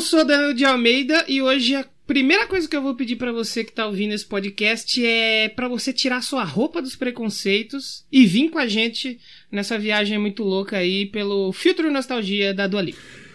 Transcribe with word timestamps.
Eu 0.00 0.02
sou 0.02 0.24
Danilo 0.24 0.54
de 0.54 0.64
Almeida 0.64 1.26
e 1.28 1.42
hoje 1.42 1.74
a 1.74 1.84
primeira 2.06 2.46
coisa 2.46 2.66
que 2.66 2.74
eu 2.74 2.80
vou 2.80 2.94
pedir 2.94 3.16
para 3.16 3.32
você 3.32 3.62
que 3.62 3.70
tá 3.70 3.86
ouvindo 3.86 4.14
esse 4.14 4.24
podcast 4.24 5.04
é 5.04 5.46
para 5.50 5.68
você 5.68 5.92
tirar 5.92 6.22
sua 6.22 6.42
roupa 6.42 6.80
dos 6.80 6.96
preconceitos 6.96 8.02
e 8.10 8.24
vir 8.24 8.48
com 8.48 8.58
a 8.58 8.66
gente 8.66 9.20
nessa 9.52 9.78
viagem 9.78 10.16
muito 10.16 10.42
louca 10.42 10.78
aí 10.78 11.04
pelo 11.04 11.52
filtro 11.52 11.92
nostalgia 11.92 12.54
da 12.54 12.66
Dua. 12.66 12.82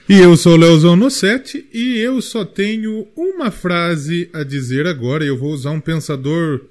E 0.09 0.13
eu 0.17 0.35
sou 0.35 0.53
o 0.53 0.57
Leozão 0.57 0.95
no 0.95 1.11
7 1.11 1.67
e 1.71 1.99
eu 1.99 2.19
só 2.19 2.43
tenho 2.43 3.07
uma 3.15 3.51
frase 3.51 4.27
a 4.33 4.43
dizer 4.43 4.87
agora. 4.87 5.23
Eu 5.23 5.37
vou 5.37 5.51
usar 5.51 5.69
um 5.69 5.79
pensador 5.79 6.65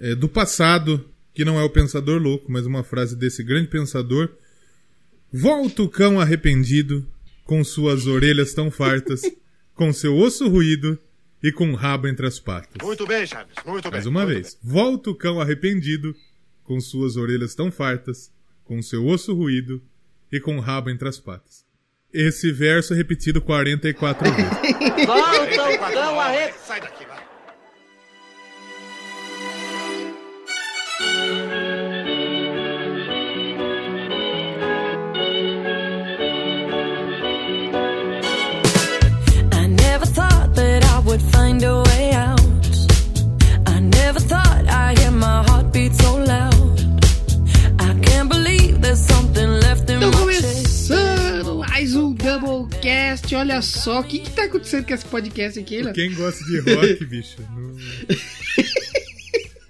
é, 0.00 0.14
do 0.14 0.26
passado, 0.26 1.04
que 1.34 1.44
não 1.44 1.60
é 1.60 1.62
o 1.62 1.68
pensador 1.68 2.18
louco, 2.18 2.50
mas 2.50 2.64
uma 2.64 2.82
frase 2.82 3.14
desse 3.14 3.42
grande 3.42 3.68
pensador. 3.68 4.30
Volta 5.30 5.82
o 5.82 5.88
cão 5.88 6.18
arrependido, 6.18 7.06
com 7.44 7.62
suas 7.62 8.06
orelhas 8.06 8.54
tão 8.54 8.70
fartas, 8.70 9.22
com 9.74 9.92
seu 9.92 10.16
osso 10.16 10.48
ruído 10.48 10.98
e 11.42 11.52
com 11.52 11.70
o 11.70 11.74
rabo 11.74 12.08
entre 12.08 12.26
as 12.26 12.38
patas. 12.38 12.82
Muito 12.82 13.06
bem, 13.06 13.26
Chaves. 13.26 13.54
Muito 13.66 13.82
bem. 13.84 13.92
Mais 13.92 14.06
uma 14.06 14.24
vez. 14.24 14.58
Volta 14.62 15.10
o 15.10 15.14
cão 15.14 15.40
arrependido, 15.40 16.14
com 16.62 16.80
suas 16.80 17.16
orelhas 17.16 17.54
tão 17.54 17.70
fartas, 17.70 18.32
com 18.64 18.80
seu 18.80 19.06
osso 19.06 19.34
ruído 19.34 19.82
e 20.32 20.40
com 20.40 20.56
o 20.56 20.60
rabo 20.60 20.90
entre 20.90 21.08
as 21.08 21.18
patas. 21.18 21.64
Esse 22.12 22.50
verso 22.50 22.94
é 22.94 22.96
repetido 22.96 23.42
44 23.42 24.32
vezes. 24.32 24.50
bem. 24.62 25.06
Volta 25.06 25.42
o 25.44 25.92
cão 25.92 26.20
arrependido. 26.20 26.54
Sai 26.64 26.80
daqui, 26.80 27.04
vai. 27.04 27.13
Então 49.96 50.10
começando 50.12 51.58
mais 51.58 51.94
um 51.94 52.12
Doublecast. 52.14 53.34
Olha 53.34 53.60
só, 53.62 54.00
o 54.00 54.04
que 54.04 54.18
que 54.20 54.30
tá 54.30 54.44
acontecendo 54.44 54.86
com 54.86 54.94
esse 54.94 55.04
podcast 55.04 55.58
aqui, 55.58 55.82
Léo? 55.82 55.94
Quem 55.94 56.14
gosta 56.14 56.44
de 56.44 56.60
rock, 56.60 57.04
bicho? 57.06 57.36
não- 57.54 57.74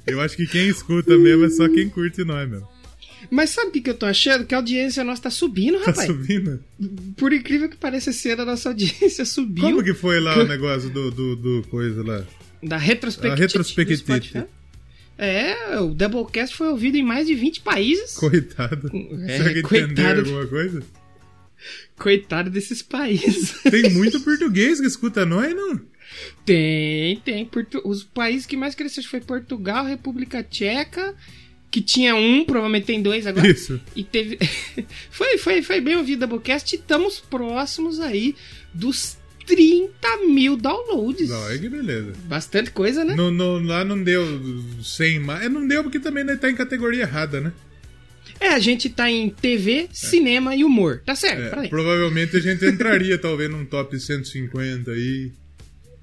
Eu 0.07 0.21
acho 0.21 0.37
que 0.37 0.47
quem 0.47 0.69
escuta 0.69 1.17
mesmo 1.17 1.47
é 1.47 1.51
só 1.51 1.69
quem 1.69 1.89
curte 1.89 2.25
nós, 2.25 2.49
meu. 2.49 2.63
Mas 3.31 3.51
sabe 3.51 3.69
o 3.69 3.73
que, 3.73 3.81
que 3.81 3.91
eu 3.91 3.95
tô 3.95 4.07
achando? 4.07 4.45
Que 4.47 4.55
a 4.55 4.59
audiência 4.59 5.03
nossa 5.05 5.23
tá 5.23 5.31
subindo, 5.31 5.79
Tá 5.81 5.87
rapaz. 5.87 6.07
subindo? 6.07 6.63
Por 7.17 7.33
incrível 7.33 7.69
que 7.69 7.77
pareça 7.77 8.13
ser, 8.13 8.41
a 8.41 8.45
nossa 8.45 8.69
audiência 8.71 9.25
subiu. 9.27 9.65
Como 9.65 9.83
que 9.85 9.95
foi 9.95 10.21
lá 10.21 10.39
o 10.39 10.45
negócio 10.49 10.91
do, 10.91 11.11
do, 11.11 11.37
do 11.37 11.63
coisa 11.69 12.03
lá? 12.03 12.25
Da 12.63 12.77
retrospectiva. 12.77 13.37
Retrospectiva. 13.37 14.49
É, 15.17 15.79
o 15.79 15.95
Doublecast 15.95 16.57
foi 16.57 16.69
ouvido 16.69 16.97
em 16.97 17.03
mais 17.05 17.27
de 17.27 17.35
20 17.35 17.61
países. 17.61 18.15
Coitado. 18.17 18.91
É, 19.29 19.37
Será 19.39 19.53
que 19.53 19.63
coitado. 19.63 20.21
alguma 20.21 20.47
coisa? 20.47 20.83
Coitado 21.97 22.51
desses 22.51 22.83
países. 22.83 23.63
Tem 23.63 23.91
muito 23.91 24.21
português 24.21 24.81
que 24.81 24.87
escuta 24.87 25.25
nós, 25.25 25.55
não? 25.55 25.81
tem, 26.45 27.17
tem. 27.21 27.45
Portu- 27.47 27.81
Os 27.85 28.03
países 28.03 28.47
que 28.47 28.57
mais 28.57 28.75
cresceram 28.75 29.09
foi 29.09 29.21
Portugal, 29.21 29.85
República 29.87 30.43
Tcheca, 30.43 31.15
que 31.75 31.83
tinha 31.83 32.15
um, 32.15 32.45
provavelmente 32.45 32.85
tem 32.87 33.03
dois 33.03 33.27
agora. 33.27 33.51
Isso. 33.51 33.81
E 33.97 34.05
teve. 34.05 34.39
foi, 35.11 35.37
foi, 35.39 35.61
foi 35.61 35.81
bem 35.81 35.97
ouvido 35.97 36.23
o 36.23 36.29
Doublecast 36.29 36.73
e 36.73 36.79
estamos 36.79 37.19
próximos 37.19 37.99
aí 37.99 38.37
dos 38.73 39.17
30 39.45 39.89
mil 40.29 40.57
downloads. 40.57 41.29
Não, 41.31 41.51
é 41.51 41.59
que 41.59 41.69
beleza. 41.69 42.13
Bastante 42.27 42.71
coisa, 42.71 43.05
né? 43.05 43.17
No, 43.17 43.33
no- 43.33 43.59
lá 43.59 43.85
não 43.85 44.01
deu 44.01 44.25
100 44.85 45.19
mais. 45.19 45.45
É, 45.45 45.49
Não 45.49 45.67
deu 45.67 45.83
porque 45.83 45.99
também 45.99 46.23
nós 46.23 46.39
tá 46.39 46.49
em 46.49 46.55
categoria 46.55 47.03
errada, 47.03 47.41
né? 47.41 47.53
É, 48.39 48.51
a 48.51 48.61
gente 48.61 48.89
tá 48.89 49.11
em 49.11 49.29
TV, 49.31 49.89
cinema 49.93 50.55
e 50.55 50.63
humor. 50.63 51.03
Tá 51.05 51.17
certo, 51.17 51.59
É, 51.59 51.69
provavelmente 51.69 52.37
a 52.37 52.41
gente 52.41 52.65
entraria 52.65 53.19
talvez 53.19 53.51
num 53.51 53.65
top 53.65 53.99
150 53.99 54.93
aí. 54.93 55.33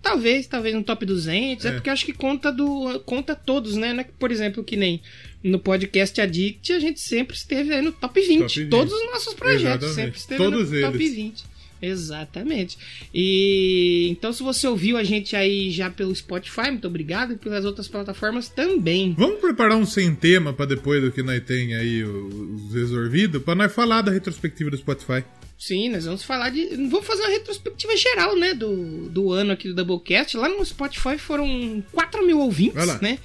Talvez, 0.02 0.48
talvez 0.48 0.74
no 0.74 0.84
top 0.84 1.06
200. 1.06 1.64
É, 1.66 1.70
É. 1.70 1.72
porque 1.74 1.90
acho 1.90 2.06
que 2.06 2.14
conta 2.14 2.52
do 2.52 3.00
conta 3.06 3.36
todos, 3.36 3.76
né? 3.76 3.94
Não 3.94 4.00
é 4.02 4.04
que, 4.04 4.12
Por 4.14 4.32
exemplo, 4.32 4.64
que 4.64 4.76
nem 4.76 5.00
no 5.44 5.60
podcast 5.60 6.20
Addict, 6.20 6.74
a 6.74 6.80
gente 6.80 7.00
sempre 7.00 7.36
esteve 7.36 7.74
aí 7.74 7.82
no 7.82 7.92
top 7.92 8.20
20. 8.20 8.40
Top 8.40 8.60
20. 8.60 8.70
Todos 8.70 8.94
os 8.94 9.06
nossos 9.12 9.34
projetos 9.34 9.90
Exatamente. 9.90 9.96
sempre 9.96 10.20
esteve 10.20 10.44
Todos 10.44 10.72
no 10.72 10.82
top 10.82 10.98
eles. 10.98 11.16
20. 11.16 11.44
Exatamente. 11.82 12.78
E 13.14 14.08
então, 14.12 14.32
se 14.32 14.44
você 14.44 14.68
ouviu 14.68 14.98
a 14.98 15.04
gente 15.04 15.36
aí 15.36 15.72
já 15.72 15.90
pelo 15.90 16.16
Spotify, 16.16 16.70
muito 16.70 16.88
obrigado. 16.88 17.34
E 17.34 17.38
pelas 17.38 17.66
outras 17.66 17.88
plataformas 17.88 18.50
também. 18.50 19.16
Vamos 19.18 19.40
preparar 19.40 19.78
um 19.78 19.86
sem 19.86 20.14
tema 20.14 20.54
pra 20.54 20.66
depois 20.66 21.02
do 21.02 21.12
que 21.12 21.24
nós 21.24 21.44
tem 21.44 21.74
aí 21.74 22.04
os 22.04 22.74
resolvidos, 22.74 23.42
pra 23.42 23.56
nós 23.56 23.74
falar 23.74 24.02
da 24.02 24.12
retrospectiva 24.12 24.70
do 24.70 24.78
Spotify. 24.78 25.24
Sim, 25.58 25.90
nós 25.90 26.06
vamos 26.06 26.24
falar 26.24 26.50
de. 26.50 26.70
Vamos 26.76 27.06
fazer 27.06 27.22
uma 27.22 27.30
retrospectiva 27.30 27.96
geral, 27.96 28.36
né? 28.36 28.54
Do, 28.54 29.10
do 29.10 29.32
ano 29.32 29.52
aqui 29.52 29.68
do 29.68 29.76
Doublecast. 29.76 30.36
Lá 30.36 30.50
no 30.50 30.66
Spotify 30.66 31.20
foram 31.20 31.84
4 31.92 32.26
mil 32.26 32.40
ouvintes, 32.40 33.00
né? 33.00 33.20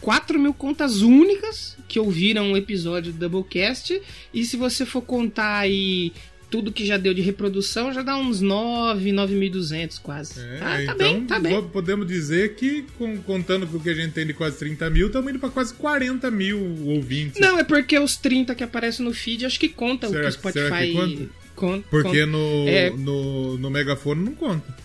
4 0.00 0.38
mil 0.38 0.52
contas 0.52 1.00
únicas 1.00 1.76
que 1.88 1.98
ouviram 1.98 2.52
o 2.52 2.56
episódio 2.56 3.10
do 3.10 3.18
Doublecast. 3.18 4.00
E 4.34 4.44
se 4.44 4.56
você 4.56 4.84
for 4.84 5.00
contar 5.00 5.60
aí 5.60 6.12
tudo 6.50 6.72
que 6.72 6.86
já 6.86 6.96
deu 6.96 7.12
de 7.12 7.20
reprodução, 7.20 7.92
já 7.92 8.02
dá 8.02 8.16
uns 8.16 8.40
9, 8.40 9.10
9.200 9.12 9.98
quase. 10.00 10.40
É, 10.40 10.58
tá, 10.58 10.64
tá 10.64 10.82
então 10.82 10.96
bem, 10.96 11.24
tá 11.26 11.38
bem. 11.38 11.62
podemos 11.68 12.06
dizer 12.06 12.54
que, 12.54 12.84
com- 12.96 13.18
contando 13.18 13.66
com 13.66 13.76
o 13.76 13.80
que 13.80 13.90
a 13.90 13.94
gente 13.94 14.12
tem 14.12 14.26
de 14.26 14.32
quase 14.32 14.58
30 14.58 14.88
mil, 14.90 15.08
estamos 15.08 15.30
indo 15.30 15.38
pra 15.38 15.50
quase 15.50 15.74
40 15.74 16.30
mil 16.30 16.58
ouvintes. 16.86 17.40
Não, 17.40 17.58
é 17.58 17.64
porque 17.64 17.98
os 17.98 18.16
30 18.16 18.54
que 18.54 18.64
aparecem 18.64 19.04
no 19.04 19.12
feed, 19.12 19.44
acho 19.44 19.60
que 19.60 19.68
conta 19.68 20.08
Será 20.08 20.28
o 20.28 20.32
que 20.32 20.38
o 20.38 20.40
que- 20.42 20.52
será 20.52 20.66
Spotify. 20.68 20.86
que 20.92 20.98
conta? 21.16 21.30
Con- 21.54 21.82
Porque 21.90 22.08
conta. 22.20 22.26
no, 22.26 22.68
É. 22.68 22.90
no, 22.90 23.58
no 23.58 23.70
megafone 23.70 24.24
não 24.24 24.34
conta. 24.34 24.76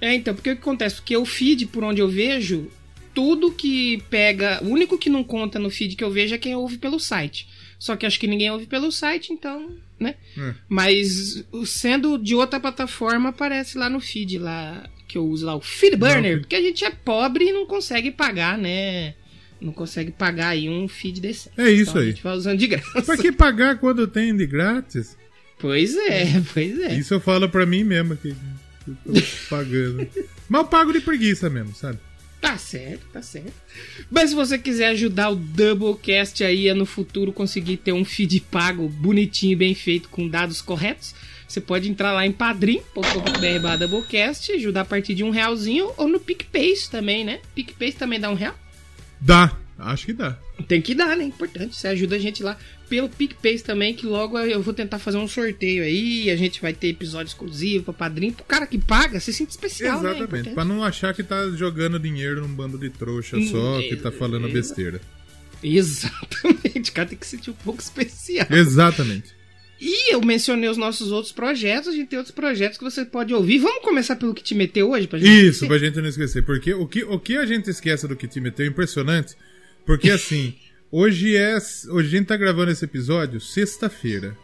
É, 0.00 0.14
então, 0.14 0.34
porque 0.34 0.50
o 0.52 0.56
que 0.56 0.62
acontece? 0.62 0.96
Porque 0.96 1.16
o 1.16 1.24
feed, 1.24 1.66
por 1.66 1.82
onde 1.84 2.00
eu 2.00 2.08
vejo, 2.08 2.70
tudo 3.14 3.50
que 3.52 4.02
pega. 4.10 4.60
O 4.62 4.68
único 4.68 4.96
que 4.98 5.10
não 5.10 5.22
conta 5.24 5.58
no 5.58 5.70
feed 5.70 5.96
que 5.96 6.04
eu 6.04 6.10
vejo 6.10 6.34
é 6.34 6.38
quem 6.38 6.54
ouve 6.54 6.78
pelo 6.78 6.98
site. 7.00 7.48
Só 7.78 7.94
que 7.96 8.06
acho 8.06 8.18
que 8.18 8.26
ninguém 8.26 8.50
ouve 8.50 8.66
pelo 8.66 8.90
site, 8.92 9.32
então, 9.32 9.70
né? 10.04 10.14
É. 10.38 10.54
Mas 10.68 11.44
sendo 11.66 12.16
de 12.18 12.34
outra 12.34 12.60
plataforma, 12.60 13.30
aparece 13.30 13.76
lá 13.78 13.88
no 13.90 13.98
feed 14.00 14.38
lá 14.38 14.88
que 15.08 15.18
eu 15.18 15.26
uso 15.26 15.44
lá, 15.46 15.54
o 15.54 15.60
Feedburner, 15.60 16.40
porque 16.40 16.56
a 16.56 16.60
gente 16.62 16.84
é 16.84 16.90
pobre 16.90 17.46
e 17.46 17.52
não 17.52 17.66
consegue 17.66 18.10
pagar, 18.10 18.56
né? 18.58 19.14
Não 19.60 19.72
consegue 19.72 20.10
pagar 20.10 20.48
aí 20.48 20.68
um 20.68 20.88
feed 20.88 21.20
decente. 21.20 21.54
É 21.60 21.70
isso 21.70 21.90
Então, 21.90 22.00
A 22.02 22.04
aí. 22.04 22.10
gente 22.10 22.22
vai 22.22 22.34
usando 22.36 22.58
de 22.58 22.66
graça. 22.66 23.02
Pra 23.02 23.16
que 23.16 23.30
pagar 23.32 23.78
quando 23.78 24.06
tem 24.06 24.34
de 24.36 24.46
grátis? 24.46 25.16
Pois 25.58 25.94
é, 25.96 26.42
pois 26.52 26.78
é. 26.80 26.94
Isso 26.94 27.14
eu 27.14 27.20
falo 27.20 27.48
pra 27.48 27.64
mim 27.64 27.84
mesmo 27.84 28.16
que 28.16 28.34
que 28.84 28.90
eu 28.90 28.96
tô 29.14 29.20
pagando. 29.48 30.06
Mas 30.48 30.60
eu 30.62 30.66
pago 30.68 30.92
de 30.92 31.00
preguiça 31.00 31.48
mesmo, 31.48 31.74
sabe? 31.74 31.98
Tá 32.44 32.58
certo, 32.58 33.06
tá 33.10 33.22
certo. 33.22 33.54
Mas 34.10 34.28
se 34.28 34.36
você 34.36 34.58
quiser 34.58 34.88
ajudar 34.88 35.30
o 35.30 35.34
Doublecast 35.34 36.44
aí 36.44 36.68
a 36.68 36.74
no 36.74 36.84
futuro 36.84 37.32
conseguir 37.32 37.78
ter 37.78 37.92
um 37.92 38.04
feed 38.04 38.38
pago 38.38 38.86
bonitinho 38.86 39.52
e 39.52 39.56
bem 39.56 39.74
feito 39.74 40.10
com 40.10 40.28
dados 40.28 40.60
corretos, 40.60 41.14
você 41.48 41.58
pode 41.58 41.88
entrar 41.88 42.12
lá 42.12 42.26
em 42.26 42.32
padrim.com.br 42.32 43.78
Doublecast, 43.78 44.52
ajudar 44.52 44.82
a 44.82 44.84
partir 44.84 45.14
de 45.14 45.24
um 45.24 45.30
realzinho 45.30 45.90
ou 45.96 46.06
no 46.06 46.20
PicPay 46.20 46.74
também, 46.90 47.24
né? 47.24 47.40
PicPay 47.54 47.92
também 47.92 48.20
dá 48.20 48.28
um 48.28 48.34
real. 48.34 48.54
Dá. 49.18 49.56
Acho 49.78 50.06
que 50.06 50.12
dá. 50.12 50.38
Tem 50.68 50.80
que 50.80 50.94
dar, 50.94 51.16
né? 51.16 51.24
Importante. 51.24 51.74
Você 51.74 51.88
ajuda 51.88 52.16
a 52.16 52.18
gente 52.18 52.42
lá 52.42 52.56
pelo 52.88 53.08
PicPay 53.08 53.58
também, 53.58 53.94
que 53.94 54.06
logo 54.06 54.38
eu 54.38 54.62
vou 54.62 54.72
tentar 54.72 54.98
fazer 54.98 55.18
um 55.18 55.26
sorteio 55.26 55.82
aí. 55.82 56.30
A 56.30 56.36
gente 56.36 56.60
vai 56.60 56.72
ter 56.72 56.88
episódio 56.88 57.30
exclusivo 57.30 57.84
pra 57.84 57.92
padrinho. 57.92 58.32
Pro 58.32 58.44
cara 58.44 58.66
que 58.66 58.78
paga, 58.78 59.18
se 59.18 59.32
sente 59.32 59.50
especial, 59.50 60.00
né? 60.00 60.10
Exatamente. 60.10 60.24
Importante. 60.30 60.54
pra 60.54 60.64
não 60.64 60.84
achar 60.84 61.12
que 61.12 61.22
tá 61.22 61.50
jogando 61.50 61.98
dinheiro 61.98 62.40
num 62.40 62.54
bando 62.54 62.78
de 62.78 62.88
trouxa 62.88 63.36
só, 63.42 63.80
que 63.80 63.96
tá 63.96 64.12
falando 64.12 64.48
besteira. 64.48 65.00
Exatamente. 65.62 66.64
O 66.84 66.92
cara 66.92 67.08
tem 67.08 67.18
que 67.18 67.26
se 67.26 67.36
sentir 67.36 67.50
um 67.50 67.54
pouco 67.54 67.80
especial. 67.80 68.46
Exatamente. 68.50 69.34
E 69.80 70.12
eu 70.12 70.20
mencionei 70.20 70.68
os 70.68 70.76
nossos 70.76 71.10
outros 71.10 71.32
projetos, 71.32 71.88
a 71.88 71.92
gente 71.92 72.08
tem 72.08 72.18
outros 72.18 72.34
projetos 72.34 72.78
que 72.78 72.84
você 72.84 73.04
pode 73.04 73.34
ouvir. 73.34 73.58
Vamos 73.58 73.82
começar 73.82 74.16
pelo 74.16 74.34
que 74.34 74.42
te 74.42 74.54
meteu 74.54 74.90
hoje 74.90 75.06
pra 75.06 75.18
gente? 75.18 75.30
Isso, 75.30 75.64
esquecer? 75.64 75.68
pra 75.68 75.78
gente 75.78 76.00
não 76.00 76.08
esquecer. 76.08 76.42
Porque 76.42 76.74
o 76.74 76.86
que, 76.86 77.02
o 77.04 77.18
que 77.18 77.36
a 77.36 77.44
gente 77.44 77.68
esquece 77.68 78.06
do 78.06 78.14
que 78.14 78.28
te 78.28 78.40
meteu 78.40 78.66
é 78.66 78.68
impressionante. 78.68 79.34
Porque 79.86 80.10
assim, 80.10 80.54
hoje 80.90 81.36
é. 81.36 81.56
Hoje 81.90 82.08
a 82.08 82.18
gente 82.18 82.26
tá 82.26 82.36
gravando 82.36 82.70
esse 82.70 82.84
episódio 82.84 83.40
sexta-feira. 83.40 84.36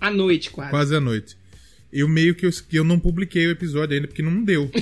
À 0.00 0.10
noite, 0.10 0.50
quase. 0.50 0.70
Quase 0.70 0.96
à 0.96 1.00
noite. 1.00 1.36
Eu 1.92 2.08
meio 2.08 2.34
que 2.34 2.46
eu, 2.46 2.50
que 2.50 2.76
eu 2.76 2.84
não 2.84 2.98
publiquei 2.98 3.46
o 3.46 3.50
episódio 3.50 3.94
ainda, 3.94 4.08
porque 4.08 4.22
não 4.22 4.42
deu. 4.42 4.70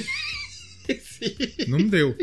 Não 1.68 1.78
deu. 1.86 2.16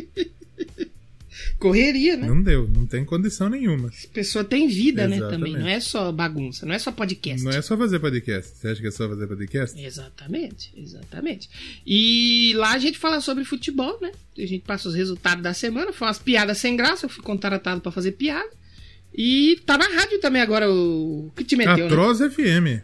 Correria, 1.59 2.15
né? 2.15 2.25
Não 2.25 2.41
deu, 2.41 2.67
não 2.67 2.85
tem 2.85 3.03
condição 3.03 3.49
nenhuma. 3.49 3.89
A 3.89 4.13
pessoa 4.13 4.45
tem 4.45 4.67
vida, 4.67 5.07
né, 5.07 5.17
Exatamente. 5.17 5.51
também. 5.51 5.61
Não 5.61 5.67
é 5.69 5.79
só 5.81 6.11
bagunça, 6.11 6.65
não 6.65 6.73
é 6.73 6.79
só 6.79 6.91
podcast. 6.91 7.43
Não 7.43 7.51
é 7.51 7.61
só 7.61 7.77
fazer 7.77 7.99
podcast. 7.99 8.57
Você 8.57 8.67
acha 8.69 8.81
que 8.81 8.87
é 8.87 8.91
só 8.91 9.09
fazer 9.09 9.27
podcast? 9.27 9.79
Exatamente, 9.79 10.73
exatamente. 10.77 11.49
E 11.85 12.53
lá 12.55 12.71
a 12.73 12.79
gente 12.79 12.97
fala 12.97 13.19
sobre 13.19 13.43
futebol, 13.43 13.99
né? 14.01 14.11
A 14.37 14.45
gente 14.45 14.63
passa 14.65 14.87
os 14.87 14.95
resultados 14.95 15.43
da 15.43 15.53
semana, 15.53 15.91
foi 15.91 16.07
umas 16.07 16.17
piadas 16.17 16.57
sem 16.57 16.77
graça, 16.77 17.05
eu 17.05 17.09
fui 17.09 17.23
contratado 17.23 17.81
pra 17.81 17.91
fazer 17.91 18.13
piada. 18.13 18.49
E 19.13 19.59
tá 19.65 19.77
na 19.77 19.87
rádio 19.87 20.19
também 20.19 20.41
agora 20.41 20.71
o 20.71 21.29
que 21.35 21.43
te 21.43 21.57
meteu, 21.57 21.75
né? 21.75 21.85
Atroz 21.85 22.19
FM. 22.19 22.81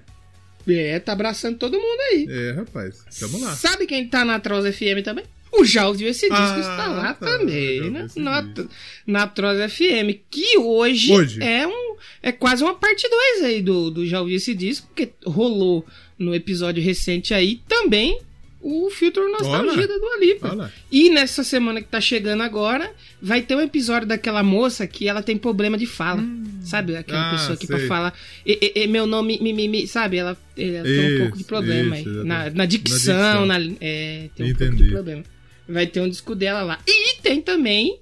É, 0.67 0.99
tá 0.99 1.13
abraçando 1.13 1.57
todo 1.57 1.79
mundo 1.79 1.99
aí. 2.11 2.27
É, 2.29 2.51
rapaz. 2.51 3.05
Tamo 3.19 3.39
lá. 3.39 3.55
Sabe 3.55 3.85
quem 3.85 4.07
tá 4.07 4.25
na 4.25 4.39
Troz 4.39 4.65
FM 4.75 5.03
também? 5.03 5.23
O 5.57 5.65
Já 5.65 5.87
Ouviu 5.87 6.07
Esse 6.09 6.27
Disco 6.29 6.35
Ah, 6.43 6.59
está 6.59 6.87
lá 6.87 7.13
tá, 7.13 7.25
também, 7.37 7.89
né? 7.89 8.07
Na, 8.15 8.41
Disco. 8.41 8.69
na 9.07 9.27
Troz 9.27 9.71
FM, 9.73 10.19
que 10.29 10.57
hoje, 10.57 11.11
Hoje. 11.13 11.41
é 11.43 11.65
um 11.67 11.95
é 12.21 12.31
quase 12.31 12.63
uma 12.63 12.73
parte 12.73 13.07
2 13.09 13.43
aí 13.43 13.61
do, 13.61 13.89
do 13.91 14.05
Já 14.05 14.19
Ouviu 14.21 14.35
Esse 14.37 14.53
Disco, 14.53 14.87
porque 14.87 15.09
rolou 15.25 15.85
no 16.17 16.33
episódio 16.33 16.81
recente 16.83 17.33
aí 17.33 17.61
também 17.67 18.19
o 18.67 18.89
filtro 18.89 19.31
nostalgia 19.31 19.73
Olha. 19.73 19.87
da 19.87 19.97
Dua 19.97 20.17
Lipa. 20.19 20.47
Olha 20.47 20.55
lá. 20.57 20.71
E 20.91 21.09
nessa 21.11 21.43
semana 21.43 21.79
que 21.83 21.87
tá 21.87 22.01
chegando 22.01 22.41
agora, 22.41 22.91
vai 23.21 23.39
ter 23.43 23.55
um 23.55 23.61
episódio 23.61 24.07
daquela 24.07 24.41
moça 24.41 24.87
que 24.87 25.07
ela 25.07 25.21
tem 25.21 25.37
problema 25.37 25.77
de 25.77 25.85
fala. 25.85 26.23
Sabe? 26.63 26.95
Aquela 26.95 27.27
Ah, 27.29 27.31
pessoa 27.33 27.55
que 27.55 27.67
sei. 27.67 27.77
pra 27.77 27.87
falar. 27.87 28.13
"E- 28.43 28.57
e- 28.75 28.83
e 28.83 28.87
meu 28.87 29.05
nome, 29.05 29.37
mi, 29.39 29.53
mi, 29.53 29.67
mi", 29.67 29.85
sabe? 29.87 30.17
Ela, 30.17 30.35
ela 30.57 30.83
tem 30.83 30.99
um 30.99 31.09
Isso, 31.09 31.19
pouco 31.21 31.37
de 31.37 31.43
problema 31.43 31.99
isso, 31.99 32.09
aí. 32.09 32.15
Na, 32.25 32.49
na 32.49 32.65
dicção, 32.65 33.45
Na 33.45 33.59
na 33.59 33.71
é, 33.79 34.29
tem 34.35 34.47
um 34.47 34.55
pouco 34.55 34.63
Entendi. 34.73 34.83
de 34.85 34.89
problema. 34.91 35.23
Vai 35.67 35.87
ter 35.87 36.01
um 36.01 36.09
disco 36.09 36.35
dela 36.35 36.63
lá. 36.63 36.79
E 36.87 37.21
tem 37.21 37.41
também. 37.41 37.99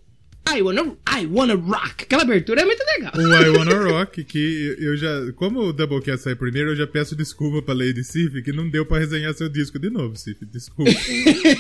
I 0.49 0.61
wanna, 0.61 0.97
I 1.07 1.25
wanna 1.25 1.55
rock. 1.55 2.03
Aquela 2.03 2.23
abertura 2.23 2.61
é 2.61 2.65
muito 2.65 2.83
legal. 2.83 3.13
O 3.15 3.21
I 3.21 3.49
Wanna 3.49 3.75
Rock, 3.89 4.23
que 4.25 4.75
eu 4.77 4.97
já. 4.97 5.31
Como 5.35 5.61
o 5.61 5.73
Doublecast 5.73 6.23
sai 6.23 6.35
primeiro, 6.35 6.71
eu 6.71 6.75
já 6.75 6.85
peço 6.85 7.15
desculpa 7.15 7.61
pra 7.61 7.73
Lady 7.73 8.03
Sif, 8.03 8.41
que 8.41 8.51
não 8.51 8.69
deu 8.69 8.85
pra 8.85 8.99
resenhar 8.99 9.33
seu 9.33 9.47
disco 9.47 9.79
de 9.79 9.89
novo, 9.89 10.17
Sif. 10.17 10.45
Desculpa. 10.45 10.91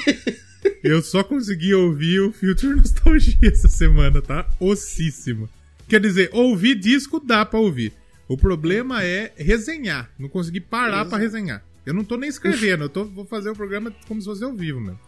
eu 0.83 1.01
só 1.01 1.23
consegui 1.23 1.73
ouvir 1.73 2.19
o 2.19 2.33
Filter 2.33 2.75
Nostalgia 2.75 3.37
essa 3.43 3.69
semana, 3.69 4.21
tá? 4.21 4.47
Ossíssimo. 4.59 5.49
Quer 5.87 6.01
dizer, 6.01 6.29
ouvir 6.33 6.75
disco 6.75 7.19
dá 7.19 7.45
pra 7.45 7.59
ouvir. 7.59 7.93
O 8.27 8.37
problema 8.37 9.03
é 9.03 9.31
resenhar. 9.37 10.11
Não 10.19 10.27
consegui 10.27 10.59
parar 10.59 11.05
pra 11.05 11.17
resenhar. 11.17 11.63
Eu 11.85 11.93
não 11.93 12.03
tô 12.03 12.17
nem 12.17 12.29
escrevendo, 12.29 12.83
eu 12.85 12.89
tô, 12.89 13.05
vou 13.05 13.25
fazer 13.25 13.49
o 13.49 13.55
programa 13.55 13.93
como 14.07 14.21
se 14.21 14.25
fosse 14.25 14.43
ao 14.43 14.53
vivo, 14.53 14.79
mano. 14.79 14.99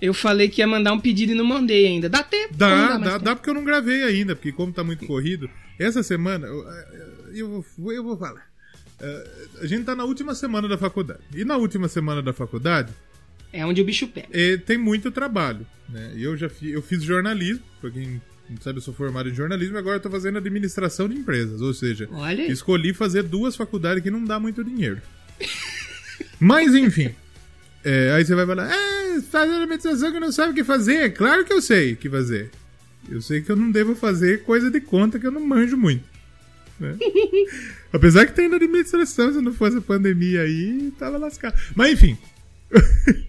Eu 0.00 0.12
falei 0.12 0.48
que 0.48 0.60
ia 0.60 0.66
mandar 0.66 0.92
um 0.92 1.00
pedido 1.00 1.32
e 1.32 1.34
não 1.34 1.44
mandei 1.44 1.86
ainda. 1.86 2.08
Dá 2.08 2.22
tempo? 2.22 2.54
Dá, 2.56 2.98
dá, 2.98 3.10
tempo? 3.12 3.24
dá 3.24 3.34
porque 3.36 3.48
eu 3.50 3.54
não 3.54 3.64
gravei 3.64 4.02
ainda, 4.02 4.36
porque 4.36 4.52
como 4.52 4.72
tá 4.72 4.84
muito 4.84 5.06
corrido, 5.06 5.48
essa 5.78 6.02
semana, 6.02 6.46
eu, 6.46 6.64
eu, 7.34 7.64
vou, 7.78 7.92
eu 7.92 8.02
vou 8.04 8.16
falar. 8.16 8.46
Eh, 9.00 9.30
A 9.62 9.66
gente 9.66 9.84
tá 9.84 9.94
na 9.96 10.04
última 10.04 10.34
semana 10.34 10.68
da 10.68 10.76
faculdade. 10.76 11.20
E 11.34 11.44
na 11.44 11.56
última 11.56 11.88
semana 11.88 12.20
da 12.22 12.32
faculdade, 12.32 12.92
É 13.52 13.64
onde 13.64 13.80
o 13.80 13.84
bicho 13.84 14.06
pega. 14.08 14.28
eh, 14.32 14.56
tem 14.58 14.76
muito 14.76 15.10
trabalho. 15.10 15.66
Né? 15.88 16.12
Eu 16.16 16.36
já 16.36 16.48
fi, 16.48 16.70
eu 16.70 16.82
fiz 16.82 17.02
jornalismo, 17.02 17.62
pra 17.80 17.90
quem 17.90 18.20
não 18.50 18.56
sabe, 18.60 18.78
eu 18.78 18.82
sou 18.82 18.92
formado 18.94 19.28
em 19.28 19.34
jornalismo 19.34 19.76
e 19.76 19.78
agora 19.78 19.96
eu 19.96 20.00
tô 20.00 20.10
fazendo 20.10 20.38
administração 20.38 21.08
de 21.08 21.16
empresas. 21.16 21.60
Ou 21.62 21.72
seja, 21.74 22.06
Olha 22.12 22.50
escolhi 22.50 22.92
fazer 22.94 23.22
duas 23.22 23.56
faculdades 23.56 24.02
que 24.02 24.10
não 24.10 24.22
dá 24.24 24.38
muito 24.38 24.62
dinheiro. 24.62 25.00
Mas 26.38 26.74
enfim. 26.74 27.14
É, 27.84 28.12
aí 28.12 28.24
você 28.24 28.34
vai 28.34 28.44
falar, 28.46 28.70
é, 28.72 28.95
fazendo 29.22 29.56
administração 29.62 30.12
que 30.12 30.20
não 30.20 30.32
sabe 30.32 30.52
o 30.52 30.54
que 30.54 30.64
fazer. 30.64 31.10
Claro 31.14 31.44
que 31.44 31.52
eu 31.52 31.60
sei 31.62 31.92
o 31.92 31.96
que 31.96 32.08
fazer. 32.10 32.50
Eu 33.08 33.20
sei 33.22 33.40
que 33.42 33.50
eu 33.50 33.56
não 33.56 33.70
devo 33.70 33.94
fazer 33.94 34.42
coisa 34.42 34.70
de 34.70 34.80
conta 34.80 35.18
que 35.18 35.26
eu 35.26 35.30
não 35.30 35.40
manjo 35.44 35.76
muito. 35.76 36.04
né? 36.80 36.96
Apesar 37.92 38.26
que 38.26 38.32
tem 38.32 38.48
na 38.48 38.56
administração, 38.56 39.32
se 39.32 39.40
não 39.40 39.52
fosse 39.52 39.78
a 39.78 39.80
pandemia 39.80 40.42
aí, 40.42 40.92
tava 40.98 41.16
lascado. 41.18 41.54
Mas 41.74 41.92
enfim. 41.92 42.16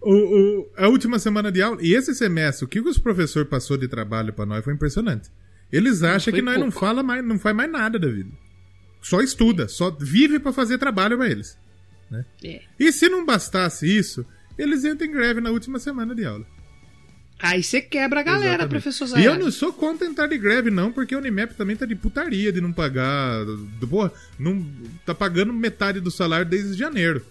O- 0.00 0.12
o- 0.60 0.68
a 0.76 0.86
última 0.86 1.18
semana 1.18 1.50
de 1.50 1.60
aula, 1.60 1.78
e 1.82 1.92
esse 1.92 2.14
semestre, 2.14 2.64
o 2.64 2.68
que 2.68 2.78
os 2.80 2.98
professores 2.98 3.48
passou 3.48 3.76
de 3.76 3.88
trabalho 3.88 4.32
pra 4.32 4.46
nós 4.46 4.62
foi 4.64 4.72
impressionante. 4.72 5.28
Eles 5.72 6.04
acham 6.04 6.32
que 6.32 6.40
nós 6.40 6.54
não 6.54 6.70
pouco. 6.70 6.78
fala 6.86 7.02
mais, 7.02 7.24
não 7.24 7.36
faz 7.36 7.54
mais 7.54 7.68
nada 7.68 7.98
da 7.98 8.06
vida. 8.06 8.30
Só 9.02 9.20
estuda, 9.20 9.66
só 9.66 9.90
vive 9.90 10.38
pra 10.38 10.52
fazer 10.52 10.78
trabalho 10.78 11.16
pra 11.18 11.28
eles. 11.28 11.58
É. 12.44 12.60
E 12.78 12.92
se 12.92 13.08
não 13.08 13.26
bastasse 13.26 13.86
isso, 13.86 14.24
eles 14.58 14.84
entram 14.84 15.06
em 15.08 15.12
greve 15.12 15.40
na 15.40 15.50
última 15.50 15.78
semana 15.78 16.14
de 16.14 16.24
aula. 16.24 16.44
Aí 17.40 17.62
você 17.62 17.80
quebra 17.80 18.18
a 18.18 18.22
galera, 18.24 18.46
Exatamente. 18.64 18.70
professor 18.70 19.04
E 19.04 19.08
Zayas. 19.08 19.26
eu 19.26 19.38
não 19.38 19.50
sou 19.52 19.72
contra 19.72 20.06
entrar 20.06 20.26
de 20.26 20.36
greve, 20.36 20.70
não, 20.70 20.90
porque 20.90 21.14
a 21.14 21.18
Unimap 21.18 21.52
também 21.52 21.76
tá 21.76 21.86
de 21.86 21.94
putaria 21.94 22.52
de 22.52 22.60
não 22.60 22.72
pagar. 22.72 23.44
Do, 23.44 23.86
porra, 23.86 24.12
não, 24.38 24.66
tá 25.06 25.14
pagando 25.14 25.52
metade 25.52 26.00
do 26.00 26.10
salário 26.10 26.44
desde 26.44 26.74
janeiro. 26.74 27.24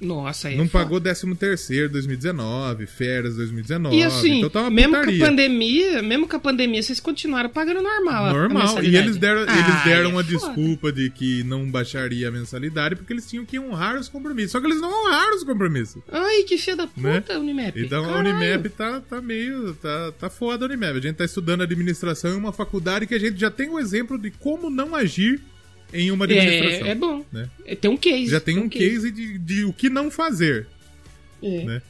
Nossa, 0.00 0.48
aí 0.48 0.54
é 0.54 0.58
não 0.58 0.68
foda. 0.68 0.84
pagou 0.84 1.00
13 1.00 1.34
terceiro 1.36 1.88
2019, 1.90 2.86
férias 2.86 3.36
2019. 3.36 3.96
E 3.96 4.02
assim, 4.02 4.38
então 4.38 4.50
tá 4.50 4.70
mesmo 4.70 4.92
putaria. 4.94 5.18
com 5.18 5.24
a 5.24 5.28
pandemia, 5.28 6.02
mesmo 6.02 6.28
com 6.28 6.36
a 6.36 6.38
pandemia, 6.38 6.82
vocês 6.82 7.00
continuaram 7.00 7.48
pagando 7.48 7.80
normal. 7.82 8.24
a- 8.26 8.30
a 8.30 8.32
Normal. 8.32 8.82
E 8.84 8.96
eles 8.96 9.16
deram, 9.16 9.44
Ah, 9.48 9.58
eles 9.58 9.84
deram 9.84 10.10
é 10.10 10.12
uma 10.12 10.22
foda. 10.24 10.36
desculpa 10.36 10.92
de 10.92 11.08
que 11.10 11.42
não 11.44 11.70
baixaria 11.70 12.28
a 12.28 12.30
mensalidade 12.30 12.94
porque 12.96 13.12
eles 13.12 13.28
tinham 13.28 13.44
que 13.44 13.58
honrar 13.58 13.98
os 13.98 14.08
compromissos. 14.08 14.52
Só 14.52 14.60
que 14.60 14.66
eles 14.66 14.80
não 14.80 14.88
honraram 14.90 15.36
os 15.36 15.44
compromissos. 15.44 16.02
Ai, 16.12 16.42
que 16.42 16.58
filha 16.58 16.76
da 16.76 16.88
Né? 16.96 17.20
puta, 17.20 17.38
Unimap. 17.38 17.76
Então 17.76 18.04
a 18.04 18.08
Caralho. 18.22 18.36
Unimap 18.36 18.68
tá, 18.76 19.00
tá 19.00 19.20
meio. 19.20 19.74
Tá, 19.74 20.12
tá 20.12 20.28
foda 20.30 20.64
a 20.64 20.68
Unimap. 20.68 20.96
A 20.96 21.00
gente 21.00 21.16
tá 21.16 21.24
estudando 21.24 21.62
administração 21.62 22.32
em 22.32 22.36
uma 22.36 22.52
faculdade 22.52 23.06
que 23.06 23.14
a 23.14 23.18
gente 23.20 23.38
já 23.40 23.50
tem 23.50 23.68
um 23.70 23.78
exemplo 23.78 24.18
de 24.18 24.30
como 24.30 24.68
não 24.70 24.94
agir 24.94 25.40
em 26.00 26.10
uma 26.10 26.24
administração. 26.24 26.86
É, 26.86 26.90
é 26.90 26.94
bom. 26.94 27.24
né? 27.32 27.48
É, 27.64 27.74
Tem 27.74 27.90
um 27.90 27.96
case. 27.96 28.26
Já 28.28 28.40
tem 28.40 28.58
um 28.58 28.68
case 28.68 29.10
de, 29.10 29.38
de 29.38 29.64
o 29.64 29.72
que 29.72 29.88
não 29.90 30.10
fazer. 30.10 30.66
É. 31.42 31.64
né? 31.64 31.82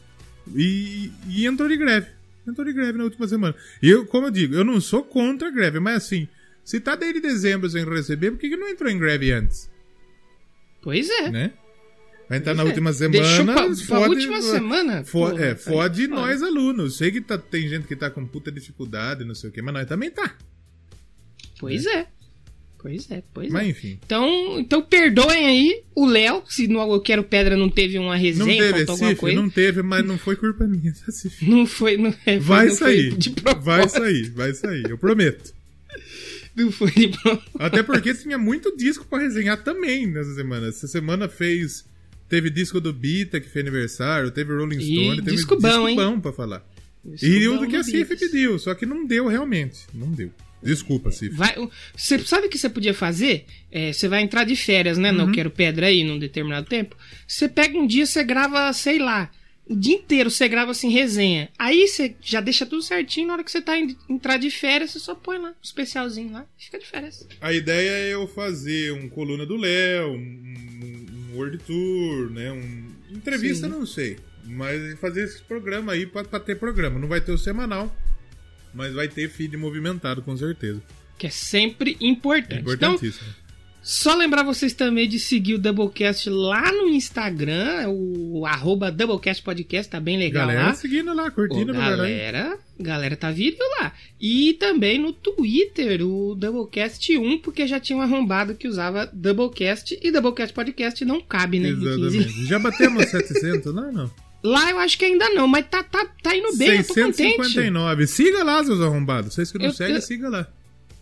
E, 0.55 1.11
e 1.29 1.47
entrou 1.47 1.69
de 1.69 1.77
greve. 1.77 2.09
Entrou 2.47 2.65
de 2.67 2.73
greve 2.73 2.97
na 2.99 3.05
última 3.05 3.27
semana. 3.27 3.55
E 3.83 3.89
eu, 3.91 4.07
como 4.07 4.27
eu 4.27 4.31
digo, 4.31 4.55
eu 4.55 4.65
não 4.65 4.81
sou 4.81 5.03
contra 5.03 5.49
a 5.49 5.51
greve, 5.51 5.81
mas 5.81 5.97
assim, 6.05 6.29
se 6.65 6.79
tá 6.79 6.95
desde 6.95 7.21
dezembro 7.21 7.69
sem 7.69 7.85
receber, 7.85 8.31
por 8.31 8.39
que, 8.39 8.49
que 8.51 8.57
não 8.57 8.69
entrou 8.69 8.89
em 8.91 8.99
greve 8.99 9.33
antes? 9.33 9.69
Pois 10.81 11.09
é. 11.11 11.31
Né? 11.31 11.53
Vai 12.29 12.39
entrar 12.39 12.55
Pois 12.55 12.57
na 12.57 12.63
é. 12.63 12.67
última 12.67 12.93
semana. 12.93 13.23
Deixou 13.23 13.45
pra, 13.45 13.55
pra 13.55 13.75
fode- 13.75 14.15
última 14.15 14.43
semana. 14.43 15.05
Fo 15.05 15.19
Porra, 15.31 15.45
é, 15.47 15.55
fode 15.57 16.07
nós 16.09 16.43
alunos. 16.43 16.97
Sei 16.97 17.11
que 17.11 17.21
tá- 17.21 17.39
tem 17.39 17.69
gente 17.69 17.87
que 17.87 17.97
tá 17.97 18.11
com 18.11 18.25
puta 18.27 18.51
dificuldade, 18.53 19.25
não 19.25 19.35
sei 19.35 19.51
o 19.51 19.53
que, 19.53 19.63
mas 19.63 19.75
nós 19.75 19.87
também 19.89 20.11
tá. 20.11 20.37
Pois 21.59 21.87
é. 21.87 22.07
Pois 22.87 23.11
é, 23.11 23.23
pois 23.35 23.51
Mas 23.51 23.67
é. 23.67 23.71
enfim. 23.71 23.99
Então, 24.07 24.61
então 24.61 24.81
perdoem 24.81 25.45
aí 25.45 25.83
o 25.93 26.07
Léo, 26.07 26.45
se 26.49 26.69
no 26.69 26.79
Eu 26.81 27.01
Quero 27.01 27.25
Pedra 27.25 27.57
não 27.57 27.69
teve 27.69 27.99
uma 27.99 28.15
Não 28.15 28.23
resenha, 28.23 28.63
teve 28.63 28.87
faltou 28.87 29.09
Cif, 29.09 29.35
não 29.35 29.51
teve, 29.51 29.83
mas 29.83 30.07
não 30.07 30.17
foi 30.17 30.37
culpa 30.37 30.69
minha, 30.69 30.95
tá, 30.95 31.11
Cif? 31.11 31.51
Não 31.51 31.67
foi, 31.67 31.97
não, 31.97 32.15
é, 32.25 32.39
Vai 32.39 32.69
não 32.69 32.75
sair. 32.77 33.17
Vai 33.61 33.89
sair, 33.89 34.31
vai 34.31 34.55
sair, 34.55 34.89
eu 34.89 34.97
prometo. 34.97 35.53
Não 36.55 36.71
foi 36.71 36.93
de 36.93 37.09
propósito. 37.09 37.51
Até 37.59 37.83
porque 37.83 38.15
tinha 38.15 38.39
muito 38.39 38.77
disco 38.77 39.05
pra 39.05 39.19
resenhar 39.19 39.63
também 39.65 40.07
nessa 40.07 40.35
semana. 40.35 40.69
Essa 40.69 40.87
semana 40.87 41.29
fez. 41.29 41.85
Teve 42.29 42.51
disco 42.51 42.81
do 42.81 42.93
Bita, 42.93 43.41
que 43.41 43.49
fez 43.49 43.65
aniversário, 43.65 44.31
teve 44.31 44.53
Rolling 44.53 44.79
E 44.79 44.83
Stone, 44.83 45.23
teve 45.23 45.37
disco 45.37 45.61
bom, 45.61 45.89
hein? 45.89 45.97
bom 45.97 46.21
pra 46.21 46.33
falar. 46.33 46.65
Isso 47.05 47.27
E 47.27 47.45
não 47.47 47.57
o 47.57 47.59
do 47.59 47.69
que 47.69 47.77
a 47.77 47.83
Cif 47.83 48.17
pediu, 48.17 48.59
só 48.59 48.75
que 48.75 48.87
não 48.87 49.05
deu 49.05 49.27
realmente. 49.27 49.87
Não 49.93 50.11
deu. 50.11 50.31
Desculpa, 50.63 51.11
Cif. 51.11 51.37
Você 51.97 52.19
sabe 52.21 52.47
o 52.47 52.51
que 52.51 52.59
você 52.59 52.69
podia 52.69 52.95
fazer? 52.95 53.45
É, 53.71 53.93
você 53.93 54.09
vai 54.09 54.23
entrar 54.23 54.45
de 54.45 54.57
férias, 54.57 54.99
né? 54.99 55.11
Uhum. 55.11 55.19
Não 55.19 55.33
quero 55.33 55.51
pedra 55.51 55.87
aí 55.87 56.03
num 56.03 56.19
determinado 56.19 56.67
tempo. 56.67 56.97
Você 57.27 57.49
pega 57.49 57.79
um 57.79 57.87
dia, 57.87 58.07
você 58.07 58.25
grava, 58.25 58.73
sei 58.73 58.99
lá, 58.99 59.31
o 59.69 59.75
dia 59.75 59.97
inteiro 59.97 60.31
você 60.31 60.49
grava 60.49 60.71
assim, 60.71 60.91
resenha. 60.91 61.49
Aí 61.59 61.89
você 61.89 62.15
já 62.23 62.41
deixa 62.41 62.65
tudo 62.65 62.83
certinho. 62.83 63.27
Na 63.27 63.35
hora 63.35 63.45
que 63.45 63.51
você 63.51 63.61
tá 63.61 63.77
em, 63.77 63.97
entrar 64.09 64.37
de 64.37 64.51
férias, 64.51 64.93
você 64.93 65.01
só 65.01 65.15
põe 65.15 65.39
lá, 65.39 65.51
um 65.51 65.55
especialzinho 65.63 66.33
lá, 66.33 66.47
e 66.59 66.65
fica 66.65 66.79
de 66.79 66.87
férias. 66.87 67.27
A 67.41 67.53
ideia 67.53 67.91
é 67.91 68.15
eu 68.15 68.27
fazer 68.29 68.93
um 68.93 69.09
coluna 69.09 69.45
do 69.45 69.57
Léo, 69.57 70.13
um, 70.13 70.15
um, 70.15 71.07
um 71.33 71.37
World 71.37 71.59
Tour, 71.59 72.31
né? 72.31 72.53
Um, 72.53 72.93
entrevista, 73.11 73.67
Sim. 73.67 73.73
não 73.73 73.85
sei. 73.85 74.17
Mas 74.45 74.99
fazer 75.01 75.25
esse 75.25 75.43
programa 75.43 75.93
aí 75.93 76.07
pra, 76.07 76.23
pra 76.23 76.39
ter 76.39 76.57
programa. 76.57 77.01
Não 77.01 77.09
vai 77.09 77.21
ter 77.21 77.33
o 77.33 77.39
semanal, 77.39 77.95
mas 78.77 78.93
vai 78.95 79.09
ter 79.09 79.29
feed 79.31 79.57
movimentado, 79.57 80.23
com 80.23 80.37
certeza. 80.37 80.83
Que 81.19 81.27
é 81.27 81.31
sempre 81.31 81.97
importante. 82.01 82.61
Então, 82.61 82.75
Importantíssimo. 82.95 83.29
Só 83.83 84.17
lembrar 84.17 84.43
vocês 84.43 84.73
também 84.73 85.09
de 85.09 85.17
seguir 85.17 85.55
o 85.55 85.59
Doublecast 85.61 86.29
lá 86.29 86.73
no 86.73 86.89
Instagram, 86.89 87.89
o 87.89 88.45
arroba 88.45 88.91
Doublecast 88.91 89.41
Podcast, 89.45 89.89
tá 89.89 90.01
bem 90.01 90.19
legal 90.19 90.49
Galera 90.49 90.67
lá. 90.67 90.75
seguindo 90.75 91.15
lá, 91.15 91.27
Ô, 91.27 91.31
curtindo, 91.31 91.73
verdade. 91.73 91.91
galera, 91.97 92.59
galera 92.81 93.17
tá 93.17 93.31
vindo 93.31 93.59
lá. 93.79 93.93
E 94.21 94.55
também 94.55 94.99
no 94.99 95.13
Twitter, 95.13 96.03
o 96.05 96.35
Doublecast 96.35 97.17
1, 97.17 97.39
porque 97.39 97.65
já 97.65 97.79
tinha 97.79 97.97
um 97.97 98.03
arrombado 98.03 98.57
que 98.57 98.67
usava 98.67 99.07
Doublecast 99.13 99.97
e 100.03 100.11
Doublecast 100.11 100.53
Podcast 100.53 101.05
não 101.05 101.21
cabe, 101.21 101.61
né? 101.61 101.69
de 101.69 101.77
15 101.77 101.89
Exatamente. 102.19 102.45
Já 102.47 102.59
batemos 102.59 103.05
700? 103.09 103.73
Não, 103.73 103.93
não. 103.93 104.11
Lá 104.47 104.71
eu 104.71 104.79
acho 104.79 104.97
que 104.97 105.05
ainda 105.05 105.29
não, 105.31 105.49
mas 105.49 105.67
tá, 105.69 105.83
tá, 105.83 106.07
tá 106.23 106.37
indo 106.37 106.57
bem, 106.57 106.77
eu 106.79 106.85
tô 106.87 106.95
contente. 106.95 107.17
659. 107.17 108.07
Siga 108.07 108.45
lá, 108.45 108.63
seus 108.65 108.81
arrombados. 108.81 109.35
Vocês 109.35 109.51
que 109.51 109.59
não 109.59 109.67
Eu 109.67 109.73
seguem, 109.73 110.01
siga 110.01 110.29
lá. 110.29 110.47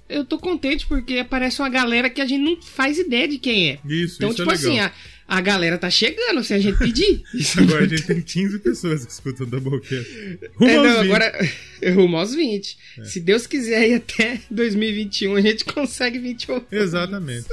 Eu 0.08 0.24
tô 0.24 0.38
contente 0.38 0.86
porque 0.86 1.18
aparece 1.18 1.60
uma 1.60 1.68
galera 1.68 2.08
que 2.08 2.20
a 2.20 2.26
gente 2.26 2.42
não 2.42 2.60
faz 2.62 2.98
ideia 2.98 3.26
de 3.28 3.38
quem 3.38 3.70
é. 3.70 3.78
Isso, 3.86 4.16
Então, 4.16 4.28
isso 4.30 4.36
tipo 4.38 4.50
é 4.50 4.54
assim, 4.54 4.78
a, 4.78 4.92
a 5.26 5.40
galera 5.40 5.78
tá 5.78 5.88
chegando 5.90 6.42
se 6.44 6.52
a 6.54 6.58
gente 6.58 6.78
pedir. 6.78 7.22
Isso 7.34 7.58
Agora 7.60 7.84
a 7.84 7.88
gente 7.88 8.02
tem 8.02 8.20
15 8.20 8.58
pessoas 8.60 9.04
que 9.04 9.12
escutam 9.12 9.46
Doublecast. 9.46 10.38
Rumo 10.56 10.70
É, 10.70 10.76
aos 10.76 10.86
não, 10.88 11.02
20. 11.02 11.04
agora 11.10 11.48
rumo 11.94 12.16
aos 12.18 12.34
20. 12.34 12.78
É. 12.98 13.04
Se 13.04 13.20
Deus 13.20 13.46
quiser 13.46 13.88
ir 13.88 13.94
até 13.94 14.40
2021, 14.50 15.36
a 15.36 15.40
gente 15.40 15.64
consegue 15.64 16.18
20 16.18 16.50
ouvintes. 16.50 16.72
Exatamente. 16.78 17.46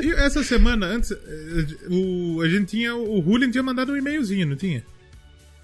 E 0.00 0.10
essa 0.12 0.42
semana, 0.42 0.86
antes, 0.86 1.12
eh, 1.12 1.16
o, 1.88 2.40
a 2.42 2.48
gente 2.48 2.66
tinha. 2.66 2.94
O 2.96 3.22
Julian 3.22 3.50
tinha 3.50 3.62
mandado 3.62 3.92
um 3.92 3.96
e-mailzinho, 3.96 4.46
não 4.46 4.56
tinha? 4.56 4.84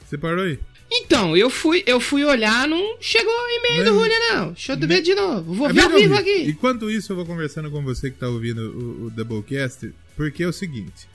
Você 0.09 0.17
parou 0.19 0.45
aí? 0.45 0.59
Então, 0.91 1.37
eu 1.37 1.51
fui, 1.51 1.83
eu 1.87 2.01
fui 2.01 2.25
olhar, 2.25 2.67
não 2.67 2.97
chegou 3.01 3.31
e-mail 3.31 3.85
do. 3.85 3.99
Julia, 4.01 4.19
não. 4.33 4.53
Deixa 4.53 4.73
eu 4.73 4.79
ver 4.79 5.03
de 5.03 5.15
novo. 5.15 5.53
Vou 5.53 5.69
É 5.69 5.73
ver 5.73 5.83
ao 5.83 5.91
vivo 5.91 6.15
ouvir. 6.15 6.31
aqui. 6.43 6.51
Enquanto 6.51 6.91
isso, 6.91 7.13
eu 7.13 7.17
vou 7.17 7.27
conversando 7.27 7.71
com 7.71 7.83
você 7.83 8.11
que 8.11 8.17
tá 8.19 8.29
ouvindo 8.29 8.61
o, 8.71 9.05
o 9.07 9.11
Doublecast, 9.11 9.93
porque 10.17 10.43
é 10.43 10.49
o 10.49 10.53
seguinte. 10.53 11.07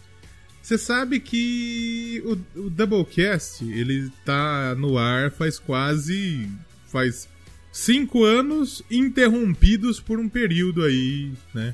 Você 0.61 0.77
sabe 0.77 1.19
que 1.19 2.21
o, 2.23 2.59
o 2.61 2.69
Doublecast, 2.69 3.63
ele 3.65 4.11
tá 4.23 4.75
no 4.75 4.97
ar 4.97 5.31
faz 5.31 5.57
quase... 5.57 6.47
faz 6.87 7.27
cinco 7.71 8.23
anos 8.23 8.83
interrompidos 8.91 9.99
por 9.99 10.19
um 10.19 10.29
período 10.29 10.83
aí, 10.83 11.31
né, 11.51 11.73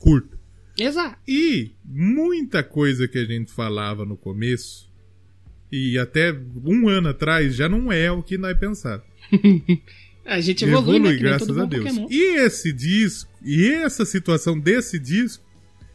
curto. 0.00 0.36
Exato. 0.76 1.16
E 1.28 1.70
muita 1.84 2.64
coisa 2.64 3.06
que 3.06 3.18
a 3.18 3.24
gente 3.24 3.52
falava 3.52 4.04
no 4.04 4.16
começo, 4.16 4.87
e 5.70 5.98
até 5.98 6.34
um 6.64 6.88
ano 6.88 7.08
atrás, 7.08 7.54
já 7.54 7.68
não 7.68 7.92
é 7.92 8.10
o 8.10 8.22
que 8.22 8.38
nós 8.38 8.56
pensávamos. 8.58 9.06
A 10.24 10.40
gente 10.40 10.62
evolui, 10.62 10.98
né? 10.98 11.08
que 11.08 11.14
nem 11.14 11.22
graças 11.22 11.56
a 11.56 11.64
Deus. 11.64 11.84
Pokémon. 11.84 12.06
E 12.10 12.36
esse 12.36 12.70
disco, 12.70 13.30
e 13.42 13.66
essa 13.66 14.04
situação 14.04 14.58
desse 14.60 14.98
disco, 14.98 15.42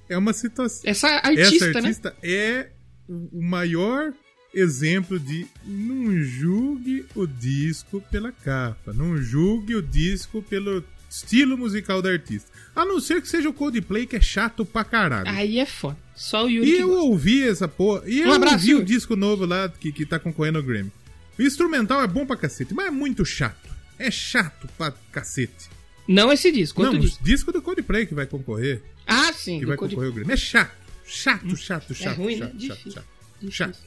é 0.09 0.17
uma 0.17 0.33
situação. 0.33 0.81
Essa 0.89 1.07
artista, 1.07 1.65
Essa 1.65 1.81
né? 1.81 1.87
artista 1.87 2.15
é 2.23 2.69
o 3.07 3.29
o 3.31 3.41
maior 3.41 4.13
exemplo 4.53 5.19
de 5.19 5.47
não 5.65 6.21
julgue 6.21 7.05
o 7.15 7.25
disco 7.25 8.01
pela 8.11 8.31
capa, 8.31 8.93
não 8.93 9.17
julgue 9.17 9.75
o 9.75 9.81
disco 9.81 10.41
pelo 10.41 10.83
estilo 11.09 11.57
musical 11.57 12.01
da 12.01 12.09
artista. 12.09 12.51
A 12.75 12.85
não 12.85 12.99
ser 12.99 13.21
que 13.21 13.27
seja 13.27 13.49
o 13.49 13.53
Coldplay, 13.53 14.05
que 14.05 14.15
é 14.15 14.21
chato 14.21 14.65
pra 14.65 14.83
caralho. 14.83 15.29
Aí 15.29 15.59
é 15.59 15.65
foda. 15.65 15.97
Só 16.15 16.45
o 16.45 16.49
Yuri 16.49 16.69
E 16.69 16.77
eu 16.79 16.87
gosta. 16.89 17.03
ouvi 17.03 17.43
essa 17.47 17.67
porra. 17.67 18.03
E 18.05 18.19
eu 18.21 18.29
Um 18.29 18.33
abraço, 18.33 18.55
ouvi 18.55 18.75
o 18.75 18.83
disco 18.83 19.15
novo 19.15 19.45
lá 19.45 19.67
que, 19.69 19.91
que 19.91 20.05
tá 20.05 20.19
concorrendo 20.19 20.57
ao 20.59 20.63
Grammy. 20.63 20.91
O 21.37 21.41
instrumental 21.41 22.01
é 22.01 22.07
bom 22.07 22.25
pra 22.25 22.35
cacete, 22.37 22.73
mas 22.73 22.87
é 22.87 22.91
muito 22.91 23.25
chato. 23.25 23.69
É 23.97 24.11
chato 24.11 24.67
pra 24.77 24.93
cacete. 25.11 25.69
Não 26.07 26.31
esse 26.31 26.51
disco, 26.51 26.81
Não, 26.83 26.91
outro 26.91 27.07
o 27.07 27.23
disco. 27.23 27.51
do 27.51 27.61
Coldplay 27.61 28.05
que 28.05 28.13
vai 28.13 28.25
concorrer. 28.27 28.81
Ah, 29.07 29.31
sim. 29.33 29.59
Que 29.59 29.65
vai 29.65 29.75
Coldplay. 29.77 29.89
concorrer 30.07 30.09
ao 30.09 30.15
Grammy. 30.15 30.33
É 30.33 30.37
chato. 30.37 30.71
Chato, 31.05 31.55
chato, 31.57 31.93
chato. 31.93 32.17
ruim, 32.17 32.35
né? 32.37 32.45
chato, 32.47 32.51
chato, 32.51 32.57
Difícil. 32.77 32.91
chato. 32.91 33.05
Difícil. 33.41 33.51
Chato. 33.65 33.79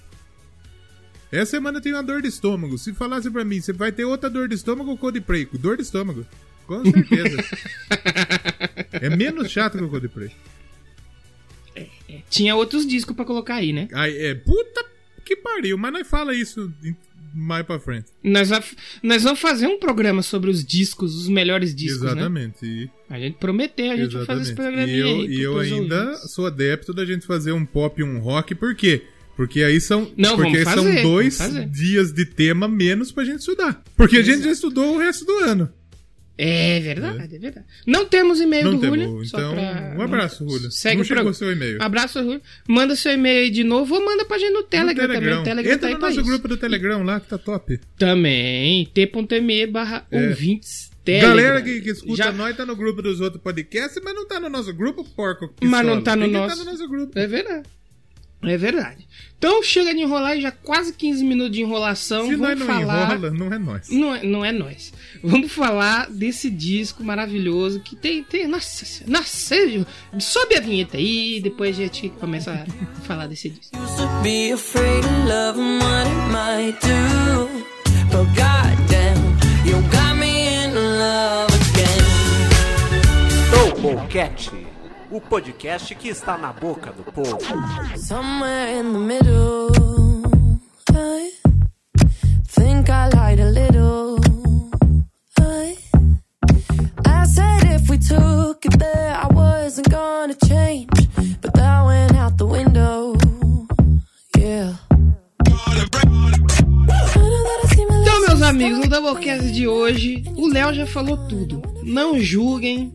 Essa 1.32 1.50
semana 1.52 1.80
tem 1.80 1.92
uma 1.92 2.02
dor 2.02 2.22
de 2.22 2.28
estômago. 2.28 2.78
Se 2.78 2.92
falasse 2.92 3.30
pra 3.30 3.44
mim, 3.44 3.60
você 3.60 3.72
vai 3.72 3.90
ter 3.92 4.04
outra 4.04 4.28
dor 4.30 4.48
de 4.48 4.54
estômago 4.54 4.90
ou 4.90 4.98
Coldplay? 4.98 5.46
Dor 5.54 5.76
de 5.76 5.82
estômago. 5.82 6.26
Com 6.66 6.82
certeza. 6.84 7.36
é 8.92 9.10
menos 9.10 9.50
chato 9.50 9.78
que 9.78 9.84
o 9.84 9.88
Coldplay. 9.88 10.30
Tinha 12.30 12.54
outros 12.56 12.86
discos 12.86 13.14
pra 13.14 13.24
colocar 13.24 13.56
aí, 13.56 13.72
né? 13.72 13.88
Ai, 13.92 14.16
é 14.16 14.34
puta 14.34 14.84
que 15.24 15.36
pariu, 15.36 15.76
mas 15.76 15.92
nós 15.92 16.06
fala 16.08 16.34
isso 16.34 16.72
mais 17.34 17.66
pra 17.66 17.78
frente. 17.78 18.06
Nós, 18.22 18.48
va- 18.48 18.62
nós 19.02 19.22
vamos 19.22 19.40
fazer 19.40 19.66
um 19.66 19.78
programa 19.78 20.22
sobre 20.22 20.48
os 20.48 20.64
discos, 20.64 21.14
os 21.14 21.28
melhores 21.28 21.74
discos, 21.74 22.02
né? 22.02 22.12
Exatamente. 22.12 22.64
e- 22.64 22.90
A 23.10 23.18
gente 23.18 23.36
prometeu, 23.38 23.90
a 23.92 23.96
gente 23.96 24.14
vai 24.16 24.24
fazer 24.24 24.42
esse 24.42 24.52
exatamente. 24.52 24.74
programa 24.86 24.92
E 24.92 24.98
eu, 24.98 25.06
aí. 25.20 25.26
e 25.26 25.40
eu 25.42 25.58
ainda 25.58 26.04
ouvintes. 26.06 26.30
sou 26.32 26.46
adepto 26.46 26.94
da 26.94 27.04
gente 27.04 27.26
fazer 27.26 27.52
um 27.52 27.66
pop 27.66 28.00
e 28.00 28.04
um 28.04 28.18
rock, 28.18 28.54
por 28.54 28.74
quê? 28.74 29.02
Porque 29.36 29.62
aí 29.62 29.78
são, 29.82 30.10
Não, 30.16 30.34
porque 30.34 30.56
aí 30.56 30.64
fazer, 30.64 30.94
são 30.94 31.02
dois 31.02 31.38
dias 31.70 32.10
de 32.10 32.24
tema 32.24 32.66
menos 32.66 33.12
pra 33.12 33.22
gente 33.22 33.40
estudar. 33.40 33.84
Porque 33.94 34.16
a 34.16 34.22
gente 34.22 34.42
já 34.44 34.50
estudou 34.50 34.94
o 34.94 34.98
resto 34.98 35.26
do 35.26 35.38
ano. 35.40 35.70
É 36.38 36.80
verdade, 36.80 37.34
é 37.36 37.38
verdade. 37.38 37.66
Não 37.86 38.04
temos 38.04 38.40
e-mail 38.40 38.64
Não 38.64 38.74
do 38.74 38.80
temos. 38.80 38.98
Julio. 38.98 39.24
Então, 39.24 39.54
pra- 39.54 39.94
um 39.98 40.02
abraço, 40.02 40.48
Julio. 40.48 40.70
Segue 40.70 40.96
Não 40.98 41.04
chegou 41.04 41.22
pro- 41.22 41.30
o 41.30 41.34
seu 41.34 41.50
e-mail. 41.52 41.82
Abraço, 41.82 42.22
Julio. 42.22 42.42
Manda 42.68 42.94
seu 42.94 43.12
e-mail 43.12 43.44
aí 43.44 43.50
de 43.50 43.64
novo 43.64 43.94
ou 43.94 44.04
manda 44.04 44.24
pra 44.24 44.36
gente 44.38 44.52
no 44.52 44.62
Telegram, 44.62 45.08
No 45.08 45.14
também. 45.14 45.34
O 45.34 45.42
Telegram 45.42 45.72
Entra 45.74 45.88
tá 45.90 45.94
no 45.94 46.00
nosso 46.00 46.22
grupo 46.22 46.46
do 46.48 46.56
Telegram 46.56 47.02
lá, 47.02 47.20
que 47.20 47.28
tá 47.28 47.38
top. 47.38 47.80
Também. 47.98 48.86
T.me 48.92 49.66
barra 49.66 50.06
É. 50.10 50.28
ouvintes 50.28 50.90
Telegram. 51.04 51.28
Galera 51.30 51.62
que, 51.62 51.80
que 51.80 51.90
escuta 51.90 52.16
Já- 52.16 52.32
nós 52.32 52.56
tá 52.56 52.66
no 52.66 52.74
grupo 52.76 53.00
dos 53.00 53.20
outros 53.20 53.40
podcasts, 53.42 53.98
mas 54.04 54.14
não 54.14 54.26
tá 54.26 54.38
no 54.40 54.48
nosso 54.48 54.74
grupo, 54.74 55.04
porco. 55.04 55.52
Mas 55.62 55.86
não 55.86 55.96
pistola. 55.98 56.02
tá 56.02 56.16
no 56.16 56.22
Tem 56.22 56.32
que 56.32 56.36
nosso. 56.38 56.56
Tá 56.58 56.64
no 56.64 56.70
nosso 56.72 56.88
grupo. 56.88 57.18
É 57.18 57.26
verdade. 57.26 57.62
É 58.42 58.56
verdade. 58.56 59.06
Então 59.38 59.62
chega 59.62 59.94
de 59.94 60.00
enrolar 60.00 60.36
e 60.36 60.40
já 60.40 60.50
quase 60.50 60.92
15 60.92 61.24
minutos 61.24 61.52
de 61.52 61.62
enrolação. 61.62 62.26
Se 62.26 62.36
nós 62.36 62.58
Vamos 62.58 62.58
não 62.60 62.66
falar. 62.66 63.14
enrola, 63.14 63.30
não 63.30 63.52
é 63.52 63.58
nós. 63.58 63.88
Não 63.90 64.14
é, 64.14 64.22
não 64.24 64.44
é 64.44 64.52
nós. 64.52 64.92
Vamos 65.22 65.52
falar 65.52 66.08
desse 66.10 66.48
disco 66.50 67.04
maravilhoso 67.04 67.80
que 67.80 67.94
tem. 67.96 68.22
tem 68.22 68.46
nossa, 68.46 69.04
nossa, 69.06 69.56
sobe 70.18 70.56
a 70.56 70.60
vinheta 70.60 70.96
aí, 70.96 71.40
depois 71.42 71.78
a 71.78 71.82
gente 71.82 72.08
começa 72.08 72.52
a 72.52 73.00
falar 73.02 73.26
desse 73.26 73.50
disco. 73.50 73.76
Doublecast, 83.50 84.50
o 85.16 85.20
podcast 85.20 85.94
que 85.94 86.08
está 86.08 86.36
na 86.36 86.52
boca 86.52 86.92
do 86.92 87.02
povo. 87.10 87.38
Somewhere 87.96 88.80
in 88.80 88.92
the 88.92 88.98
middle, 88.98 89.70
I 90.92 91.32
think 92.46 92.90
I 92.90 93.08
lied 93.08 93.40
a 93.40 93.50
little. 93.50 94.18
I, 95.40 95.78
I 97.06 97.26
said 97.26 97.64
if 97.64 97.88
we 97.88 97.96
took 97.96 98.66
it 98.66 98.78
there, 98.78 99.16
I 99.16 99.26
wasn't 99.32 99.88
gonna 99.90 100.34
change, 100.46 101.08
but 101.40 101.54
that 101.54 101.86
went 101.86 102.14
out 102.14 102.36
the 102.36 102.46
window. 102.46 103.16
Yeah. 104.36 104.78
Então, 108.02 108.20
meus 108.20 108.42
amigos, 108.42 108.78
no 108.80 108.88
Doublecast 108.88 109.50
de 109.50 109.66
hoje, 109.66 110.24
o 110.36 110.46
Léo 110.46 110.74
já 110.74 110.86
falou 110.86 111.16
tudo. 111.26 111.62
Não 111.82 112.18
julguem 112.20 112.92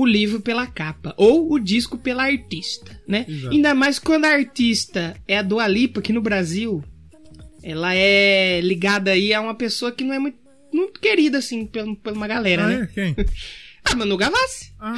o 0.00 0.06
livro 0.06 0.40
pela 0.40 0.64
capa 0.66 1.12
ou 1.16 1.52
o 1.52 1.58
disco 1.58 1.98
pela 1.98 2.24
artista, 2.24 3.00
né? 3.06 3.26
Exato. 3.28 3.54
Ainda 3.54 3.74
mais 3.74 3.98
quando 3.98 4.26
a 4.26 4.28
artista 4.32 5.16
é 5.26 5.38
a 5.38 5.42
Dua 5.42 5.66
Lipa, 5.66 6.00
que 6.00 6.12
no 6.12 6.20
Brasil 6.20 6.84
ela 7.62 7.94
é 7.94 8.60
ligada 8.60 9.10
aí 9.10 9.34
a 9.34 9.40
uma 9.40 9.54
pessoa 9.56 9.90
que 9.90 10.04
não 10.04 10.14
é 10.14 10.18
muito, 10.20 10.38
muito 10.72 11.00
querida 11.00 11.38
assim 11.38 11.66
por, 11.66 11.96
por 11.96 12.12
uma 12.12 12.28
galera, 12.28 12.64
Ah, 12.64 12.68
né? 12.68 12.82
é? 12.82 12.86
Quem? 12.94 13.16
Ah, 13.90 13.96
Manu 13.96 14.16
Gavassi. 14.18 14.70
Ah, 14.78 14.94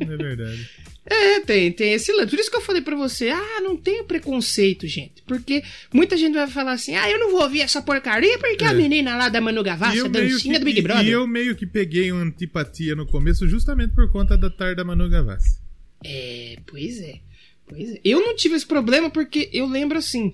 é 0.00 0.16
verdade. 0.16 0.68
É, 1.06 1.40
tem, 1.40 1.72
tem 1.72 1.92
esse 1.94 2.12
lance. 2.12 2.30
Por 2.30 2.38
isso 2.38 2.50
que 2.50 2.56
eu 2.56 2.60
falei 2.60 2.82
pra 2.82 2.94
você, 2.94 3.30
ah, 3.30 3.60
não 3.62 3.76
tenho 3.76 4.04
preconceito, 4.04 4.86
gente. 4.86 5.22
Porque 5.26 5.62
muita 5.92 6.16
gente 6.16 6.34
vai 6.34 6.46
falar 6.46 6.72
assim, 6.72 6.94
ah, 6.94 7.10
eu 7.10 7.18
não 7.18 7.30
vou 7.32 7.42
ouvir 7.42 7.62
essa 7.62 7.80
porcaria 7.82 8.38
porque 8.38 8.64
a 8.64 8.70
É. 8.70 8.74
menina 8.74 9.16
lá 9.16 9.28
da 9.28 9.40
Manu 9.40 9.62
Gavassi, 9.62 10.00
a 10.00 10.08
dancinha 10.08 10.54
que- 10.54 10.58
do 10.60 10.64
Big 10.64 10.82
Brother. 10.82 11.06
E 11.06 11.10
eu 11.10 11.26
meio 11.26 11.56
que 11.56 11.66
peguei 11.66 12.12
uma 12.12 12.22
antipatia 12.22 12.94
no 12.94 13.06
começo 13.06 13.48
justamente 13.48 13.94
por 13.94 14.10
conta 14.12 14.36
da 14.36 14.50
tarde 14.50 14.76
da 14.76 14.84
Manu 14.84 15.08
Gavassi. 15.08 15.58
É, 16.04 16.56
pois 16.66 17.00
é. 17.00 17.14
Pois 17.66 17.92
é. 17.94 18.00
Eu 18.04 18.20
não 18.20 18.36
tive 18.36 18.54
esse 18.56 18.66
problema 18.66 19.08
porque 19.10 19.48
eu 19.52 19.66
lembro 19.66 19.96
assim. 19.98 20.32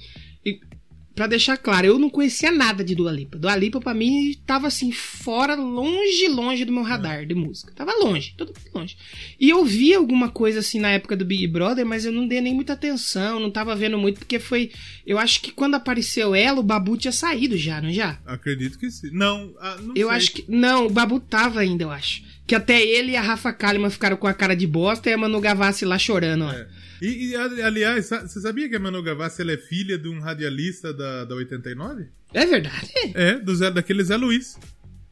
Pra 1.16 1.26
deixar 1.26 1.56
claro, 1.56 1.86
eu 1.86 1.98
não 1.98 2.10
conhecia 2.10 2.52
nada 2.52 2.84
de 2.84 2.94
Dua 2.94 3.10
Lipa. 3.10 3.38
Dua 3.38 3.56
Lipa 3.56 3.80
pra 3.80 3.94
mim 3.94 4.36
tava 4.46 4.66
assim, 4.66 4.92
fora, 4.92 5.54
longe, 5.54 6.28
longe 6.28 6.62
do 6.66 6.72
meu 6.72 6.82
radar 6.82 7.24
de 7.24 7.34
música. 7.34 7.72
Tava 7.74 7.92
longe, 7.94 8.34
tudo 8.36 8.52
longe. 8.74 8.98
E 9.40 9.48
eu 9.48 9.64
vi 9.64 9.94
alguma 9.94 10.28
coisa 10.28 10.58
assim 10.58 10.78
na 10.78 10.90
época 10.90 11.16
do 11.16 11.24
Big 11.24 11.46
Brother, 11.46 11.86
mas 11.86 12.04
eu 12.04 12.12
não 12.12 12.28
dei 12.28 12.42
nem 12.42 12.54
muita 12.54 12.74
atenção, 12.74 13.40
não 13.40 13.50
tava 13.50 13.74
vendo 13.74 13.96
muito, 13.96 14.18
porque 14.18 14.38
foi. 14.38 14.70
Eu 15.06 15.18
acho 15.18 15.40
que 15.40 15.50
quando 15.52 15.74
apareceu 15.76 16.34
ela, 16.34 16.60
o 16.60 16.62
Babu 16.62 16.98
tinha 16.98 17.12
saído 17.12 17.56
já, 17.56 17.80
não 17.80 17.90
já? 17.90 18.18
Acredito 18.26 18.78
que 18.78 18.90
sim. 18.90 19.08
Não, 19.10 19.54
ah, 19.58 19.78
não 19.80 19.94
Eu 19.96 20.08
sei. 20.08 20.16
acho 20.18 20.32
que. 20.32 20.44
Não, 20.46 20.86
o 20.86 20.90
Babu 20.90 21.18
tava 21.18 21.60
ainda, 21.60 21.82
eu 21.84 21.90
acho. 21.90 22.22
Que 22.46 22.54
até 22.54 22.80
ele 22.80 23.12
e 23.12 23.16
a 23.16 23.22
Rafa 23.22 23.54
Kalimann 23.54 23.90
ficaram 23.90 24.18
com 24.18 24.26
a 24.26 24.34
cara 24.34 24.54
de 24.54 24.66
bosta 24.66 25.08
e 25.08 25.14
a 25.14 25.18
Manu 25.18 25.40
Gavassi 25.40 25.86
lá 25.86 25.98
chorando, 25.98 26.44
ó. 26.44 26.52
É. 26.52 26.68
E, 27.02 27.28
e, 27.30 27.36
ali- 27.36 27.62
aliás, 27.62 28.06
você 28.08 28.40
sabia 28.40 28.68
que 28.68 28.76
a 28.76 28.80
Manu 28.80 29.02
Gavassi 29.02 29.42
ela 29.42 29.52
é 29.52 29.56
filha 29.58 29.98
de 29.98 30.08
um 30.08 30.20
radialista 30.20 30.92
da, 30.94 31.24
da 31.24 31.34
89? 31.34 32.06
É 32.34 32.46
verdade? 32.46 32.92
É, 33.14 33.38
do 33.38 33.54
Zé, 33.54 33.70
daquele 33.70 34.02
Zé 34.04 34.16
Luiz. 34.16 34.56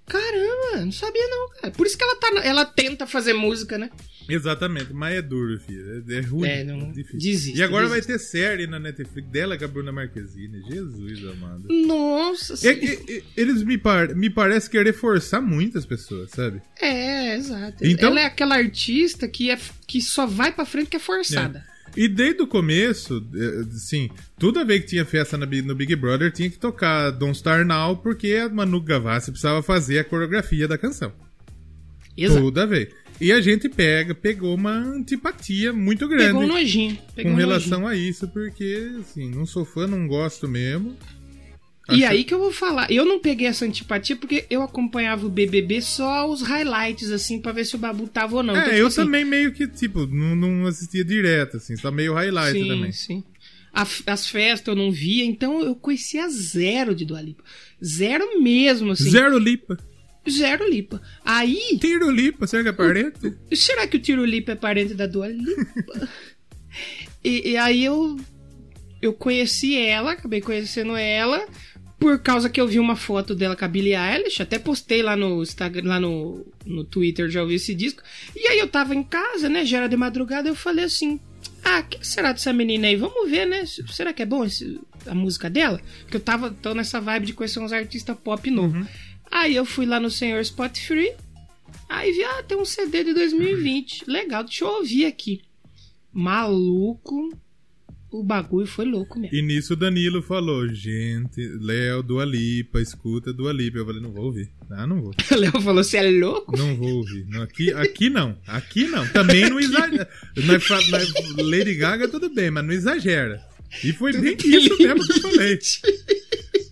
Caramba, 0.07 0.85
não 0.85 0.93
sabia 0.93 1.26
não, 1.29 1.49
cara. 1.61 1.71
Por 1.73 1.87
isso 1.87 1.97
que 1.97 2.05
ela 2.05 2.17
tá. 2.17 2.29
Ela 2.45 2.67
tenta 2.67 3.07
fazer 3.07 3.33
música, 3.33 3.79
né? 3.79 3.88
Exatamente, 4.29 4.93
mas 4.93 5.14
é 5.17 5.23
duro, 5.23 5.59
filho. 5.59 6.05
É, 6.09 6.14
é 6.17 6.21
ruim. 6.21 6.47
É, 6.49 6.62
não- 6.64 6.93
difícil. 6.93 7.19
desiste, 7.21 7.59
e 7.59 7.62
agora 7.62 7.87
desiste. 7.88 8.09
vai 8.09 8.19
ter 8.19 8.23
série 8.23 8.67
na 8.67 8.79
Netflix 8.79 9.29
dela 9.31 9.57
com 9.57 9.64
a 9.64 9.69
Bruna 9.69 9.93
Marquezine. 9.93 10.62
Jesus 10.71 11.25
amado. 11.26 11.69
Nossa 11.87 12.55
É 12.69 12.73
é, 12.73 13.23
eles 13.35 13.62
me, 13.62 13.79
par, 13.79 14.14
me 14.14 14.29
parece 14.29 14.69
querer 14.69 14.93
forçar 14.93 15.41
muitas 15.41 15.87
pessoas, 15.87 16.31
sabe? 16.31 16.61
É, 16.81 17.37
exato. 17.37 17.76
Então- 17.83 18.11
Ela 18.11 18.21
é 18.21 18.25
aquela 18.26 18.57
artista 18.57 19.26
que, 19.26 19.50
é, 19.50 19.59
que 19.87 20.03
só 20.03 20.26
vai 20.26 20.53
pra 20.53 20.67
frente 20.67 20.88
que 20.91 20.97
é 20.97 21.00
forçada. 21.00 21.64
E 21.96 22.08
desde 22.08 22.42
o 22.42 22.46
começo, 22.46 23.24
eh, 23.34 23.64
sim, 23.70 24.10
toda 24.38 24.64
vez 24.64 24.82
que 24.82 24.88
tinha 24.88 25.04
festa 25.04 25.36
no 25.36 25.74
Big 25.74 25.94
Brother 25.94 26.32
tinha 26.32 26.50
que 26.50 26.58
tocar 26.58 27.10
Don't 27.10 27.36
Star 27.38 27.64
Now 27.64 27.96
porque 27.96 28.34
a 28.34 28.48
Manu 28.48 28.80
Gavassi 28.80 29.30
precisava 29.30 29.62
fazer 29.62 30.00
a 30.00 30.04
coreografia 30.04 30.66
da 30.66 30.76
canção. 30.76 31.12
Exato. 32.16 32.40
Toda 32.40 32.66
vez. 32.66 32.88
E 33.20 33.30
a 33.30 33.40
gente 33.40 33.68
pega, 33.68 34.14
pegou 34.14 34.54
uma 34.54 34.72
antipatia 34.72 35.72
muito 35.72 36.08
grande 36.08 36.26
Pegou 36.26 36.42
um 36.42 36.46
nojinho. 36.48 36.98
Pegou 37.14 37.30
com 37.30 37.36
um 37.36 37.40
relação 37.40 37.86
a 37.86 37.94
isso, 37.94 38.26
porque, 38.28 38.90
assim, 39.00 39.30
não 39.30 39.46
sou 39.46 39.64
fã, 39.64 39.86
não 39.86 40.06
gosto 40.08 40.48
mesmo. 40.48 40.96
E 41.91 42.05
aí 42.05 42.25
que 42.25 42.33
eu 42.33 42.38
vou 42.38 42.50
falar, 42.53 42.91
eu 42.91 43.05
não 43.05 43.21
peguei 43.21 43.47
essa 43.47 43.64
antipatia 43.64 44.17
porque 44.17 44.47
eu 44.49 44.62
acompanhava 44.62 45.26
o 45.26 45.31
BBB 45.31 45.83
só 45.83 46.29
os 46.31 46.41
highlights, 46.41 47.11
assim, 47.11 47.41
pra 47.41 47.53
ver 47.53 47.67
se 47.67 47.75
o 47.76 47.79
Babu 47.79 48.09
tava 48.09 48.37
ou 48.37 48.43
não. 48.43 48.55
É, 48.55 48.59
Então, 48.59 48.71
tipo 48.71 48.81
eu 48.81 48.87
assim, 48.87 48.97
também 48.97 49.25
meio 49.25 49.53
que, 49.53 49.67
tipo, 49.69 50.07
não, 50.07 50.35
não 50.35 50.67
assistia 50.67 51.05
direto, 51.05 51.59
assim, 51.59 51.76
só 51.76 51.91
meio 51.91 52.14
highlight 52.14 52.59
sim, 52.59 52.69
também. 52.69 52.93
Sim. 52.93 53.25
A- 53.73 53.87
as 54.07 54.26
festas 54.29 54.69
eu 54.69 54.75
não 54.75 54.91
via, 54.91 55.25
então 55.25 55.61
eu 55.61 55.75
conhecia 55.75 56.26
zero 56.29 56.95
de 56.95 57.05
Dua 57.05 57.21
Lipa. 57.21 57.45
Zero 57.85 58.41
mesmo, 58.43 58.93
assim. 58.93 59.11
Zero 59.11 59.37
Lipa. 59.37 59.76
Zero 60.31 60.67
Lipa. 60.67 61.03
Aí, 61.23 61.76
Tiro 61.79 62.11
Lipa, 62.11 62.47
será 62.47 62.62
que 62.62 62.69
é 62.71 62.73
parente? 62.73 63.35
será 63.53 63.87
que 63.87 63.99
o 63.99 64.00
Tiro 64.00 64.25
Lipa 64.25 64.53
é 64.53 64.57
parente 64.57 64.95
da 64.95 65.07
Dua 65.07 65.29
Lipa? 65.29 66.09
e, 67.23 67.50
e 67.50 67.57
aí 67.59 67.85
eu, 67.85 68.17
eu 69.03 69.12
conheci 69.12 69.76
ela, 69.76 70.12
acabei 70.12 70.41
conhecendo 70.41 70.97
ela, 70.97 71.45
por 72.04 72.18
causa 72.18 72.50
que 72.50 72.61
eu 72.61 72.68
vi 72.68 72.78
uma 72.78 72.96
foto 72.96 73.34
dela 73.34 73.56
com 73.56 73.64
a 73.64 73.68
Billie 73.68 73.94
Eilish, 73.96 74.42
até 74.42 74.58
postei 74.58 75.02
lá 75.02 75.16
no 75.16 75.42
Instagram, 75.42 75.88
lá 75.88 75.99
no, 75.99 76.46
no 76.66 76.84
Twitter, 76.84 77.30
já 77.30 77.40
ouvi 77.40 77.54
esse 77.54 77.75
disco. 77.75 78.02
E 78.37 78.46
aí 78.46 78.58
eu 78.58 78.68
tava 78.68 78.94
em 78.94 79.02
casa, 79.02 79.49
né, 79.49 79.64
já 79.64 79.78
era 79.78 79.88
de 79.88 79.96
madrugada, 79.96 80.46
eu 80.46 80.54
falei 80.54 80.84
assim, 80.84 81.18
ah, 81.64 81.80
o 81.80 81.84
que 81.84 82.06
será 82.06 82.32
dessa 82.32 82.52
menina 82.52 82.88
aí? 82.88 82.96
Vamos 82.96 83.30
ver, 83.30 83.46
né? 83.46 83.64
Será 83.90 84.12
que 84.12 84.20
é 84.20 84.26
bom 84.26 84.44
esse- 84.44 84.78
a 85.06 85.14
música 85.14 85.49
dela? 85.49 85.80
Porque 86.02 86.18
eu 86.18 86.20
tava 86.20 86.50
tô 86.50 86.75
nessa 86.75 87.00
vibe 87.00 87.25
de 87.25 87.32
conhecer 87.32 87.58
uns 87.61 87.73
artistas 87.73 88.18
pop 88.23 88.50
novo. 88.50 88.87
Aí 89.30 89.56
eu 89.56 89.64
fui 89.64 89.87
lá 89.87 89.99
no 89.99 90.11
Senhor 90.11 90.40
Spot 90.42 90.76
Free, 90.78 91.11
aí 91.88 92.12
vi, 92.12 92.23
ah, 92.23 92.42
tem 92.46 92.58
um 92.58 92.66
CD 92.66 93.02
de 93.02 93.14
2020. 93.14 94.04
Legal, 94.06 94.44
deixa 94.44 94.64
eu 94.64 94.68
ouvir 94.68 95.06
aqui. 95.06 95.40
Maluco, 96.12 97.30
o 98.14 98.23
bagulho 98.23 98.66
foi 98.66 98.85
louco 98.85 99.18
mesmo. 99.18 99.37
E 99.37 99.42
nisso 99.42 99.73
o 99.73 99.76
Danilo 99.76 100.23
falou, 100.23 100.68
gente, 100.68 101.40
Léo, 101.61 102.00
Dua 102.00 102.25
Lipa, 102.25 102.80
escuta 102.80 103.33
Dua 103.33 103.52
Lipa. 103.52 103.78
Eu 103.78 103.87
falei, 103.87 104.00
não 104.00 104.12
vou 104.12 104.26
ouvir. 104.26 104.50
Ah, 104.71 104.87
não 104.87 105.02
vou. 105.02 105.11
O 105.11 105.35
Léo 105.35 105.61
falou, 105.61 105.83
você 105.83 105.97
é 105.97 106.11
louco? 106.11 106.56
Não 106.56 106.76
vou 106.76 106.99
ouvir. 106.99 107.26
Não, 107.26 107.42
aqui, 107.42 107.73
aqui 107.73 108.09
não. 108.09 108.38
Aqui 108.47 108.87
não. 108.87 109.04
Também 109.09 109.50
não 109.50 109.59
exagera. 109.61 110.09
Lady 111.38 111.75
Gaga 111.75 112.06
tudo 112.06 112.33
bem, 112.33 112.52
mas 112.52 112.64
não 112.64 112.73
exagera. 112.73 113.42
E 113.83 113.92
foi 113.92 114.12
bem 114.12 114.37
isso 114.38 114.78
mesmo 114.78 115.04
que 115.04 115.12
eu 115.12 115.21
falei. 115.21 115.59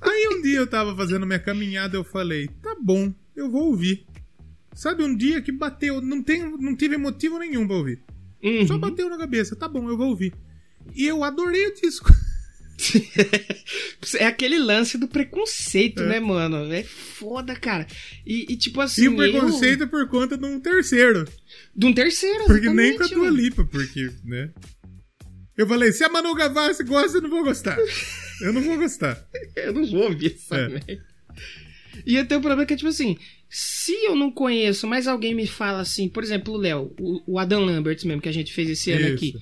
Aí 0.01 0.29
um 0.33 0.43
dia 0.43 0.59
eu 0.59 0.67
tava 0.67 0.95
fazendo 0.95 1.27
minha 1.27 1.41
caminhada, 1.41 1.97
eu 1.97 2.05
falei, 2.05 2.49
tá 2.63 2.77
bom, 2.81 3.13
eu 3.35 3.51
vou 3.51 3.67
ouvir. 3.71 4.07
Sabe, 4.75 5.03
um 5.03 5.17
dia 5.17 5.43
que 5.43 5.51
bateu, 5.51 6.01
não, 6.01 6.23
tem, 6.23 6.57
não 6.59 6.77
tive 6.77 6.97
motivo 6.97 7.39
nenhum 7.39 7.67
pra 7.67 7.77
ouvir. 7.77 8.01
Uhum. 8.43 8.67
Só 8.67 8.79
bateu 8.79 9.11
na 9.11 9.19
cabeça, 9.19 9.57
tá 9.57 9.69
bom, 9.69 9.89
eu 9.89 9.97
vou 9.97 10.09
ouvir. 10.09 10.33
E 10.95 11.07
eu 11.07 11.23
adorei 11.25 11.67
o 11.69 11.75
disco. 11.75 12.11
É 14.19 14.27
aquele 14.27 14.59
lance 14.59 14.99
do 14.99 15.07
preconceito, 15.07 16.03
né, 16.03 16.19
mano? 16.19 16.73
É 16.73 16.83
foda, 16.83 17.55
cara. 17.55 17.87
E, 18.27 18.53
e, 18.53 18.57
tipo 18.57 18.81
assim. 18.81 19.05
E 19.05 19.09
o 19.09 19.17
preconceito 19.17 19.85
é 19.85 19.87
por 19.87 20.09
conta 20.09 20.37
de 20.37 20.45
um 20.45 20.59
terceiro. 20.59 21.21
Eu... 21.21 21.29
De 21.77 21.87
um 21.87 21.93
terceiro, 21.93 22.45
Porque 22.45 22.69
nem 22.71 22.97
com 22.97 23.05
a 23.05 23.07
Dua 23.07 23.25
mano. 23.25 23.37
Lipa, 23.37 23.65
porque, 23.65 24.11
né? 24.25 24.51
Eu 25.57 25.67
falei, 25.69 25.93
se 25.93 26.03
a 26.03 26.09
Manu 26.09 26.35
Gavassi 26.35 26.83
gosta, 26.83 27.19
eu 27.19 27.23
não 27.23 27.31
vou 27.31 27.45
gostar. 27.45 27.79
Eu 28.41 28.53
não 28.53 28.61
vou 28.61 28.77
gostar. 28.77 29.25
Eu 29.55 29.73
não 29.73 29.87
vou 29.87 30.03
ouvir 30.03 30.35
essa 30.35 30.57
É. 30.57 30.69
merda. 30.69 31.05
E 32.05 32.17
eu 32.17 32.27
tenho 32.27 32.41
um 32.41 32.43
problema 32.43 32.67
que 32.67 32.75
é 32.75 32.77
tipo 32.77 32.89
assim: 32.89 33.17
se 33.49 33.93
eu 34.05 34.17
não 34.17 34.33
conheço, 34.33 34.85
mas 34.89 35.07
alguém 35.07 35.33
me 35.33 35.47
fala 35.47 35.81
assim, 35.81 36.09
por 36.09 36.25
exemplo, 36.25 36.55
o 36.55 36.57
Léo, 36.57 36.93
o, 36.99 37.39
Adam 37.39 37.65
Lambert 37.65 38.05
mesmo, 38.05 38.21
que 38.21 38.29
a 38.29 38.33
gente 38.33 38.53
fez 38.53 38.69
esse 38.69 38.91
ano 38.91 39.07
Isso. 39.07 39.15
aqui. 39.15 39.35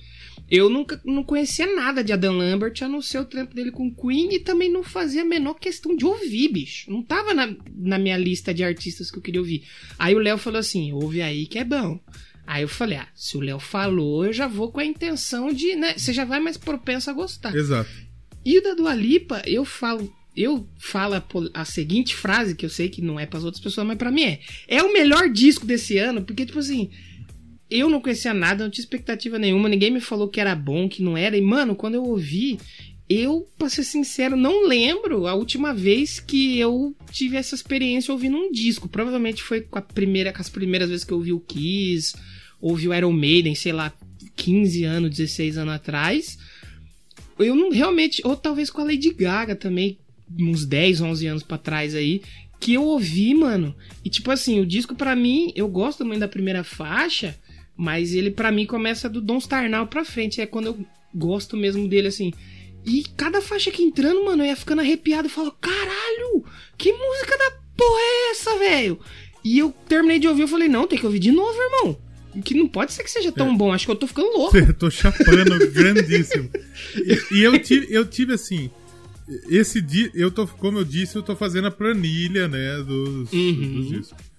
Eu 0.51 0.69
nunca 0.69 0.99
não 1.05 1.23
conhecia 1.23 1.65
nada 1.73 2.03
de 2.03 2.11
Adam 2.11 2.35
Lambert, 2.35 2.73
a 2.81 2.87
não 2.89 3.01
ser 3.01 3.19
o 3.19 3.25
trampo 3.25 3.55
dele 3.55 3.71
com 3.71 3.89
Queen, 3.89 4.35
e 4.35 4.39
também 4.39 4.69
não 4.69 4.83
fazia 4.83 5.21
a 5.21 5.25
menor 5.25 5.53
questão 5.53 5.95
de 5.95 6.05
ouvir, 6.05 6.49
bicho. 6.49 6.91
Não 6.91 7.01
tava 7.01 7.33
na, 7.33 7.55
na 7.73 7.97
minha 7.97 8.17
lista 8.17 8.53
de 8.53 8.61
artistas 8.61 9.09
que 9.09 9.17
eu 9.17 9.21
queria 9.21 9.39
ouvir. 9.39 9.63
Aí 9.97 10.13
o 10.13 10.19
Léo 10.19 10.37
falou 10.37 10.59
assim: 10.59 10.91
ouve 10.91 11.21
aí 11.21 11.47
que 11.47 11.57
é 11.57 11.63
bom. 11.63 11.97
Aí 12.45 12.63
eu 12.63 12.67
falei, 12.67 12.97
ah, 12.97 13.07
se 13.15 13.37
o 13.37 13.39
Léo 13.39 13.59
falou, 13.59 14.25
eu 14.25 14.33
já 14.33 14.45
vou 14.45 14.69
com 14.73 14.81
a 14.81 14.85
intenção 14.85 15.53
de, 15.53 15.73
né? 15.73 15.97
Você 15.97 16.11
já 16.11 16.25
vai 16.25 16.41
mais 16.41 16.57
propenso 16.57 17.09
a 17.09 17.13
gostar. 17.13 17.55
Exato. 17.55 17.89
E 18.43 18.57
o 18.57 18.61
da 18.61 18.73
Dua 18.73 18.93
Lipa, 18.93 19.41
eu 19.45 19.63
falo, 19.63 20.13
eu 20.35 20.67
falo 20.77 21.15
a, 21.15 21.23
a 21.53 21.63
seguinte 21.63 22.13
frase, 22.13 22.55
que 22.55 22.65
eu 22.65 22.69
sei 22.69 22.89
que 22.89 23.01
não 23.01 23.17
é 23.17 23.25
pras 23.25 23.45
outras 23.45 23.63
pessoas, 23.63 23.87
mas 23.87 23.97
pra 23.97 24.11
mim 24.11 24.23
é. 24.23 24.39
É 24.67 24.83
o 24.83 24.91
melhor 24.91 25.29
disco 25.29 25.65
desse 25.65 25.97
ano, 25.97 26.23
porque, 26.23 26.45
tipo 26.45 26.59
assim, 26.59 26.89
eu 27.71 27.89
não 27.89 28.01
conhecia 28.01 28.33
nada, 28.33 28.65
não 28.65 28.69
tinha 28.69 28.83
expectativa 28.83 29.39
nenhuma, 29.39 29.69
ninguém 29.69 29.89
me 29.89 30.01
falou 30.01 30.27
que 30.27 30.41
era 30.41 30.53
bom, 30.53 30.89
que 30.89 31.01
não 31.01 31.17
era. 31.17 31.37
E, 31.37 31.41
mano, 31.41 31.73
quando 31.73 31.95
eu 31.95 32.03
ouvi, 32.03 32.59
eu, 33.09 33.49
pra 33.57 33.69
ser 33.69 33.83
sincero, 33.83 34.35
não 34.35 34.67
lembro 34.67 35.25
a 35.25 35.33
última 35.33 35.73
vez 35.73 36.19
que 36.19 36.59
eu 36.59 36.95
tive 37.11 37.37
essa 37.37 37.55
experiência 37.55 38.11
ouvindo 38.11 38.37
um 38.37 38.51
disco. 38.51 38.89
Provavelmente 38.89 39.41
foi 39.41 39.61
com, 39.61 39.79
a 39.79 39.81
primeira, 39.81 40.33
com 40.33 40.41
as 40.41 40.49
primeiras 40.49 40.89
vezes 40.89 41.05
que 41.05 41.13
eu 41.13 41.17
ouvi 41.17 41.31
o 41.31 41.39
Kiss, 41.39 42.13
ouvi 42.59 42.87
o 42.87 42.93
Iron 42.93 43.13
Maiden, 43.13 43.55
sei 43.55 43.71
lá, 43.71 43.93
15 44.35 44.83
anos, 44.83 45.09
16 45.09 45.57
anos 45.57 45.73
atrás. 45.73 46.37
Eu 47.39 47.55
não 47.55 47.71
realmente, 47.71 48.21
ou 48.25 48.35
talvez 48.35 48.69
com 48.69 48.81
a 48.81 48.85
Lady 48.85 49.13
Gaga 49.13 49.55
também, 49.55 49.97
uns 50.39 50.65
10, 50.65 51.01
11 51.01 51.27
anos 51.27 51.43
pra 51.43 51.57
trás 51.57 51.95
aí, 51.95 52.21
que 52.61 52.75
eu 52.75 52.83
ouvi, 52.83 53.33
mano. 53.33 53.75
E 54.05 54.09
tipo 54.09 54.31
assim, 54.31 54.59
o 54.59 54.65
disco 54.65 54.95
pra 54.95 55.15
mim, 55.15 55.51
eu 55.55 55.67
gosto 55.67 56.05
muito 56.05 56.19
da 56.19 56.27
primeira 56.27 56.63
faixa, 56.63 57.35
mas 57.81 58.13
ele 58.13 58.29
pra 58.29 58.51
mim 58.51 58.67
começa 58.67 59.09
do 59.09 59.19
Don't 59.19 59.43
Star 59.43 59.67
Now 59.67 59.87
pra 59.87 60.05
frente, 60.05 60.39
é 60.39 60.45
quando 60.45 60.67
eu 60.67 60.85
gosto 61.15 61.57
mesmo 61.57 61.87
dele 61.87 62.09
assim. 62.09 62.31
E 62.85 63.03
cada 63.17 63.41
faixa 63.41 63.71
que 63.71 63.81
entrando, 63.81 64.23
mano, 64.23 64.43
eu 64.43 64.47
ia 64.47 64.55
ficando 64.55 64.81
arrepiado 64.81 65.27
e 65.27 65.31
falo, 65.31 65.51
caralho, 65.59 66.43
que 66.77 66.93
música 66.93 67.35
da 67.37 67.51
porra 67.75 67.99
é 67.99 68.31
essa, 68.31 68.57
velho? 68.59 68.99
E 69.43 69.57
eu 69.57 69.71
terminei 69.89 70.19
de 70.19 70.27
ouvir, 70.27 70.43
eu 70.43 70.47
falei, 70.47 70.67
não, 70.69 70.85
tem 70.85 70.99
que 70.99 71.05
ouvir 71.07 71.17
de 71.19 71.31
novo, 71.31 71.57
irmão. 71.59 71.97
Que 72.45 72.53
não 72.53 72.67
pode 72.67 72.93
ser 72.93 73.03
que 73.03 73.09
seja 73.09 73.31
tão 73.31 73.57
bom, 73.57 73.73
acho 73.73 73.85
que 73.87 73.91
eu 73.91 73.95
tô 73.95 74.05
ficando 74.05 74.31
louco. 74.31 74.55
Eu 74.57 74.73
tô 74.75 74.89
chapando 74.91 75.71
grandíssimo. 75.71 76.49
E, 76.95 77.35
e 77.39 77.43
eu, 77.43 77.57
tive, 77.59 77.87
eu 77.89 78.05
tive 78.05 78.33
assim. 78.33 78.69
Esse 79.49 79.81
dia, 79.81 80.09
eu 80.13 80.29
tô, 80.31 80.45
como 80.47 80.77
eu 80.79 80.83
disse, 80.85 81.15
eu 81.15 81.23
tô 81.23 81.35
fazendo 81.35 81.67
a 81.67 81.71
planilha, 81.71 82.47
né, 82.47 82.77
dos, 82.77 83.31
Uhum. 83.33 83.73
dos 83.75 83.89
discos. 83.89 84.30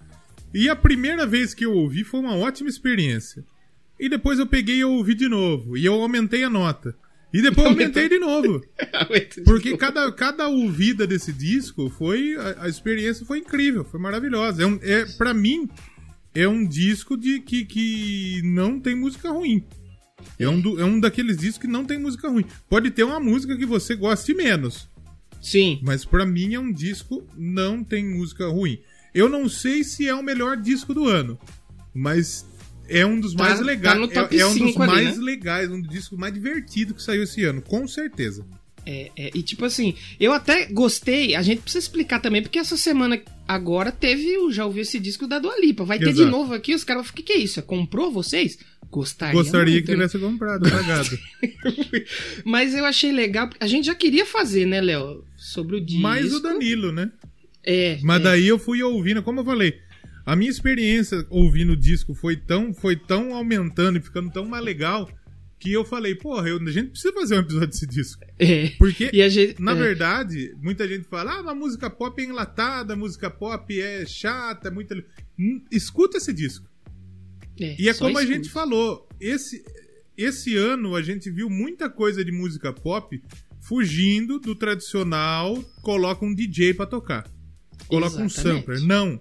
E 0.53 0.69
a 0.69 0.75
primeira 0.75 1.25
vez 1.25 1.53
que 1.53 1.65
eu 1.65 1.73
ouvi 1.73 2.03
foi 2.03 2.19
uma 2.19 2.35
ótima 2.35 2.69
experiência. 2.69 3.43
E 3.99 4.07
depois 4.09 4.39
eu 4.39 4.45
peguei 4.47 4.77
e 4.77 4.83
ouvi 4.83 5.15
de 5.15 5.27
novo. 5.27 5.77
E 5.77 5.85
eu 5.85 5.93
aumentei 6.01 6.43
a 6.43 6.49
nota. 6.49 6.95
E 7.33 7.41
depois 7.41 7.65
eu 7.65 7.71
aumentei 7.71 8.07
de 8.07 8.19
novo. 8.19 8.61
Porque 9.45 9.75
cada, 9.77 10.11
cada 10.11 10.47
ouvida 10.47 11.07
desse 11.07 11.33
disco 11.33 11.89
foi. 11.89 12.35
A, 12.35 12.65
a 12.65 12.69
experiência 12.69 13.25
foi 13.25 13.39
incrível, 13.39 13.83
foi 13.83 13.99
maravilhosa. 13.99 14.61
É, 14.63 14.65
um, 14.67 14.79
é, 14.83 15.05
pra 15.17 15.33
mim, 15.33 15.67
é 16.35 16.47
um 16.47 16.63
disco 16.65 17.17
de 17.17 17.39
que, 17.39 17.65
que 17.65 18.41
não 18.43 18.79
tem 18.79 18.93
música 18.95 19.31
ruim. 19.31 19.63
É 20.39 20.47
um, 20.47 20.61
do- 20.61 20.79
é 20.79 20.85
um 20.85 20.99
daqueles 20.99 21.37
discos 21.37 21.57
que 21.61 21.67
não 21.67 21.83
tem 21.85 21.97
música 21.97 22.29
ruim. 22.29 22.45
Pode 22.69 22.91
ter 22.91 23.03
uma 23.03 23.19
música 23.19 23.57
que 23.57 23.65
você 23.65 23.95
goste 23.95 24.33
menos. 24.33 24.87
Sim. 25.41 25.79
Mas 25.83 26.05
pra 26.05 26.25
mim 26.25 26.53
é 26.53 26.59
um 26.59 26.71
disco 26.71 27.27
não 27.35 27.83
tem 27.83 28.05
música 28.05 28.47
ruim. 28.47 28.79
Eu 29.13 29.29
não 29.29 29.47
sei 29.47 29.83
se 29.83 30.07
é 30.07 30.15
o 30.15 30.23
melhor 30.23 30.57
disco 30.57 30.93
do 30.93 31.07
ano, 31.07 31.39
mas 31.93 32.45
é 32.89 33.05
um 33.05 33.19
dos 33.19 33.33
Tá- 33.33 33.43
mais 33.43 33.59
tá 33.59 33.65
legais. 33.65 34.13
top 34.13 34.35
é, 34.35 34.39
é 34.39 34.45
um 34.45 34.57
dos 34.57 34.67
5 34.69 34.83
ali, 34.83 34.91
mais 34.91 35.17
né? 35.17 35.23
legais, 35.23 35.71
um 35.71 35.79
dos 35.81 35.89
discos 35.89 36.17
mais 36.17 36.33
divertidos 36.33 36.95
que 36.95 37.03
saiu 37.03 37.23
esse 37.23 37.43
ano, 37.43 37.61
com 37.61 37.87
certeza. 37.87 38.45
É, 38.85 39.11
é, 39.15 39.31
e 39.33 39.41
tipo 39.41 39.63
assim, 39.63 39.95
eu 40.19 40.33
até 40.33 40.65
gostei, 40.65 41.35
a 41.35 41.41
gente 41.41 41.61
precisa 41.61 41.85
explicar 41.85 42.19
também, 42.19 42.41
porque 42.41 42.59
essa 42.59 42.75
semana 42.75 43.21
agora 43.47 43.91
teve, 43.93 44.37
o 44.39 44.51
já 44.51 44.65
ouvi 44.65 44.81
esse 44.81 44.99
disco 44.99 45.25
da 45.25 45.39
Dua 45.39 45.57
Lipa. 45.57 45.85
Vai 45.85 45.97
ter 45.99 46.11
de 46.11 46.21
Exato. 46.21 46.29
novo 46.29 46.53
aqui, 46.53 46.75
os 46.75 46.83
caras 46.83 47.03
vão 47.05 47.11
o 47.11 47.15
que, 47.15 47.31
é 47.31 47.37
isso? 47.37 47.59
É 47.59 47.63
comprou 47.63 48.11
vocês? 48.11 48.57
Gostaria. 48.91 49.33
Gostaria 49.33 49.73
muito, 49.75 49.85
que 49.85 49.91
né? 49.95 50.07
tivesse 50.07 50.19
comprado, 50.19 50.69
pagado. 50.69 51.17
Mas 52.45 52.75
eu 52.75 52.85
achei 52.85 53.11
legal, 53.11 53.49
a 53.59 53.67
gente 53.67 53.85
já 53.85 53.95
queria 53.95 54.25
fazer, 54.25 54.65
né, 54.65 54.81
Léo? 54.81 55.23
Sobre 55.37 55.77
o 55.77 55.81
disco. 55.81 56.01
Mais 56.01 56.33
o 56.33 56.39
Danilo, 56.41 56.91
né? 56.91 57.09
É. 57.65 57.99
Mas 58.03 58.19
é. 58.21 58.23
daí 58.23 58.47
eu 58.47 58.59
fui 58.59 58.81
ouvindo, 58.83 59.23
como 59.23 59.39
eu 59.41 59.45
falei, 59.45 59.79
A 60.25 60.37
minha 60.37 60.49
experiência 60.49 61.25
ouvindo 61.29 61.73
o 61.73 61.77
disco 61.77 62.13
foi 62.13 62.37
tão, 62.37 62.73
foi 62.73 62.95
tão 62.95 63.33
aumentando 63.35 63.97
e 63.97 64.01
ficando 64.01 64.31
tão 64.31 64.45
mais 64.45 64.63
legal 64.63 65.09
que 65.59 65.71
eu 65.73 65.83
falei, 65.83 66.15
porra, 66.15 66.47
eu- 66.47 66.61
a 66.65 66.71
gente 66.71 66.91
precisa 66.91 67.13
fazer 67.13 67.35
um 67.35 67.39
episódio 67.41 67.67
desse 67.67 67.85
disco. 67.85 68.21
É. 68.39 68.69
Porque, 68.77 69.11
a 69.21 69.27
gente. 69.29 69.61
na 69.61 69.73
é. 69.73 69.75
verdade, 69.75 70.55
muita 70.61 70.87
gente 70.87 71.07
fala, 71.09 71.33
ah, 71.41 71.51
a 71.51 71.55
música 71.55 71.89
pop 71.89 72.21
é 72.21 72.25
enlatada, 72.25 72.93
a 72.93 72.95
música 72.95 73.29
pop 73.29 73.77
é 73.81 74.05
chata, 74.05 74.69
é 74.69 74.71
muito... 74.71 74.93
Hum, 75.37 75.61
Escuta 75.69 76.17
esse 76.17 76.31
disco. 76.31 76.65
É, 77.59 77.75
E 77.79 77.89
é 77.89 77.93
como 77.93 78.17
a 78.17 78.21
escuta. 78.21 78.37
gente 78.37 78.49
falou, 78.49 79.07
esse, 79.19 79.61
esse 80.17 80.55
ano 80.55 80.95
a 80.95 81.01
gente 81.01 81.29
viu 81.29 81.49
muita 81.49 81.89
coisa 81.89 82.23
de 82.23 82.31
música 82.31 82.71
pop 82.71 83.21
fugindo 83.61 84.39
do 84.39 84.55
tradicional, 84.55 85.61
coloca 85.81 86.25
um 86.25 86.33
DJ 86.33 86.73
pra 86.73 86.85
tocar. 86.85 87.25
Coloca 87.87 88.17
um 88.17 88.25
Exatamente. 88.25 88.61
sampler. 88.61 88.81
Não. 88.81 89.19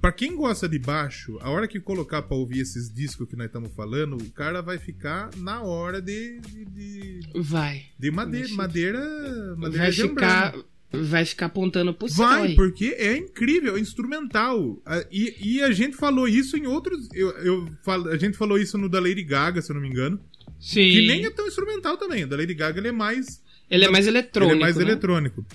Pra 0.00 0.10
quem 0.12 0.34
gosta 0.34 0.66
de 0.66 0.78
baixo, 0.78 1.38
a 1.42 1.50
hora 1.50 1.68
que 1.68 1.78
colocar 1.78 2.22
pra 2.22 2.34
ouvir 2.34 2.60
esses 2.60 2.92
discos 2.92 3.28
que 3.28 3.36
nós 3.36 3.48
estamos 3.48 3.70
falando, 3.74 4.16
o 4.16 4.30
cara 4.30 4.62
vai 4.62 4.78
ficar 4.78 5.28
na 5.36 5.60
hora 5.60 6.00
de, 6.00 6.40
de, 6.40 6.64
de, 6.64 7.20
Vai. 7.34 7.84
de 7.98 8.10
madeira, 8.10 8.48
Vai 8.48 8.56
madeira, 8.56 9.54
madeira 9.58 9.84
Vai 9.84 9.90
de 9.90 10.02
ficar. 10.02 10.54
Vai 10.92 11.24
ficar 11.24 11.46
apontando 11.46 11.94
pro 11.94 12.08
céu. 12.08 12.26
Vai, 12.26 12.54
porque 12.54 12.96
é 12.98 13.16
incrível, 13.16 13.76
é 13.76 13.80
instrumental. 13.80 14.82
E, 15.12 15.36
e 15.38 15.62
a 15.62 15.70
gente 15.70 15.96
falou 15.96 16.26
isso 16.26 16.56
em 16.56 16.66
outros. 16.66 17.06
Eu, 17.12 17.30
eu 17.38 17.68
falo, 17.84 18.08
a 18.08 18.16
gente 18.16 18.36
falou 18.36 18.58
isso 18.58 18.76
no 18.76 18.88
da 18.88 18.98
Lady 18.98 19.22
Gaga, 19.22 19.60
se 19.62 19.70
eu 19.70 19.74
não 19.74 19.82
me 19.82 19.88
engano. 19.88 20.18
Sim. 20.58 20.90
Que 20.90 21.06
nem 21.06 21.26
é 21.26 21.30
tão 21.30 21.46
instrumental 21.46 21.96
também. 21.96 22.24
O 22.24 22.26
da 22.26 22.36
Lady 22.36 22.54
Gaga 22.54 22.80
ele 22.80 22.88
é 22.88 22.92
mais. 22.92 23.40
Ele 23.70 23.84
é 23.84 23.90
mais 23.90 24.06
eletrônico. 24.06 24.54
ele 24.54 24.60
é 24.60 24.64
mais 24.64 24.76
né? 24.76 24.82
eletrônico. 24.82 25.46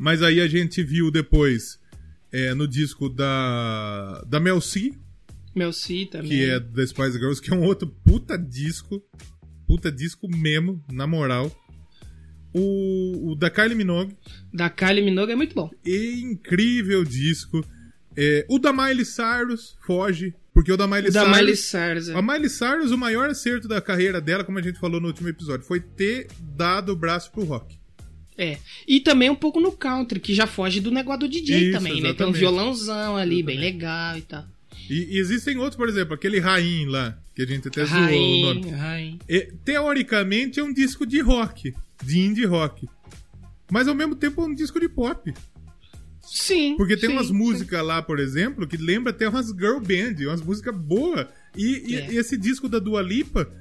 Mas 0.00 0.22
aí 0.22 0.40
a 0.40 0.48
gente 0.48 0.82
viu 0.82 1.10
depois 1.10 1.78
é, 2.32 2.54
no 2.54 2.66
disco 2.66 3.06
da. 3.10 4.24
Da 4.26 4.40
Mel 4.40 4.58
C, 4.58 4.92
Meu 5.54 5.74
Si 5.74 6.06
também. 6.06 6.30
que 6.30 6.44
é 6.44 6.58
da 6.58 6.86
Spice 6.86 7.18
Girls, 7.18 7.40
que 7.42 7.52
é 7.52 7.54
um 7.54 7.64
outro 7.64 7.86
puta 8.02 8.38
disco. 8.38 9.02
Puta 9.66 9.92
disco 9.92 10.26
mesmo, 10.26 10.82
na 10.90 11.06
moral. 11.06 11.54
O, 12.52 13.30
o 13.32 13.34
da 13.36 13.50
Kylie 13.50 13.76
Minogue. 13.76 14.16
Da 14.52 14.68
Kylie 14.70 15.04
Minogue 15.04 15.32
é 15.32 15.36
muito 15.36 15.54
bom. 15.54 15.70
E 15.84 16.20
incrível 16.22 17.04
disco. 17.04 17.62
É, 18.16 18.44
o 18.48 18.58
da 18.58 18.72
Miley 18.72 19.04
Cyrus 19.04 19.76
foge, 19.86 20.34
porque 20.52 20.72
o 20.72 20.76
da 20.76 20.86
Miley 20.88 21.10
O 21.10 21.12
da 21.12 21.20
Cyrus. 21.24 21.36
Miley 21.38 21.56
Cyrus. 21.56 22.08
é. 22.08 22.14
A 22.14 22.22
Miley 22.22 22.48
Cyrus, 22.50 22.90
o 22.90 22.98
maior 22.98 23.30
acerto 23.30 23.68
da 23.68 23.80
carreira 23.80 24.20
dela, 24.20 24.42
como 24.44 24.58
a 24.58 24.62
gente 24.62 24.80
falou 24.80 25.00
no 25.00 25.06
último 25.08 25.28
episódio, 25.28 25.64
foi 25.66 25.78
ter 25.78 26.26
dado 26.40 26.90
o 26.92 26.96
braço 26.96 27.30
pro 27.30 27.44
rock. 27.44 27.78
É. 28.42 28.58
E 28.88 29.00
também 29.00 29.28
um 29.28 29.34
pouco 29.34 29.60
no 29.60 29.70
country, 29.70 30.18
que 30.18 30.32
já 30.32 30.46
foge 30.46 30.80
do 30.80 30.90
negócio 30.90 31.20
do 31.20 31.28
DJ 31.28 31.58
Isso, 31.68 31.72
também, 31.72 31.92
né? 32.00 32.14
Tem 32.14 32.26
um 32.26 32.30
exatamente. 32.30 32.38
violãozão 32.38 33.16
ali, 33.18 33.42
bem 33.42 33.58
legal 33.58 34.16
e 34.16 34.22
tal. 34.22 34.44
E, 34.88 35.16
e 35.16 35.18
existem 35.18 35.58
outros, 35.58 35.76
por 35.76 35.88
exemplo, 35.90 36.14
aquele 36.14 36.40
Rain 36.40 36.86
lá, 36.86 37.18
que 37.36 37.42
a 37.42 37.46
gente 37.46 37.68
até 37.68 37.84
zoou 37.84 38.00
o 38.00 38.40
nome. 38.54 38.70
Rain, 38.70 38.70
Rain. 38.70 39.18
E, 39.28 39.52
teoricamente 39.62 40.58
é 40.58 40.64
um 40.64 40.72
disco 40.72 41.04
de 41.06 41.20
rock, 41.20 41.74
de 42.02 42.18
indie 42.18 42.46
rock. 42.46 42.88
Mas 43.70 43.86
ao 43.86 43.94
mesmo 43.94 44.16
tempo 44.16 44.40
é 44.40 44.46
um 44.46 44.54
disco 44.54 44.80
de 44.80 44.88
pop. 44.88 45.32
Sim. 46.22 46.76
Porque 46.76 46.96
tem 46.96 47.10
sim, 47.10 47.16
umas 47.16 47.30
músicas 47.30 47.84
lá, 47.84 48.00
por 48.00 48.18
exemplo, 48.18 48.66
que 48.66 48.76
lembra 48.76 49.10
até 49.10 49.28
umas 49.28 49.48
girl 49.48 49.80
band, 49.80 50.16
umas 50.26 50.40
músicas 50.40 50.74
boas. 50.76 51.26
E, 51.56 51.92
e- 51.92 51.96
É. 51.96 52.12
e 52.12 52.16
esse 52.16 52.36
disco 52.38 52.68
da 52.68 52.78
Dua 52.78 53.02
Lipa, 53.02 53.52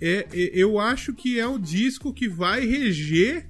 é, 0.00 0.26
é- 0.32 0.50
eu 0.54 0.78
acho 0.78 1.12
que 1.12 1.40
é 1.40 1.46
o 1.46 1.58
disco 1.58 2.12
que 2.14 2.28
vai 2.28 2.64
reger 2.66 3.46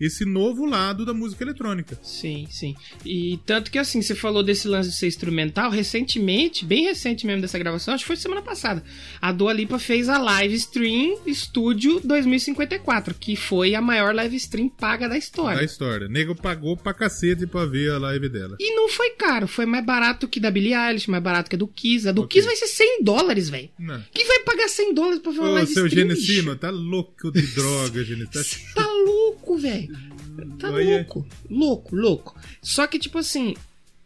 esse 0.00 0.24
novo 0.24 0.64
lado 0.66 1.04
da 1.04 1.14
música 1.14 1.44
eletrônica. 1.44 1.98
Sim, 2.02 2.46
sim. 2.50 2.74
E 3.04 3.38
tanto 3.46 3.70
que 3.70 3.78
assim, 3.78 4.02
você 4.02 4.14
falou 4.14 4.42
desse 4.42 4.66
lance 4.68 4.90
de 4.90 4.96
ser 4.96 5.06
instrumental, 5.06 5.70
recentemente, 5.70 6.64
bem 6.64 6.84
recente 6.84 7.26
mesmo 7.26 7.42
dessa 7.42 7.58
gravação, 7.58 7.94
acho 7.94 8.04
que 8.04 8.08
foi 8.08 8.16
semana 8.16 8.42
passada, 8.42 8.82
a 9.20 9.32
Dua 9.32 9.52
Lipa 9.52 9.78
fez 9.78 10.08
a 10.08 10.18
live 10.18 10.54
stream 10.54 11.16
Studio 11.32 12.00
2054, 12.04 13.14
que 13.14 13.36
foi 13.36 13.74
a 13.74 13.80
maior 13.80 14.14
live 14.14 14.36
stream 14.36 14.68
paga 14.68 15.08
da 15.08 15.16
história. 15.16 15.58
Da 15.58 15.64
história. 15.64 16.08
Nego 16.08 16.34
pagou 16.34 16.76
pra 16.76 16.92
cacete 16.94 17.46
pra 17.46 17.64
ver 17.64 17.90
a 17.92 17.98
live 17.98 18.28
dela. 18.28 18.56
E 18.60 18.74
não 18.74 18.88
foi 18.88 19.10
caro, 19.10 19.46
foi 19.46 19.66
mais 19.66 19.84
barato 19.84 20.28
que 20.28 20.40
da 20.40 20.50
Billie 20.50 20.74
Eilish, 20.74 21.08
mais 21.08 21.22
barato 21.22 21.48
que 21.48 21.56
a 21.56 21.58
do 21.58 21.68
Kiss. 21.68 22.08
A 22.08 22.12
do 22.12 22.22
Ok. 22.22 22.28
Kiss 22.40 22.46
vai 22.46 22.56
ser 22.56 22.66
100 22.66 23.02
dólares, 23.04 23.48
velho. 23.48 23.68
Quem 24.12 24.26
vai 24.26 24.40
pagar 24.40 24.68
100 24.68 24.94
dólares 24.94 25.20
pra 25.20 25.32
ver 25.32 25.38
uma 25.40 25.50
Ô, 25.50 25.54
live 25.54 25.72
seu 25.72 25.86
stream? 25.86 26.08
Genesino, 26.08 26.42
bicho? 26.50 26.56
tá 26.56 26.70
louco 26.70 27.30
de 27.30 27.42
droga, 27.54 28.04
Genesino. 28.04 28.24
Tá 28.74 28.83
Tá 28.83 28.83
louco, 29.26 29.56
velho. 29.58 29.96
Tá 30.58 30.70
Olha. 30.70 30.96
louco. 30.98 31.26
Louco, 31.48 31.96
louco. 31.96 32.36
Só 32.62 32.86
que, 32.86 32.98
tipo 32.98 33.18
assim, 33.18 33.54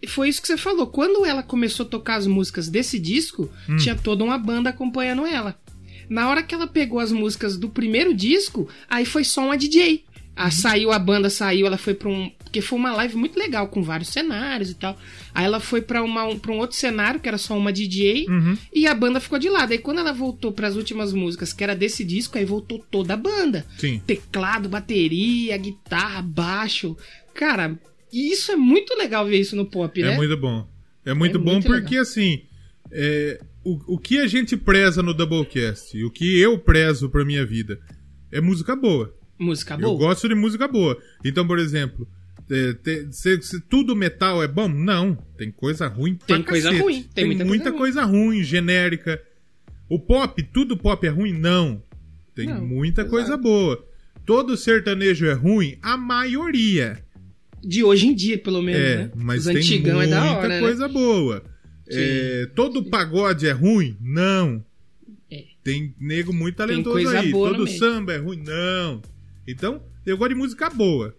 foi 0.06 0.28
isso 0.28 0.40
que 0.42 0.48
você 0.48 0.56
falou. 0.56 0.86
Quando 0.86 1.24
ela 1.24 1.42
começou 1.42 1.86
a 1.86 1.88
tocar 1.88 2.16
as 2.16 2.26
músicas 2.26 2.68
desse 2.68 2.98
disco, 2.98 3.50
Hum. 3.68 3.76
tinha 3.76 3.94
toda 3.96 4.24
uma 4.24 4.38
banda 4.38 4.70
acompanhando 4.70 5.26
ela. 5.26 5.58
Na 6.08 6.28
hora 6.28 6.42
que 6.42 6.54
ela 6.54 6.66
pegou 6.66 6.98
as 7.00 7.12
músicas 7.12 7.56
do 7.56 7.68
primeiro 7.68 8.14
disco, 8.14 8.68
aí 8.88 9.04
foi 9.04 9.24
só 9.24 9.44
uma 9.44 9.56
DJ. 9.58 9.92
Uhum. 9.92 10.22
Ah, 10.36 10.50
saiu, 10.50 10.92
a 10.92 10.98
banda 10.98 11.28
saiu, 11.28 11.66
ela 11.66 11.76
foi 11.76 11.94
pra 11.94 12.08
um. 12.08 12.30
Porque 12.48 12.62
foi 12.62 12.78
uma 12.78 12.92
live 12.94 13.14
muito 13.16 13.38
legal, 13.38 13.68
com 13.68 13.82
vários 13.82 14.08
cenários 14.08 14.70
e 14.70 14.74
tal. 14.74 14.98
Aí 15.34 15.44
ela 15.44 15.60
foi 15.60 15.82
pra, 15.82 16.02
uma, 16.02 16.24
um, 16.24 16.38
pra 16.38 16.50
um 16.52 16.58
outro 16.58 16.76
cenário, 16.76 17.20
que 17.20 17.28
era 17.28 17.38
só 17.38 17.56
uma 17.56 17.72
DJ, 17.72 18.26
Uhum. 18.28 18.56
e 18.74 18.86
a 18.86 18.94
banda 18.94 19.20
ficou 19.20 19.38
de 19.38 19.48
lado. 19.50 19.72
Aí 19.72 19.78
quando 19.78 19.98
ela 19.98 20.12
voltou 20.12 20.50
pras 20.50 20.76
últimas 20.76 21.12
músicas, 21.12 21.52
que 21.52 21.62
era 21.62 21.76
desse 21.76 22.02
disco, 22.04 22.38
aí 22.38 22.44
voltou 22.44 22.78
toda 22.90 23.14
a 23.14 23.16
banda 23.16 23.66
Sim. 23.78 24.00
teclado, 24.06 24.68
bateria, 24.68 25.56
guitarra, 25.58 26.22
baixo. 26.22 26.96
Cara, 27.34 27.78
isso 28.12 28.50
é 28.50 28.56
muito 28.56 28.94
legal 28.96 29.26
ver 29.26 29.38
isso 29.38 29.54
no 29.54 29.66
pop, 29.66 30.02
né? 30.02 30.14
É 30.14 30.16
muito 30.16 30.36
bom. 30.36 30.66
É 31.04 31.14
muito 31.14 31.36
É 31.38 31.40
bom 31.40 31.52
muito 31.52 31.66
porque, 31.66 31.96
assim, 31.96 32.42
é, 32.90 33.40
o, 33.64 33.94
o 33.94 33.98
que 33.98 34.18
a 34.18 34.26
gente 34.26 34.56
preza 34.56 35.02
no 35.02 35.12
Doublecast 35.14 35.96
e 35.96 36.04
o 36.04 36.10
que 36.10 36.38
eu 36.40 36.58
prezo 36.58 37.08
pra 37.10 37.24
minha 37.24 37.44
vida 37.44 37.78
é 38.32 38.40
música 38.40 38.74
boa. 38.74 39.14
Música 39.38 39.74
Eu 39.74 39.80
boa. 39.80 39.98
gosto 39.98 40.28
de 40.28 40.34
música 40.34 40.66
boa. 40.66 40.98
Então, 41.24 41.46
por 41.46 41.58
exemplo, 41.60 42.08
é, 42.50 42.72
te- 42.74 43.08
se, 43.12 43.40
se 43.42 43.60
tudo 43.60 43.94
metal 43.96 44.42
é 44.42 44.48
bom? 44.48 44.68
Não. 44.68 45.14
Tem 45.36 45.50
coisa 45.50 45.86
ruim 45.86 46.14
pra 46.14 46.26
Tem 46.36 46.42
coisa 46.42 46.68
cacete. 46.68 46.82
ruim, 46.82 47.02
tem 47.14 47.24
muita 47.26 47.44
coisa 47.72 47.72
coisa 47.72 48.04
ruim, 48.04 48.42
genérica. 48.42 49.20
O 49.88 49.98
pop, 49.98 50.42
tudo 50.52 50.76
pop 50.76 51.06
é 51.06 51.10
ruim? 51.10 51.32
Não. 51.32 51.82
Tem 52.34 52.46
Não, 52.46 52.64
muita 52.66 53.00
exato. 53.02 53.10
coisa 53.10 53.36
boa. 53.36 53.84
Todo 54.24 54.56
sertanejo 54.56 55.26
é 55.26 55.32
ruim? 55.32 55.76
A 55.82 55.96
maioria. 55.96 57.02
De 57.64 57.82
hoje 57.82 58.06
em 58.06 58.14
dia, 58.14 58.38
pelo 58.38 58.62
menos, 58.62 58.80
É, 58.80 58.96
né? 58.98 59.10
mas 59.16 59.40
Os 59.40 59.46
tem 59.46 59.56
antigão 59.56 59.96
muita 59.96 60.14
é 60.14 60.20
da 60.20 60.32
hora, 60.36 60.48
né? 60.48 60.60
coisa 60.60 60.86
boa. 60.88 61.42
É, 61.90 62.46
todo 62.54 62.84
pagode 62.84 63.46
é 63.48 63.52
ruim? 63.52 63.96
Não. 64.00 64.62
É. 65.30 65.44
Tem 65.64 65.94
nego 65.98 66.32
muito 66.32 66.56
talentoso 66.56 66.92
coisa 66.94 67.18
aí. 67.18 67.30
Todo 67.32 67.66
samba 67.66 68.12
é 68.12 68.18
ruim? 68.18 68.42
Não. 68.46 69.00
Então, 69.46 69.82
eu 70.06 70.16
gosto 70.18 70.28
de 70.30 70.34
música 70.36 70.68
boa. 70.70 71.16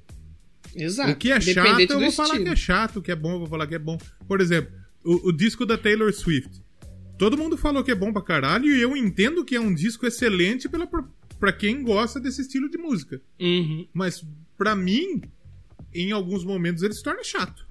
Exato. 0.76 1.12
O 1.12 1.16
que 1.16 1.32
é 1.32 1.40
chato, 1.42 1.80
eu 1.92 2.00
vou 2.00 2.12
falar 2.12 2.30
estilo. 2.30 2.46
que 2.46 2.52
é 2.52 2.56
chato. 2.56 3.00
O 3.00 3.02
que 3.02 3.12
é 3.12 3.16
bom, 3.16 3.34
eu 3.34 3.40
vou 3.40 3.48
falar 3.48 3.68
que 3.68 3.76
é 3.76 3.80
bom. 3.80 3.98
Por 4.28 4.40
exemplo, 4.42 4.72
o, 5.04 5.30
o 5.30 5.32
disco 5.32 5.66
da 5.66 5.78
Taylor 5.78 6.12
Swift. 6.14 6.62
Todo 7.18 7.38
mundo 7.38 7.58
falou 7.58 7.84
que 7.84 7.92
é 7.92 7.96
bom 7.96 8.14
pra 8.14 8.22
caralho 8.22 8.68
e 8.74 8.82
eu 8.82 8.96
entendo 8.96 9.44
que 9.44 9.56
é 9.56 9.60
um 9.60 9.74
disco 9.74 10.06
excelente 10.08 10.70
pela, 10.70 10.88
pra 11.40 11.52
quem 11.52 11.84
gosta 11.84 12.20
desse 12.20 12.42
estilo 12.42 12.70
de 12.70 12.78
música. 12.78 13.22
Uhum. 13.40 13.86
Mas, 13.94 14.24
pra 14.58 14.74
mim, 14.76 15.22
em 15.94 16.12
alguns 16.14 16.46
momentos 16.46 16.82
ele 16.84 16.94
se 16.94 17.04
torna 17.04 17.24
chato. 17.24 17.68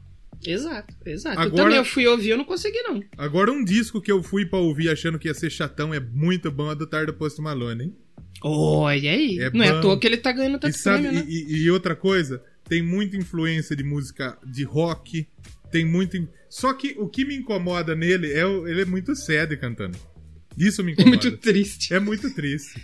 Exato, 0.47 0.95
exato. 1.07 1.37
Eu 1.37 1.43
Agora- 1.43 1.63
também 1.65 1.79
eu 1.79 1.85
fui 1.85 2.07
ouvir, 2.07 2.29
eu 2.31 2.37
não 2.37 2.45
consegui, 2.45 2.81
não. 2.83 3.03
Agora, 3.17 3.51
um 3.51 3.65
disco 3.65 4.01
que 4.01 4.13
eu 4.13 4.23
fui 4.23 4.45
pra 4.47 4.59
ouvir 4.59 4.89
achando 4.91 5.19
que 5.19 5.27
ia 5.29 5.35
ser 5.35 5.51
chatão 5.51 5.93
é 5.95 5.99
muito 5.99 6.51
bom, 6.51 6.71
é 6.71 6.75
do 6.75 6.87
Tardo 6.87 7.13
Post 7.15 7.41
Malone, 7.41 7.85
hein? 7.85 7.97
Olha 8.43 9.11
aí. 9.11 9.39
É 9.41 9.51
não 9.51 9.65
é 9.65 9.71
à 9.71 9.75
bom. 9.75 9.81
toa 9.81 9.99
que 9.99 10.07
ele 10.07 10.17
tá 10.19 10.31
ganhando 10.31 10.59
E, 10.59 10.61
tanto 10.61 10.77
sabe, 10.79 11.03
prêmio, 11.09 11.21
né? 11.25 11.27
e, 11.29 11.55
e- 11.55 11.63
e 11.65 11.71
outra 11.71 11.97
coisa, 11.97 12.41
tem 12.69 12.83
muita 12.83 13.17
influência 13.17 13.75
de 13.75 13.83
música 13.83 14.39
de 14.47 14.63
rock, 14.65 15.27
tem 15.71 15.85
muito. 15.85 16.17
Só 16.49 16.73
que 16.73 16.95
o 16.99 17.09
que 17.09 17.25
me 17.25 17.37
incomoda 17.37 17.95
nele 17.95 18.33
é 18.33 18.45
o- 18.47 18.67
ele 18.67 18.83
é 18.83 18.85
muito 18.85 19.15
sad 19.17 19.57
cantando. 19.57 19.99
Isso 20.57 20.83
me 20.85 20.93
É 20.93 20.95
incomoda. 20.95 21.11
muito 21.23 21.37
triste. 21.39 21.95
É 21.95 22.01
muito 22.01 22.33
triste. 22.35 22.81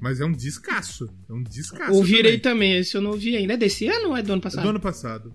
Mas 0.00 0.20
é 0.20 0.24
um 0.24 0.32
descasso. 0.32 1.08
É 1.28 1.32
um 1.32 1.42
descasso. 1.42 1.92
Ouvirei 1.92 2.38
também. 2.38 2.70
também, 2.72 2.78
esse 2.78 2.94
eu 2.96 3.00
não 3.00 3.12
ouvi 3.12 3.36
ainda. 3.36 3.54
É 3.54 3.56
desse 3.56 3.86
ano 3.86 4.08
ou 4.10 4.16
é 4.16 4.22
do 4.22 4.32
ano 4.32 4.40
É 4.40 4.42
passado? 4.42 4.62
do 4.62 4.68
ano 4.68 4.80
passado. 4.80 5.32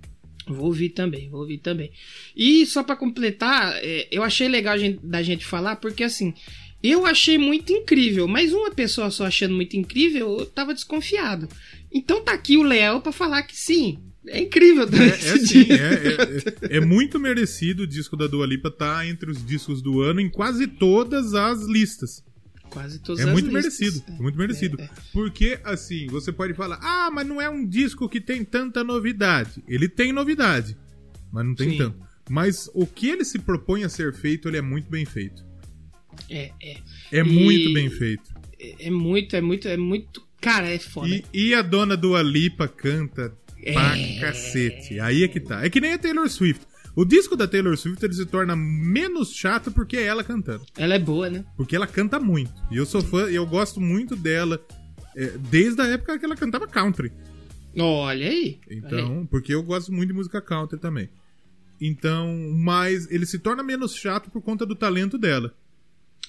Vou 0.47 0.65
ouvir 0.65 0.89
também, 0.89 1.29
vou 1.29 1.41
ouvir 1.41 1.59
também. 1.59 1.91
E 2.35 2.65
só 2.65 2.83
pra 2.83 2.95
completar, 2.95 3.73
é, 3.83 4.07
eu 4.11 4.23
achei 4.23 4.47
legal 4.47 4.75
da 5.03 5.21
gente 5.21 5.45
falar, 5.45 5.75
porque 5.75 6.03
assim, 6.03 6.33
eu 6.81 7.05
achei 7.05 7.37
muito 7.37 7.71
incrível, 7.73 8.27
mas 8.27 8.53
uma 8.53 8.71
pessoa 8.71 9.09
só 9.11 9.25
achando 9.25 9.55
muito 9.55 9.75
incrível, 9.75 10.37
eu 10.39 10.45
tava 10.45 10.73
desconfiado. 10.73 11.47
Então 11.91 12.23
tá 12.23 12.33
aqui 12.33 12.57
o 12.57 12.63
Léo 12.63 13.01
pra 13.01 13.11
falar 13.11 13.43
que 13.43 13.55
sim, 13.57 13.99
é 14.27 14.39
incrível 14.41 14.83
É, 14.83 14.85
também 14.85 15.09
é 15.09 15.15
esse 15.15 15.47
sim, 15.47 15.65
é, 15.71 16.73
é- 16.73 16.77
é 16.77 16.79
muito 16.79 17.19
merecido 17.19 17.83
o 17.83 17.87
disco 17.87 18.15
da 18.15 18.27
Dua 18.27 18.45
Lipa 18.45 18.69
estar 18.69 19.07
entre 19.07 19.29
os 19.31 19.43
discos 19.45 19.81
do 19.81 20.01
ano 20.01 20.19
em 20.21 20.29
quase 20.29 20.67
todas 20.67 21.33
as 21.33 21.65
listas. 21.65 22.23
Quase 22.69 22.99
todas 22.99 23.21
É 23.21 23.27
as 23.27 23.31
muito 23.33 23.49
listas. 23.49 23.79
merecido, 23.79 24.03
é 24.07 24.21
muito 24.21 24.37
merecido. 24.37 24.79
É, 24.79 24.83
é. 24.83 24.89
Porque, 25.11 25.59
assim, 25.63 26.05
você 26.07 26.31
pode 26.31 26.53
falar, 26.53 26.77
ah, 26.83 27.09
mas 27.11 27.25
não 27.25 27.41
é 27.41 27.49
um 27.49 27.65
disco 27.65 28.07
que 28.07 28.21
tem 28.21 28.45
tanta 28.45 28.83
novidade. 28.83 29.63
Ele 29.67 29.89
tem 29.89 30.13
novidade, 30.13 30.77
mas 31.33 31.43
não 31.45 31.55
tem 31.55 31.71
Sim. 31.71 31.77
tanto. 31.79 31.97
Mas 32.29 32.69
o 32.75 32.85
que 32.85 33.09
ele 33.09 33.25
se 33.25 33.39
propõe 33.39 33.83
a 33.83 33.89
ser 33.89 34.13
feito, 34.13 34.47
ele 34.47 34.57
é 34.57 34.61
muito 34.61 34.87
bem 34.87 35.03
feito. 35.03 35.43
É, 36.29 36.51
é. 36.62 36.77
É 37.12 37.19
E- 37.19 37.23
muito 37.23 37.73
bem 37.73 37.89
feito. 37.89 38.23
É 38.60 38.88
é 38.88 38.91
muito, 38.91 39.36
é 39.36 39.41
muito, 39.41 39.67
é 39.67 39.77
muito. 39.77 40.21
Cara, 40.41 40.67
é 40.69 40.79
foda. 40.79 41.08
E, 41.10 41.23
e 41.34 41.53
a 41.53 41.62
dona 41.62 41.95
do 41.97 42.15
Alipa 42.15 42.67
canta 42.67 43.34
pra 43.73 43.97
É. 43.97 44.19
cacete. 44.19 44.99
Aí 44.99 45.23
é 45.23 45.27
que 45.27 45.39
tá. 45.39 45.63
É 45.65 45.69
que 45.69 45.79
nem 45.82 45.93
a 45.93 45.97
Taylor 45.97 46.29
Swift. 46.29 46.65
O 46.95 47.05
disco 47.05 47.36
da 47.38 47.47
Taylor 47.47 47.77
Swift 47.77 48.03
ele 48.03 48.13
se 48.13 48.25
torna 48.25 48.55
menos 48.55 49.34
chato 49.34 49.71
porque 49.71 49.95
é 49.97 50.03
ela 50.05 50.23
cantando. 50.23 50.65
Ela 50.77 50.95
é 50.95 50.99
boa, 50.99 51.29
né? 51.29 51.45
Porque 51.55 51.75
ela 51.75 51.88
canta 51.88 52.19
muito. 52.19 52.51
E 52.71 52.77
eu 52.77 52.86
sou 52.86 53.01
fã, 53.01 53.29
e 53.29 53.36
eu 53.36 53.45
gosto 53.45 53.79
muito 53.79 54.15
dela 54.15 54.60
é, 55.15 55.27
desde 55.49 55.82
a 55.82 55.86
época 55.88 56.17
que 56.19 56.25
ela 56.25 56.36
cantava 56.36 56.67
country. 56.67 57.12
Olha 57.77 58.27
aí. 58.27 58.60
Olha 58.67 58.75
aí. 58.75 58.77
Então, 58.77 59.25
porque 59.29 59.53
eu 59.53 59.63
gosto 59.63 59.93
muito 59.93 60.08
de 60.10 60.13
música 60.13 60.41
country 60.41 60.79
também. 60.79 61.10
Então, 61.79 62.27
mas 62.58 63.10
ele 63.10 63.25
se 63.25 63.39
torna 63.39 63.63
menos 63.63 63.95
chato 63.95 64.29
por 64.29 64.41
conta 64.41 64.65
do 64.65 64.75
talento 64.75 65.17
dela. 65.17 65.53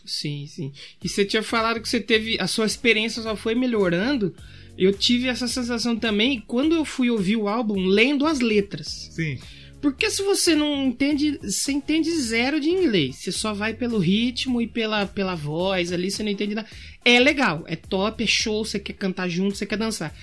Sim, 0.04 0.46
sim. 0.46 0.72
E 1.02 1.08
você 1.08 1.24
tinha 1.24 1.42
falado 1.42 1.80
que 1.80 1.88
você 1.88 2.00
teve. 2.00 2.36
A 2.40 2.46
sua 2.46 2.66
experiência 2.66 3.22
só 3.22 3.36
foi 3.36 3.54
melhorando. 3.54 4.34
Eu 4.76 4.92
tive 4.92 5.28
essa 5.28 5.46
sensação 5.46 5.96
também 5.96 6.42
quando 6.46 6.74
eu 6.74 6.84
fui 6.84 7.10
ouvir 7.10 7.36
o 7.36 7.48
álbum 7.48 7.86
lendo 7.86 8.26
as 8.26 8.40
letras. 8.40 9.10
Sim. 9.12 9.38
Porque 9.80 10.10
se 10.10 10.22
você 10.22 10.54
não 10.54 10.86
entende, 10.86 11.38
você 11.42 11.72
entende 11.72 12.10
zero 12.10 12.60
de 12.60 12.68
inglês. 12.68 13.16
Você 13.16 13.32
só 13.32 13.54
vai 13.54 13.72
pelo 13.72 13.98
ritmo 13.98 14.60
e 14.60 14.66
pela, 14.66 15.06
pela 15.06 15.34
voz 15.34 15.90
ali, 15.90 16.10
você 16.10 16.22
não 16.22 16.30
entende 16.30 16.54
nada. 16.54 16.68
É 17.04 17.18
legal, 17.18 17.64
é 17.66 17.76
top, 17.76 18.22
é 18.22 18.26
show, 18.26 18.64
você 18.64 18.78
quer 18.78 18.92
cantar 18.92 19.28
junto, 19.28 19.56
você 19.56 19.64
quer 19.64 19.78
dançar. 19.78 20.14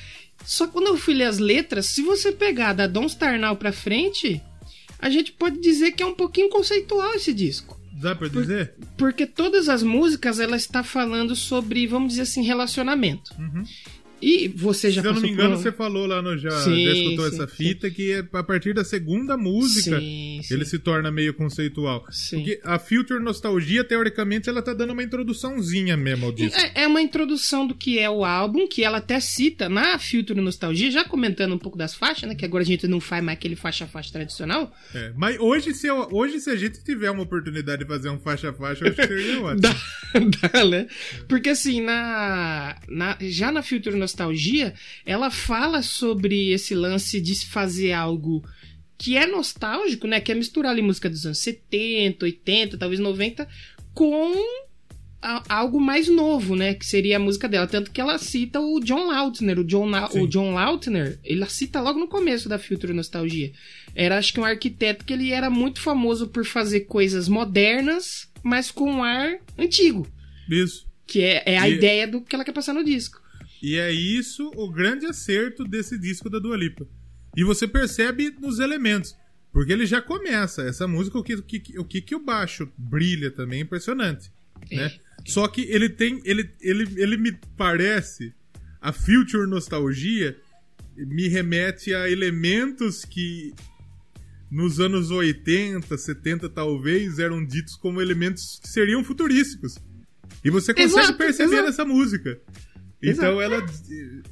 Só 0.46 0.68
que 0.68 0.74
quando 0.74 0.88
eu 0.88 0.98
fui 0.98 1.16
ler 1.16 1.26
as 1.26 1.40
letras, 1.40 1.88
se 1.88 2.04
você 2.04 2.32
pegar 2.32 2.74
da 2.74 2.86
Don't 2.86 3.12
Star 3.12 3.40
Now 3.40 3.56
pra 3.56 3.72
frente, 3.72 4.40
a 5.00 5.10
gente 5.10 5.32
pode 5.32 5.60
dizer 5.60 5.94
que 5.94 6.04
é 6.04 6.06
um 6.06 6.14
pouquinho 6.14 6.50
conceitual 6.50 7.16
esse 7.16 7.34
disco. 7.34 7.77
Dá 8.00 8.16
pra 8.16 8.28
dizer? 8.28 8.76
Porque 8.96 9.26
todas 9.26 9.68
as 9.68 9.82
músicas, 9.82 10.40
ela 10.40 10.56
está 10.56 10.84
falando 10.84 11.36
sobre, 11.36 11.88
vamos 11.88 12.10
dizer 12.10 12.24
assim, 12.24 12.44
relacionamento. 12.44 13.34
Uhum. 13.40 13.64
E 14.22 14.48
você 14.48 14.90
já 14.90 15.02
Se 15.02 15.08
eu 15.08 15.14
não 15.14 15.22
me 15.22 15.30
engano, 15.30 15.56
por... 15.56 15.62
você 15.62 15.72
falou 15.72 16.08
lá 16.08 16.22
no 16.22 16.38
já, 16.38 16.50
Sim, 16.62 16.84
já 16.86 16.92
escutou 16.92 17.30
sim, 17.30 17.36
essa 17.36 17.48
sim. 17.48 17.56
fita 17.56 17.90
que 17.90 18.12
é 18.12 18.26
a 18.34 18.44
partir 18.44 18.74
da 18.74 18.84
segunda 18.84 19.38
música 19.38 20.00
Sim, 20.00 20.40
sim. 20.44 20.54
ele 20.54 20.66
se 20.66 20.80
torna 20.80 21.12
meio 21.12 21.34
conceitual. 21.34 22.06
Sim. 22.10 22.38
Porque 22.38 22.60
a 22.64 22.80
Future 22.80 23.20
Nostalgia, 23.24 23.84
teoricamente, 23.84 24.50
ela 24.50 24.62
tá 24.62 24.74
dando 24.74 24.94
uma 24.94 25.04
introduçãozinha 25.04 25.96
mesmo 25.96 26.26
ao 26.26 26.32
disco. 26.32 26.60
É, 26.60 26.84
é 26.84 26.88
uma 26.88 27.02
introdução 27.02 27.68
do 27.68 27.76
que 27.76 28.00
é 28.00 28.10
o 28.10 28.26
álbum, 28.26 28.68
que 28.68 28.84
ela 28.84 28.98
até 28.98 29.20
cita 29.20 29.70
na 29.70 30.00
Future 30.00 30.42
Nostalgia, 30.42 30.90
já 30.90 31.04
comentando 31.04 31.54
um 31.54 31.60
pouco 31.60 31.78
das 31.78 31.94
faixas, 31.94 32.28
né? 32.28 32.34
Que 32.36 32.46
agora 32.46 32.64
a 32.64 32.66
gente 32.68 32.88
não 32.88 33.00
faz 33.00 33.24
mais 33.24 33.38
aquele 33.38 33.56
faixa-faixa 33.56 34.12
tradicional. 34.12 34.74
É, 34.96 35.12
Mas 35.16 35.38
hoje 35.40 35.74
se, 35.74 35.88
eu- 35.88 36.08
hoje, 36.12 36.40
se 36.40 36.50
a 36.50 36.56
gente 36.56 36.84
tiver 36.84 37.12
uma 37.12 37.24
oportunidade 37.24 37.84
de 37.84 37.88
fazer 37.88 38.10
um 38.10 38.20
faixa-faixa, 38.20 38.84
eu 38.84 38.88
acho 38.92 38.96
que 38.96 39.08
seria 39.08 39.42
ótimo. 39.46 39.62
Dá, 39.62 39.76
dá, 40.52 40.66
né? 40.66 40.88
Porque 41.28 41.50
assim, 41.50 41.82
na, 41.82 42.76
na- 42.90 43.18
já 43.22 43.52
na 43.52 43.62
Future 43.62 43.96
Nostalgia, 43.96 44.07
ela 45.06 45.30
fala 45.30 45.82
sobre 45.82 46.52
esse 46.52 46.74
lance 46.76 47.20
de 47.22 47.34
se 47.36 47.46
fazer 47.48 47.92
algo 47.94 48.44
que 48.98 49.16
é 49.18 49.28
nostálgico, 49.28 50.08
né? 50.08 50.20
Que 50.20 50.32
é 50.32 50.36
misturar 50.36 50.72
ali 50.72 50.82
música 50.82 51.10
dos 51.10 51.26
anos 51.26 51.38
70, 51.40 52.26
80, 52.26 52.78
talvez 52.78 53.00
90, 53.00 53.48
com 53.94 54.34
algo 55.50 55.80
mais 55.80 56.08
novo, 56.08 56.56
né? 56.56 56.74
Que 56.74 56.86
seria 56.86 57.18
a 57.18 57.20
música 57.20 57.48
dela. 57.50 57.68
Tanto 57.68 57.92
que 57.92 58.00
ela 58.00 58.18
cita 58.18 58.60
o 58.60 58.80
John 58.80 59.08
Lautner. 59.08 59.60
O 59.60 59.64
John, 59.64 59.90
La- 59.90 60.10
Sim. 60.10 60.22
o 60.22 60.28
John 60.28 60.54
Lautner, 60.54 61.20
ele 61.24 61.46
cita 61.48 61.82
logo 61.82 62.00
no 62.00 62.08
começo 62.08 62.48
da 62.48 62.58
Future 62.60 62.94
Nostalgia. 62.94 63.52
Era, 63.96 64.18
acho 64.18 64.32
que, 64.34 64.40
um 64.40 64.46
arquiteto 64.46 65.04
que 65.04 65.14
ele 65.14 65.32
era 65.32 65.50
muito 65.50 65.82
famoso 65.82 66.28
por 66.28 66.46
fazer 66.46 66.82
coisas 66.82 67.28
modernas, 67.28 68.30
mas 68.44 68.70
com 68.72 68.90
um 68.92 69.04
ar 69.04 69.38
antigo. 69.58 70.08
Isso. 70.50 70.86
Que 71.06 71.22
é, 71.22 71.44
é 71.46 71.58
a 71.58 71.68
E- 71.68 71.74
ideia 71.74 72.08
do 72.08 72.22
que 72.22 72.36
ela 72.36 72.46
quer 72.46 72.54
passar 72.54 72.74
no 72.74 72.84
disco. 72.84 73.20
E 73.62 73.76
é 73.76 73.92
isso 73.92 74.52
o 74.56 74.70
grande 74.70 75.06
acerto 75.06 75.64
desse 75.64 75.98
disco 75.98 76.30
da 76.30 76.40
Dua 76.40 76.58
Lipa. 76.58 76.88
E 77.36 77.44
você 77.44 77.68
percebe 77.68 78.36
nos 78.40 78.60
elementos. 78.60 79.16
Porque 79.52 79.72
ele 79.72 79.86
já 79.86 80.02
começa. 80.02 80.62
Essa 80.64 80.88
música, 80.88 81.18
o 81.18 81.24
que, 81.24 81.36
o 81.36 81.44
que, 81.44 81.80
o 81.80 81.86
que, 81.86 82.02
que 82.02 82.16
o 82.16 82.24
baixo 82.24 82.72
brilha 82.78 83.32
também 83.32 83.60
é 83.60 83.64
impressionante. 83.64 84.32
Né? 84.72 84.92
Só 85.26 85.48
que 85.48 85.62
ele 85.62 85.90
tem. 85.90 86.22
Ele, 86.26 86.50
ele, 86.62 87.02
ele 87.02 87.18
me 87.18 87.32
parece. 87.56 88.34
A 88.80 88.92
Future 88.94 89.48
Nostalgia 89.48 90.38
me 90.96 91.28
remete 91.28 91.94
a 91.94 92.10
elementos 92.10 93.04
que 93.04 93.54
nos 94.50 94.80
anos 94.80 95.12
80, 95.12 95.98
70 95.98 96.50
talvez, 96.50 97.20
eram 97.20 97.44
ditos 97.44 97.76
como 97.76 98.02
elementos 98.02 98.60
que 98.62 98.70
seriam 98.70 99.04
futurísticos. 99.04 99.78
E 100.44 100.50
você 100.50 100.74
consegue 100.74 101.00
Exato, 101.00 101.18
perceber 101.18 101.54
exato. 101.54 101.66
nessa 101.66 101.86
música. 101.86 102.40
Então 103.02 103.42
ela. 103.42 103.66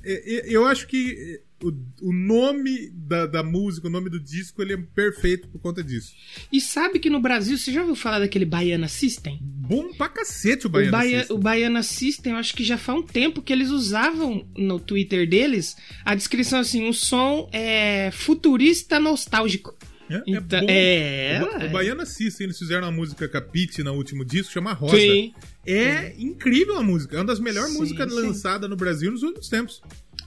é, 0.03 0.35
é, 0.37 0.43
Eu 0.49 0.65
acho 0.65 0.87
que 0.87 1.41
o, 1.63 1.71
o 2.01 2.11
nome 2.13 2.89
da, 2.93 3.25
da 3.25 3.43
música, 3.43 3.87
o 3.87 3.89
nome 3.89 4.09
do 4.09 4.19
disco, 4.19 4.61
ele 4.61 4.73
é 4.73 4.77
perfeito 4.77 5.47
por 5.47 5.59
conta 5.59 5.83
disso. 5.83 6.13
E 6.51 6.59
sabe 6.59 6.99
que 6.99 7.09
no 7.09 7.19
Brasil, 7.19 7.57
você 7.57 7.71
já 7.71 7.81
ouviu 7.81 7.95
falar 7.95 8.19
daquele 8.19 8.45
Baiana 8.45 8.87
System? 8.87 9.39
Bom 9.41 9.93
pra 9.93 10.09
cacete 10.09 10.65
o 10.65 10.69
O, 10.69 10.71
Baiano. 10.71 10.91
Baia, 10.91 11.19
System. 11.19 11.35
o 11.35 11.39
Baiana 11.39 11.83
System, 11.83 12.33
eu 12.33 12.39
acho 12.39 12.53
que 12.55 12.63
já 12.63 12.77
faz 12.77 12.99
um 12.99 13.03
tempo 13.03 13.41
que 13.41 13.53
eles 13.53 13.69
usavam 13.69 14.47
no 14.57 14.79
Twitter 14.79 15.27
deles 15.29 15.75
a 16.03 16.13
descrição 16.15 16.59
assim: 16.59 16.87
um 16.87 16.93
som 16.93 17.49
é, 17.51 18.09
futurista 18.11 18.99
nostálgico. 18.99 19.75
É, 20.09 20.15
é 20.15 20.21
Então, 20.27 20.59
bom. 20.61 20.67
é, 20.69 21.41
O, 21.63 21.65
o 21.65 21.69
Baiana 21.69 22.05
System, 22.05 22.45
eles 22.45 22.57
fizeram 22.59 22.83
uma 22.87 22.91
música 22.91 23.27
Capite 23.27 23.81
no 23.83 23.93
último 23.93 24.23
disco, 24.25 24.53
chama 24.53 24.73
Rosa. 24.73 24.97
Sim. 24.97 25.33
É 25.65 26.13
incrível 26.17 26.77
a 26.77 26.83
música. 26.83 27.15
É 27.15 27.19
uma 27.19 27.25
das 27.25 27.39
melhores 27.39 27.71
Sim, 27.73 27.79
músicas 27.79 28.11
sim. 28.13 28.19
lançadas 28.21 28.69
no 28.69 28.75
Brasil 28.75 29.11
nos 29.11 29.23
últimos 29.23 29.49
tempos. 29.49 29.81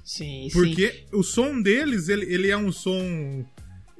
Sim, 0.04 0.48
sim. 0.48 0.50
Porque 0.52 1.04
o 1.12 1.22
som 1.22 1.60
deles, 1.60 2.08
ele, 2.08 2.24
ele 2.32 2.48
é 2.50 2.56
um 2.56 2.72
som 2.72 3.44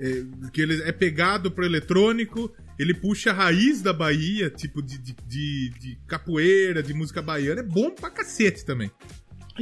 é, 0.00 0.24
que 0.52 0.60
ele 0.60 0.82
é 0.82 0.92
pegado 0.92 1.50
pro 1.50 1.64
eletrônico, 1.64 2.52
ele 2.78 2.94
puxa 2.94 3.30
a 3.30 3.34
raiz 3.34 3.82
da 3.82 3.92
Bahia, 3.92 4.48
tipo 4.50 4.80
de, 4.82 4.98
de, 4.98 5.14
de- 5.26 5.70
de 5.80 5.98
capoeira, 6.06 6.82
de 6.82 6.94
música 6.94 7.20
baiana, 7.20 7.60
é 7.60 7.64
bom 7.64 7.90
pra 7.90 8.08
cacete 8.10 8.64
também. 8.64 8.90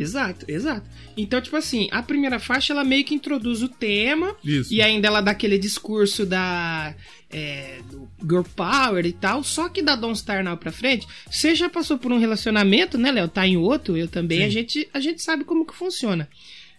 Exato, 0.01 0.45
exato. 0.49 0.87
Então, 1.17 1.41
tipo 1.41 1.57
assim, 1.57 1.89
a 1.91 2.03
primeira 2.03 2.39
faixa 2.39 2.73
ela 2.73 2.85
meio 2.85 3.05
que 3.05 3.15
introduz 3.15 3.63
o 3.63 3.69
tema. 3.69 4.35
Isso. 4.45 4.73
E 4.73 4.81
ainda 4.83 5.09
ela 5.09 5.21
dá 5.21 5.31
aquele 5.31 5.59
discurso 5.59 6.25
da. 6.27 6.95
é, 7.31 7.81
do 7.91 8.09
Girl 8.23 8.43
Power 8.55 9.05
e 9.05 9.13
tal. 9.13 9.43
Só 9.43 9.69
que 9.69 9.83
da 9.83 9.97
Don't 9.97 10.19
Star 10.19 10.45
Now 10.45 10.57
pra 10.57 10.71
frente, 10.73 11.07
você 11.31 11.55
já 11.55 11.69
passou 11.69 11.99
por 11.99 12.13
um 12.13 12.19
relacionamento, 12.19 12.97
né, 12.99 13.11
Léo? 13.11 13.29
Tá 13.29 13.47
em 13.47 13.57
outro, 13.57 13.97
eu 13.97 14.07
também. 14.09 14.39
Sim. 14.41 14.45
A 14.45 14.49
gente, 14.51 14.89
a 14.95 15.01
gente 15.01 15.23
sabe 15.23 15.45
como 15.45 15.67
que 15.67 15.75
funciona. 15.75 16.29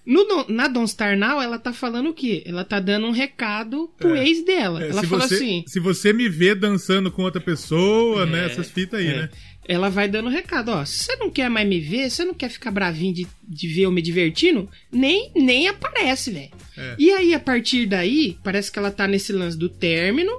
No, 0.06 0.23
Don- 0.25 0.45
na 0.47 0.69
Don't 0.69 0.89
Star 0.89 1.17
Now, 1.17 1.41
ela 1.41 1.60
tá 1.60 1.73
falando 1.73 2.12
o 2.12 2.13
quê? 2.13 2.41
Ela 2.45 2.63
tá 2.63 2.80
dando 2.80 3.08
um 3.08 3.12
recado 3.12 3.91
pro 3.97 4.15
É. 4.15 4.25
ex 4.25 4.45
dela. 4.45 4.82
É, 4.82 4.89
ela 4.89 5.03
fala 5.03 5.27
você, 5.27 5.36
assim. 5.36 5.63
se 5.67 5.82
você 5.82 6.13
me 6.13 6.30
vê 6.30 6.56
dançando 6.56 7.12
com 7.12 7.23
outra 7.23 7.41
pessoa, 7.41 8.25
né? 8.25 8.45
Essas 8.45 8.71
fitas 8.71 9.01
aí, 9.01 9.08
É. 9.08 9.15
né? 9.23 9.30
Ela 9.67 9.89
vai 9.89 10.08
dando 10.08 10.30
recado, 10.30 10.69
ó. 10.69 10.86
Se 10.86 11.03
você 11.03 11.15
não 11.17 11.30
quer 11.30 11.49
mais 11.49 11.67
me 11.67 11.80
ver, 11.80 12.10
você 12.10 12.23
não 12.23 12.34
quer 12.34 12.49
ficar 12.49 12.71
bravinho 12.71 13.13
de, 13.13 13.27
de 13.43 13.67
ver 13.67 13.82
eu 13.82 13.91
me 13.91 14.01
divertindo, 14.01 14.69
nem, 14.91 15.32
nem 15.36 15.67
aparece, 15.67 16.32
velho. 16.32 16.51
É. 16.77 16.95
E 16.97 17.12
aí, 17.12 17.34
a 17.34 17.39
partir 17.39 17.86
daí, 17.86 18.38
parece 18.43 18.71
que 18.71 18.80
ela 18.80 18.91
tá 18.91 19.08
nesse 19.08 19.34
lance 19.34 19.58
do 19.58 19.67
término, 19.67 20.32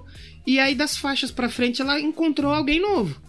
e 0.47 0.59
aí 0.59 0.75
das 0.75 0.97
faixas 0.97 1.31
pra 1.31 1.51
frente 1.51 1.83
ela 1.83 2.01
encontrou 2.01 2.53
alguém 2.53 2.81
novo. 2.81 3.21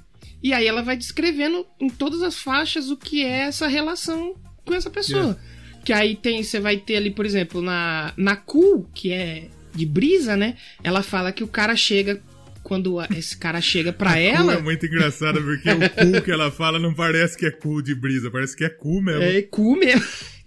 E 0.42 0.54
aí 0.54 0.66
ela 0.66 0.82
vai 0.82 0.96
descrevendo 0.96 1.66
em 1.80 1.90
todas 1.90 2.22
as 2.22 2.36
faixas 2.36 2.90
o 2.90 2.96
que 2.96 3.26
é 3.26 3.42
essa 3.42 3.68
relação 3.68 4.36
com 4.66 4.74
essa 4.74 4.90
pessoa. 4.90 5.38
Que 5.84 5.92
aí 5.92 6.16
tem, 6.16 6.42
você 6.42 6.60
vai 6.60 6.78
ter 6.78 6.96
ali, 6.96 7.12
por 7.12 7.26
exemplo, 7.26 7.62
na, 7.62 8.14
na 8.16 8.36
Cool, 8.38 8.90
que 8.94 9.12
é 9.12 9.50
de 9.74 9.86
brisa, 9.86 10.38
né? 10.38 10.56
Ela 10.84 11.04
fala 11.04 11.32
que 11.32 11.44
o 11.44 11.48
cara 11.48 11.76
chega. 11.76 12.22
Quando 12.70 13.02
esse 13.18 13.36
cara 13.36 13.60
chega 13.60 13.92
pra 13.92 14.16
ela. 14.20 14.54
é 14.54 14.62
muito 14.62 14.86
engraçado, 14.86 15.42
porque 15.42 15.68
o 15.72 15.90
cool 15.90 16.22
que 16.22 16.32
ela 16.32 16.52
fala 16.52 16.78
não 16.78 16.94
parece 16.94 17.36
que 17.36 17.48
é 17.48 17.52
cool 17.52 17.82
de 17.82 17.96
brisa, 17.96 18.30
parece 18.30 18.56
que 18.56 18.64
é 18.64 18.70
cool 18.70 19.02
mesmo. 19.02 19.24
É 19.24 19.42
cu 19.42 19.76
mesmo. 19.76 20.06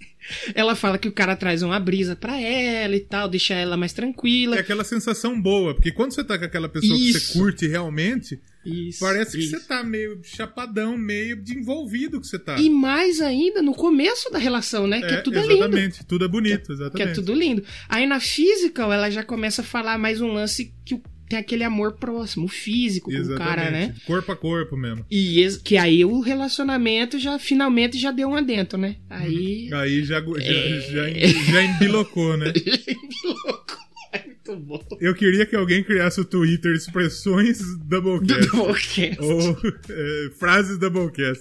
Ela 0.55 0.77
fala 0.77 0.99
que 0.99 1.09
o 1.09 1.13
cara 1.13 1.35
traz 1.35 1.63
uma 1.63 1.81
brisa 1.81 2.15
pra 2.15 2.41
ela 2.41 2.95
e 2.95 3.01
tal, 3.01 3.29
deixa 3.29 3.55
ela 3.55 3.77
mais 3.77 3.93
tranquila. 3.93 4.55
É 4.57 4.61
aquela 4.61 4.85
sensação 4.85 5.39
boa, 5.39 5.75
porque 5.75 5.91
quando 5.91 6.13
você 6.15 6.23
tá 6.23 6.39
com 6.39 6.45
aquela 6.45 6.69
pessoa 6.69 6.97
que 6.97 7.11
Isso. 7.11 7.33
você 7.33 7.39
curte 7.39 7.67
realmente, 7.67 8.41
Isso, 8.65 9.01
parece 9.01 9.37
que 9.37 9.43
isso. 9.43 9.59
você 9.59 9.67
tá 9.67 9.83
meio 9.83 10.21
chapadão, 10.23 10.97
meio 10.97 11.37
de 11.37 11.59
envolvido 11.59 12.21
que 12.21 12.27
você 12.29 12.39
tá. 12.39 12.57
E 12.57 12.71
mais 12.71 13.21
ainda 13.21 13.61
no 13.61 13.75
começo 13.75 14.31
da 14.31 14.39
relação, 14.39 14.87
né? 14.87 15.01
Que 15.01 15.13
é, 15.15 15.17
tudo 15.23 15.41
lindo. 15.41 15.53
exatamente, 15.55 16.07
tudo 16.07 16.25
é 16.25 16.29
bonito, 16.29 16.73
exatamente. 16.73 16.97
Que 16.97 17.03
é 17.03 17.13
tudo 17.13 17.35
lindo. 17.35 17.65
Aí 17.89 18.07
na 18.07 18.21
physical 18.21 18.93
ela 18.93 19.11
já 19.11 19.25
começa 19.25 19.61
a 19.61 19.65
falar 19.65 19.99
mais 19.99 20.21
um 20.21 20.33
lance 20.33 20.73
que 20.85 20.95
o- 20.95 21.03
tem 21.33 21.39
aquele 21.39 21.65
amor 21.65 21.93
próximo, 21.95 22.47
físico 22.47 23.11
com 23.11 23.17
o 23.17 23.19
Exatamente, 23.19 23.49
cara, 23.57 23.71
né? 23.71 23.95
corpo 24.07 24.33
a 24.33 24.37
corpo 24.37 24.77
mesmo. 24.77 25.05
E 25.11 25.49
que 25.65 25.79
aí 25.79 26.05
o 26.05 26.21
relacionamento 26.21 27.19
já 27.19 27.39
finalmente 27.39 27.99
já 27.99 28.13
deu 28.13 28.29
um 28.29 28.35
adentro, 28.35 28.77
né? 28.77 28.97
Aí. 29.09 29.71
Aí 29.73 30.05
já, 30.05 30.21
já, 30.21 30.43
É. 30.43 30.81
já, 30.81 31.09
já 31.53 31.65
embilocou, 31.65 32.37
né? 32.37 32.53
louco. 33.25 33.79
É 34.13 34.27
muito 34.27 34.57
bom. 34.57 34.85
Eu 35.01 35.15
queria 35.15 35.47
que 35.47 35.57
alguém 35.57 35.83
criasse 35.83 36.21
o 36.21 36.25
Twitter 36.27 36.75
expressões 36.75 37.59
Doublecast. 37.79 38.51
Doublecast. 38.51 39.17
Ou 39.21 39.57
é, 39.89 40.31
frases 40.39 40.77
Doublecast. 40.77 41.41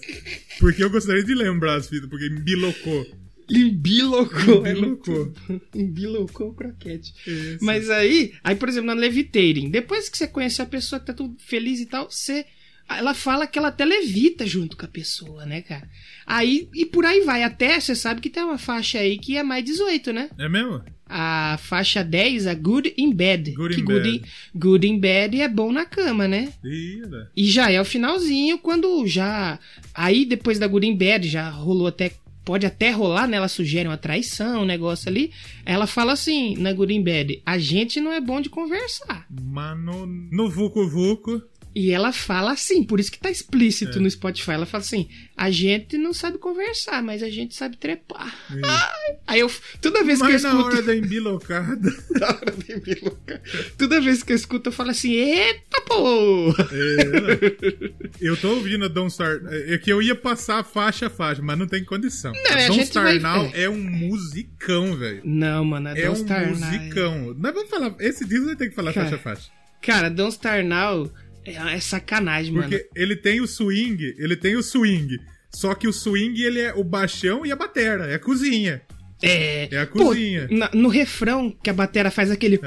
Porque 0.57 0.81
eu 0.81 0.89
gostaria 0.89 1.21
de 1.23 1.33
lembrar 1.35 1.75
as 1.75 1.89
fitas, 1.89 2.09
porque 2.09 2.27
embilocou. 2.27 3.01
Embilocou. 3.01 3.20
É 3.49 3.57
Embilocou. 3.57 4.63
muito- 4.63 5.33
Embilocou 5.75 6.49
o 6.49 6.53
croquete. 6.53 7.13
Isso. 7.25 7.57
Mas 7.63 7.89
aí, 7.89 8.33
aí, 8.43 8.55
por 8.55 8.69
exemplo, 8.69 8.87
na 8.87 8.93
Levitating, 8.93 9.69
depois 9.69 10.09
que 10.09 10.17
você 10.17 10.27
conhece 10.27 10.61
a 10.61 10.65
pessoa 10.65 10.99
que 10.99 11.05
tá 11.07 11.13
tudo 11.13 11.35
feliz 11.39 11.79
e 11.79 11.85
tal, 11.85 12.09
você. 12.09 12.45
Ela 12.89 13.13
fala 13.13 13.47
que 13.47 13.57
ela 13.57 13.69
até 13.69 13.85
levita 13.85 14.45
junto 14.45 14.75
com 14.75 14.83
a 14.85 14.89
pessoa, 14.89 15.45
né, 15.45 15.61
cara? 15.61 15.87
Aí, 16.25 16.67
e 16.75 16.85
por 16.85 17.05
aí 17.05 17.21
vai. 17.21 17.41
Até 17.41 17.79
você 17.79 17.95
sabe 17.95 18.19
que 18.19 18.29
tem 18.29 18.43
uma 18.43 18.57
faixa 18.57 18.99
aí 18.99 19.17
que 19.17 19.37
é 19.37 19.43
mais 19.43 19.63
18, 19.63 20.11
né? 20.11 20.29
É 20.37 20.49
mesmo? 20.49 20.83
A 21.05 21.57
faixa 21.61 22.03
10, 22.03 22.47
a 22.47 22.53
Good 22.53 22.93
in 22.97 23.13
Bed. 23.13 23.51
Good 23.51 23.75
que 23.75 23.81
in 23.81 23.85
good, 23.85 24.01
Bed. 24.01 24.17
In, 24.17 24.57
good 24.59 24.87
in 24.87 24.99
Bed 24.99 25.39
é 25.39 25.47
bom 25.47 25.71
na 25.71 25.85
cama, 25.85 26.27
né? 26.27 26.51
Olha. 26.65 27.29
E 27.35 27.45
já 27.45 27.71
é 27.71 27.79
o 27.79 27.85
finalzinho, 27.85 28.57
quando 28.57 29.05
já. 29.07 29.57
Aí 29.93 30.25
depois 30.25 30.59
da 30.59 30.67
Good 30.67 30.87
in 30.87 30.95
Bed, 30.97 31.29
já 31.29 31.49
rolou 31.49 31.87
até. 31.87 32.11
Pode 32.43 32.65
até 32.65 32.91
rolar, 32.91 33.27
né? 33.27 33.37
Ela 33.37 33.47
sugere 33.47 33.87
uma 33.87 33.97
traição, 33.97 34.63
um 34.63 34.65
negócio 34.65 35.09
ali. 35.09 35.31
Ela 35.65 35.85
fala 35.85 36.13
assim, 36.13 36.55
na 36.57 36.73
Good 36.73 36.93
in 36.93 37.03
Bed: 37.03 37.41
a 37.45 37.57
gente 37.57 38.01
não 38.01 38.11
é 38.11 38.19
bom 38.19 38.41
de 38.41 38.49
conversar. 38.49 39.25
Mas 39.29 39.77
no, 39.79 40.05
no 40.05 40.49
Vucu 40.49 40.87
Vucu. 40.87 41.41
E 41.73 41.91
ela 41.91 42.11
fala 42.11 42.51
assim, 42.51 42.83
por 42.83 42.99
isso 42.99 43.11
que 43.11 43.17
tá 43.19 43.31
explícito 43.31 43.97
É. 43.97 44.01
no 44.01 44.09
Spotify. 44.11 44.51
Ela 44.51 44.65
fala 44.65 44.83
assim: 44.83 45.07
a 45.37 45.49
gente 45.49 45.97
não 45.97 46.13
sabe 46.13 46.37
conversar, 46.37 47.01
mas 47.01 47.23
a 47.23 47.29
gente 47.29 47.55
sabe 47.55 47.77
trepar. 47.77 48.35
Ai, 48.63 49.15
aí 49.27 49.39
eu. 49.39 49.49
Toda 49.81 50.03
vez 50.03 50.19
que 50.19 50.25
eu 50.25 50.31
Mas 50.31 50.43
na 50.43 50.49
escuto. 50.49 50.65
hora 50.67 50.81
da 50.81 50.95
embilocada. 50.95 51.89
Na 52.19 52.27
hora 52.27 52.51
de 52.51 52.75
me 52.75 52.95
loucar. 53.01 53.41
Toda 53.77 54.01
vez 54.01 54.21
que 54.21 54.33
eu 54.33 54.35
escuto, 54.35 54.69
eu 54.69 54.73
falo 54.73 54.89
assim: 54.91 55.13
eita 55.13 55.81
porra! 55.87 56.67
É, 56.73 57.91
eu 58.19 58.35
tô 58.37 58.49
ouvindo 58.55 58.85
a 58.85 58.87
Don't 58.87 59.09
Start. 59.11 59.41
É 59.49 59.77
que 59.77 59.91
eu 59.91 60.01
ia 60.01 60.15
passar 60.15 60.63
faixa 60.63 61.07
a 61.07 61.09
faixa, 61.09 61.41
mas 61.41 61.57
não 61.57 61.67
tem 61.67 61.83
condição. 61.83 62.31
Não, 62.33 62.51
a 62.51 62.67
Don't 62.67 62.81
Start 62.83 63.05
vai- 63.05 63.19
Now 63.19 63.49
é 63.53 63.69
um 63.69 63.77
musicão, 63.81 64.95
velho. 64.95 65.21
Não, 65.23 65.63
mano, 65.65 65.89
a 65.89 65.91
É 65.97 66.05
Don't 66.05 66.21
um 66.21 66.25
Star 66.25 66.41
Now. 66.41 66.49
musicão. 66.55 67.33
Nós 67.37 67.53
vamos 67.53 67.69
falar. 67.69 67.95
Esse 67.99 68.25
disco 68.25 68.45
vai 68.45 68.55
ter 68.55 68.69
que 68.69 68.75
falar 68.75 68.93
Cara, 68.93 69.05
faixa 69.09 69.15
a 69.15 69.23
faixa. 69.23 69.49
Cara, 69.81 70.09
Don't 70.09 70.33
Star 70.33 70.63
Now 70.63 71.11
é, 71.45 71.53
é 71.75 71.79
sacanagem, 71.79 72.53
mano. 72.53 72.69
Porque 72.69 72.87
ele 72.95 73.15
tem 73.15 73.41
o 73.41 73.47
swing, 73.47 74.15
ele 74.17 74.35
tem 74.35 74.55
o 74.55 74.63
swing. 74.63 75.19
Só 75.53 75.73
que 75.75 75.87
o 75.87 75.93
swing, 75.93 76.41
ele 76.41 76.59
é 76.59 76.73
o 76.73 76.83
baixão 76.83 77.45
e 77.45 77.51
a 77.51 77.55
batera, 77.55 78.05
é 78.05 78.15
a 78.15 78.19
cozinha. 78.19 78.81
É, 79.21 79.67
É 79.75 79.79
a 79.81 79.87
Pô, 79.87 80.05
cozinha. 80.05 80.47
na- 80.49 80.71
no 80.73 80.87
refrão 80.89 81.51
que 81.63 81.69
a 81.69 81.73
batera 81.73 82.09
faz 82.09 82.31
aquele. 82.31 82.59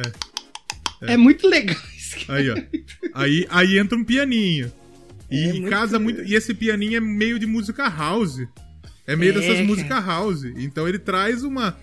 É, 1.02 1.16
muito 1.16 1.48
legal 1.48 1.76
isso. 1.96 2.16
Aí, 2.30 2.50
ó. 2.50 2.54
Aí, 3.14 3.46
aí 3.50 3.78
entra 3.78 3.98
um 3.98 4.04
pianinho. 4.04 4.72
E 5.30 5.44
É 5.44 5.52
muito- 5.52 5.70
casa 5.70 5.98
muito. 5.98 6.22
E 6.22 6.34
esse 6.34 6.54
pianinho 6.54 6.96
é 6.96 7.00
meio 7.00 7.38
de 7.38 7.46
música 7.46 7.88
house. 7.88 8.46
É 9.06 9.16
meio 9.16 9.32
É, 9.32 9.40
dessas 9.40 9.66
músicas 9.66 10.04
house. 10.04 10.44
Então 10.56 10.86
ele 10.88 10.98
traz 10.98 11.42
uma. 11.42 11.76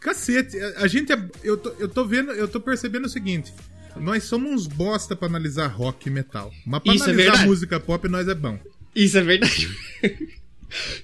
Cacete, 0.00 0.56
a 0.60 0.82
a 0.82 0.86
gente 0.86 1.12
é. 1.12 1.18
Eu 1.42 1.56
tô, 1.56 1.70
eu 1.78 1.88
tô 1.88 2.04
vendo, 2.04 2.30
eu 2.32 2.46
tô 2.46 2.60
percebendo 2.60 3.06
o 3.06 3.08
seguinte. 3.08 3.52
Nós 4.00 4.24
somos 4.24 4.50
uns 4.52 4.66
bosta 4.66 5.14
pra 5.16 5.26
analisar 5.28 5.66
rock 5.68 6.08
e 6.08 6.10
metal. 6.10 6.52
Mas 6.66 6.82
pra 6.82 6.94
Isso 6.94 7.04
é 7.04 7.06
analisar 7.08 7.30
verdade. 7.30 7.48
música 7.48 7.80
pop, 7.80 8.08
nós 8.08 8.28
é 8.28 8.34
bom. 8.34 8.58
Isso 8.94 9.18
é 9.18 9.22
verdade. 9.22 9.68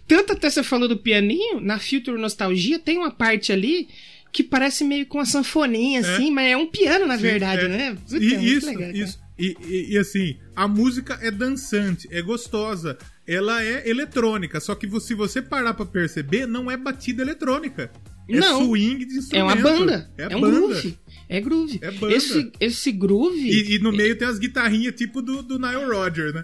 Tanto 0.06 0.32
até 0.34 0.50
você 0.50 0.62
falou 0.62 0.86
do 0.88 0.96
pianinho, 0.98 1.60
na 1.60 1.78
Future 1.78 2.18
Nostalgia 2.20 2.78
tem 2.78 2.98
uma 2.98 3.10
parte 3.10 3.50
ali 3.52 3.88
que 4.30 4.42
parece 4.42 4.84
meio 4.84 5.06
com 5.06 5.18
uma 5.18 5.24
sanfoninha, 5.24 6.00
assim, 6.00 6.30
mas 6.30 6.50
é 6.50 6.56
um 6.56 6.66
piano, 6.66 7.06
na 7.06 7.16
Sim, 7.16 7.22
verdade, 7.22 7.64
é. 7.66 7.68
né? 7.68 7.94
Puta, 8.08 8.16
E 8.22 8.34
é 8.34 8.42
isso, 8.42 8.66
legal, 8.66 8.90
isso. 8.90 9.18
E, 9.38 9.56
e- 9.64 9.92
e 9.94 9.98
assim, 9.98 10.36
a 10.56 10.66
música 10.68 11.18
é 11.22 11.30
dançante, 11.30 12.08
é 12.10 12.20
gostosa, 12.20 12.98
ela 13.26 13.62
é 13.62 13.88
eletrônica. 13.88 14.58
Só 14.60 14.74
que 14.74 14.88
se 15.00 15.14
você 15.14 15.40
parar 15.40 15.72
pra 15.74 15.86
perceber, 15.86 16.46
não 16.46 16.68
é 16.70 16.76
batida 16.76 17.22
eletrônica. 17.22 17.90
É 18.28 18.36
Não. 18.38 18.64
swing 18.66 19.04
de 19.04 19.18
instrumento. 19.18 19.34
É 19.34 19.42
uma 19.44 19.56
banda. 19.56 20.10
É, 20.18 20.32
É, 20.32 20.36
um 20.36 20.40
banda. 20.40 20.56
groove. 20.56 20.98
É 21.36 21.40
groove. 21.40 21.78
É 21.82 21.90
banda. 21.90 22.14
Esse, 22.14 22.52
esse 22.60 22.92
groove. 22.92 23.48
E, 23.50 23.76
e 23.76 23.78
no 23.78 23.90
meio 23.92 24.16
tem 24.16 24.26
as 24.28 24.38
guitarrinhas 24.38 24.94
tipo 24.94 25.20
do, 25.22 25.42
do 25.42 25.58
Nile 25.58 25.84
Rodgers, 25.84 26.34
né? 26.34 26.42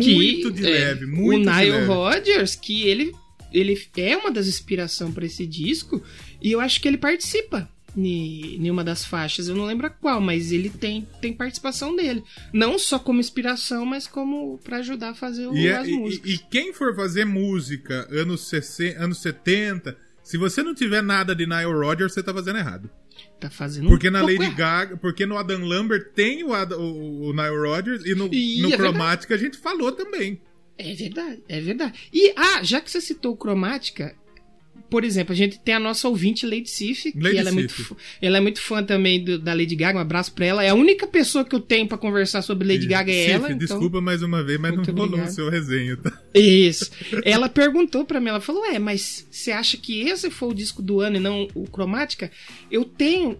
que, 0.00 0.14
Muito 0.14 0.50
de 0.50 0.66
é, 0.66 0.70
leve, 0.70 1.06
muito 1.06 1.48
O 1.48 1.52
Nile. 1.54 1.84
Rodgers, 1.86 2.54
que 2.56 2.82
ele, 2.88 3.12
ele 3.52 3.78
é 3.96 4.16
uma 4.16 4.30
das 4.30 4.46
inspirações 4.48 5.12
pra 5.12 5.26
esse 5.26 5.46
disco, 5.46 6.02
e 6.40 6.50
eu 6.52 6.60
acho 6.60 6.80
que 6.80 6.88
ele 6.88 6.96
participa 6.96 7.68
em 7.96 8.68
uma 8.70 8.82
das 8.82 9.04
faixas. 9.04 9.46
Eu 9.48 9.54
não 9.54 9.66
lembro 9.66 9.86
a 9.86 9.90
qual, 9.90 10.20
mas 10.20 10.50
ele 10.50 10.68
tem, 10.68 11.06
tem 11.20 11.32
participação 11.32 11.94
dele. 11.94 12.24
Não 12.52 12.78
só 12.78 12.98
como 12.98 13.20
inspiração, 13.20 13.86
mas 13.86 14.06
como 14.06 14.58
pra 14.64 14.78
ajudar 14.78 15.10
a 15.10 15.14
fazer 15.14 15.46
o, 15.46 15.54
E, 15.56 15.66
é- 15.68 15.76
as 15.76 15.86
e- 15.88 15.92
músicas. 15.92 16.30
e 16.32 16.38
quem 16.50 16.72
for 16.72 16.94
fazer 16.96 17.24
música 17.24 18.08
anos, 18.10 18.48
60, 18.48 18.98
anos 19.02 19.18
70, 19.18 19.96
se 20.22 20.36
você 20.36 20.62
não 20.62 20.74
tiver 20.74 21.02
nada 21.02 21.34
de 21.36 21.46
Nile 21.46 21.72
Rodgers, 21.72 22.12
você 22.12 22.22
tá 22.22 22.32
fazendo 22.34 22.58
errado. 22.58 22.90
Tá 23.40 23.50
fazendo 23.50 23.88
Porque 23.88 24.08
um 24.08 24.12
na 24.12 24.22
Lady 24.22 24.42
errado. 24.42 24.56
Gaga, 24.56 24.96
porque 24.96 25.26
no 25.26 25.36
Adam 25.36 25.64
Lambert 25.64 26.12
tem 26.14 26.42
o, 26.44 26.50
o, 26.50 27.28
o 27.28 27.32
Nile 27.32 27.56
Rodgers 27.56 28.04
e 28.06 28.14
no, 28.14 28.28
no 28.28 28.72
é 28.72 28.76
Chromatica 28.76 29.34
a 29.34 29.38
gente 29.38 29.58
falou 29.58 29.92
também. 29.92 30.40
É 30.78 30.92
verdade, 30.94 31.42
é 31.48 31.60
verdade. 31.60 32.08
E, 32.12 32.32
ah, 32.36 32.62
já 32.62 32.80
que 32.80 32.90
você 32.90 33.00
citou 33.00 33.36
cromática, 33.36 34.16
por 34.94 35.02
exemplo, 35.02 35.32
a 35.32 35.36
gente 35.36 35.58
tem 35.58 35.74
a 35.74 35.80
nossa 35.80 36.08
ouvinte 36.08 36.46
Lady 36.46 36.70
Sif, 36.70 37.10
que 37.10 37.36
ela 37.36 37.48
é, 37.48 37.52
muito, 37.52 37.96
ela 38.22 38.36
é 38.36 38.40
muito 38.40 38.60
fã 38.60 38.80
também 38.80 39.24
do- 39.24 39.40
da 39.40 39.52
Lady 39.52 39.74
Gaga, 39.74 39.98
um 39.98 40.00
abraço 40.00 40.30
pra 40.32 40.46
ela. 40.46 40.62
É 40.62 40.68
a 40.68 40.74
única 40.74 41.04
pessoa 41.04 41.44
que 41.44 41.52
eu 41.52 41.58
tenho 41.58 41.88
pra 41.88 41.98
conversar 41.98 42.42
sobre 42.42 42.68
Lady 42.68 42.86
Gaga 42.86 43.10
é 43.10 43.22
Sif, 43.24 43.30
ela. 43.34 43.46
então- 43.46 43.58
desculpa 43.58 44.00
mais 44.00 44.22
uma 44.22 44.44
vez, 44.44 44.60
mas 44.60 44.70
não 44.70 44.84
Muito 44.84 44.92
rolou 44.92 45.20
o 45.20 45.26
seu 45.26 45.50
resenho, 45.50 45.96
tá? 45.96 46.16
Isso. 46.32 46.92
Ela 47.24 47.48
perguntou 47.48 48.04
pra 48.04 48.20
mim, 48.20 48.28
ela 48.28 48.40
falou: 48.40 48.62
"Ué, 48.62 48.78
mas 48.78 49.26
você 49.28 49.50
acha 49.50 49.76
que 49.76 50.02
esse 50.02 50.30
foi 50.30 50.50
o 50.50 50.54
disco 50.54 50.80
do 50.80 51.00
ano 51.00 51.16
e 51.16 51.20
não 51.20 51.48
o 51.56 51.64
Cromática?" 51.68 52.30
Eu 52.70 52.84
tenho 52.84 53.36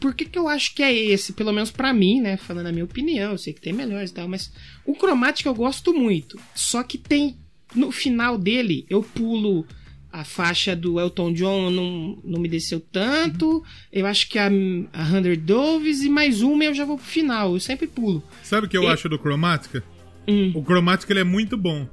por 0.00 0.14
que, 0.14 0.24
que 0.24 0.38
eu 0.38 0.48
acho 0.48 0.74
que 0.74 0.82
é 0.82 0.94
esse? 0.94 1.34
Pelo 1.34 1.52
menos 1.52 1.70
pra 1.70 1.92
mim, 1.92 2.22
né? 2.22 2.38
Falando 2.38 2.68
a 2.68 2.72
minha 2.72 2.84
opinião, 2.86 3.32
eu 3.32 3.38
sei 3.38 3.52
que 3.52 3.60
tem 3.60 3.74
melhores 3.74 4.10
e 4.10 4.14
tal, 4.14 4.26
mas 4.26 4.50
o 4.86 4.94
Cromática 4.94 5.50
eu 5.50 5.54
gosto 5.54 5.92
muito. 5.92 6.40
Só 6.54 6.82
que 6.82 6.96
tem. 6.96 7.36
No 7.74 7.92
final 7.92 8.38
dele, 8.38 8.86
eu 8.88 9.02
pulo 9.02 9.66
a 10.12 10.24
faixa 10.24 10.74
do 10.74 10.98
Elton 10.98 11.32
John, 11.32 11.70
não, 11.70 12.18
não 12.24 12.40
me 12.40 12.48
desceu 12.48 12.80
tanto. 12.80 13.62
Eu 13.92 14.06
acho 14.06 14.28
que 14.28 14.38
a, 14.38 14.46
a 14.92 15.02
Hundred 15.04 15.36
Doves 15.42 16.02
e 16.02 16.08
mais 16.08 16.40
uma 16.42 16.64
eu 16.64 16.74
já 16.74 16.84
vou 16.84 16.96
pro 16.96 17.06
final. 17.06 17.54
Eu 17.54 17.60
sempre 17.60 17.86
pulo. 17.86 18.22
Sabe 18.42 18.66
o 18.66 18.70
que 18.70 18.76
eu 18.76 18.84
E- 18.84 18.86
acho 18.86 19.08
do 19.08 19.18
Chromatica? 19.18 19.82
Hum. 20.26 20.52
O 20.54 20.62
Chromatica 20.64 21.12
ele 21.12 21.20
é 21.20 21.24
muito 21.24 21.56
bom. 21.56 21.88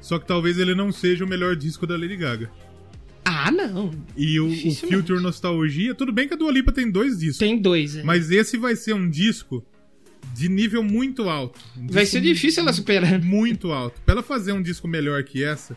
Só 0.00 0.18
que 0.18 0.26
talvez 0.26 0.58
ele 0.58 0.74
não 0.74 0.90
seja 0.92 1.24
o 1.24 1.28
melhor 1.28 1.54
disco 1.56 1.86
da 1.86 1.96
Lady 1.96 2.16
Gaga. 2.16 2.50
Ah, 3.24 3.50
não. 3.50 3.90
E 4.16 4.40
o, 4.40 4.46
o. 4.48 4.74
Future 4.74 5.20
Nostalgia, 5.20 5.94
tudo 5.94 6.10
bem 6.12 6.26
que 6.26 6.34
a 6.34 6.36
Dua 6.36 6.50
Lipa 6.50 6.72
tem 6.72 6.90
dois 6.90 7.18
discos. 7.18 7.38
Tem 7.38 7.58
dois. 7.60 7.96
é. 7.96 8.02
Mas 8.02 8.30
esse 8.30 8.56
vai 8.56 8.74
ser 8.74 8.94
um 8.94 9.08
disco 9.08 9.64
de 10.34 10.48
nível 10.48 10.82
muito 10.82 11.28
alto. 11.28 11.60
Um 11.76 11.86
Vai 11.86 12.06
ser 12.06 12.20
difícil 12.20 12.62
ela 12.62 12.72
superar. 12.72 13.20
Muito 13.22 13.72
alto. 13.72 14.00
Pra 14.02 14.12
ela 14.14 14.22
fazer 14.22 14.52
um 14.52 14.62
disco 14.62 14.88
melhor 14.88 15.22
que 15.22 15.44
essa, 15.44 15.76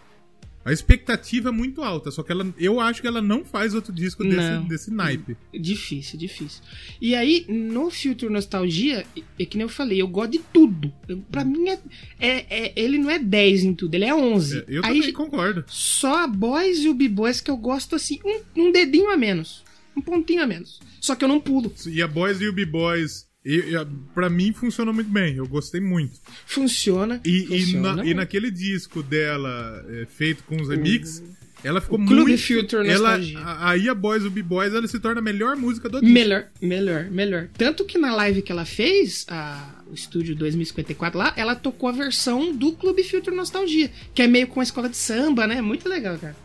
a 0.65 0.71
expectativa 0.71 1.49
é 1.49 1.51
muito 1.51 1.81
alta. 1.81 2.09
Só 2.11 2.23
que 2.23 2.31
ela, 2.31 2.53
eu 2.57 2.79
acho 2.79 3.01
que 3.01 3.07
ela 3.07 3.21
não 3.21 3.43
faz 3.43 3.73
outro 3.73 3.91
disco 3.93 4.23
desse, 4.23 4.35
Não. 4.35 4.67
desse 4.67 4.91
naipe. 4.91 5.35
Difícil, 5.53 6.17
difícil. 6.17 6.61
E 7.01 7.13
aí, 7.15 7.45
no 7.49 7.89
Future 7.91 8.31
Nostalgia, 8.31 9.05
é 9.39 9.45
que 9.45 9.57
nem 9.57 9.63
eu 9.65 9.69
falei, 9.69 10.01
eu 10.01 10.07
gosto 10.07 10.31
de 10.31 10.39
tudo. 10.53 10.93
Eu, 11.07 11.17
pra 11.31 11.43
mim, 11.43 11.67
é, 11.69 11.79
é- 12.19 12.45
é- 12.67 12.73
ele 12.75 12.97
não 12.97 13.09
é 13.09 13.19
10 13.19 13.63
em 13.63 13.73
tudo, 13.73 13.95
ele 13.95 14.05
é 14.05 14.15
11. 14.15 14.59
É, 14.59 14.65
eu 14.67 14.81
aí, 14.85 14.99
também 14.99 15.13
concordo. 15.13 15.63
só 15.67 16.23
a 16.23 16.27
Boys 16.27 16.79
e 16.79 16.89
o 16.89 16.93
B-Boys 16.93 17.41
que 17.41 17.51
eu 17.51 17.57
gosto 17.57 17.95
assim, 17.95 18.19
um, 18.23 18.41
um 18.67 18.71
dedinho 18.71 19.09
a 19.11 19.17
menos. 19.17 19.63
Um 19.95 20.01
pontinho 20.01 20.41
a 20.41 20.47
menos. 20.47 20.79
Só 20.99 21.15
que 21.15 21.23
eu 21.23 21.27
não 21.27 21.39
pulo. 21.39 21.71
E 21.85 22.01
a 22.01 22.07
Boys 22.07 22.41
e 22.41 22.47
o 22.47 22.53
B-Boys, 22.53 23.27
e, 23.45 23.71
e 23.71 23.75
a- 23.75 23.85
pra 24.13 24.29
mim 24.29 24.53
funcionou 24.53 24.93
muito 24.93 25.09
bem. 25.09 25.35
Eu 25.35 25.47
gostei 25.47 25.81
muito. 25.81 26.19
Funciona. 26.45 27.21
E, 27.25 27.43
e, 27.43 27.45
funciona 27.61 27.95
na- 27.97 28.05
e 28.05 28.13
naquele 28.13 28.49
disco 28.51 29.01
dela, 29.03 29.85
é, 29.89 30.05
feito 30.05 30.43
com 30.43 30.61
os 30.61 30.69
remix, 30.69 31.23
ela 31.63 31.79
ficou 31.81 31.99
o 31.99 32.05
Clube 32.05 32.31
muito... 32.31 32.41
Future 32.41 32.87
ela, 32.87 33.17
Nostalgia. 33.17 33.39
a- 33.39 33.69
Aí 33.69 33.87
a 33.89 33.95
Boys 33.95 34.23
e 34.23 34.27
o 34.27 34.29
B-Boys, 34.31 34.73
ela 34.73 34.87
se 34.87 34.99
torna 34.99 35.19
a 35.19 35.23
melhor 35.23 35.55
música 35.55 35.87
do 35.89 35.99
disco. 36.01 36.13
Melhor, 36.13 36.45
melhor, 36.61 37.05
melhor. 37.09 37.47
Tanto 37.57 37.85
que 37.85 37.97
na 37.97 38.13
live 38.15 38.41
que 38.41 38.51
ela 38.51 38.65
fez, 38.65 39.25
a, 39.29 39.81
o 39.87 39.93
estúdio 39.93 40.35
2054 40.35 41.17
lá, 41.17 41.33
ela 41.37 41.55
tocou 41.55 41.87
a 41.89 41.93
versão 41.93 42.53
do 42.55 42.73
Clube 42.73 43.03
Future 43.03 43.35
Nostalgia, 43.35 43.89
que 44.13 44.21
é 44.21 44.27
meio 44.27 44.47
com 44.47 44.59
a 44.59 44.63
escola 44.63 44.89
de 44.89 44.97
samba, 44.97 45.47
né? 45.47 45.61
Muito 45.61 45.87
legal, 45.87 46.17
cara. 46.17 46.35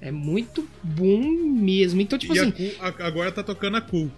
É 0.00 0.10
muito 0.10 0.66
bom 0.82 1.20
mesmo. 1.30 2.00
Então, 2.00 2.18
tipo 2.18 2.34
E 2.34 2.38
assim, 2.38 2.72
a- 2.80 3.06
agora 3.06 3.30
tá 3.30 3.42
tocando 3.42 3.76
a 3.76 3.80
Cool. 3.80 4.10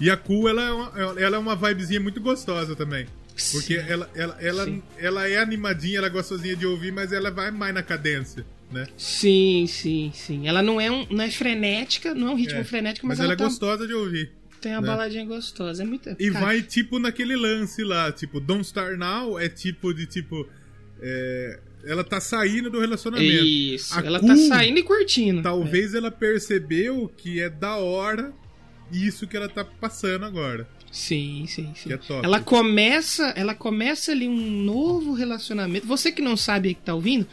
E 0.00 0.10
a 0.10 0.16
Cool, 0.16 0.48
ela 0.48 0.62
é 0.62 0.72
uma, 0.72 1.20
ela 1.20 1.36
é 1.36 1.38
uma 1.38 1.56
vibezinha 1.56 2.00
muito 2.00 2.20
gostosa 2.20 2.76
também. 2.76 3.06
Porque 3.52 3.80
Sim. 3.80 3.86
ela, 3.88 4.10
ela, 4.14 4.36
ela, 4.40 4.64
Sim. 4.64 4.82
ela 4.98 5.28
é 5.28 5.36
animadinha, 5.38 5.98
ela 5.98 6.08
é 6.08 6.10
gostosinha 6.10 6.56
de 6.56 6.66
ouvir, 6.66 6.92
mas 6.92 7.12
ela 7.12 7.30
vai 7.30 7.52
mais 7.52 7.72
na 7.72 7.82
cadência, 7.84 8.44
né? 8.70 8.86
sim, 8.96 9.64
sim, 9.68 10.10
sim. 10.12 10.48
Ela 10.48 10.60
não 10.60 10.80
é, 10.80 10.90
um, 10.90 11.06
não 11.08 11.22
é 11.22 11.30
frenética, 11.30 12.12
não 12.14 12.28
é 12.28 12.30
um 12.32 12.34
ritmo 12.34 12.58
É. 12.58 12.64
frenético, 12.64 13.06
Mas, 13.06 13.18
mas, 13.18 13.24
ela, 13.24 13.34
é 13.34 13.36
tá, 13.36 13.44
gostosa 13.44 13.86
de 13.86 13.94
ouvir. 13.94 14.32
Tem 14.60 14.72
uma 14.72 14.80
né? 14.80 14.86
baladinha 14.88 15.24
gostosa. 15.24 15.84
É 15.84 15.86
muito. 15.86 16.10
E 16.18 16.30
cara, 16.32 16.44
vai 16.44 16.62
tipo 16.62 16.98
naquele 16.98 17.36
lance 17.36 17.84
lá, 17.84 18.10
tipo, 18.10 18.40
Don't 18.40 18.64
Star 18.64 18.96
Now 18.96 19.38
é 19.38 19.48
tipo 19.48 19.94
de 19.94 20.04
tipo. 20.06 20.48
é, 21.00 21.60
ela 21.84 22.02
tá 22.02 22.20
saindo 22.20 22.68
do 22.68 22.80
relacionamento. 22.80 23.44
Isso. 23.44 23.96
A 23.96 24.04
ela 24.04 24.20
tá 24.20 24.36
saindo 24.36 24.78
e 24.80 24.82
curtindo. 24.82 25.42
Talvez 25.42 25.94
ela 25.94 26.10
percebeu 26.10 27.08
que 27.16 27.40
é 27.40 27.48
da 27.48 27.76
hora 27.76 28.32
isso 28.92 29.26
que 29.26 29.36
ela 29.36 29.48
tá 29.48 29.64
passando 29.64 30.24
agora. 30.24 30.68
Sim, 30.90 31.44
sim, 31.46 31.72
sim. 31.76 31.88
Que 31.88 31.92
é 31.92 31.96
top. 31.98 32.24
Ela 32.24 32.40
começa, 32.40 33.26
ela 33.36 33.54
começa 33.54 34.10
ali 34.12 34.26
um 34.28 34.62
novo 34.64 35.12
relacionamento. 35.12 35.86
Você 35.86 36.10
que 36.10 36.22
não 36.22 36.36
sabe 36.36 36.68
aí 36.70 36.74
que 36.74 36.82
tá 36.82 36.94
ouvindo, 36.94 37.26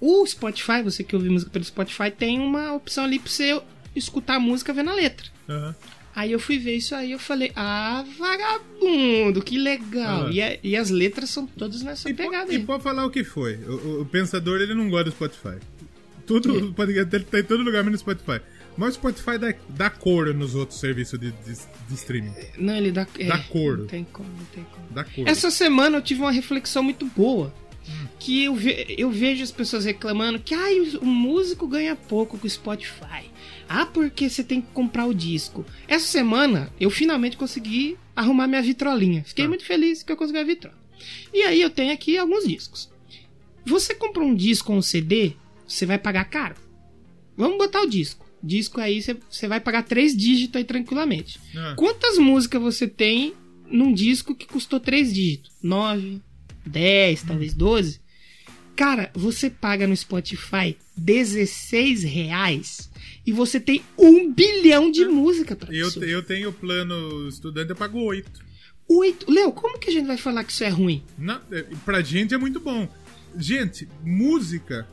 o 0.00 0.26
Spotify, 0.26 0.82
você 0.82 1.04
que 1.04 1.14
ouve 1.14 1.28
música 1.28 1.50
pelo 1.50 1.64
Spotify, 1.64 2.10
tem 2.10 2.40
uma 2.40 2.72
opção 2.72 3.04
ali 3.04 3.18
pra 3.18 3.30
você 3.30 3.60
escutar 3.94 4.36
a 4.36 4.40
música 4.40 4.72
vendo 4.72 4.90
a 4.90 4.94
letra. 4.94 5.26
Aham. 5.48 5.74
Aí 6.16 6.30
eu 6.30 6.38
fui 6.38 6.58
ver 6.58 6.76
isso 6.76 6.94
aí 6.94 7.10
eu 7.10 7.18
falei, 7.18 7.50
ah, 7.56 8.04
vagabundo, 8.16 9.42
que 9.42 9.58
legal. 9.58 10.26
Ah. 10.26 10.30
E, 10.30 10.40
a- 10.40 10.58
e 10.62 10.76
as 10.76 10.88
letras 10.88 11.28
são 11.30 11.44
todas 11.46 11.82
nessa 11.82 12.08
E, 12.08 12.14
po- 12.14 12.22
pegada 12.22 12.52
e 12.52 12.56
aí. 12.56 12.62
pode 12.64 12.82
falar 12.84 13.04
o 13.04 13.10
que 13.10 13.24
foi. 13.24 13.56
O, 13.56 13.72
o- 13.72 14.00
o 14.02 14.06
pensador 14.06 14.60
ele 14.60 14.74
não 14.74 14.88
gosta 14.88 15.06
do 15.06 15.10
Spotify. 15.12 15.58
Tudo, 16.26 16.72
podcast 16.72 17.10
dele 17.10 17.24
tá 17.24 17.40
em 17.40 17.42
todo 17.44 17.62
lugar 17.62 17.82
menos 17.84 18.00
no 18.02 18.12
Spotify. 18.12 18.40
Mas 18.76 18.90
o 18.90 18.92
Spotify 18.94 19.38
dá, 19.38 19.54
dá 19.68 19.88
cor 19.90 20.34
nos 20.34 20.54
outros 20.54 20.80
serviços 20.80 21.18
de, 21.18 21.30
de, 21.30 21.52
de 21.54 21.94
streaming. 21.94 22.32
Não, 22.58 22.76
ele 22.76 22.90
dá. 22.90 23.06
É, 23.18 23.24
Dá 23.26 23.38
cor. 23.38 23.78
Não 23.78 23.86
tem 23.86 24.04
como, 24.04 24.28
não 24.28 24.44
tem 24.46 24.64
como. 24.64 24.86
Dá 24.90 25.04
cor. 25.04 25.28
Essa 25.28 25.50
semana 25.50 25.98
eu 25.98 26.02
tive 26.02 26.20
uma 26.20 26.32
reflexão 26.32 26.82
muito 26.82 27.06
boa. 27.06 27.54
Que 28.18 28.44
eu, 28.44 28.54
ve- 28.54 28.94
eu 28.96 29.10
vejo 29.10 29.42
as 29.42 29.52
pessoas 29.52 29.84
reclamando 29.84 30.38
que 30.38 30.54
ah, 30.54 30.68
o, 31.02 31.04
músico 31.06 31.66
ganha 31.68 31.94
pouco 31.94 32.38
com 32.38 32.46
o 32.46 32.50
Spotify. 32.50 33.30
Ah, 33.68 33.84
porque 33.84 34.28
você 34.30 34.42
tem 34.42 34.62
que 34.62 34.68
comprar 34.72 35.04
o 35.04 35.14
disco. 35.14 35.66
Essa 35.86 36.06
semana 36.06 36.72
eu 36.80 36.88
finalmente 36.88 37.36
consegui 37.36 37.98
arrumar 38.16 38.46
minha 38.46 38.62
vitrolinha. 38.62 39.22
Fiquei 39.24 39.44
Tá. 39.44 39.48
muito 39.50 39.64
feliz 39.66 40.02
que 40.02 40.10
eu 40.10 40.16
consegui 40.16 40.38
a 40.38 40.44
vitrola. 40.44 40.76
E 41.32 41.42
aí 41.42 41.60
eu 41.60 41.68
tenho 41.68 41.92
aqui 41.92 42.16
alguns 42.16 42.44
discos. 42.48 42.90
Você 43.66 43.94
comprou 43.94 44.26
um 44.26 44.34
disco 44.34 44.72
ou 44.72 44.78
um 44.78 44.82
CD, 44.82 45.34
você 45.68 45.84
vai 45.84 45.98
pagar 45.98 46.24
caro. 46.24 46.54
Vamos 47.36 47.58
botar 47.58 47.82
o 47.82 47.86
disco. 47.86 48.23
Disco 48.44 48.80
aí 48.80 49.00
você, 49.02 49.48
vai 49.48 49.60
pagar 49.60 49.82
três 49.82 50.16
dígitos 50.16 50.56
aí 50.56 50.64
tranquilamente. 50.64 51.40
Ah, 51.56 51.74
Quantas 51.76 52.18
músicas 52.18 52.60
você 52.60 52.86
tem 52.86 53.34
num 53.70 53.92
disco 53.92 54.34
que 54.34 54.46
custou 54.46 54.78
três 54.78 55.12
dígitos? 55.12 55.50
9, 55.62 56.20
10, 56.66 57.22
talvez 57.22 57.54
12? 57.54 58.00
Cara, 58.76 59.10
você 59.14 59.48
paga 59.48 59.86
no 59.86 59.96
Spotify 59.96 60.76
16 60.96 62.02
reais 62.02 62.90
e 63.26 63.32
você 63.32 63.58
tem 63.60 63.82
um 63.96 64.32
bilhão 64.32 64.90
de 64.90 65.04
música 65.06 65.56
pra 65.56 65.72
eu, 65.72 65.88
eu 66.02 66.22
tenho 66.22 66.52
plano 66.52 67.28
estudante, 67.28 67.70
eu 67.70 67.76
pago 67.76 68.00
8. 68.02 68.44
Oito. 68.86 69.30
Léo, 69.30 69.52
como 69.52 69.78
que 69.78 69.88
a 69.88 69.92
gente 69.92 70.06
vai 70.06 70.18
falar 70.18 70.44
que 70.44 70.52
isso 70.52 70.64
é 70.64 70.68
ruim? 70.68 71.02
Na, 71.16 71.40
é, 71.50 71.62
pra 71.84 72.02
gente 72.02 72.34
é 72.34 72.38
muito 72.38 72.60
bom. 72.60 72.88
Gente, 73.36 73.88
música. 74.04 74.86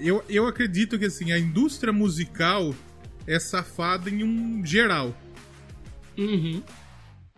Eu, 0.00 0.24
eu 0.28 0.46
acredito 0.46 0.98
que 0.98 1.06
assim, 1.06 1.32
a 1.32 1.38
indústria 1.38 1.92
musical 1.92 2.74
é 3.26 3.38
safada 3.38 4.10
em 4.10 4.22
um 4.22 4.64
geral. 4.64 5.16
Uhum. 6.16 6.62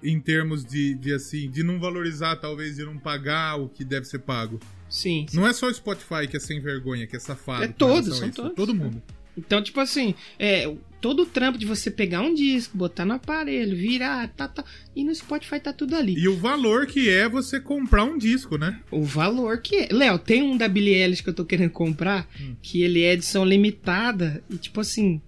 Em 0.03 0.18
termos 0.18 0.64
de, 0.64 0.94
de 0.94 1.12
assim, 1.12 1.51
de 1.51 1.62
não 1.62 1.78
valorizar, 1.78 2.36
talvez, 2.36 2.76
de 2.76 2.84
não 2.84 2.98
pagar 2.98 3.57
o 3.57 3.68
que 3.68 3.84
deve 3.84 4.07
ser 4.07 4.20
pago. 4.20 4.59
Sim. 4.88 5.26
Não 5.32 5.46
é 5.46 5.53
só 5.53 5.66
o 5.68 5.74
Spotify 5.74 6.26
que 6.28 6.36
é 6.36 6.40
sem 6.40 6.61
vergonha, 6.61 7.07
que 7.07 7.16
é 7.16 7.20
safado. 7.20 7.64
É 7.64 7.68
todos, 7.68 8.16
são 8.16 8.28
isso, 8.28 8.36
todos. 8.36 8.57
Todo 8.57 8.74
mundo. 8.74 9.03
Então, 9.36 9.62
tipo 9.62 9.78
assim, 9.78 10.14
é, 10.38 10.66
todo 11.01 11.22
o 11.22 11.26
trampo 11.26 11.59
de 11.59 11.64
você 11.66 11.90
pegar 11.90 12.20
um 12.20 12.34
disco, 12.34 12.76
botar 12.76 13.05
no 13.05 13.14
aparelho, 13.14 13.76
virar, 13.76 14.28
tá, 14.28 14.46
tá, 14.48 14.64
e 14.94 15.03
no 15.03 15.14
Spotify 15.14 15.59
tá 15.61 15.72
tudo 15.72 15.96
ali. 15.96 16.14
E 16.18 16.28
o 16.28 16.36
valor 16.36 16.86
que 16.86 17.09
é 17.09 17.28
você 17.28 17.59
comprar 17.61 18.05
um 18.05 18.18
disco, 18.18 18.59
né? 18.59 18.80
O 18.90 19.03
valor 19.05 19.59
que 19.59 19.76
é. 19.76 19.88
Léo, 19.90 20.18
tem 20.18 20.42
um 20.42 20.57
da 20.57 20.68
Billie 20.68 20.94
Eilish 20.94 21.22
que 21.22 21.28
eu 21.30 21.34
tô 21.34 21.44
querendo 21.44 21.70
comprar, 21.70 22.28
Hum. 22.40 22.55
que 22.62 22.82
ele 22.82 23.03
é 23.03 23.12
edição 23.14 23.44
limitada, 23.44 24.42
e 24.51 24.57
tipo 24.57 24.80
assim. 24.80 25.20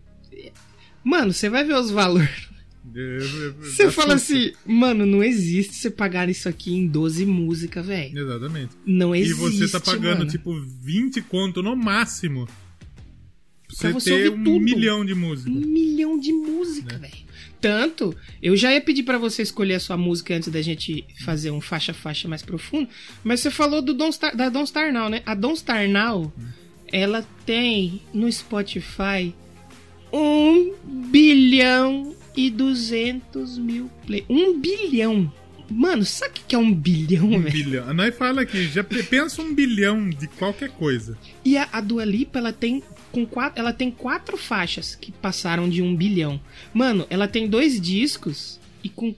Mano, 1.04 1.32
você 1.32 1.48
vai 1.48 1.64
ver 1.64 1.74
os 1.74 1.90
valores. 1.90 2.48
Você 3.60 3.90
fala 3.90 4.14
assim, 4.14 4.52
mano, 4.66 5.06
não 5.06 5.22
existe 5.22 5.74
você 5.74 5.90
pagar 5.90 6.28
isso 6.28 6.48
aqui 6.48 6.74
em 6.74 6.86
12 6.86 7.24
músicas, 7.24 7.86
velho. 7.86 8.18
Exatamente. 8.18 8.72
Não 8.84 9.14
E 9.14 9.20
existe. 9.20 9.38
você 9.40 9.68
tá 9.68 9.80
pagando, 9.80 10.18
mano. 10.18 10.30
tipo, 10.30 10.52
20 10.82 11.22
conto 11.22 11.62
no 11.62 11.74
máximo. 11.76 12.46
Pra 13.82 13.92
você 13.92 14.10
ter 14.10 14.28
ouvir 14.28 14.40
um 14.40 14.44
tudo. 14.44 14.60
milhão 14.60 15.04
de 15.04 15.14
músicas. 15.14 15.52
Um 15.54 15.60
milhão 15.60 16.18
de 16.18 16.32
música, 16.32 16.98
Né? 16.98 17.08
velho. 17.08 17.22
Tanto, 17.60 18.16
eu 18.42 18.56
já 18.56 18.72
ia 18.72 18.80
pedir 18.80 19.04
pra 19.04 19.18
você 19.18 19.40
escolher 19.42 19.74
a 19.74 19.80
sua 19.80 19.96
música 19.96 20.34
antes 20.34 20.48
da 20.48 20.60
gente 20.60 21.04
fazer 21.24 21.52
um 21.52 21.60
faixa-faixa 21.60 22.26
mais 22.26 22.42
profundo, 22.42 22.88
mas 23.22 23.38
você 23.38 23.52
falou 23.52 23.80
do 23.80 23.94
Don't 23.94 24.12
Star, 24.14 24.36
da 24.36 24.48
Don't 24.48 24.68
Star 24.68 24.92
Now, 24.92 25.08
né? 25.08 25.22
A 25.24 25.32
Don't 25.34 25.56
Star 25.58 25.88
Now, 25.88 26.32
ela 26.92 27.24
tem 27.46 28.00
no 28.12 28.30
Spotify 28.32 29.32
1 30.12 30.74
bilhão 31.10 32.14
e 32.36 32.50
200 32.50 33.58
mil 33.58 33.88
play. 34.06 34.24
1 34.28 34.58
bilhão. 34.58 35.32
Mano, 35.70 36.04
sabe 36.04 36.40
o 36.40 36.42
que 36.48 36.54
é 36.54 36.58
um 36.58 36.72
bilhão, 36.74 37.26
Um 37.32 37.40
velho? 37.40 37.52
bilhão. 37.52 37.94
Nai 37.94 38.12
fala 38.12 38.42
aqui, 38.42 38.64
já 38.68 38.84
pe- 38.84 39.02
pensa 39.04 39.40
um 39.40 39.54
bilhão 39.54 40.10
de 40.10 40.26
qualquer 40.26 40.68
coisa. 40.70 41.16
E 41.44 41.56
a, 41.56 41.66
a 41.72 41.80
Dua 41.80 42.04
Lipa, 42.04 42.38
ela 42.40 42.52
tem, 42.52 42.82
com 43.12 43.24
quatro, 43.26 43.60
ela 43.60 43.72
tem 43.72 43.90
quatro 43.90 44.36
faixas 44.36 44.94
que 44.96 45.12
passaram 45.12 45.68
de 45.68 45.80
um 45.82 45.94
bilhão. 45.94 46.40
Mano, 46.74 47.06
ela 47.10 47.28
tem 47.28 47.46
dois 47.48 47.80
discos 47.80 48.58
e 48.82 48.88
com 48.88 49.14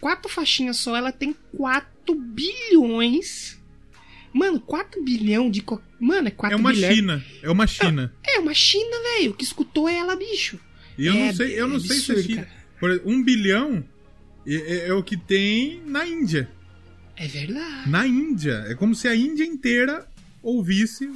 quatro 0.00 0.28
faixinhas 0.30 0.76
só, 0.76 0.94
ela 0.96 1.10
tem 1.12 1.34
4 1.56 2.14
bilhões. 2.14 3.58
Mano, 4.32 4.60
4 4.60 5.02
bilhão 5.02 5.50
de... 5.50 5.62
co- 5.62 5.80
Mano, 5.98 6.28
é 6.28 6.30
4 6.30 6.56
É 6.56 6.60
uma 6.60 6.72
bilhões. 6.72 6.94
China. 6.94 7.24
É 7.42 7.50
uma 7.50 7.66
China. 7.66 8.12
É 8.22 8.38
uma 8.38 8.52
China, 8.52 8.96
velho, 9.18 9.32
que 9.34 9.44
escutou 9.44 9.88
ela, 9.88 10.14
bicho. 10.14 10.58
E 10.98 11.06
eu 11.06 11.14
É 11.14 11.26
não 11.26 11.34
sei, 11.34 11.60
eu 11.60 11.68
não 11.68 11.80
sei 11.80 11.96
se 11.98 12.10
é 12.10 12.14
absurdo, 12.14 12.34
China. 12.34 12.48
Por 12.78 13.02
um 13.06 13.22
bilhão 13.22 13.82
é, 14.46 14.54
é- 14.54 14.88
é 14.88 14.92
o 14.92 15.02
que 15.02 15.16
tem 15.16 15.80
na 15.86 16.06
Índia. 16.06 16.50
É 17.16 17.26
verdade. 17.26 17.88
Na 17.88 18.06
Índia. 18.06 18.64
É 18.68 18.74
como 18.74 18.94
se 18.94 19.08
a 19.08 19.16
Índia 19.16 19.44
inteira 19.44 20.06
ouvisse 20.42 21.08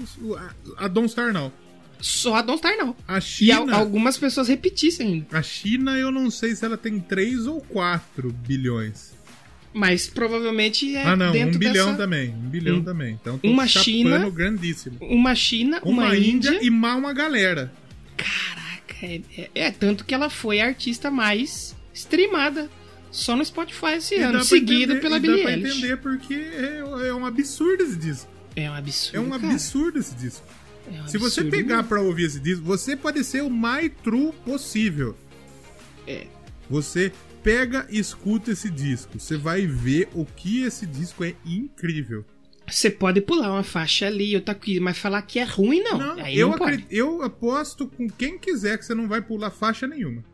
a, 0.78 0.84
a 0.84 0.88
Don't 0.88 1.10
Star 1.10 1.30
Now. 1.32 1.52
Só 2.00 2.36
a 2.36 2.42
Don't 2.42 2.58
Star 2.58 2.76
não. 2.76 2.96
A 3.06 3.18
E 3.18 3.20
China. 3.20 3.54
al- 3.74 3.80
algumas 3.80 4.16
pessoas 4.16 4.48
repetissem 4.48 5.06
ainda. 5.06 5.38
A 5.38 5.42
China, 5.42 5.96
eu 5.98 6.10
não 6.10 6.30
sei 6.30 6.54
se 6.54 6.64
ela 6.64 6.76
tem 6.76 6.98
3 6.98 7.46
ou 7.46 7.60
4 7.60 8.32
bilhões. 8.32 9.12
Mas 9.72 10.08
provavelmente 10.08 10.96
é 10.96 11.04
ah, 11.04 11.14
não, 11.14 11.30
um 11.30 11.50
bilhão 11.50 11.86
dessa... 11.86 11.96
também. 11.96 12.30
Um 12.30 12.48
bilhão 12.48 12.78
Um- 12.78 12.82
também. 12.84 13.18
Então, 13.20 13.38
uma 13.44 13.66
China- 13.68 14.28
grandíssimo. 14.30 14.96
Uma 15.00 15.34
China, 15.34 15.80
Uma, 15.84 16.06
uma, 16.06 16.16
Índia, 16.16 16.50
Índia 16.54 16.58
e 16.66 16.70
mal 16.70 16.98
uma 16.98 17.12
galera. 17.12 17.72
Caraca, 18.16 18.96
é, 19.06 19.20
é- 19.36 19.50
é 19.54 19.70
tanto 19.70 20.04
que 20.04 20.12
ela 20.14 20.28
foi 20.28 20.60
a 20.60 20.66
artista 20.66 21.10
mais 21.10 21.76
streamada 21.94 22.68
só 23.12 23.36
no 23.36 23.44
Spotify 23.44 23.94
esse 23.98 24.14
E 24.16 24.18
ano, 24.22 24.32
pra 24.38 24.42
seguido 24.44 24.92
entender- 24.94 25.00
pela 25.00 25.16
e 25.16 25.20
Billie 25.20 25.36
Dá 25.38 25.42
pra 25.42 25.52
Eilish. 25.52 25.78
entender 25.78 25.96
porque 25.98 26.34
é, 26.34 27.08
é 27.08 27.14
um 27.14 27.24
absurdo 27.24 27.82
esse 27.84 27.96
disco. 27.96 28.28
É 28.56 28.68
um 28.70 28.74
absurdo. 28.74 29.16
É 29.16 29.20
um 29.20 29.30
cara. 29.38 29.52
absurdo 29.52 29.98
esse 30.00 30.14
disco. 30.16 30.44
É 30.90 31.02
um 31.02 31.08
Se 31.08 31.18
você 31.18 31.44
pegar 31.44 31.76
mesmo. 31.76 31.88
pra 31.88 32.00
ouvir 32.00 32.24
esse 32.24 32.40
disco, 32.40 32.64
você 32.64 32.96
pode 32.96 33.22
ser 33.24 33.42
o 33.42 33.50
mais 33.50 33.90
true 34.02 34.32
possível. 34.44 35.16
É. 36.06 36.26
Você 36.68 37.12
pega 37.42 37.86
e 37.90 37.98
escuta 37.98 38.50
esse 38.52 38.68
disco. 38.70 39.18
Você 39.18 39.36
vai 39.36 39.66
ver 39.66 40.08
o 40.14 40.24
que 40.24 40.62
esse 40.64 40.86
disco 40.86 41.24
é 41.24 41.34
incrível. 41.44 42.24
Você 42.68 42.88
pode 42.90 43.20
pular 43.20 43.50
uma 43.50 43.64
faixa 43.64 44.06
ali, 44.06 44.34
outra 44.36 44.52
aqui, 44.52 44.78
mas 44.78 44.96
falar 44.96 45.22
que 45.22 45.38
é 45.40 45.44
ruim, 45.44 45.80
não. 45.82 45.98
Não, 45.98 46.24
Aí 46.24 46.38
eu, 46.38 46.48
não 46.48 46.54
acredito- 46.54 46.92
eu 46.92 47.22
aposto 47.22 47.88
com 47.88 48.08
quem 48.08 48.38
quiser 48.38 48.78
que 48.78 48.84
você 48.84 48.94
não 48.94 49.08
vai 49.08 49.20
pular 49.20 49.50
faixa 49.50 49.86
nenhuma. 49.88 50.24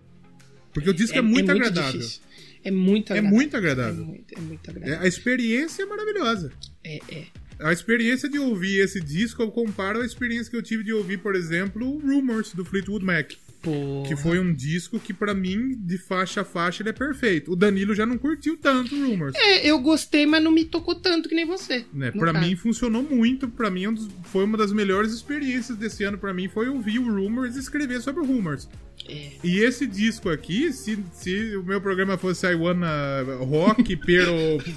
Porque 0.75 0.91
o 0.91 0.93
disco 0.95 1.17
é, 1.17 1.23
muito, 1.23 1.51
agradável. 1.51 1.93
difícil. 1.99 2.21
É 2.63 2.71
muito 2.71 3.13
É 3.13 3.19
agradável. 3.19 3.37
muito 3.39 3.55
É 3.55 3.59
agradável. 3.59 4.05
muito, 4.05 4.35
é 4.37 4.41
muito 4.41 4.69
É, 4.69 4.71
agradável. 4.73 5.01
a 5.03 5.09
experiência 5.09 5.83
é 5.85 5.87
maravilhosa. 5.87 6.53
É, 6.85 6.99
é. 7.09 7.25
A 7.61 7.73
experiência 7.73 8.29
de 8.29 8.39
ouvir 8.39 8.81
esse 8.81 9.01
disco 9.01 9.43
eu 9.43 9.51
comparo 9.51 10.01
à 10.01 10.05
experiência 10.05 10.51
que 10.51 10.57
eu 10.57 10.63
tive 10.63 10.85
de 10.85 10.93
ouvir, 10.93 11.19
por 11.19 11.35
exemplo, 11.35 11.87
o 11.87 11.99
Rumors 11.99 12.53
do 12.53 12.65
Fleetwood 12.65 13.05
Mac. 13.05 13.33
Pô. 13.63 14.05
Que 14.07 14.15
foi 14.15 14.39
um 14.39 14.53
disco 14.53 15.01
que, 15.01 15.13
pra 15.13 15.35
mim, 15.35 15.75
de 15.77 15.99
faixa 15.99 16.43
a 16.43 16.45
faixa, 16.45 16.83
ele 16.83 16.91
é 16.91 16.93
perfeito. 16.93 17.53
O 17.53 17.57
Danilo 17.57 17.95
já 17.95 18.07
não 18.07 18.17
curtiu 18.17 18.57
tanto 18.57 18.95
o 18.95 19.09
Rumors. 19.09 19.35
É, 19.35 19.67
eu 19.67 19.81
gostei, 19.81 20.25
mas 20.25 20.43
não 20.43 20.53
me 20.53 20.65
tocou 20.65 20.95
tanto 20.95 21.29
que 21.29 21.35
nem 21.35 21.47
você. 21.47 21.85
Né? 21.93 22.13
Pra 22.13 22.33
caso. 22.33 22.47
mim 22.47 22.55
funcionou 22.55 23.03
muito. 23.03 23.49
Pra 23.49 23.71
mim 23.71 23.87
é 23.87 23.95
foi 24.25 24.45
uma 24.45 24.57
das 24.57 24.73
melhores 24.73 25.13
experiências 25.13 25.77
desse 25.77 26.05
ano. 26.05 26.17
Pra 26.19 26.33
mim 26.33 26.49
foi 26.49 26.69
ouvir 26.69 26.99
o 26.99 27.13
Rumors 27.13 27.57
e 27.57 27.59
escrever 27.59 28.01
sobre 28.01 28.23
o 28.23 28.27
Rumors. 28.27 28.69
É. 29.09 29.31
E 29.43 29.59
esse 29.59 29.87
disco 29.87 30.29
aqui, 30.29 30.73
se, 30.73 30.99
se 31.13 31.57
o 31.57 31.63
meu 31.63 31.81
programa 31.81 32.17
fosse 32.17 32.47
I 32.47 32.55
Wanna 32.55 33.23
Rock, 33.41 33.97
pero 33.97 34.33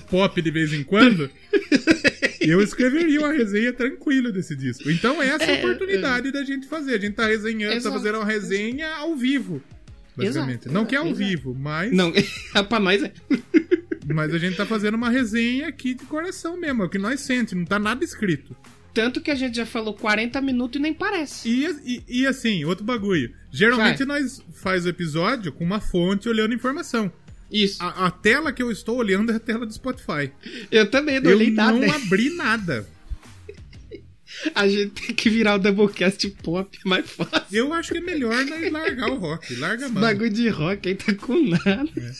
pop 0.09 0.41
de 0.41 0.51
vez 0.51 0.73
em 0.73 0.83
quando, 0.83 1.29
eu 2.49 2.61
escreveria 2.61 3.19
uma 3.19 3.31
resenha 3.33 3.71
tranquila 3.73 4.31
desse 4.31 4.55
disco. 4.55 4.89
Então 4.89 5.21
essa 5.21 5.43
é 5.45 5.51
a 5.51 5.55
É, 5.57 5.59
oportunidade 5.65 6.31
da 6.31 6.43
gente 6.43 6.67
fazer. 6.67 6.95
A 6.95 6.99
gente 6.99 7.13
tá 7.15 7.27
resenhando, 7.27 7.71
tá 7.71 7.77
Exato. 7.77 7.95
fazendo 7.97 8.15
uma 8.15 8.25
resenha 8.25 8.87
ao 8.95 9.15
vivo. 9.15 9.61
basicamente. 10.15 10.61
Exato, 10.63 10.73
não 10.73 10.85
que 10.85 10.95
é 10.95 10.99
ao 10.99 11.07
exato. 11.07 11.17
vivo, 11.17 11.55
mas, 11.55 11.91
Não, 11.91 12.11
pra 12.67 12.79
nós 12.79 13.03
é. 13.03 13.11
mas 14.13 14.33
a 14.33 14.37
gente 14.37 14.57
tá 14.57 14.65
fazendo 14.65 14.95
uma 14.95 15.09
resenha 15.09 15.67
aqui 15.67 15.93
de 15.93 16.03
coração 16.05 16.57
mesmo, 16.57 16.83
é 16.83 16.85
o 16.85 16.89
que 16.89 16.97
nós 16.97 17.19
sente, 17.21 17.53
não 17.55 17.63
tá 17.65 17.77
nada 17.79 18.03
escrito. 18.03 18.55
Tanto 18.93 19.21
que 19.21 19.29
a 19.29 19.35
gente 19.35 19.55
já 19.55 19.65
falou 19.67 19.93
40 19.93 20.41
minutos 20.41 20.79
e 20.79 20.81
nem 20.81 20.93
parece. 20.93 21.47
E, 21.47 21.65
e, 21.85 22.21
e 22.21 22.25
assim, 22.27 22.65
outro 22.65 22.83
bagulho. 22.83 23.31
Geralmente 23.51 24.03
nós 24.03 24.41
faz 24.51 24.85
o 24.85 24.89
episódio 24.89 25.51
com 25.51 25.63
uma 25.63 25.79
fonte 25.79 26.27
olhando 26.27 26.53
informação. 26.55 27.11
Isso. 27.51 27.81
A, 27.81 28.07
a 28.07 28.11
tela 28.11 28.53
que 28.53 28.61
eu 28.61 28.71
estou 28.71 28.97
olhando 28.97 29.31
é 29.31 29.35
a 29.35 29.39
tela 29.39 29.65
do 29.65 29.73
Spotify. 29.73 30.31
Eu 30.71 30.89
também 30.89 31.19
não 31.19 31.31
Eu 31.31 31.37
olhei 31.37 31.51
nada. 31.51 31.77
não 31.77 31.93
abri 31.95 32.29
nada. 32.35 32.87
A 34.55 34.67
gente 34.67 34.91
tem 34.91 35.15
que 35.15 35.29
virar 35.29 35.55
o 35.55 35.59
Doublecast 35.59 36.29
pop 36.43 36.77
é 36.85 36.87
mais 36.87 37.09
fácil. 37.09 37.43
Eu 37.51 37.73
acho 37.73 37.91
que 37.91 37.97
é 37.97 38.01
melhor 38.01 38.45
nós 38.45 38.71
largar 38.71 39.09
o 39.09 39.15
rock. 39.17 39.55
Larga 39.55 39.87
a 39.87 39.89
mão. 39.89 40.01
bagulho 40.01 40.29
de 40.29 40.47
rock 40.49 40.87
aí 40.89 40.95
tá 40.95 41.13
com 41.15 41.35
nada. 41.49 42.15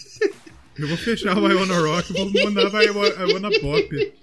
Eu 0.78 0.88
vou 0.88 0.98
fechar 0.98 1.38
o 1.38 1.50
I 1.50 1.54
Wanna 1.54 1.78
Rock 1.78 2.12
e 2.12 2.14
vou 2.14 2.32
mandar 2.46 2.70
pra 2.72 2.84
I 2.84 2.90
Wa- 2.90 3.08
I 3.08 3.34
Wanna 3.34 3.50
Pop. 3.60 4.14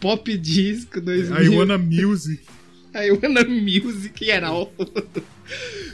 Pop 0.00 0.38
disco 0.38 1.00
2000. 1.00 1.42
I 1.42 1.48
Wanna 1.48 1.78
Music. 1.78 2.40
I 2.94 3.10
wanna 3.12 3.44
music 3.44 4.24
e 4.24 4.32
all. 4.32 4.72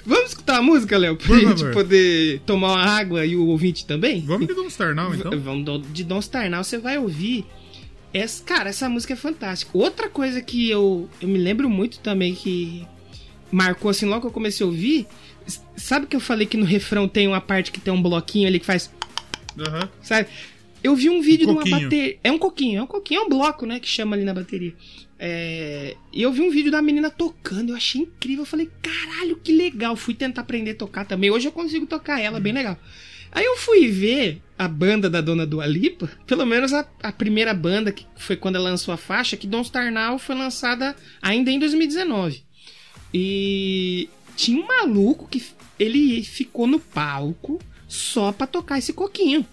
Vamos 0.07 0.31
escutar 0.31 0.59
a 0.59 0.63
música, 0.63 0.97
Léo? 0.97 1.17
Pra 1.17 1.27
Por 1.27 1.41
gente 1.41 1.59
favor. 1.59 1.73
poder 1.75 2.41
tomar 2.47 2.75
uma 2.75 2.85
água 2.85 3.27
e 3.27 3.35
o 3.37 3.47
ouvinte 3.49 3.85
também? 3.85 4.21
Vamos 4.23 4.47
de 4.47 4.55
Don't 4.55 4.71
Star 4.73 4.95
Now, 4.95 5.13
então? 5.15 5.31
V- 5.33 5.37
Vamos 5.39 5.83
de 5.93 6.05
Don't 6.05 6.25
Star 6.25 6.49
Now, 6.49 6.63
você 6.63 6.79
vai 6.79 6.97
ouvir. 6.99 7.45
Essa, 8.15 8.43
cara, 8.45 8.71
essa 8.71 8.89
música 8.89 9.13
é 9.13 9.17
fantástica. 9.17 9.71
Outra 9.77 10.09
coisa 10.09 10.41
que 10.41 10.71
eu, 10.71 11.09
eu 11.21 11.29
me 11.29 11.39
lembro 11.39 11.69
muito 11.69 11.99
também 11.99 12.35
que 12.35 12.87
marcou 13.51 13.91
assim 13.91 14.07
logo 14.07 14.23
que 14.23 14.27
eu 14.29 14.31
comecei 14.33 14.65
a 14.65 14.69
ouvir. 14.69 15.07
Sabe 15.77 16.07
que 16.07 16.17
eu 16.17 16.21
falei 16.21 16.47
que 16.47 16.57
no 16.57 16.65
refrão 16.65 17.07
tem 17.09 17.27
uma 17.29 17.41
parte 17.41 17.71
que 17.73 17.81
tem 17.81 17.93
um 17.93 18.01
bloquinho 18.01 18.47
ali 18.49 18.59
que 18.61 18.67
faz. 18.67 18.91
Aham. 19.59 19.89
Sabe? 20.03 20.29
Eu 20.83 20.95
vi 20.95 21.11
um 21.11 21.21
vídeo 21.21 21.49
Um 21.51 21.63
de 21.63 21.71
uma 21.71 21.81
bateria. 21.81 22.17
É 22.23 22.31
um 22.31 22.39
coquinho, 22.39 22.79
é 22.79 22.83
um 22.83 22.87
coquinho, 22.87 23.21
é 23.21 23.25
um 23.25 23.29
bloco, 23.29 23.67
né? 23.67 23.81
Que 23.81 23.89
chama 23.89 24.15
ali 24.15 24.25
na 24.25 24.33
bateria. 24.33 24.73
É, 25.19 25.97
E 26.13 26.23
eu 26.23 26.33
vi 26.33 26.43
um 26.43 26.51
vídeo 26.51 26.71
da 26.71 26.83
menina 26.83 27.11
tocando, 27.11 27.71
eu 27.71 27.77
achei 27.77 28.03
incrível. 28.03 28.43
Eu 28.43 28.47
falei, 28.47 28.71
caralho, 28.83 29.37
que 29.37 29.53
legal. 29.53 29.97
Fui 29.97 30.15
tentar 30.15 30.43
aprender 30.43 30.73
a 30.73 30.77
tocar 30.77 31.05
também. 31.05 31.31
Hoje 31.31 31.49
eu 31.49 31.53
consigo 31.53 31.87
tocar 31.87 32.21
ela, 32.21 32.41
bem 32.41 32.53
legal. 32.53 32.79
Aí 33.33 33.45
eu 33.45 33.57
fui 33.57 33.89
ver 33.89 34.41
a 34.59 34.67
banda 34.67 35.11
da 35.11 35.21
dona 35.21 35.47
Dua 35.47 35.67
Lipa, 35.67 36.11
pelo 36.27 36.47
menos 36.47 36.73
a, 36.73 36.87
a 37.03 37.13
primeira 37.13 37.53
banda, 37.53 37.93
que 37.93 38.07
foi 38.17 38.37
quando 38.37 38.57
ela 38.57 38.71
lançou 38.71 38.95
a 38.95 38.97
faixa, 38.97 39.37
que 39.37 39.47
Don't 39.47 39.67
Star 39.67 39.93
Now 39.93 40.19
foi 40.19 40.35
lançada 40.35 40.97
ainda 41.21 41.51
em 41.51 41.59
2019. 41.59 42.43
E 43.13 44.09
tinha 44.35 44.59
um 44.59 44.67
maluco 44.67 45.29
que 45.29 45.43
ele 45.79 46.23
ficou 46.23 46.67
no 46.67 46.79
palco 46.79 47.61
só 47.89 48.33
pra 48.33 48.47
tocar 48.47 48.79
esse 48.79 48.93
coquinho. 48.93 49.47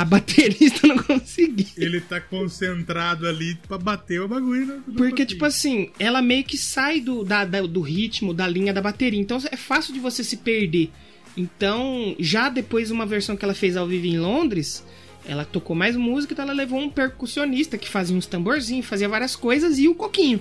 A 0.00 0.04
baterista 0.04 0.86
não 0.88 0.96
conseguia. 0.98 1.66
Ele 1.76 2.00
tá 2.00 2.20
concentrado 2.20 3.26
ali 3.26 3.54
pra 3.68 3.76
bater 3.78 4.20
o 4.20 4.28
bagulho. 4.28 4.66
né? 4.66 4.80
Porque, 4.96 5.26
tipo 5.26 5.44
assim, 5.44 5.90
ela 5.98 6.22
meio 6.22 6.44
que 6.44 6.56
sai 6.56 7.00
do, 7.00 7.22
da- 7.24 7.44
da- 7.44 7.62
do 7.62 7.80
ritmo, 7.80 8.32
da 8.32 8.46
linha 8.46 8.72
da 8.72 8.80
bateria. 8.80 9.20
Então 9.20 9.38
é 9.50 9.56
fácil 9.56 9.92
de 9.92 10.00
você 10.00 10.24
se 10.24 10.38
perder. 10.38 10.90
Então, 11.36 12.14
já 12.18 12.48
depois, 12.48 12.90
uma 12.90 13.06
versão 13.06 13.36
que 13.36 13.44
ela 13.44 13.54
fez 13.54 13.76
ao 13.76 13.86
vivo 13.86 14.06
em 14.06 14.18
Londres, 14.18 14.84
ela 15.24 15.44
tocou 15.44 15.76
mais 15.76 15.94
música, 15.96 16.32
então 16.32 16.44
ela 16.44 16.52
levou 16.54 16.80
um 16.80 16.90
percussionista 16.90 17.78
que 17.78 17.88
fazia 17.88 18.16
uns 18.16 18.26
tamborzinhos, 18.26 18.86
fazia 18.86 19.08
várias 19.08 19.36
coisas 19.36 19.78
e 19.78 19.86
o 19.88 19.94
coquinho. 19.94 20.40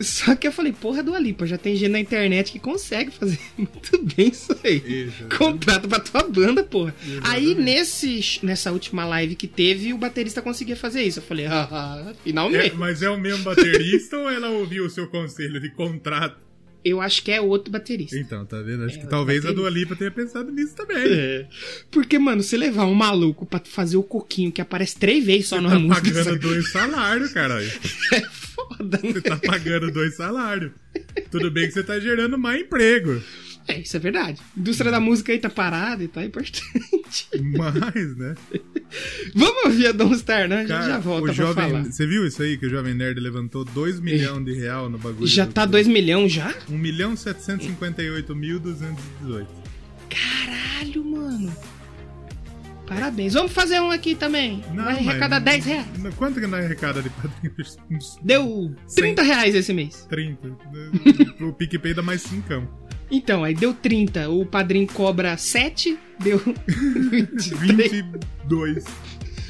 Só 0.00 0.34
que 0.36 0.46
eu 0.46 0.52
falei, 0.52 0.72
porra, 0.72 1.02
do 1.02 1.14
Alipa, 1.14 1.46
já 1.46 1.58
tem 1.58 1.74
gente 1.74 1.90
na 1.90 1.98
internet 2.00 2.52
que 2.52 2.58
consegue 2.58 3.10
fazer 3.10 3.38
muito 3.58 3.98
bem 4.16 4.28
isso 4.28 4.56
aí. 4.64 4.82
Exatamente. 4.84 5.36
Contrata 5.36 5.88
pra 5.88 6.00
tua 6.00 6.22
banda, 6.24 6.62
porra. 6.62 6.94
Aí 7.24 7.46
Exatamente. 7.46 7.60
nesse, 7.60 8.40
nessa 8.42 8.70
última 8.72 9.04
live 9.04 9.34
que 9.34 9.46
teve, 9.48 9.92
o 9.92 9.98
baterista 9.98 10.40
conseguia 10.40 10.76
fazer 10.76 11.02
isso. 11.02 11.18
Eu 11.18 11.22
falei, 11.24 11.46
ah, 11.46 12.06
É, 12.10 12.14
finalmente. 12.22 12.76
mas 12.76 13.02
é 13.02 13.10
o 13.10 13.18
mesmo 13.18 13.42
baterista 13.44 14.16
ou 14.18 14.30
ela 14.30 14.50
ouviu 14.50 14.84
o 14.86 14.90
seu 14.90 15.06
conselho 15.08 15.60
de 15.60 15.70
contrato? 15.70 16.47
Eu 16.84 17.00
acho 17.00 17.22
que 17.22 17.30
é 17.32 17.40
outro 17.40 17.70
baterista. 17.72 18.16
Então, 18.16 18.46
tá 18.46 18.60
vendo? 18.62 18.84
Acho 18.84 18.96
É, 18.96 19.00
que 19.00 19.06
talvez 19.08 19.38
a 19.44 19.48
baterista. 19.48 19.54
Dua 19.54 19.70
Lipa 19.70 19.96
tenha 19.96 20.10
pensado 20.10 20.50
nisso 20.52 20.74
também. 20.76 20.96
É. 21.06 21.46
Porque, 21.90 22.18
mano, 22.18 22.42
você 22.42 22.56
levar 22.56 22.86
um 22.86 22.94
maluco 22.94 23.44
pra 23.44 23.60
fazer 23.64 23.96
o 23.96 24.02
coquinho 24.02 24.52
que 24.52 24.60
aparece 24.60 24.96
três 24.98 25.24
vezes 25.24 25.48
só 25.48 25.56
Você 25.56 25.62
numa 25.62 25.74
tá 25.74 25.78
música, 25.80 26.00
pagando 26.02 26.24
sabe? 26.24 26.38
dois 26.38 26.70
salários, 26.72 27.32
caralho. 27.32 27.66
é 28.14 28.20
foda, 28.22 29.00
né? 29.02 29.12
Você 29.12 29.20
tá 29.20 29.36
pagando 29.36 29.90
dois 29.90 30.14
salários. 30.16 30.72
Tudo 31.30 31.50
bem 31.50 31.66
que 31.66 31.72
você 31.72 31.82
tá 31.82 31.98
gerando 31.98 32.38
mais 32.38 32.60
emprego. 32.62 33.20
É, 33.68 33.80
isso 33.80 33.94
é 33.96 34.00
verdade. 34.00 34.40
A 34.56 34.60
indústria 34.60 34.90
da 34.90 34.98
música 34.98 35.30
aí 35.30 35.38
tá 35.38 35.50
parada 35.50 36.02
e 36.02 36.08
tá 36.08 36.24
importante. 36.24 37.28
Mas, 37.56 38.16
né? 38.16 38.34
Vamos 39.36 39.64
ouvir 39.66 39.88
a 39.88 39.92
Don't 39.92 40.16
Star, 40.18 40.48
né? 40.48 40.56
A 40.56 40.60
gente 40.60 40.68
Cara, 40.68 40.86
já 40.88 40.98
volta 40.98 41.24
pra 41.26 41.32
jovem, 41.34 41.70
falar. 41.70 41.84
Você 41.84 42.06
viu 42.06 42.26
isso 42.26 42.42
aí 42.42 42.56
que 42.56 42.64
o 42.66 42.70
Jovem 42.70 42.94
Nerd 42.94 43.20
levantou 43.20 43.64
2 43.66 44.00
milhões 44.00 44.44
de 44.44 44.54
real 44.54 44.88
no 44.88 44.96
bagulho? 44.98 45.26
Já 45.26 45.46
tá 45.46 45.66
2 45.66 45.86
milhões 45.86 46.32
já? 46.32 46.54
1 46.70 46.78
milhão 46.78 47.14
758 47.14 48.34
mil 48.34 48.58
218. 48.58 49.46
Caralho, 50.08 51.04
mano. 51.04 51.54
Parabéns. 52.86 53.34
Vamos 53.34 53.52
fazer 53.52 53.80
um 53.80 53.90
aqui 53.90 54.14
também. 54.14 54.62
Vai 54.74 54.94
mas- 54.94 55.08
arrecadar 55.08 55.40
10 55.40 55.64
reais. 55.66 55.86
Quanto 56.16 56.40
que 56.40 56.46
não 56.46 56.56
é 56.56 56.64
arrecada 56.64 57.02
de 57.02 57.10
padrinho? 57.10 57.54
Uns 57.90 58.18
Deu 58.22 58.74
30 58.94 59.22
reais 59.22 59.54
esse 59.54 59.74
mês. 59.74 60.06
30. 60.08 60.48
o 61.44 61.52
PicPay 61.52 61.92
dá 61.92 62.00
mais 62.00 62.22
5. 62.22 62.87
Então, 63.10 63.44
aí 63.44 63.54
deu 63.54 63.72
30. 63.72 64.28
O 64.28 64.44
padrinho 64.44 64.86
cobra 64.86 65.36
7, 65.36 65.98
deu 66.18 66.38
23. 66.66 67.92
22. 67.92 68.84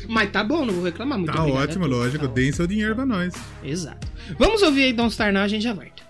Mas 0.08 0.30
tá 0.30 0.42
bom, 0.42 0.64
não 0.64 0.74
vou 0.74 0.84
reclamar 0.84 1.18
muito. 1.18 1.32
Tá 1.32 1.42
obrigado 1.42 1.62
ótimo, 1.62 1.86
lógico. 1.86 2.26
tá 2.26 2.32
Deem 2.32 2.52
seu 2.52 2.66
dinheiro 2.66 2.94
pra 2.94 3.04
nós. 3.04 3.34
Exato. 3.62 4.08
Vamos 4.38 4.62
ouvir 4.62 4.84
aí 4.84 4.92
Don't 4.92 5.12
Star 5.12 5.32
Now, 5.32 5.42
a 5.42 5.48
gente 5.48 5.62
já 5.62 5.74
volta. 5.74 6.07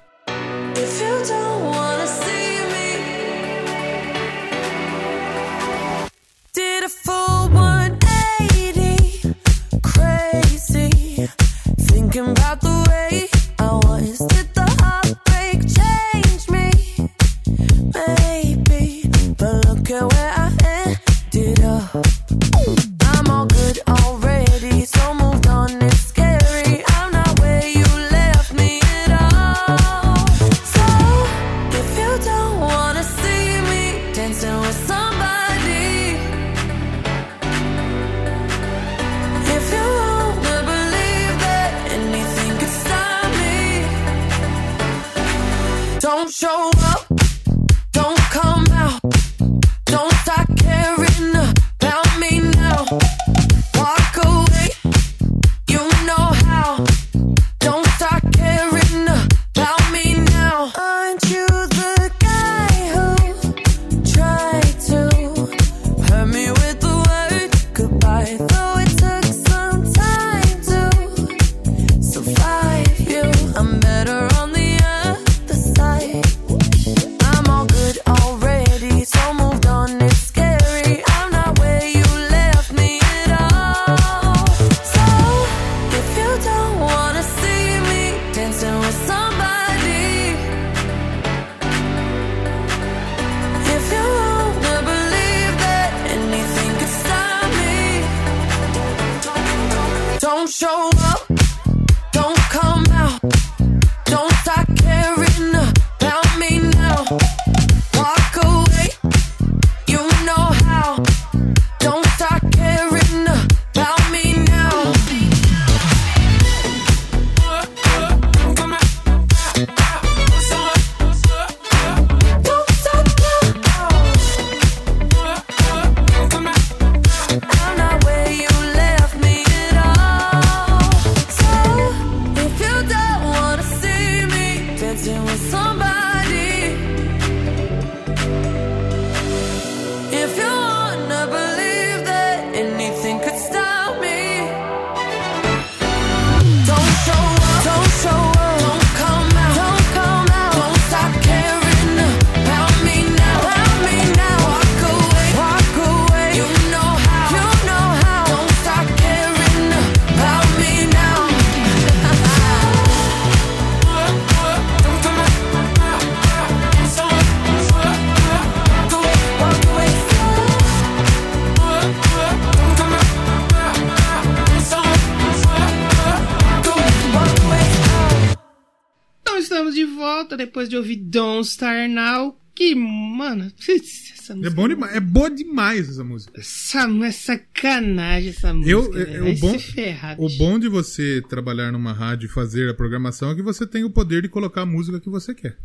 Essa 184.39 184.47
É 184.47 184.51
música. 184.51 184.57
bom 184.57 184.69
demais. 184.69 184.95
É 184.97 185.01
boa 185.01 185.31
demais 185.31 185.89
essa 185.89 186.05
música. 186.05 186.41
Essa 186.41 186.89
é 187.05 187.11
sacanagem 187.11 188.31
essa 188.31 188.53
música. 188.55 188.71
Eu, 188.71 188.99
é, 188.99 189.33
o, 189.33 189.39
bom, 189.39 189.59
ferrar, 189.59 190.21
o 190.21 190.29
bom 190.37 190.59
de 190.59 190.69
você 190.69 191.23
trabalhar 191.29 191.73
numa 191.73 191.93
rádio 191.93 192.27
e 192.27 192.29
fazer 192.31 192.69
a 192.69 192.75
programação 192.75 193.31
é 193.31 193.35
que 193.35 193.43
você 193.43 193.67
tem 193.67 193.85
o 193.85 193.91
poder 193.91 194.23
de 194.23 194.29
colocar 194.29 194.63
a 194.63 194.67
música 194.67 195.01
que 195.01 195.11
você 195.11 195.35
quer. 195.35 195.57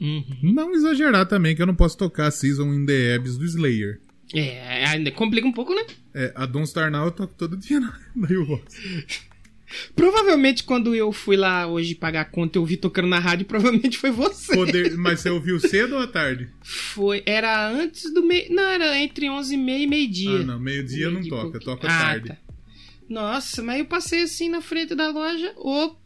Uhum. 0.00 0.52
Não 0.54 0.72
exagerar 0.72 1.26
também, 1.26 1.56
que 1.56 1.62
eu 1.62 1.66
não 1.66 1.74
posso 1.74 1.96
tocar 1.98 2.30
Season 2.30 2.72
in 2.72 2.86
the 2.86 3.14
Abyss 3.14 3.36
do 3.36 3.44
Slayer. 3.44 4.00
É, 4.34 4.84
ainda 4.86 5.10
complica 5.10 5.46
um 5.46 5.52
pouco, 5.52 5.74
né? 5.74 5.82
É, 6.14 6.32
a 6.36 6.44
Don't 6.46 6.68
Star 6.68 6.90
Now 6.90 7.06
eu 7.06 7.10
toco 7.10 7.34
todo 7.34 7.56
dia 7.56 7.80
na, 7.80 7.98
na 8.14 8.28
U-Box. 8.28 8.76
Provavelmente 9.94 10.64
quando 10.64 10.94
eu 10.94 11.12
fui 11.12 11.36
lá 11.36 11.66
hoje 11.66 11.94
pagar 11.94 12.22
a 12.22 12.24
conta 12.24 12.58
eu 12.58 12.64
vi 12.64 12.76
tocando 12.76 13.08
na 13.08 13.18
rádio, 13.18 13.46
provavelmente 13.46 13.98
foi 13.98 14.10
você. 14.10 14.54
Poder, 14.54 14.96
mas 14.96 15.20
você 15.20 15.30
ouviu 15.30 15.58
cedo 15.60 15.96
ou 15.96 16.02
à 16.02 16.06
tarde? 16.06 16.48
Foi, 16.62 17.22
era 17.26 17.68
antes 17.70 18.12
do 18.12 18.22
meio, 18.24 18.52
não, 18.54 18.62
era 18.62 18.98
entre 18.98 19.28
11 19.28 19.54
e 19.54 19.56
meia 19.56 19.84
e 19.84 19.86
meio-dia. 19.86 20.40
Ah, 20.40 20.44
não, 20.44 20.58
meio-dia 20.60 21.04
eu 21.06 21.10
não 21.10 21.22
toco 21.28 21.86
à 21.86 21.90
Ah, 21.90 21.98
tarde. 22.04 22.28
tá. 22.28 22.36
Nossa, 23.08 23.62
mas 23.62 23.78
eu 23.78 23.86
passei 23.86 24.22
assim 24.22 24.48
na 24.48 24.60
frente 24.60 24.94
da 24.94 25.10
loja, 25.10 25.52
opa, 25.56 25.98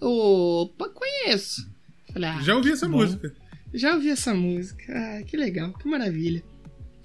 opa, 0.00 0.88
conheço. 0.88 1.70
Falei, 2.12 2.28
ah, 2.30 2.40
Já 2.42 2.56
ouvi 2.56 2.70
essa 2.72 2.88
bom. 2.88 2.98
música. 2.98 3.34
Já 3.72 3.94
ouvi 3.94 4.10
essa 4.10 4.34
música. 4.34 4.84
Ah, 4.92 5.22
que 5.22 5.36
legal, 5.36 5.72
que 5.72 5.88
maravilha. 5.88 6.42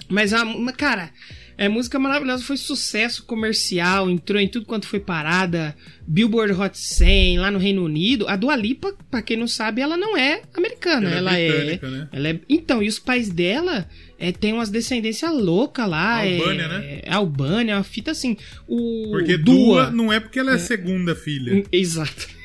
Mas, 0.09 0.33
a, 0.33 0.43
cara, 0.75 1.11
é 1.57 1.67
música 1.67 1.97
maravilhosa, 1.97 2.43
foi 2.43 2.55
sucesso 2.55 3.23
comercial, 3.25 4.09
entrou 4.09 4.39
em 4.39 4.47
tudo 4.47 4.65
quanto 4.65 4.87
foi 4.87 4.99
parada, 4.99 5.75
Billboard 6.05 6.53
Hot 6.53 6.77
100 6.77 7.39
lá 7.39 7.49
no 7.49 7.57
Reino 7.57 7.83
Unido. 7.83 8.27
A 8.27 8.35
Dua 8.35 8.55
Lipa, 8.55 8.95
pra 9.09 9.21
quem 9.21 9.35
não 9.37 9.47
sabe, 9.47 9.81
ela 9.81 9.97
não 9.97 10.15
é 10.15 10.41
americana, 10.53 11.09
Ela 11.09 11.17
ela, 11.17 11.39
é 11.39 11.47
é, 11.47 11.51
britânica, 11.51 11.89
né? 11.89 12.09
ela 12.11 12.29
é. 12.29 12.39
Então, 12.47 12.83
e 12.83 12.87
os 12.87 12.99
pais 12.99 13.29
dela 13.29 13.89
é, 14.19 14.31
tem 14.31 14.53
umas 14.53 14.69
descendências 14.69 15.31
loucas 15.33 15.89
lá. 15.89 16.21
Albânia, 16.21 16.63
é, 16.63 16.67
né? 16.67 16.99
É 17.03 17.13
Albânia, 17.13 17.73
é 17.73 17.75
uma 17.75 17.83
fita 17.83 18.11
assim. 18.11 18.37
O 18.67 19.09
Porque 19.11 19.37
Dua, 19.37 19.85
Dua 19.85 19.91
não 19.91 20.13
é 20.13 20.19
porque 20.19 20.39
ela 20.39 20.53
é, 20.53 20.57
segunda 20.59 21.15
filha. 21.15 21.55
Hum, 21.55 21.63
Exato. 21.71 22.36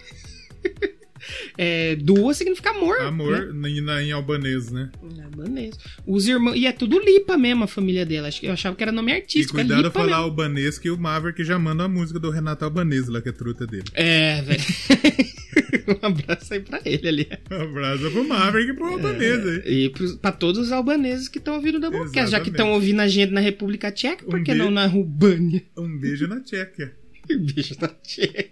É, 1.59 1.97
Dua 1.97 2.33
significa 2.35 2.71
amor. 2.71 2.99
né? 3.01 3.07
Amor 3.07 3.55
em, 3.67 3.81
na- 3.81 4.03
em 4.03 4.13
albanês, 4.13 4.71
né? 4.71 4.91
É 5.19 5.23
albanês. 5.25 5.75
Os 6.07 6.27
irmãos. 6.29 6.55
E 6.57 6.67
é 6.67 6.73
tudo 6.73 6.99
Lipa 6.99 7.37
mesmo, 7.37 7.65
a 7.65 7.67
família 7.67 8.05
dela. 8.07 8.29
Acho 8.29 8.41
que 8.41 8.47
Eu 8.47 8.53
achava 8.53 8.75
que 8.77 8.83
era 8.83 8.93
nome 8.93 9.13
E 9.13 9.15
artístico. 9.17 9.55
cuidado 9.55 9.73
é 9.73 9.75
a 9.75 9.79
Lipa 9.79 9.91
falar 9.93 10.07
mesmo. 10.07 10.23
albanês 10.23 10.79
que 10.79 10.91
o 10.91 10.99
Maverick 10.99 11.45
já 11.45 11.59
manda 11.59 11.85
a 11.85 11.89
música 11.89 12.19
do 12.19 12.31
Renato 12.31 12.65
Albanês 12.65 13.09
lá, 13.09 13.21
que 13.21 13.29
é 13.29 13.33
truta 13.33 13.67
dele. 13.67 13.85
É, 13.95 14.41
velho. 14.43 14.63
um 16.03 16.07
abraço 16.07 16.55
aí 16.55 16.61
pra 16.61 16.81
ele 16.85 17.09
ali. 17.09 17.29
Abraço 17.51 18.11
pro 18.11 18.25
Maverick 18.27 18.71
e 18.71 18.75
pro 18.75 18.87
albanês 18.87 19.47
aí. 19.47 19.85
E 19.85 19.91
pros- 19.91 20.15
pra 20.17 20.33
todos 20.33 20.61
os 20.67 20.73
albaneses 20.73 21.29
que 21.29 21.39
estão 21.39 21.55
ouvindo 21.57 21.77
o 21.77 21.81
Doublecast. 21.81 22.31
Já 22.31 22.41
que 22.41 22.51
estão 22.51 22.73
ouvindo 22.73 23.01
a 23.01 23.09
gente 23.09 23.31
na 23.33 23.41
República 23.41 23.91
Tcheca, 23.93 24.25
por 24.25 24.39
Um 24.41 24.45
que 24.45 24.51
beijo. 24.53 24.65
não 24.65 24.71
na 24.71 24.87
Rubânia? 24.87 25.63
Um 25.77 25.99
beijo 25.99 26.27
na 26.27 26.41
Tchequia. 26.41 26.95
Beijo 27.29 27.77
na 27.81 27.89
Tcheca. 27.89 28.51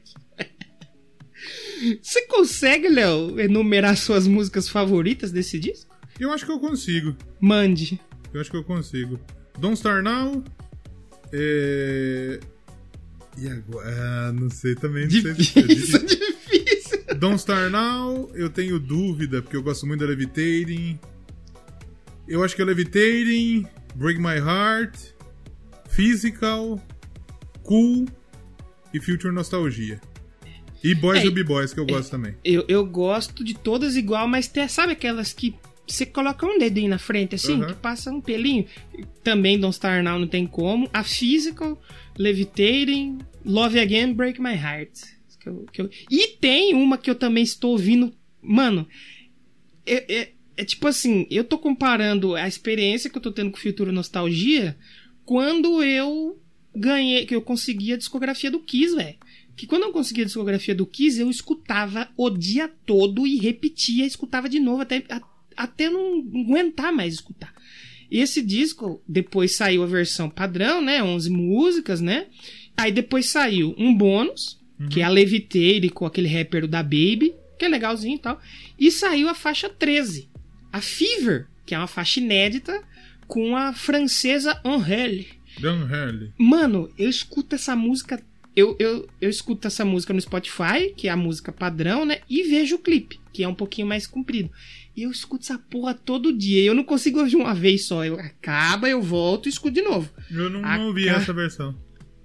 Você 2.03 2.27
consegue, 2.27 2.89
Léo, 2.89 3.39
enumerar 3.41 3.97
suas 3.97 4.27
músicas 4.27 4.69
favoritas 4.69 5.31
desse 5.33 5.59
disco? 5.59 5.95
Eu 6.19 6.31
acho 6.33 6.45
que 6.45 6.53
eu 6.53 6.59
consigo. 6.61 7.17
Mande. 7.41 8.01
Eu 8.33 8.41
acho 8.41 8.51
que 8.51 8.57
eu 8.57 8.65
consigo. 8.65 9.19
Don't 9.59 9.77
Star 9.77 10.03
Now. 10.03 10.45
É... 11.33 12.41
E 13.39 13.49
agora? 13.49 13.89
Ah, 13.89 14.33
não 14.33 14.51
sei 14.51 14.75
também. 14.75 15.05
Não 15.05 15.11
sei 15.11 15.21
se 15.23 15.29
é 15.29 15.33
Difícil, 15.35 15.67
difícil. 15.67 16.07
difícil. 16.07 17.05
Don't 17.19 17.39
Star 17.41 17.71
Now, 17.71 18.31
eu 18.35 18.49
tenho 18.51 18.79
dúvida, 18.79 19.41
porque 19.43 19.57
eu 19.57 19.63
gosto 19.63 19.87
muito 19.87 20.01
da 20.01 20.07
Levitating. 20.07 20.99
Eu 22.29 22.45
acho 22.45 22.55
que 22.55 22.63
é 22.63 22.65
Levitating, 22.65 23.67
Break 23.95 24.21
My 24.21 24.37
Heart, 24.39 24.97
Physical, 25.89 26.81
Cool 27.63 28.07
e 28.95 29.01
Future 29.01 29.33
Nostalgia. 29.35 30.01
E 30.83 30.95
Boys 30.95 31.21
É, 31.21 31.25
Will 31.25 31.33
Be 31.33 31.45
Boys, 31.45 31.73
que 31.75 31.81
eu 31.81 31.87
gosto 31.87 32.11
também. 32.11 32.35
Eu, 32.45 32.65
eu 32.69 32.85
gosto 32.87 33.45
de 33.45 33.55
todas 33.55 33.97
igual, 33.97 34.27
mas 34.27 34.49
tem, 34.49 34.67
sabe 34.69 34.93
aquelas 34.93 35.33
que 35.33 35.55
você 35.87 36.07
coloca 36.07 36.47
um 36.47 36.59
dedinho 36.59 36.89
na 36.89 36.99
frente, 36.99 37.35
assim, 37.35 37.55
Uhum. 37.61 37.67
que 37.67 37.75
passa 37.75 38.11
um 38.13 38.21
pelinho? 38.21 38.65
Também 39.25 39.59
Don't 39.59 39.75
Star 39.75 40.03
Now 40.03 40.19
não 40.19 40.27
tem 40.29 40.47
como. 40.47 40.89
A 40.93 41.03
Physical, 41.03 41.81
Levitating, 42.17 43.19
Love 43.45 43.79
Again, 43.79 44.13
Break 44.15 44.41
My 44.41 44.55
Heart. 44.55 44.91
Que 45.41 45.49
eu- 45.49 45.67
que 45.73 45.83
eu- 45.83 45.91
E 46.11 46.29
tem 46.41 46.75
uma 46.75 46.97
que 46.99 47.11
eu 47.11 47.15
também 47.15 47.43
estou 47.43 47.73
ouvindo. 47.73 48.13
Mano, 48.43 48.87
é, 49.87 50.15
é- 50.21 50.33
é 50.57 50.65
tipo 50.65 50.87
assim, 50.87 51.27
eu 51.31 51.43
tô 51.45 51.59
comparando 51.59 52.35
a 52.37 52.47
experiência 52.47 53.11
que 53.11 53.17
eu 53.19 53.23
tô 53.23 53.33
tendo 53.33 53.51
com 53.51 53.57
Futuro 53.59 53.91
Nostalgia 53.93 54.77
quando 55.25 55.83
eu 55.83 56.39
ganhei, 56.75 57.25
que 57.27 57.35
eu 57.35 57.43
consegui 57.43 57.93
a 57.93 57.97
discografia 57.97 58.51
do 58.51 58.61
Kiss, 58.61 58.95
velho. 58.95 59.17
Que 59.61 59.67
quando 59.67 59.83
eu 59.83 59.93
consegui 59.93 60.23
a 60.23 60.25
discografia 60.25 60.75
do 60.75 60.87
Kiss, 60.87 61.21
eu 61.21 61.29
escutava 61.29 62.09
o 62.17 62.31
dia 62.31 62.67
todo 62.87 63.27
e 63.27 63.37
repetia, 63.37 64.07
escutava 64.07 64.49
de 64.49 64.59
novo 64.59 64.81
até, 64.81 65.05
a- 65.11 65.21
até 65.55 65.91
não 65.91 66.19
aguentar 66.35 66.91
mais 66.91 67.13
escutar. 67.13 67.53
Esse 68.11 68.41
disco, 68.41 69.03
depois 69.07 69.55
saiu 69.55 69.83
a 69.83 69.87
versão 69.87 70.31
padrão, 70.31 70.81
né? 70.81 71.03
11 71.03 71.29
músicas, 71.29 72.01
né? 72.01 72.29
Aí 72.75 72.91
depois 72.91 73.27
saiu 73.27 73.75
um 73.77 73.95
bônus, 73.95 74.59
que 74.91 75.03
é 75.03 75.05
a 75.05 75.11
Levitating 75.11 75.91
com 75.91 76.07
aquele 76.07 76.27
rapper 76.27 76.67
da 76.67 76.83
Baby, 76.83 77.35
que 77.59 77.67
é 77.67 77.69
legalzinho 77.69 78.15
e 78.17 78.19
tal. 78.19 78.41
E 78.79 78.91
saiu 78.91 79.29
a 79.29 79.35
faixa 79.35 79.69
13, 79.69 80.27
a 80.73 80.81
Fever, 80.81 81.49
que 81.67 81.75
é 81.75 81.79
uma 81.79 81.87
faixa 81.87 82.19
inédita 82.19 82.83
com 83.27 83.55
a 83.55 83.75
francesa 83.75 84.59
Angèle. 84.65 85.29
Hurley. 85.85 86.33
Mano, 86.39 86.91
eu 86.97 87.11
escuto 87.11 87.55
essa 87.57 87.77
música. 87.77 88.25
Eu, 88.61 88.77
eu, 88.79 89.09
eu 89.21 89.31
escuto 89.31 89.67
essa 89.67 89.87
música 89.87 90.13
no 90.13 90.21
Spotify, 90.21 90.93
que 90.95 91.09
é 91.09 91.11
a 91.11 91.17
música 91.17 91.51
padrão, 91.51 92.05
né? 92.05 92.21
E 92.29 92.43
vejo 92.43 92.77
o 92.77 92.79
clipe, 92.79 93.19
que 93.33 93.43
é 93.43 93.49
um 93.49 93.55
pouquinho 93.55 93.87
mais 93.87 94.07
comprido. 94.07 94.51
E 94.95 95.05
eu 95.05 95.11
escuto 95.11 95.45
essa 95.45 95.59
porra 95.59 95.95
todo 95.95 96.37
dia. 96.37 96.63
Eu 96.63 96.75
não 96.75 96.85
consigo 96.85 97.21
ouvir 97.21 97.37
uma 97.37 97.55
vez 97.55 97.87
só. 97.87 98.05
Eu 98.05 98.21
acaba, 98.21 98.87
eu 98.87 99.01
volto 99.01 99.47
e 99.47 99.49
escuto 99.49 99.73
de 99.73 99.81
novo. 99.81 100.11
Eu 100.31 100.51
não, 100.51 100.61
não 100.61 100.87
ouvi 100.89 101.09
essa 101.09 101.33
versão. 101.33 101.75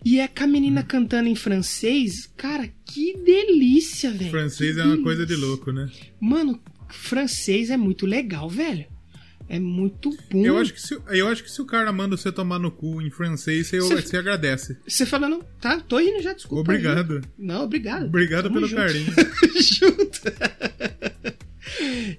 E 0.04 0.20
é 0.20 0.28
com 0.28 0.44
a 0.44 0.48
menina 0.48 0.84
cantando 0.84 1.30
em 1.30 1.36
francês. 1.36 2.30
Cara, 2.36 2.70
que 2.86 3.18
delícia, 3.18 4.12
velho. 4.12 4.30
Francês 4.30 4.76
Que 4.76 4.82
é 4.82 4.84
uma 4.84 5.02
coisa 5.02 5.26
de 5.26 5.36
louco, 5.36 5.72
né? 5.72 5.90
Mano, 6.20 6.62
francês 6.90 7.70
é 7.70 7.78
muito 7.78 8.06
legal, 8.06 8.50
velho. 8.50 8.86
É 9.48 9.60
muito 9.60 10.10
bom. 10.32 10.44
Eu 10.44 10.58
acho, 10.58 10.74
que 10.74 10.82
se, 10.82 10.98
eu 11.10 11.28
acho 11.28 11.44
que 11.44 11.52
se 11.52 11.62
o 11.62 11.66
cara 11.66 11.92
manda 11.92 12.18
você 12.18 12.32
tomar 12.32 12.58
no 12.58 12.72
cu 12.72 13.00
em 13.02 13.12
francês, 13.12 13.68
você, 13.68 13.80
Você- 13.80 14.02
você 14.02 14.18
agradece. 14.18 14.78
Você 14.88 15.06
falando, 15.06 15.44
tá, 15.62 15.80
tô 15.80 16.00
indo 16.00 16.22
já, 16.22 16.34
desculpa. 16.34 16.72
aí. 16.72 16.78
Obrigado. 16.80 17.22
Não, 17.38 17.64
obrigado. 17.64 18.06
Obrigado 18.06 18.44
Tamo 18.46 18.56
pelo 18.56 18.68
junto. 18.68 18.82
carinho. 18.82 19.06
junto. 19.62 20.22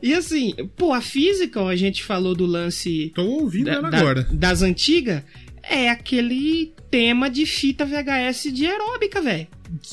e 0.03 0.13
assim, 0.15 0.55
pô, 0.77 0.93
a 0.93 1.01
Physical, 1.01 1.69
a 1.69 1.77
gente 1.77 2.05
falou 2.05 2.35
do 2.35 2.47
lance 2.47 3.13
Tô 3.15 3.23
ouvindo 3.25 3.67
da- 3.67 3.73
ela 3.73 3.91
da- 3.91 3.99
agora. 3.99 4.23
das 4.33 4.63
antigas, 4.63 5.23
é 5.63 5.91
aquele 5.91 6.73
tema 6.91 7.29
de 7.29 7.45
fita 7.47 7.85
VHS 7.85 8.53
de 8.53 8.67
aeróbica, 8.67 9.21
velho. 9.21 9.49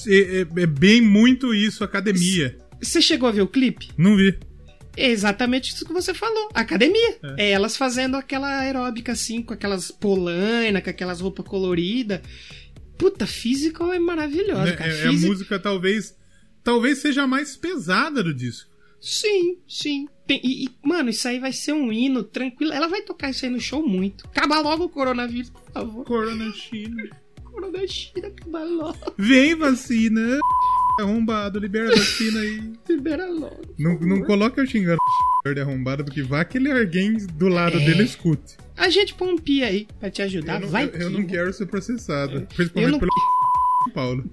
É, 0.07 0.41
é- 0.41 0.61
é 0.61 0.65
bem 0.67 1.01
muito 1.01 1.53
isso, 1.53 1.83
academia. 1.83 2.55
Você 2.81 3.01
chegou 3.01 3.27
a 3.29 3.31
ver 3.31 3.41
o 3.41 3.47
clipe? 3.47 3.89
Não 3.97 4.15
vi. 4.15 4.37
É 4.95 5.09
exatamente 5.09 5.73
isso 5.73 5.85
que 5.85 5.93
você 5.93 6.13
falou. 6.13 6.49
Academia. 6.53 7.17
É. 7.37 7.51
elas 7.51 7.75
fazendo 7.77 8.15
aquela 8.15 8.59
aeróbica 8.59 9.11
assim, 9.13 9.41
com 9.41 9.53
aquelas 9.53 9.89
polainas, 9.91 10.83
com 10.83 10.89
aquelas 10.89 11.19
roupas 11.19 11.45
coloridas. 11.47 12.21
Puta, 12.97 13.25
Physical 13.25 13.91
é 13.91 13.99
maravilhosa, 13.99 14.69
É, 14.69 14.75
cara. 14.75 14.91
é- 14.91 14.97
é 15.01 15.07
a 15.07 15.09
Physical- 15.09 15.29
música 15.33 15.59
talvez 15.59 16.15
talvez 16.63 16.99
seja 16.99 17.23
a 17.23 17.27
mais 17.27 17.57
pesada 17.57 18.23
do 18.23 18.33
disco. 18.33 18.69
Sim, 19.01 19.57
sim. 19.67 20.07
Tem- 20.25 20.39
e, 20.41 20.65
e, 20.65 20.69
mano, 20.81 21.09
isso 21.09 21.27
aí 21.27 21.37
vai 21.39 21.51
ser 21.51 21.73
um 21.73 21.91
hino 21.91 22.23
tranquilo. 22.23 22.71
Ela 22.71 22.87
vai 22.87 23.01
tocar 23.01 23.29
isso 23.31 23.43
aí 23.45 23.51
no 23.51 23.59
show 23.59 23.85
muito. 23.85 24.25
Acaba 24.27 24.59
logo 24.61 24.85
o 24.85 24.89
coronavírus, 24.89 25.49
por 25.49 25.61
favor. 25.73 26.05
Corona 26.05 26.53
China. 26.53 27.09
Corona 27.43 27.85
China, 27.87 28.27
acaba 28.29 28.63
logo. 28.63 29.13
Vem 29.17 29.55
vacina. 29.55 30.39
Arrombado, 30.99 31.59
libera 31.59 31.87
a 31.91 31.95
vacina 31.95 32.39
aí. 32.39 32.73
Libera 32.87 33.25
logo. 33.27 33.61
Não, 33.79 33.99
não 33.99 34.21
coloca 34.23 34.61
eu 34.61 34.67
xingando 34.67 34.99
de 35.53 35.59
arrombado, 35.59 36.03
porque 36.05 36.21
vai 36.21 36.41
aquele 36.41 36.71
alguém 36.71 37.17
do 37.33 37.47
lado 37.47 37.77
É. 37.77 37.85
dele 37.85 38.03
escute. 38.03 38.55
A 38.77 38.89
gente 38.89 39.13
põe 39.13 39.29
um 39.33 39.37
pia 39.37 39.67
aí 39.67 39.87
pra 39.99 40.09
te 40.09 40.21
ajudar. 40.21 40.55
eu 40.55 40.61
não, 40.61 40.67
vai 40.69 40.85
eu, 40.85 40.89
eu 40.89 41.09
que- 41.09 41.17
não 41.17 41.23
quero 41.25 41.51
ser 41.53 41.65
processado. 41.65 42.37
Eu 42.37 42.41
Principalmente 42.47 42.91
não- 42.91 42.99
pelo 42.99 43.11
Paulo. 43.93 44.23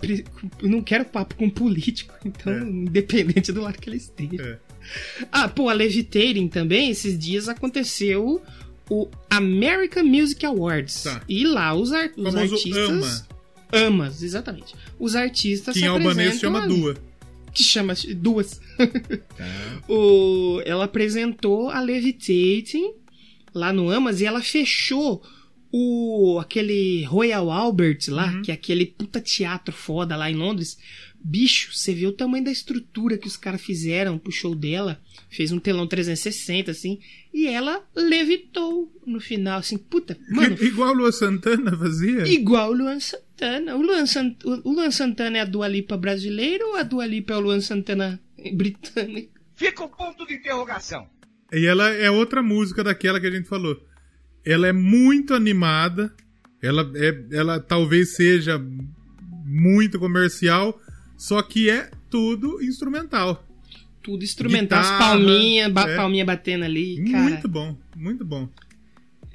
Eu 0.62 0.68
não 0.68 0.80
quero 0.82 1.04
papo 1.04 1.34
com 1.34 1.50
político, 1.50 2.14
então, 2.24 2.52
É. 2.52 2.58
independente 2.60 3.50
do 3.52 3.60
lado 3.62 3.78
que 3.78 3.88
ele 3.90 3.96
esteja. 3.96 4.40
É. 4.42 4.58
Ah, 5.32 5.48
pô, 5.48 5.68
a 5.68 5.72
Levitating 5.72 6.48
também, 6.48 6.90
esses 6.90 7.18
dias 7.18 7.48
aconteceu 7.48 8.40
o 8.88 9.08
American 9.28 10.04
Music 10.04 10.44
Awards. 10.46 11.02
Tá. 11.02 11.20
E 11.28 11.44
lá 11.46 11.74
os, 11.74 11.92
ar- 11.92 12.10
os 12.16 12.34
artistas. 12.36 13.26
Amas, 13.72 14.22
exatamente. 14.22 14.74
Os 15.00 15.16
artistas 15.16 15.72
Que 15.72 15.80
em 15.80 15.82
se 15.82 15.88
albanês 15.88 16.36
apresentam 16.36 16.52
chama. 16.52 16.68
Dua. 16.68 16.96
que 17.54 17.62
chama 17.62 17.94
duas. 18.16 18.60
o, 19.88 20.60
ela 20.64 20.84
apresentou 20.84 21.70
a 21.70 21.80
Levitating 21.80 22.92
lá 23.54 23.72
no 23.72 23.90
Amas 23.90 24.20
e 24.20 24.26
ela 24.26 24.42
fechou 24.42 25.22
o 25.72 26.38
aquele 26.40 27.04
Royal 27.04 27.50
Albert 27.50 27.98
lá, 28.08 28.40
que 28.42 28.50
é 28.50 28.54
aquele 28.54 28.86
puta 28.86 29.20
teatro 29.20 29.74
foda 29.74 30.16
lá 30.16 30.30
em 30.30 30.34
Londres. 30.36 30.78
Bicho, 31.22 31.72
você 31.74 31.92
vê 31.92 32.06
o 32.06 32.12
tamanho 32.12 32.44
da 32.44 32.50
estrutura 32.50 33.18
que 33.18 33.28
os 33.28 33.36
caras 33.36 33.60
fizeram 33.60 34.16
pro 34.18 34.32
show 34.32 34.54
dela. 34.54 34.98
Fez 35.28 35.52
um 35.52 35.58
telão 35.58 35.86
360, 35.86 36.70
assim. 36.70 36.98
E 37.32 37.46
ela 37.46 37.84
levitou 37.94 38.90
no 39.06 39.20
final, 39.20 39.58
assim. 39.58 39.76
Puta, 39.76 40.16
mano, 40.30 40.56
Igual 40.60 40.90
o 40.90 40.94
Lua 40.94 41.12
Santana 41.12 41.76
fazia? 41.76 42.26
igual 42.26 42.70
o 42.70 42.74
Luan 42.74 42.98
Santana. 42.98 43.76
O 43.76 43.82
Luan, 43.82 44.06
Sant... 44.06 44.36
o 44.44 44.70
Luan 44.72 44.90
Santana 44.90 45.38
é 45.38 45.40
a 45.42 45.44
Dua 45.44 45.68
Lipa 45.68 45.96
brasileira 45.96 46.64
ou 46.66 46.76
a 46.76 46.82
Dua 46.82 47.04
Lipa 47.06 47.34
é 47.34 47.36
o 47.36 47.40
Luan 47.40 47.60
Santana 47.60 48.18
britânico? 48.54 49.38
Fica 49.54 49.84
o 49.84 49.88
ponto 49.90 50.26
de 50.26 50.34
interrogação. 50.34 51.06
E 51.52 51.66
ela 51.66 51.90
é 51.90 52.10
outra 52.10 52.42
música 52.42 52.82
daquela 52.82 53.20
que 53.20 53.26
a 53.26 53.30
gente 53.30 53.46
falou. 53.48 53.78
Ela 54.44 54.68
é 54.68 54.72
muito 54.72 55.34
animada. 55.34 56.14
Ela, 56.62 56.90
é, 56.94 57.24
ela 57.32 57.58
talvez 57.60 58.14
seja 58.16 58.60
muito 59.44 59.98
comercial, 59.98 60.78
só 61.16 61.40
que 61.42 61.70
é 61.70 61.90
tudo 62.10 62.62
instrumental. 62.62 63.46
Tudo 64.02 64.24
instrumental, 64.24 64.78
as 64.80 64.90
Guitarra, 64.90 65.10
palminhas, 65.12 65.72
ba 65.72 65.88
é. 65.88 65.96
palminha 65.96 66.24
batendo 66.24 66.64
ali, 66.64 67.02
cara. 67.10 67.22
Muito 67.22 67.48
bom, 67.48 67.78
muito 67.96 68.24
bom. 68.24 68.48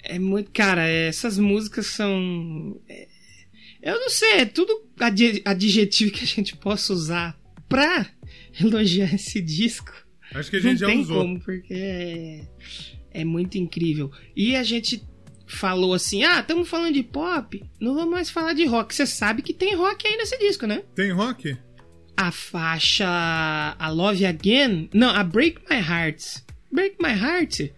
É 0.03 0.17
muito. 0.19 0.51
Cara, 0.51 0.87
essas 0.87 1.37
músicas 1.37 1.87
são. 1.87 2.79
é, 2.87 3.07
Eu 3.81 3.99
não 3.99 4.09
sei, 4.09 4.33
é 4.39 4.45
tudo 4.45 4.87
adjetivo 5.45 6.11
que 6.11 6.23
a 6.23 6.27
gente 6.27 6.55
possa 6.55 6.93
usar 6.93 7.39
pra 7.67 8.07
elogiar 8.59 9.13
esse 9.13 9.41
disco. 9.41 9.91
Acho 10.33 10.49
que 10.49 10.57
a 10.57 10.59
não 10.61 10.69
gente 10.69 10.79
já 10.79 10.87
tem 10.87 10.99
usou. 11.01 11.21
como, 11.21 11.39
porque 11.39 11.73
é, 11.73 12.47
é 13.15 13.23
muito 13.23 13.57
incrível. 13.57 14.11
E 14.35 14.55
a 14.55 14.63
gente 14.63 15.01
falou 15.47 15.93
assim: 15.93 16.23
ah, 16.23 16.39
estamos 16.39 16.67
falando 16.67 16.93
de 16.93 17.03
pop, 17.03 17.63
não 17.79 17.93
vamos 17.93 18.11
mais 18.11 18.29
falar 18.29 18.53
de 18.53 18.65
rock. 18.65 18.93
Você 18.93 19.05
sabe 19.05 19.41
que 19.41 19.53
tem 19.53 19.75
rock 19.75 20.07
aí 20.07 20.17
nesse 20.17 20.37
disco, 20.37 20.67
né? 20.67 20.83
Tem 20.93 21.11
rock? 21.11 21.57
A 22.17 22.31
faixa 22.31 23.05
A 23.77 23.89
Love 23.89 24.25
Again, 24.25 24.89
não, 24.93 25.09
a 25.09 25.23
Break 25.23 25.61
My 25.69 25.77
Heart. 25.77 26.43
Break 26.71 26.97
My 27.01 27.11
Heart. 27.11 27.71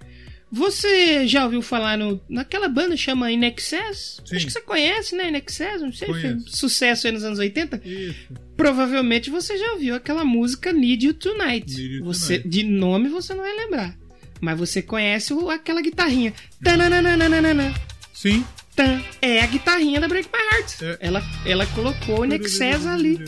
Você 0.50 1.28
já 1.28 1.44
ouviu 1.44 1.62
falar 1.62 1.98
no, 1.98 2.22
naquela 2.30 2.70
banda 2.70 2.96
chama 2.96 3.30
In 3.32 3.44
Excess? 3.44 4.22
Sim. 4.26 4.36
Acho 4.38 4.46
que 4.46 4.54
você 4.54 4.62
conhece, 4.62 5.16
né? 5.16 5.30
In 5.30 5.36
Excess, 5.36 5.82
não 5.82 5.92
sei, 5.92 6.08
Conheço. 6.08 6.44
fez 6.44 6.56
sucesso 6.56 7.06
aí 7.06 7.14
nos 7.14 7.24
anos 7.24 7.38
80. 7.38 7.82
Isso. 7.84 8.34
Provavelmente 8.56 9.30
você 9.30 9.58
já 9.58 9.74
ouviu 9.74 9.94
aquela 9.96 10.24
música 10.24 10.72
Need 10.72 11.06
You 11.06 11.14
Tonight. 11.14 11.68
Need 11.68 11.96
You 11.96 12.06
você, 12.06 12.40
Tonight. 12.40 12.50
De 12.50 12.64
nome 12.64 13.10
você 13.10 13.34
não 13.34 13.44
vai 13.44 13.56
lembrar. 13.56 13.98
Mas 14.42 14.58
você 14.60 14.82
conhece 14.82 15.34
o- 15.34 15.50
aquela 15.50 15.82
guitarrinha. 15.82 16.34
Tananana, 16.64 17.74
Sim. 18.14 18.44
tan. 18.76 19.02
É 19.22 19.42
a 19.42 19.48
guitarrinha 19.48 20.00
da 20.00 20.08
Break 20.08 20.30
My 20.32 20.40
Heart. 20.58 20.82
É. 20.82 20.98
Ela, 21.08 21.24
ela 21.46 21.66
colocou 21.68 22.26
In 22.26 22.34
Excess 22.34 22.86
ali. 22.86 23.20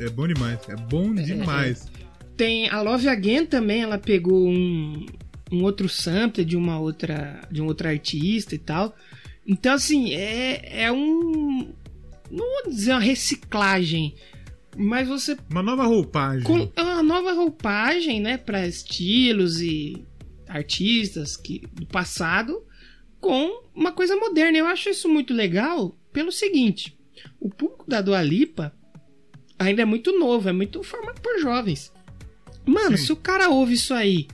É 0.00 0.10
bom 0.10 0.26
demais. 0.26 0.58
É 0.68 0.76
bom 0.76 1.14
demais. 1.14 1.86
Tem 2.36 2.68
a 2.70 2.80
Love 2.80 3.08
Again 3.08 3.46
também, 3.46 3.82
ela 3.82 3.98
pegou 3.98 4.48
um, 4.48 5.06
um 5.52 5.62
outro 5.62 5.88
sample 5.88 6.44
de 6.44 6.56
uma 6.56 6.78
outra 6.78 7.40
de 7.50 7.60
um 7.60 7.66
outro 7.66 7.88
artista 7.88 8.54
e 8.54 8.58
tal. 8.58 8.94
Então 9.46 9.74
assim, 9.74 10.14
é, 10.14 10.84
é 10.84 10.92
um 10.92 11.72
não 12.30 12.44
vou 12.62 12.70
dizer 12.72 12.92
uma 12.92 13.00
reciclagem, 13.00 14.14
mas 14.76 15.08
você 15.08 15.36
Uma 15.50 15.62
nova 15.62 15.84
roupagem. 15.84 16.42
col- 16.44 16.72
é 16.76 16.82
uma 16.82 17.02
nova 17.02 17.32
roupagem, 17.32 18.20
né, 18.20 18.36
para 18.36 18.66
estilos 18.66 19.60
e 19.60 20.04
artistas 20.48 21.36
que 21.36 21.62
do 21.72 21.86
passado 21.86 22.62
com 23.20 23.62
uma 23.74 23.92
coisa 23.92 24.16
moderna. 24.16 24.58
Eu 24.58 24.66
acho 24.66 24.88
isso 24.88 25.08
muito 25.08 25.32
legal 25.34 25.96
pelo 26.12 26.32
seguinte: 26.32 26.96
o 27.38 27.48
público 27.50 27.84
da 27.88 28.00
Dua 28.00 28.22
Lipa 28.22 28.72
ainda 29.58 29.82
é 29.82 29.84
muito 29.84 30.18
novo, 30.18 30.48
é 30.48 30.52
muito 30.52 30.82
formado 30.82 31.20
por 31.20 31.38
jovens. 31.40 31.92
Mano, 32.66 32.96
Sim. 32.96 33.06
se 33.06 33.12
o 33.12 33.16
cara 33.16 33.48
ouve 33.48 33.74
isso 33.74 33.92
aí, 33.94 34.26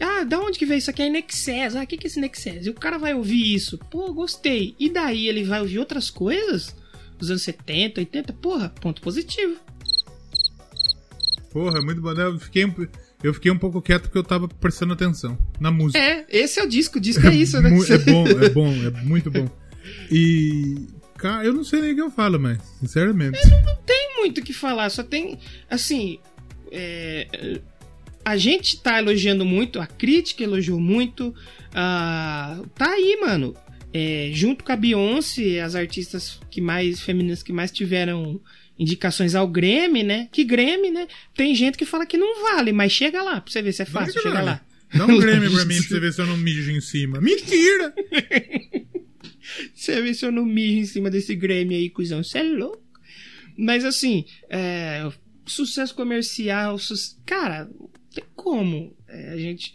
ah, 0.00 0.24
da 0.24 0.40
onde 0.40 0.58
que 0.58 0.66
veio 0.66 0.78
isso 0.78 0.90
aqui? 0.90 1.02
É 1.02 1.08
Nexus. 1.08 1.74
Ah, 1.76 1.82
o 1.82 1.86
que, 1.86 1.96
que 1.96 2.06
é 2.06 2.08
esse 2.08 2.20
Nexus? 2.20 2.66
E 2.66 2.70
o 2.70 2.74
cara 2.74 2.98
vai 2.98 3.14
ouvir 3.14 3.54
isso, 3.54 3.78
pô, 3.90 4.12
gostei. 4.12 4.74
E 4.78 4.88
daí 4.88 5.26
ele 5.28 5.44
vai 5.44 5.60
ouvir 5.60 5.78
outras 5.78 6.10
coisas 6.10 6.74
dos 7.18 7.30
anos 7.30 7.42
70, 7.42 8.00
80, 8.00 8.32
porra, 8.34 8.68
ponto 8.80 9.00
positivo. 9.02 9.56
Porra, 11.52 11.78
é 11.78 11.82
muito 11.82 12.00
bom. 12.00 12.10
Eu 12.12 12.38
fiquei, 12.38 12.64
um- 12.64 12.86
eu 13.22 13.34
fiquei 13.34 13.50
um 13.50 13.58
pouco 13.58 13.80
quieto 13.80 14.02
porque 14.04 14.18
eu 14.18 14.22
tava 14.24 14.46
prestando 14.48 14.92
atenção 14.92 15.36
na 15.58 15.70
música. 15.70 15.98
É, 15.98 16.26
esse 16.30 16.60
é 16.60 16.64
o 16.64 16.68
disco, 16.68 16.98
o 16.98 17.00
disco 17.00 17.26
é 17.26 17.34
isso, 17.34 17.60
né? 17.60 17.70
É 17.70 17.98
bom, 17.98 18.26
é 18.28 18.48
bom, 18.50 18.72
é 18.72 18.90
muito 19.02 19.30
bom. 19.30 19.48
E. 20.10 20.86
Cara, 21.16 21.44
eu 21.44 21.52
não 21.52 21.64
sei 21.64 21.80
nem 21.80 21.92
o 21.92 21.94
que 21.96 22.00
eu 22.02 22.10
falo, 22.12 22.38
mas, 22.38 22.58
sinceramente. 22.78 23.38
tem 23.84 24.16
muito 24.18 24.38
o 24.38 24.44
que 24.44 24.52
falar, 24.52 24.88
só 24.90 25.02
tem. 25.02 25.38
Assim. 25.68 26.18
é, 26.70 27.60
a 28.24 28.36
gente 28.36 28.78
tá 28.80 28.98
elogiando 28.98 29.44
muito, 29.44 29.80
a 29.80 29.86
crítica 29.86 30.44
elogiou 30.44 30.78
muito. 30.78 31.34
ah, 31.74 32.60
tá 32.74 32.90
aí, 32.92 33.18
mano. 33.20 33.54
É, 33.92 34.30
junto 34.32 34.62
com 34.64 34.72
a 34.72 34.76
Beyoncé, 34.76 35.60
as 35.60 35.74
artistas 35.74 36.38
que 36.50 36.60
mais 36.60 37.00
femininas 37.00 37.42
que 37.42 37.52
mais 37.52 37.70
tiveram 37.70 38.40
indicações 38.78 39.34
ao 39.34 39.48
Grammy, 39.48 40.02
né? 40.02 40.28
Que 40.30 40.44
Grammy, 40.44 40.90
né? 40.90 41.08
Tem 41.34 41.54
gente 41.54 41.76
que 41.78 41.84
fala 41.84 42.04
que 42.06 42.16
não 42.18 42.42
vale, 42.42 42.70
mas 42.72 42.92
chega 42.92 43.22
lá 43.22 43.40
pra 43.40 43.50
você 43.50 43.62
ver 43.62 43.72
se 43.72 43.82
é 43.82 43.86
fácil, 43.86 44.20
chega 44.20 44.34
vale. 44.34 44.46
lá. 44.46 44.64
Dá 44.94 45.06
um 45.06 45.16
Grammy 45.18 45.50
pra 45.50 45.64
mim 45.64 45.76
pra 45.78 45.88
você 45.88 46.00
ver 46.00 46.12
se 46.12 46.20
eu 46.20 46.26
não 46.26 46.36
mijo 46.36 46.70
em 46.70 46.80
cima. 46.80 47.20
Mentira! 47.20 47.92
Você 49.74 50.00
vê 50.02 50.12
se 50.12 50.26
eu 50.26 50.30
não 50.32 50.44
mijo 50.44 50.78
em 50.80 50.84
cima 50.84 51.10
desse 51.10 51.34
Grammy 51.34 51.74
aí, 51.74 51.90
cuzão. 51.90 52.22
Você 52.22 52.38
é 52.38 52.42
louco. 52.42 52.82
Mas 53.56 53.84
assim, 53.84 54.24
é, 54.50 55.08
sucesso 55.46 55.94
comercial, 55.94 56.78
su- 56.78 57.16
cara, 57.24 57.68
tem 58.14 58.24
como. 58.36 58.94
É, 59.08 59.30
a 59.30 59.36
gente. 59.38 59.72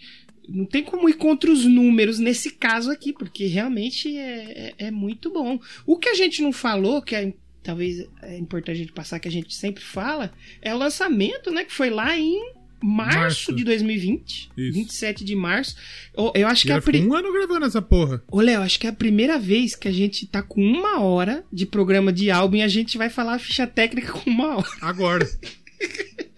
Não 0.47 0.65
tem 0.65 0.83
como 0.83 1.07
ir 1.09 1.13
contra 1.13 1.51
os 1.51 1.65
números 1.65 2.19
nesse 2.19 2.49
caso 2.51 2.91
aqui, 2.91 3.13
porque 3.13 3.45
realmente 3.45 4.15
é, 4.17 4.73
é, 4.77 4.87
é 4.87 4.91
muito 4.91 5.31
bom. 5.31 5.59
O 5.85 5.97
que 5.97 6.09
a 6.09 6.13
gente 6.15 6.41
não 6.41 6.51
falou, 6.51 7.01
que 7.01 7.15
é, 7.15 7.33
talvez 7.63 8.07
é 8.21 8.37
importante 8.37 8.75
a 8.75 8.79
gente 8.79 8.91
passar, 8.93 9.19
que 9.19 9.27
a 9.27 9.31
gente 9.31 9.55
sempre 9.55 9.83
fala, 9.83 10.33
é 10.61 10.73
o 10.73 10.77
lançamento, 10.77 11.49
né? 11.51 11.63
Que 11.63 11.71
foi 11.73 11.89
lá 11.89 12.17
em 12.17 12.37
março, 12.85 13.17
Março. 13.17 13.55
de 13.55 13.63
2020. 13.63 14.49
Isso. 14.57 14.73
27 14.77 15.23
de 15.23 15.35
março. 15.35 15.77
Eu, 16.13 16.33
eu 16.35 16.47
acho 16.49 16.63
que 16.63 16.67
Já 16.67 16.75
é 16.75 16.77
a 16.79 16.81
pri- 16.81 16.99
um 17.07 17.13
ano 17.13 17.31
gravando 17.31 17.65
essa 17.65 17.81
porra. 17.81 18.21
Ô, 18.29 18.41
Léo, 18.41 18.61
acho 18.61 18.77
que 18.77 18.85
é 18.85 18.89
a 18.89 18.93
primeira 18.93 19.39
vez 19.39 19.73
que 19.73 19.87
a 19.87 19.91
gente 19.93 20.27
tá 20.27 20.43
com 20.43 20.61
uma 20.61 20.99
hora 20.99 21.45
de 21.53 21.65
programa 21.65 22.11
de 22.11 22.29
álbum 22.29 22.57
e 22.57 22.61
a 22.61 22.67
gente 22.67 22.97
vai 22.97 23.09
falar 23.09 23.35
a 23.35 23.39
ficha 23.39 23.65
técnica 23.65 24.11
com 24.11 24.29
uma 24.29 24.57
hora. 24.57 24.67
Agora. 24.81 25.25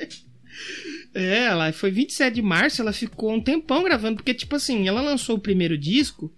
É, 1.16 1.46
ela 1.46 1.72
foi 1.72 1.92
27 1.92 2.36
de 2.36 2.42
março, 2.42 2.82
ela 2.82 2.92
ficou 2.92 3.34
um 3.34 3.42
tempão 3.42 3.84
gravando, 3.84 4.18
porque, 4.18 4.34
tipo 4.34 4.56
assim, 4.56 4.86
ela 4.86 5.02
lançou 5.02 5.38
o 5.38 5.42
primeiro 5.42 5.78
disco 5.78 6.30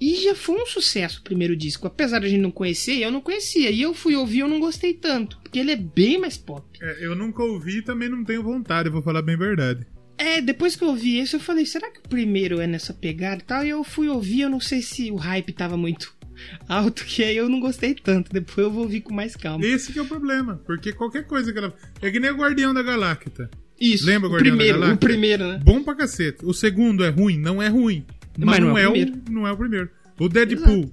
e 0.00 0.16
já 0.16 0.34
foi 0.34 0.60
um 0.60 0.66
sucesso 0.66 1.20
o 1.20 1.22
primeiro 1.22 1.54
disco. 1.54 1.86
Apesar 1.86 2.18
de 2.20 2.26
a 2.26 2.28
gente 2.28 2.40
não 2.40 2.50
conhecer, 2.50 2.98
eu 2.98 3.10
não 3.10 3.20
conhecia. 3.20 3.70
E 3.70 3.82
eu 3.82 3.92
fui 3.92 4.16
ouvir 4.16 4.38
e 4.38 4.40
eu 4.40 4.48
não 4.48 4.58
gostei 4.58 4.94
tanto, 4.94 5.38
porque 5.40 5.58
ele 5.58 5.70
é 5.70 5.76
bem 5.76 6.18
mais 6.18 6.38
pop. 6.38 6.66
É, 6.80 7.04
eu 7.04 7.14
nunca 7.14 7.42
ouvi 7.42 7.78
e 7.78 7.82
também 7.82 8.08
não 8.08 8.24
tenho 8.24 8.42
vontade, 8.42 8.88
vou 8.88 9.02
falar 9.02 9.20
bem 9.20 9.34
a 9.34 9.38
verdade. 9.38 9.86
É, 10.18 10.40
depois 10.40 10.74
que 10.74 10.82
eu 10.82 10.88
ouvi 10.88 11.20
isso, 11.20 11.36
eu 11.36 11.40
falei, 11.40 11.66
será 11.66 11.90
que 11.90 11.98
o 12.00 12.08
primeiro 12.08 12.58
é 12.58 12.66
nessa 12.66 12.94
pegada 12.94 13.42
e 13.42 13.44
tal? 13.44 13.64
E 13.66 13.68
eu 13.68 13.84
fui 13.84 14.08
ouvir, 14.08 14.42
eu 14.42 14.50
não 14.50 14.60
sei 14.60 14.80
se 14.80 15.10
o 15.10 15.16
hype 15.16 15.52
tava 15.52 15.76
muito 15.76 16.16
alto, 16.66 17.04
que 17.04 17.22
aí 17.22 17.36
eu 17.36 17.50
não 17.50 17.60
gostei 17.60 17.94
tanto. 17.94 18.32
Depois 18.32 18.66
eu 18.66 18.70
vou 18.70 18.84
ouvir 18.84 19.02
com 19.02 19.12
mais 19.12 19.36
calma. 19.36 19.64
Esse 19.64 19.92
que 19.92 19.98
é 19.98 20.02
o 20.02 20.06
problema, 20.06 20.60
porque 20.64 20.92
qualquer 20.92 21.26
coisa 21.26 21.52
que 21.52 21.58
ela. 21.58 21.74
É 22.00 22.10
que 22.10 22.18
nem 22.18 22.30
o 22.30 22.36
Guardião 22.36 22.72
da 22.72 22.82
Galáctica. 22.82 23.50
Isso, 23.80 24.06
Lembra 24.06 24.28
o 24.28 24.32
o 24.32 24.34
Guardião 24.34 24.52
da 24.54 24.56
primeiro, 24.58 24.78
o 24.78 24.80
Galáxia? 24.80 25.08
primeiro, 25.08 25.48
né? 25.48 25.60
Bom 25.64 25.82
pra 25.82 25.94
cacete. 25.94 26.38
O 26.44 26.52
segundo 26.54 27.04
é 27.04 27.08
ruim? 27.10 27.38
Não 27.38 27.62
é 27.62 27.68
ruim. 27.68 28.04
Mas, 28.38 28.58
não, 28.60 28.76
é, 28.76 28.88
o, 28.88 28.92
não 29.30 29.46
é 29.46 29.52
o 29.52 29.56
primeiro. 29.56 29.88
O 30.18 30.28
Deadpool. 30.28 30.90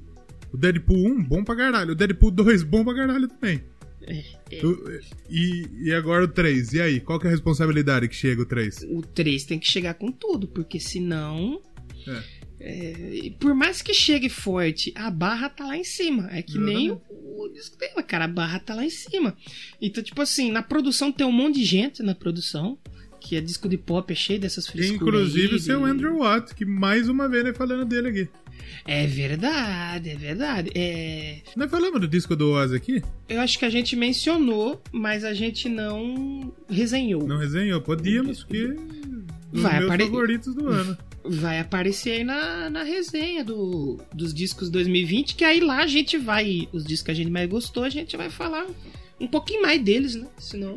O 0.53 0.57
Deadpool 0.57 1.07
1, 1.07 1.23
bom 1.23 1.43
pra 1.43 1.55
caralho. 1.55 1.91
O 1.91 1.95
Deadpool 1.95 2.31
2, 2.31 2.63
bom 2.63 2.83
pra 2.83 2.93
caralho 2.95 3.27
também. 3.27 3.61
É, 4.05 4.21
O- 4.65 4.99
e, 5.29 5.67
e 5.85 5.93
agora 5.93 6.25
o 6.25 6.27
3. 6.27 6.73
E 6.73 6.81
aí? 6.81 6.99
Qual 6.99 7.17
que 7.19 7.25
é 7.25 7.29
a 7.29 7.31
responsabilidade 7.31 8.07
que 8.09 8.15
chega 8.15 8.41
o 8.41 8.45
3? 8.45 8.85
O 8.89 9.01
3 9.01 9.45
tem 9.45 9.57
que 9.57 9.67
chegar 9.69 9.93
com 9.93 10.11
tudo, 10.11 10.47
porque 10.47 10.79
senão. 10.79 11.61
É. 12.07 12.23
é, 12.65 12.93
e 13.25 13.29
por 13.31 13.53
mais 13.53 13.81
que 13.81 13.93
chegue 13.93 14.29
forte, 14.29 14.93
a 14.95 15.11
barra 15.11 15.49
tá 15.49 15.65
lá 15.67 15.75
em 15.77 15.83
cima. 15.83 16.29
É 16.31 16.41
que 16.41 16.57
nem 16.57 16.91
o, 16.91 17.01
o 17.09 17.49
disco 17.53 17.77
dela, 17.77 18.01
cara. 18.01 18.23
A 18.25 18.27
barra 18.27 18.57
tá 18.59 18.73
lá 18.73 18.85
em 18.85 18.89
cima. 18.89 19.35
Então, 19.81 20.01
tipo 20.01 20.21
assim, 20.21 20.49
na 20.51 20.63
produção 20.63 21.11
tem 21.11 21.27
um 21.27 21.31
monte 21.31 21.55
de 21.59 21.65
gente 21.65 22.01
na 22.01 22.15
produção. 22.15 22.77
Que 23.19 23.37
é 23.37 23.41
disco 23.41 23.69
de 23.69 23.77
pop, 23.77 24.11
é 24.11 24.15
cheio 24.15 24.37
dessas 24.37 24.67
frescuras. 24.67 25.01
Inclusive 25.01 25.47
aí, 25.51 25.55
o 25.55 25.59
seu 25.59 25.85
Andrew 25.85 26.17
Watt, 26.19 26.53
que 26.53 26.65
mais 26.65 27.07
uma 27.07 27.27
vez 27.29 27.45
né, 27.45 27.53
falando 27.53 27.85
dele 27.85 28.09
aqui. 28.09 28.29
É 28.85 29.07
verdade, 29.07 30.09
é 30.09 30.15
verdade. 30.17 30.69
É, 30.75 31.37
Nós 31.55 31.71
falamos 31.71 32.01
do 32.01 32.07
disco 32.07 32.35
do 32.35 32.51
Oz 32.51 32.73
aqui? 32.73 33.01
eu 33.29 33.39
acho 33.39 33.57
que 33.57 33.63
a 33.63 33.69
gente 33.69 33.95
mencionou, 33.95 34.81
mas 34.91 35.23
a 35.23 35.33
gente 35.33 35.69
não 35.69 36.53
resenhou. 36.69 37.25
Não 37.25 37.37
resenhou? 37.37 37.79
Podíamos, 37.81 38.43
porque 38.43 38.67
dos 39.53 39.61
Vai 39.61 39.73
meus 39.79 39.85
apare- 39.85 40.03
favoritos 40.03 40.53
do 40.53 40.67
ano. 40.67 40.97
Vai 41.25 41.59
aparecer 41.59 42.11
aí 42.11 42.23
na, 42.23 42.69
na 42.69 42.83
resenha 42.83 43.43
do, 43.43 43.99
dos 44.13 44.33
discos 44.33 44.69
2020, 44.69 45.35
que 45.35 45.45
aí 45.45 45.59
lá 45.61 45.83
a 45.83 45.87
gente 45.87 46.17
vai. 46.17 46.67
Os 46.73 46.83
discos 46.83 47.05
que 47.05 47.11
a 47.11 47.15
gente 47.15 47.31
mais 47.31 47.49
gostou, 47.49 47.83
a 47.83 47.89
gente 47.89 48.17
vai 48.17 48.29
falar 48.29 48.67
um 49.19 49.27
pouquinho 49.27 49.61
mais 49.61 49.81
deles, 49.81 50.15
né? 50.15 50.27
Senão. 50.37 50.75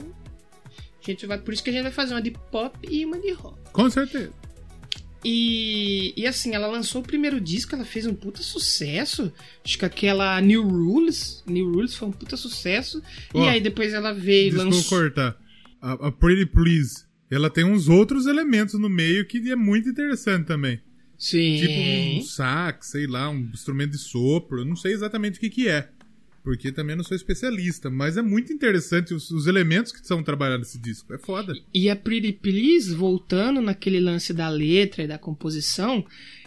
A 1.02 1.06
gente 1.06 1.26
vai. 1.26 1.38
Por 1.38 1.52
isso 1.52 1.62
que 1.62 1.70
a 1.70 1.72
gente 1.72 1.82
vai 1.82 1.92
fazer 1.92 2.14
uma 2.14 2.22
de 2.22 2.30
pop 2.30 2.78
e 2.88 3.04
uma 3.04 3.18
de 3.18 3.32
rock. 3.32 3.58
Com 3.72 3.90
certeza. 3.90 4.32
E, 5.28 6.12
e 6.16 6.24
assim, 6.24 6.54
ela 6.54 6.68
lançou 6.68 7.00
o 7.00 7.04
primeiro 7.04 7.40
disco, 7.40 7.74
ela 7.74 7.84
fez 7.84 8.06
um 8.06 8.14
puta 8.14 8.42
sucesso. 8.42 9.32
Acho 9.64 9.78
que 9.78 9.84
aquela 9.84 10.40
New 10.40 10.62
Rules. 10.62 11.42
New 11.46 11.72
Rules 11.72 11.96
foi 11.96 12.06
um 12.06 12.12
puta 12.12 12.36
sucesso. 12.36 13.02
Ó, 13.34 13.44
e 13.44 13.48
aí 13.48 13.60
depois 13.60 13.92
ela 13.92 14.12
veio 14.12 14.54
e 14.54 14.56
lançou. 14.56 14.84
cortar. 14.84 15.36
A, 15.82 15.94
a 15.94 16.12
Pretty 16.12 16.46
Please, 16.46 17.05
ela 17.30 17.50
tem 17.50 17.64
uns 17.64 17.88
outros 17.88 18.26
elementos 18.26 18.74
no 18.74 18.88
meio 18.88 19.26
que 19.26 19.50
é 19.50 19.56
muito 19.56 19.88
interessante 19.88 20.46
também. 20.46 20.80
Sim. 21.18 21.56
Tipo 21.58 22.20
um 22.20 22.22
sax, 22.22 22.88
sei 22.88 23.06
lá, 23.06 23.30
um 23.30 23.40
instrumento 23.52 23.92
de 23.92 23.98
sopro. 23.98 24.60
Eu 24.60 24.64
não 24.64 24.76
sei 24.76 24.92
exatamente 24.92 25.38
o 25.38 25.40
que, 25.40 25.50
que 25.50 25.68
é. 25.68 25.88
Porque 26.42 26.70
também 26.70 26.94
não 26.94 27.02
sou 27.02 27.16
especialista. 27.16 27.90
Mas 27.90 28.16
é 28.16 28.22
muito 28.22 28.52
interessante 28.52 29.14
os, 29.14 29.30
os 29.30 29.46
elementos 29.46 29.92
que 29.92 30.06
são 30.06 30.22
trabalhados 30.22 30.68
nesse 30.68 30.78
disco. 30.78 31.12
É 31.12 31.18
foda. 31.18 31.54
E 31.74 31.90
a 31.90 31.96
Pretty 31.96 32.34
Please, 32.34 32.94
voltando 32.94 33.60
naquele 33.60 33.98
lance 33.98 34.32
da 34.32 34.48
letra 34.48 35.02
e 35.02 35.08
da 35.08 35.18
composição, 35.18 36.04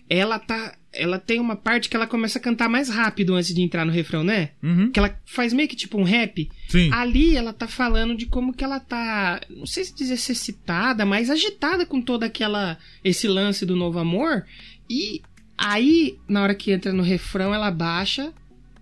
ela 0.08 0.40
tá. 0.40 0.78
Ela 0.92 1.20
tem 1.20 1.40
uma 1.40 1.56
parte 1.56 1.88
que 1.88 1.96
ela 1.96 2.08
começa 2.08 2.40
a 2.40 2.42
cantar 2.42 2.68
mais 2.68 2.90
rápido 2.90 3.36
antes 3.36 3.54
de 3.54 3.62
entrar 3.62 3.86
no 3.86 3.92
refrão, 3.92 4.24
né? 4.24 4.50
Uhum. 4.62 4.92
Que 4.92 5.00
ela 5.00 5.20
faz 5.26 5.54
meio 5.54 5.70
que 5.70 5.76
tipo 5.76 6.00
um 6.00 6.04
rap. 6.04 6.50
Sim. 6.68 6.92
Ali 6.92 7.36
ela 7.36 7.54
tá 7.54 7.68
falando 7.68 8.16
de 8.16 8.26
como 8.26 8.54
que 8.54 8.64
ela 8.64 8.80
tá, 8.80 9.40
não 9.50 9.68
sei 9.68 9.86
se 9.86 9.96
dizer 9.96 10.18
se 10.18 10.32
excitada, 10.32 11.06
mas 11.06 11.30
agitada 11.30 11.86
com 11.86 12.02
toda 12.02 12.26
aquela 12.26 12.78
esse 13.04 13.28
lance 13.28 13.66
do 13.66 13.76
novo 13.76 14.00
amor. 14.00 14.46
E 14.90 15.22
aí, 15.56 16.18
na 16.28 16.42
hora 16.42 16.56
que 16.56 16.72
entra 16.72 16.92
no 16.92 17.04
refrão, 17.04 17.54
ela 17.54 17.70
baixa 17.70 18.34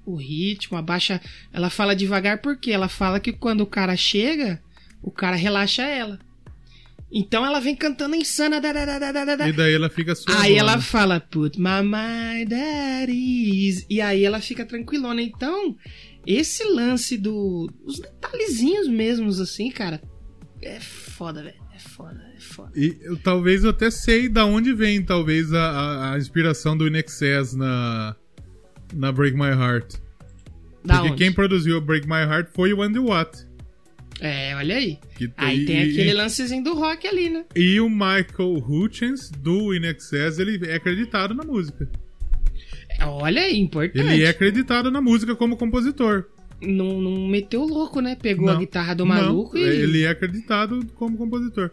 o 0.06 0.16
ritmo, 0.16 0.78
abaixa, 0.78 1.22
ela 1.52 1.70
fala 1.70 1.96
devagar 1.96 2.38
porque 2.38 2.72
ela 2.72 2.88
fala 2.88 3.20
que 3.20 3.34
quando 3.34 3.62
o 3.62 3.68
cara 3.68 3.96
chega, 3.98 4.62
o 5.02 5.12
cara 5.12 5.36
relaxa 5.36 5.84
ela. 5.84 6.18
Então 7.12 7.46
ela 7.46 7.60
vem 7.60 7.76
cantando 7.76 8.16
insana. 8.16 8.60
da, 8.60 8.74
da, 8.74 8.86
da, 8.86 9.00
da, 9.12 9.26
da, 9.26 9.36
da. 9.38 9.48
E 9.50 9.54
daí 9.54 9.74
ela 9.74 9.90
fica 9.90 10.14
suave. 10.14 10.42
Aí 10.42 10.56
ela 10.56 10.80
fala, 10.82 11.20
put 11.20 11.58
my 11.58 11.82
mind 11.82 12.52
at 12.52 13.10
ease. 13.10 13.86
E 13.90 14.02
aí 14.02 14.26
ela 14.26 14.42
fica 14.42 14.66
tranquilona. 14.66 15.22
Então, 15.22 15.76
esse 16.26 16.64
lance 16.66 17.18
do. 17.18 17.72
Os 17.86 18.00
detalhezinhos 18.00 18.88
mesmos, 18.90 19.40
assim, 19.40 19.72
cara. 19.72 20.02
É 20.62 20.80
foda, 20.80 21.44
velho. 21.44 21.56
É 21.74 21.80
foda, 21.80 22.22
é 22.36 22.40
foda. 22.42 22.72
E 22.76 22.98
eu, 23.02 23.16
talvez 23.18 23.64
eu 23.64 23.70
até 23.70 23.90
sei 23.92 24.28
da 24.28 24.46
onde 24.46 24.74
vem, 24.74 25.02
talvez, 25.04 25.54
a, 25.54 25.62
a- 25.70 26.14
a 26.14 26.18
inspiração 26.18 26.76
do 26.76 26.88
Inexcess 26.88 27.54
na, 27.56 28.16
na 28.94 29.12
Break 29.12 29.38
My 29.38 29.50
Heart. 29.52 29.94
Da 30.84 30.96
Porque 30.96 31.12
onde? 31.12 31.24
quem 31.24 31.32
produziu 31.32 31.80
Break 31.80 32.08
My 32.08 32.24
Heart 32.24 32.50
foi 32.54 32.74
o 32.74 32.82
Andy 32.82 33.00
Watt. 33.00 33.47
É, 34.20 34.56
olha 34.56 34.76
aí. 34.78 34.98
Que 35.16 35.32
Aí 35.38 35.62
e- 35.62 35.66
tem 35.66 35.78
e- 35.86 35.92
aquele 35.92 36.14
lancezinho 36.14 36.64
do 36.64 36.74
rock 36.74 37.06
ali, 37.08 37.30
né? 37.30 37.46
E 37.56 37.80
o 37.80 37.90
Michael 37.90 38.56
Hutchins, 38.68 39.30
do 39.30 39.74
Inexcess, 39.74 40.40
ele 40.40 40.60
é 40.68 40.76
acreditado 40.76 41.34
na 41.36 41.44
música. 41.44 41.88
Olha 43.02 43.42
aí, 43.44 43.60
importante. 43.60 44.00
Ele 44.00 44.24
é 44.24 44.30
acreditado 44.30 44.90
na 44.90 45.00
música 45.00 45.36
como 45.36 45.56
compositor. 45.56 46.26
Não, 46.60 47.00
não 47.00 47.28
meteu 47.28 47.64
louco, 47.64 48.02
né? 48.02 48.18
Pegou 48.20 48.48
Não. 48.48 48.56
a 48.56 48.60
guitarra 48.60 48.96
do 48.96 49.06
Não, 49.06 49.14
maluco 49.16 49.56
e. 49.58 49.62
Ele 49.62 50.02
é 50.04 50.10
acreditado 50.10 50.84
como 50.96 51.16
compositor. 51.16 51.70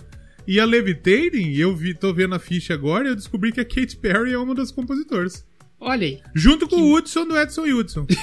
E 0.47 0.61
a 0.61 0.67
Levitating, 0.67 1.55
eu 1.55 1.75
vi, 1.75 1.95
tô 1.95 2.13
vendo 2.13 2.35
a 2.35 2.39
ficha 2.39 2.75
agora 2.75 3.07
e 3.07 3.11
eu 3.11 3.17
descobri 3.17 3.51
que 3.53 3.61
a 3.61 3.65
Katy 3.65 3.97
Perry 3.97 4.35
é 4.35 4.39
uma 4.39 4.55
das 4.55 4.71
compositoras. 4.71 5.47
Olha 5.81 6.07
aí. 6.07 6.21
Junto 6.35 6.69
com 6.69 6.77
o 6.77 6.95
Hudson 6.95 7.27
do 7.27 7.39
Edson 7.39 7.65
Hudson. 7.65 8.07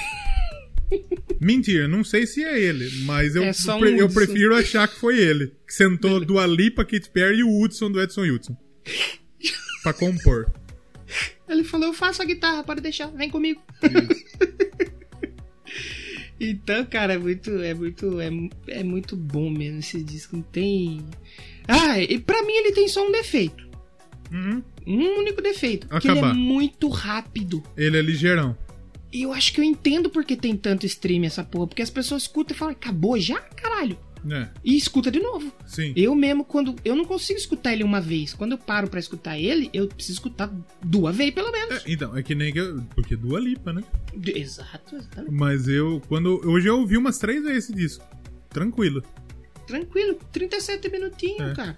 Mentira, 1.40 1.88
não 1.88 2.04
sei 2.04 2.26
se 2.26 2.42
é 2.44 2.58
ele, 2.60 2.88
mas 3.04 3.34
eu, 3.34 3.42
É 3.42 3.50
um 3.50 3.86
eu 3.86 4.06
Hudson. 4.06 4.14
prefiro 4.20 4.54
achar 4.54 4.86
que 4.88 4.98
foi 4.98 5.18
ele. 5.18 5.52
Que 5.66 5.74
sentou 5.74 6.24
do 6.24 6.38
Alipa, 6.38 6.84
Katy 6.84 7.10
Perry 7.10 7.38
e 7.38 7.44
o 7.44 7.60
Hudson 7.60 7.90
do 7.90 8.00
Edson 8.00 8.24
Hudson. 8.24 8.56
pra 9.82 9.92
compor. 9.92 10.52
Ele 11.48 11.64
falou, 11.64 11.88
eu 11.88 11.92
faço 11.92 12.22
a 12.22 12.24
guitarra, 12.24 12.62
pode 12.64 12.80
deixar, 12.80 13.08
vem 13.08 13.28
comigo. 13.28 13.60
então, 16.40 16.84
cara, 16.86 17.14
é 17.14 17.18
muito, 17.18 17.50
é 17.60 17.74
muito, 17.74 18.20
é, 18.20 18.30
é 18.68 18.82
muito 18.82 19.16
bom 19.16 19.50
mesmo 19.50 19.78
esse 19.80 20.02
disco. 20.02 20.36
Não 20.36 20.42
tem. 20.42 21.04
Ah, 21.68 22.00
e 22.00 22.18
pra 22.18 22.42
mim 22.44 22.52
ele 22.52 22.72
tem 22.72 22.88
só 22.88 23.06
um 23.06 23.12
defeito. 23.12 23.68
Uhum. 24.32 24.62
Um 24.86 25.18
único 25.20 25.40
defeito. 25.42 25.86
Que 26.00 26.08
ele 26.08 26.18
é 26.18 26.20
Acabar. 26.20 26.34
muito 26.34 26.88
rápido. 26.88 27.62
Ele 27.76 27.98
é 27.98 28.02
ligeirão. 28.02 28.56
E 29.12 29.22
eu 29.22 29.32
acho 29.32 29.52
que 29.52 29.60
eu 29.60 29.64
entendo 29.64 30.08
porque 30.08 30.34
tem 30.36 30.56
tanto 30.56 30.86
stream 30.86 31.24
essa 31.24 31.44
porra. 31.44 31.66
Porque 31.66 31.82
as 31.82 31.90
pessoas 31.90 32.22
escutam 32.22 32.54
e 32.54 32.58
falam, 32.58 32.72
acabou 32.72 33.18
já, 33.20 33.38
caralho. 33.40 33.98
É, 34.30 34.48
E 34.64 34.76
escuta 34.76 35.10
de 35.10 35.18
novo. 35.18 35.52
sim. 35.66 35.92
Eu 35.96 36.14
mesmo, 36.14 36.44
quando. 36.44 36.76
Eu 36.84 36.94
não 36.94 37.04
consigo 37.04 37.38
escutar 37.38 37.72
ele 37.72 37.82
uma 37.82 38.00
vez. 38.00 38.32
Quando 38.32 38.52
eu 38.52 38.58
paro 38.58 38.88
pra 38.88 39.00
escutar 39.00 39.36
ele, 39.36 39.68
eu 39.74 39.88
preciso 39.88 40.18
escutar 40.18 40.48
duas 40.80 41.16
vezes, 41.16 41.34
pelo 41.34 41.50
menos. 41.50 41.84
É, 41.84 41.90
então, 41.92 42.16
é 42.16 42.22
que 42.22 42.32
nem 42.34 42.52
que 42.52 42.60
eu, 42.60 42.80
Porque 42.94 43.16
do 43.16 43.36
Alipa, 43.36 43.72
né? 43.72 43.82
Exato, 44.24 44.94
exatamente. 44.94 45.34
Mas 45.34 45.66
eu. 45.66 46.00
quando 46.08 46.40
Hoje 46.48 46.68
eu 46.68 46.78
ouvi 46.78 46.96
umas 46.96 47.18
três 47.18 47.42
vezes 47.42 47.64
esse 47.64 47.74
disco. 47.74 48.04
Tranquilo. 48.48 49.02
Tranquilo, 49.66 50.16
37 50.30 50.88
minutinhos, 50.88 51.50
É. 51.50 51.54
cara. 51.54 51.76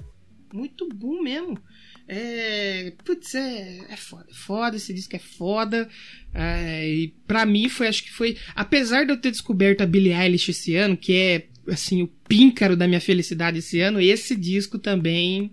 Muito 0.53 0.87
bom 0.95 1.23
mesmo. 1.23 1.59
É. 2.07 2.93
Putz, 3.05 3.35
é, 3.35 3.79
é 3.89 3.97
foda. 3.97 4.27
Foda, 4.33 4.77
esse 4.77 4.93
disco 4.93 5.17
é 5.17 5.19
foda. 5.19 5.89
É, 6.33 6.89
e 6.89 7.09
pra 7.27 7.47
mim 7.47 7.69
foi, 7.69 7.87
acho 7.89 8.03
que 8.05 8.13
foi. 8.13 8.37
Apesar 8.55 9.05
de 9.05 9.13
eu 9.13 9.17
ter 9.17 9.31
descoberto 9.31 9.81
a 9.81 9.87
Billie 9.87 10.13
Eilish 10.13 10.51
esse 10.51 10.75
ano, 10.77 10.97
que 10.97 11.15
é, 11.15 11.49
assim, 11.69 12.03
o 12.03 12.09
píncaro 12.29 12.77
da 12.77 12.87
minha 12.87 13.01
felicidade 13.01 13.59
esse 13.59 13.81
ano, 13.81 14.01
esse 14.01 14.37
disco 14.37 14.79
também 14.79 15.53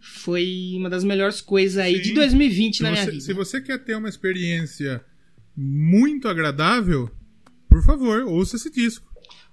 foi 0.00 0.74
uma 0.76 0.88
das 0.88 1.04
melhores 1.04 1.40
coisas 1.40 1.78
aí 1.78 1.96
Sim. 1.96 2.02
de 2.02 2.12
2020 2.14 2.76
Se 2.76 2.82
na 2.82 2.90
minha 2.92 3.04
você, 3.04 3.10
vida. 3.10 3.22
se 3.24 3.32
você 3.32 3.60
quer 3.60 3.78
ter 3.78 3.96
uma 3.96 4.08
experiência 4.08 5.04
muito 5.56 6.28
agradável, 6.28 7.10
por 7.68 7.84
favor, 7.84 8.22
ouça 8.22 8.56
esse 8.56 8.70
disco. 8.70 9.04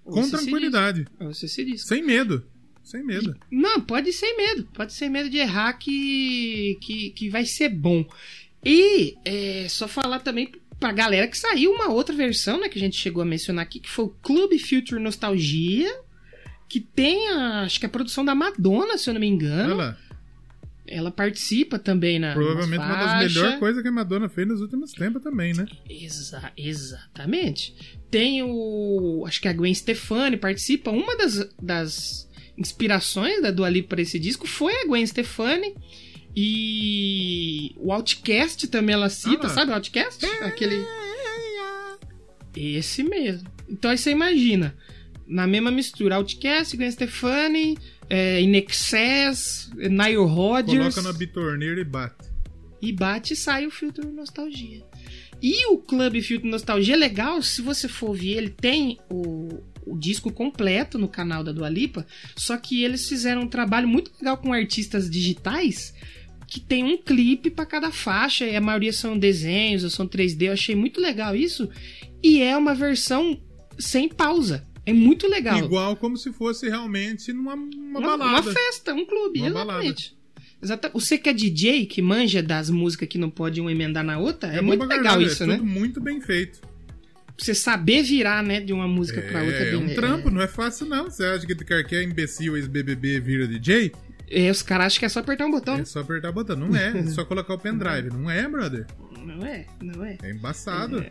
Com 0.03 0.19
Ouça 0.19 0.35
esse 0.35 0.45
tranquilidade. 0.45 0.99
disco. 1.05 1.23
Ouça 1.23 1.45
esse 1.45 1.65
disco. 1.65 1.87
Sem 1.87 2.03
medo. 2.03 2.45
Sem 2.83 3.03
medo. 3.03 3.35
Não, 3.49 3.79
pode 3.81 4.11
ser 4.11 4.35
medo. 4.35 4.67
Pode 4.73 4.93
ser 4.93 5.09
medo 5.09 5.29
de 5.29 5.37
errar 5.37 5.73
que, 5.73 6.77
que, 6.81 7.09
que 7.11 7.29
vai 7.29 7.45
ser 7.45 7.69
bom. 7.69 8.05
E 8.63 9.15
é, 9.25 9.67
só 9.69 9.87
falar 9.87 10.19
também 10.19 10.51
pra 10.79 10.91
galera 10.91 11.27
que 11.27 11.37
saiu 11.37 11.71
uma 11.71 11.89
outra 11.89 12.13
versão, 12.15 12.59
né? 12.59 12.67
Que 12.67 12.77
a 12.77 12.81
gente 12.81 12.97
chegou 12.97 13.23
a 13.23 13.25
mencionar 13.25 13.63
aqui, 13.63 13.79
que 13.79 13.89
foi 13.89 14.05
o 14.05 14.09
Clube 14.09 14.59
Future 14.59 15.01
Nostalgia. 15.01 15.91
Que 16.67 16.79
tem, 16.79 17.29
a, 17.29 17.61
acho 17.61 17.79
que 17.79 17.85
a 17.85 17.89
produção 17.89 18.25
da 18.25 18.35
Madonna, 18.35 18.97
se 18.97 19.09
eu 19.09 19.13
não 19.13 19.21
me 19.21 19.27
Olha 19.27 19.33
engano. 19.33 19.75
lá. 19.75 19.97
Ela 20.85 21.11
participa 21.11 21.79
também 21.79 22.19
na. 22.19 22.33
Provavelmente 22.33 22.83
uma 22.83 22.95
das 22.95 23.33
melhores 23.33 23.59
coisas 23.59 23.81
que 23.81 23.87
a 23.87 23.91
Madonna 23.91 24.27
fez 24.27 24.45
nos 24.47 24.59
últimos 24.59 24.91
tempos 24.91 25.23
também, 25.23 25.53
né? 25.53 25.65
Exa 25.89 26.51
exatamente. 26.57 27.73
Tem 28.11 28.43
o. 28.43 29.23
Acho 29.25 29.39
que 29.39 29.47
a 29.47 29.53
Gwen 29.53 29.73
Stefani 29.73 30.35
participa. 30.35 30.91
Uma 30.91 31.15
das, 31.15 31.49
das 31.61 32.29
inspirações 32.57 33.41
da 33.41 33.51
Dua 33.51 33.69
Lipa 33.69 33.89
para 33.89 34.01
esse 34.01 34.17
disco 34.19 34.47
foi 34.47 34.73
a 34.81 34.85
Gwen 34.87 35.05
Stefani. 35.05 35.75
E 36.35 37.73
o 37.77 37.91
Outcast 37.93 38.67
também 38.67 38.93
ela 38.93 39.09
cita, 39.09 39.47
Ah. 39.47 39.49
sabe 39.49 39.71
o 39.71 39.75
Outcast? 39.75 40.25
Aquele. 40.41 40.83
Esse 42.55 43.03
mesmo. 43.03 43.47
Então 43.69 43.91
aí 43.91 43.97
você 43.97 44.11
imagina. 44.11 44.75
Na 45.27 45.47
mesma 45.47 45.71
mistura, 45.71 46.15
Outcast, 46.15 46.75
Gwen 46.75 46.91
Stefani, 46.91 47.77
é, 48.09 48.41
In 48.41 48.53
Excess, 48.55 49.69
Nile 49.75 50.15
Rodgers 50.17 50.93
Coloca 50.95 51.01
na 51.01 51.13
bitorneira 51.13 51.79
e 51.79 51.83
bate. 51.85 52.29
e 52.81 52.91
bate 52.91 53.33
e 53.33 53.35
sai 53.35 53.65
o 53.65 53.71
filtro 53.71 54.11
nostalgia. 54.11 54.83
E 55.41 55.65
o 55.67 55.77
Clube 55.77 56.21
Filtro 56.21 56.47
Nostalgia 56.49 56.93
é 56.93 56.97
legal, 56.97 57.41
se 57.41 57.61
você 57.61 57.87
for 57.87 58.07
ouvir, 58.09 58.37
ele 58.37 58.49
tem 58.49 58.97
o, 59.09 59.61
o 59.85 59.97
disco 59.97 60.31
completo 60.31 60.97
no 60.97 61.07
canal 61.07 61.43
da 61.43 61.51
Dua 61.51 61.69
Lipa, 61.69 62.05
só 62.35 62.57
que 62.57 62.83
eles 62.83 63.07
fizeram 63.07 63.41
um 63.43 63.47
trabalho 63.47 63.87
muito 63.87 64.11
legal 64.19 64.37
com 64.37 64.51
artistas 64.53 65.09
digitais, 65.09 65.93
que 66.47 66.59
tem 66.59 66.83
um 66.83 66.97
clipe 66.97 67.49
para 67.49 67.65
cada 67.65 67.91
faixa, 67.91 68.45
e 68.45 68.55
a 68.55 68.61
maioria 68.61 68.93
são 68.93 69.17
desenhos 69.17 69.83
ou 69.83 69.89
são 69.89 70.07
3D, 70.07 70.43
eu 70.47 70.53
achei 70.53 70.75
muito 70.75 70.99
legal 71.01 71.35
isso, 71.35 71.69
e 72.21 72.41
é 72.41 72.55
uma 72.55 72.73
versão 72.75 73.39
sem 73.77 74.07
pausa. 74.07 74.67
É 74.85 74.91
muito 74.91 75.27
legal. 75.27 75.57
Igual 75.59 75.95
como 75.95 76.17
se 76.17 76.31
fosse 76.33 76.67
realmente 76.69 77.31
numa 77.31 77.53
uma 77.55 77.99
uma, 77.99 78.17
balada. 78.17 78.29
uma 78.31 78.43
festa, 78.43 78.93
um 78.93 79.05
clube, 79.05 79.39
Uma 79.39 79.47
exatamente. 79.49 80.15
Exata- 80.61 80.91
Você 80.93 81.17
que 81.17 81.29
é 81.29 81.33
DJ, 81.33 81.85
que 81.85 82.01
manja 82.01 82.41
das 82.43 82.69
músicas 82.69 83.07
que 83.07 83.17
não 83.17 83.29
pode 83.29 83.59
um 83.61 83.69
emendar 83.69 84.03
na 84.03 84.17
outra, 84.19 84.49
é, 84.51 84.59
bom 84.61 84.67
muito 84.67 84.85
legal 84.85 85.21
isso, 85.21 85.43
é 85.43 85.47
né? 85.47 85.57
tudo 85.57 85.65
muito 85.65 86.01
bem 86.01 86.19
feito. 86.21 86.61
Você 87.37 87.53
saber 87.55 88.03
virar, 88.03 88.43
né, 88.43 88.59
de 88.59 88.71
uma 88.73 88.87
música 88.87 89.21
pra 89.21 89.41
outra. 89.43 89.57
É, 89.57 89.67
é 89.67 89.71
bem- 89.71 89.83
um 89.83 89.95
trampo, 89.95 90.29
não 90.29 90.41
é 90.41 90.47
fácil 90.47 90.85
não. 90.87 91.05
Você 91.09 91.23
acha 91.25 91.45
que 91.45 91.55
qualquer 91.55 92.03
imbecil 92.03 92.55
ex-BBB 92.55 93.19
vira 93.19 93.47
DJ? 93.47 93.91
É, 94.29 94.49
os 94.49 94.61
caras 94.61 94.87
acham 94.87 94.99
que 94.99 95.05
é 95.05 95.09
só 95.09 95.19
apertar 95.19 95.45
um 95.45 95.51
botão. 95.51 95.75
É 95.75 95.85
só 95.85 95.99
apertar 95.99 96.29
o 96.29 96.33
botão. 96.33 96.55
Não 96.55 96.75
é, 96.75 96.97
é 96.99 97.03
só 97.07 97.25
colocar 97.25 97.53
o 97.53 97.59
pendrive. 97.59 98.09
Não 98.13 98.29
é, 98.29 98.47
brother. 98.47 98.85
Não 99.23 99.45
é, 99.45 99.65
não 99.81 100.03
é. 100.03 100.17
É 100.21 100.31
embaçado. 100.31 101.03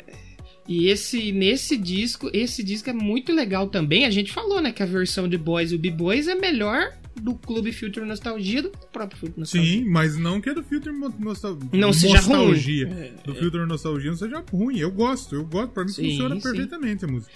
E 0.68 0.88
esse 0.88 1.32
nesse 1.32 1.76
disco, 1.76 2.30
esse 2.32 2.62
disco 2.62 2.88
é 2.90 2.92
muito 2.92 3.32
legal 3.32 3.68
também. 3.68 4.04
A 4.04 4.10
gente 4.10 4.30
falou, 4.32 4.60
né, 4.60 4.70
que 4.70 4.82
a 4.82 4.86
versão 4.86 5.26
de 5.28 5.36
Boys 5.38 5.72
e 5.72 5.76
o 5.76 5.78
B-Boys 5.78 6.28
é 6.28 6.34
melhor 6.34 6.92
do 7.20 7.34
Clube 7.34 7.72
Future 7.72 8.06
Nostalgia 8.06 8.62
do 8.62 8.70
que 8.70 8.78
o 8.78 8.88
próprio 8.88 9.18
Future 9.20 9.40
Nostalgia. 9.40 9.72
Sim, 9.80 9.84
mas 9.84 10.16
não 10.16 10.40
que 10.40 10.48
é 10.50 10.54
do 10.54 10.62
filtro 10.62 10.92
mo- 10.94 11.14
nostal... 11.18 11.58
Não 11.72 11.92
seja 11.92 12.14
nostalgia. 12.16 12.86
ruim. 12.88 12.96
É, 12.98 13.12
Do 13.24 13.34
filtro 13.34 13.66
nostalgia 13.66 14.10
não 14.10 14.16
seja 14.18 14.44
ruim. 14.50 14.78
Eu 14.78 14.90
gosto, 14.90 15.34
eu 15.34 15.44
gosto. 15.44 15.72
Pra 15.72 15.84
mim 15.84 15.90
Sim, 15.92 16.10
funciona 16.10 16.34
sim. 16.36 16.40
perfeitamente 16.42 17.04
a 17.04 17.08
música. 17.08 17.32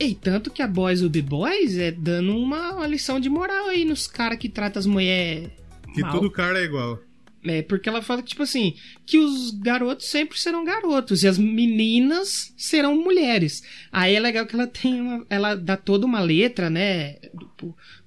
E 0.00 0.14
tanto 0.14 0.50
que 0.50 0.62
a 0.62 0.66
Boys 0.66 1.02
o 1.02 1.08
B-Boys 1.10 1.76
é 1.78 1.92
dando 1.92 2.36
uma, 2.36 2.72
uma 2.76 2.86
lição 2.86 3.20
de 3.20 3.28
moral 3.28 3.68
aí 3.68 3.84
nos 3.84 4.06
caras 4.06 4.38
que 4.38 4.48
tratam 4.48 4.80
as 4.80 4.86
mulheres 4.86 5.50
Que 5.94 6.00
mal. 6.00 6.12
todo 6.12 6.30
cara 6.30 6.58
é 6.58 6.64
igual. 6.64 6.98
É, 7.44 7.60
porque 7.60 7.88
ela 7.88 8.00
fala 8.00 8.22
que, 8.22 8.28
tipo 8.28 8.42
assim, 8.44 8.74
que 9.04 9.18
os 9.18 9.50
garotos 9.50 10.06
sempre 10.06 10.38
serão 10.38 10.64
garotos 10.64 11.24
e 11.24 11.28
as 11.28 11.36
meninas 11.38 12.52
serão 12.56 12.94
mulheres. 12.96 13.62
Aí 13.90 14.14
é 14.14 14.20
legal 14.20 14.46
que 14.46 14.54
ela 14.54 14.66
tem 14.68 15.00
uma. 15.00 15.26
Ela 15.28 15.56
dá 15.56 15.76
toda 15.76 16.06
uma 16.06 16.20
letra, 16.20 16.70
né? 16.70 17.16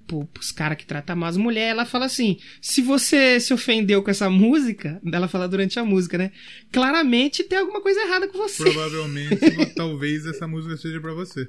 Pro, 0.06 0.20
pro, 0.20 0.26
pros 0.26 0.52
caras 0.52 0.78
que 0.78 0.86
tratam 0.86 1.16
mal 1.16 1.30
as 1.30 1.38
mulheres. 1.38 1.72
Ela 1.72 1.86
fala 1.86 2.06
assim: 2.06 2.38
se 2.62 2.82
você 2.82 3.40
se 3.40 3.54
ofendeu 3.54 4.02
com 4.04 4.12
essa 4.12 4.30
música, 4.30 5.02
ela 5.12 5.28
fala 5.28 5.48
durante 5.48 5.80
a 5.80 5.86
música, 5.86 6.18
né? 6.18 6.32
Claramente 6.72 7.44
tem 7.44 7.60
alguma 7.60 7.82
coisa 7.82 8.00
errada 8.02 8.28
com 8.28 8.38
você. 8.38 8.64
Provavelmente, 8.64 9.38
talvez 9.76 10.26
essa 10.26 10.48
música 10.48 10.78
seja 10.78 11.00
pra 11.00 11.14
você. 11.14 11.48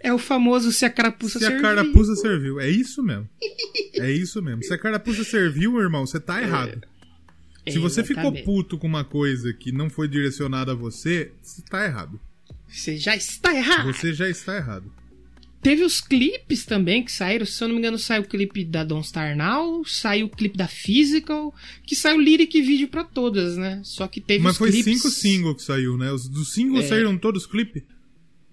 É 0.00 0.12
o 0.12 0.18
famoso 0.18 0.72
se 0.72 0.84
a 0.84 0.90
carapuça 0.90 1.38
Se 1.38 1.44
a 1.44 1.60
carapuça 1.60 2.14
serviu. 2.14 2.60
É 2.60 2.70
isso 2.70 3.02
mesmo. 3.02 3.28
É 3.94 4.10
isso 4.10 4.40
mesmo. 4.40 4.62
Se 4.62 4.72
a 4.72 4.78
carapuça 4.78 5.24
serviu, 5.24 5.78
irmão, 5.80 6.06
você 6.06 6.20
tá 6.20 6.40
errado. 6.40 6.80
Se 7.68 7.78
você 7.78 8.02
ficou 8.02 8.32
puto 8.44 8.78
com 8.78 8.86
uma 8.86 9.04
coisa 9.04 9.52
que 9.52 9.72
não 9.72 9.90
foi 9.90 10.08
direcionada 10.08 10.72
a 10.72 10.74
você, 10.74 11.32
você 11.42 11.60
tá 11.62 11.84
errado. 11.84 12.18
Você 12.66 12.96
já 12.96 13.16
está 13.16 13.54
errado. 13.54 13.92
Você 13.92 14.12
já 14.12 14.28
está 14.28 14.56
errado. 14.56 14.92
Teve 15.60 15.82
os 15.82 16.00
clipes 16.00 16.64
também 16.64 17.02
que 17.02 17.10
saíram. 17.10 17.44
Se 17.44 17.62
eu 17.62 17.68
não 17.68 17.74
me 17.74 17.80
engano, 17.80 17.98
saiu 17.98 18.22
o 18.22 18.26
clipe 18.28 18.64
da 18.64 18.84
Don't 18.84 19.06
Star 19.06 19.36
Now, 19.36 19.84
saiu 19.84 20.26
o 20.26 20.30
clipe 20.30 20.56
da 20.56 20.68
Physical, 20.68 21.52
que 21.84 21.96
saiu 21.96 22.20
lyric 22.20 22.60
vídeo 22.62 22.88
pra 22.88 23.02
todas, 23.02 23.56
né? 23.56 23.80
Só 23.82 24.06
que 24.06 24.20
teve 24.20 24.44
Mas 24.44 24.56
foi 24.56 24.70
clipes... 24.70 24.94
cinco 25.02 25.10
singles 25.12 25.56
que 25.56 25.62
saiu, 25.64 25.96
né? 25.98 26.12
Os 26.12 26.28
dos 26.28 26.52
singles 26.52 26.84
É. 26.84 26.88
saíram 26.88 27.18
todos 27.18 27.44
clipe. 27.46 27.84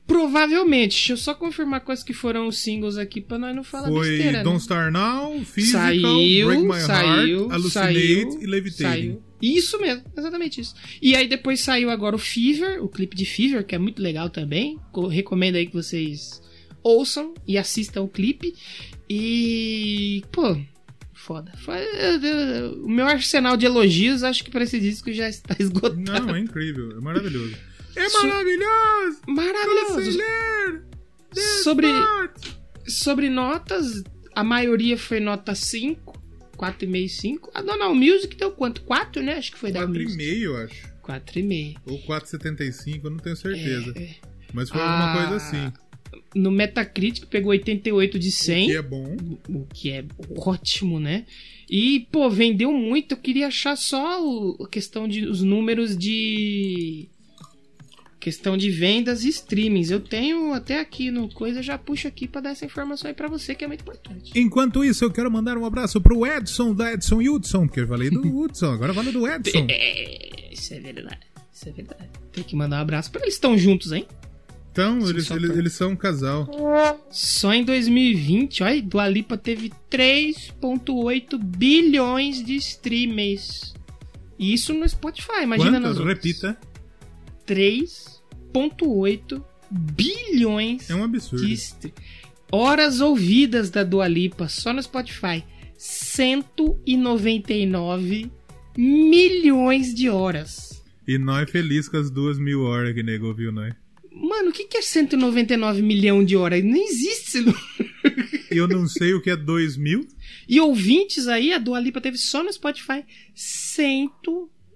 Provavelmente. 0.08 0.92
Deixa 0.98 1.14
eu 1.14 1.18
só 1.18 1.34
confirmar 1.34 1.82
quais 1.82 2.04
que 2.04 2.14
foram 2.14 2.48
os 2.48 2.58
singles 2.60 2.98
aqui 2.98 3.20
pra 3.22 3.38
nós 3.40 3.56
não 3.56 3.64
falar 3.64 3.88
Foi 3.88 4.08
besteira, 4.10 4.44
Don't 4.44 4.58
né? 4.58 4.64
Star 4.64 4.92
Now, 4.92 5.44
Physical, 5.44 5.82
Saiu, 5.82 6.48
Break 6.48 6.64
My 6.64 6.80
saiu, 6.82 7.40
Heart, 7.40 7.52
Hallucinate 7.52 7.94
saiu, 7.94 8.42
e 8.42 8.46
Levitating. 8.46 8.84
saiu. 8.84 9.24
Isso 9.42 9.80
mesmo, 9.80 10.04
exatamente 10.16 10.62
isso. 10.62 10.76
E 11.02 11.16
aí 11.16 11.28
depois 11.28 11.60
saiu 11.62 11.90
agora 11.90 12.16
o 12.16 12.20
Fever, 12.20 12.84
o 12.84 12.88
clipe 12.88 13.16
de 13.16 13.26
Fever, 13.26 13.66
que 13.66 13.76
é 13.76 13.80
muito 13.80 14.02
legal 14.02 14.30
também. 14.30 14.80
Co- 14.92 15.08
Recomendo 15.08 15.56
aí 15.56 15.66
que 15.68 15.74
vocês 15.74 16.42
ouçam 16.86 17.34
e 17.48 17.58
assistam 17.58 18.02
o 18.04 18.08
clipe. 18.08 18.54
E. 19.10 20.24
Pô, 20.32 20.56
foda. 21.14 21.52
O 22.84 22.88
meu 22.88 23.06
arsenal 23.08 23.58
de 23.58 23.66
elogios 23.66 24.24
acho 24.24 24.44
que 24.44 24.52
pra 24.52 24.64
esse 24.64 24.80
disco 24.80 25.12
já 25.12 25.28
está 25.28 25.56
esgotado. 25.60 26.00
Não, 26.00 26.36
é 26.36 26.40
incrível, 26.40 26.92
é 26.98 27.02
maravilhoso. 27.02 27.56
É 27.96 28.10
Su- 28.10 28.28
maravilhoso! 28.28 29.20
Maravilhoso! 29.28 30.12
Sobre, 31.64 31.88
sobre 32.88 33.30
notas, 33.30 34.04
a 34.34 34.44
maioria 34.44 34.98
foi 34.98 35.20
nota 35.20 35.56
5, 35.56 36.14
4,5, 36.58 37.10
5. 37.10 37.52
A 37.54 37.62
Donal 37.62 37.94
Music 37.96 38.36
deu 38.36 38.52
quanto? 38.52 38.82
4, 38.84 39.22
né? 39.24 39.36
Acho 39.38 39.52
que 39.54 39.58
foi 39.58 39.72
da 39.72 39.80
Quatro 39.82 40.02
e 40.02 40.04
Music. 40.06 40.18
meio, 40.18 40.52
eu 40.52 40.58
acho. 40.58 40.88
4,5. 41.08 41.78
Ou 41.86 42.00
4,75, 42.04 43.02
eu 43.06 43.12
não 43.12 43.18
tenho 43.18 43.36
certeza. 43.36 43.94
É, 43.96 44.02
é. 44.04 44.16
Mas 44.54 44.70
foi 44.70 44.80
Ah, 44.82 44.92
alguma 45.14 45.28
coisa 45.30 45.36
assim. 45.46 45.74
No 46.36 46.52
Metacritic 46.52 47.26
pegou 47.28 47.52
88 47.52 48.20
de 48.20 48.32
100, 48.32 48.68
Que 48.68 48.76
é 48.76 48.82
bom. 48.82 49.16
o 49.50 49.66
que 49.74 49.90
é 49.90 50.04
ótimo, 50.38 51.00
né? 51.00 51.26
E, 51.70 52.08
pô, 52.12 52.30
vendeu 52.30 52.72
muito. 52.74 53.14
Eu 53.14 53.18
queria 53.18 53.48
achar 53.48 53.76
só 53.78 54.22
o- 54.22 54.64
a 54.64 54.68
questão 54.70 55.08
de 55.08 55.26
os 55.26 55.42
números 55.42 55.98
de 55.98 57.08
questão 58.20 58.58
de 58.58 58.70
vendas 58.72 59.24
e 59.24 59.30
streamings. 59.30 59.92
Eu 59.92 60.00
tenho 60.00 60.52
até 60.52 60.80
aqui 60.80 61.12
no 61.12 61.30
coisa, 61.30 61.62
já 61.62 61.78
puxo 61.78 62.08
aqui 62.08 62.28
pra 62.28 62.42
dar 62.42 62.50
essa 62.52 62.66
informação 62.66 63.08
aí 63.08 63.14
pra 63.14 63.28
você 63.28 63.54
que 63.54 63.64
é 63.64 63.68
muito 63.68 63.82
importante. 63.82 64.32
Enquanto 64.36 64.84
isso, 64.84 65.04
eu 65.06 65.12
quero 65.12 65.30
mandar 65.32 65.58
um 65.58 65.66
abraço 65.66 66.02
pro 66.02 66.26
Edson, 66.26 66.74
da 66.74 66.92
Edson 66.94 67.20
Hudson, 67.22 67.68
porque 67.68 67.82
eu 67.82 67.88
falei 67.88 68.10
do 68.10 68.22
Hudson, 68.36 68.72
agora 68.72 68.94
vale 68.94 69.12
do 69.12 69.28
Edson. 69.28 69.68
É, 69.70 70.52
isso 70.54 70.74
é 70.74 70.80
verdade. 70.80 71.20
Isso 71.54 71.70
é 71.70 71.72
verdade. 71.72 72.10
Tem 72.34 72.44
que 72.44 72.56
mandar 72.56 72.78
um 72.78 72.82
abraço 72.82 73.12
pra 73.12 73.22
eles. 73.22 73.36
Estão 73.36 73.56
juntos, 73.58 73.92
hein? 73.92 74.06
Então, 74.76 75.00
Sim, 75.00 75.10
eles, 75.10 75.32
eles, 75.32 75.48
pra- 75.48 75.58
eles 75.58 75.72
são 75.74 75.92
um 75.92 75.96
casal. 75.96 76.50
Só 77.10 77.54
em 77.54 77.64
2020, 77.64 78.62
olha, 78.62 78.82
Dua 78.82 79.08
Lipa 79.08 79.38
teve 79.38 79.72
3.8 79.90 81.38
bilhões 81.42 82.44
de 82.44 82.56
streamers. 82.58 83.74
Isso 84.38 84.74
no 84.74 84.86
Spotify, 84.90 85.44
imagina 85.44 85.80
nas 85.80 85.98
Quantas? 85.98 86.00
outras. 86.00 86.18
Repita. 86.18 86.58
3.8 87.48 89.42
bilhões 89.72 90.90
É 90.90 90.96
um 90.96 91.06
absurdo. 91.06 91.46
de 91.48 91.58
horas 92.52 93.00
ouvidas 93.00 93.70
da 93.70 93.82
Dua 93.84 94.10
Lipa 94.10 94.50
só 94.50 94.74
no 94.74 94.84
Spotify. 94.84 95.42
199 95.78 98.30
milhões 98.78 99.94
de 99.94 100.10
horas. 100.10 100.84
E 101.08 101.18
nós 101.18 101.50
feliz 101.50 101.88
com 101.88 101.96
as 101.98 102.10
duas 102.10 102.38
mil 102.38 102.64
horas 102.64 102.94
que 102.94 103.02
nego 103.04 103.28
ouviu 103.28 103.52
nós. 103.54 103.74
Mano, 104.16 104.50
o 104.50 104.54
que 104.54 104.64
que 104.66 104.78
é 104.78 104.82
199 104.82 105.82
milhões 105.82 106.26
de 106.28 106.36
horas? 106.36 106.64
Não 106.64 106.76
existe 106.76 107.40
esse. 107.40 107.46
Eu 108.50 108.68
não 108.68 108.88
sei 108.88 109.14
o 109.14 109.22
que 109.22 109.30
é 109.30 109.36
dois 109.36 109.76
mil. 109.78 110.08
E 110.48 110.60
ouvintes 110.62 111.28
aí, 111.28 111.52
a 111.54 111.58
Dua 111.58 111.80
Lipa 111.80 112.00
teve 112.00 112.18
só 112.18 112.42
no 112.44 112.52
Spotify 112.54 113.04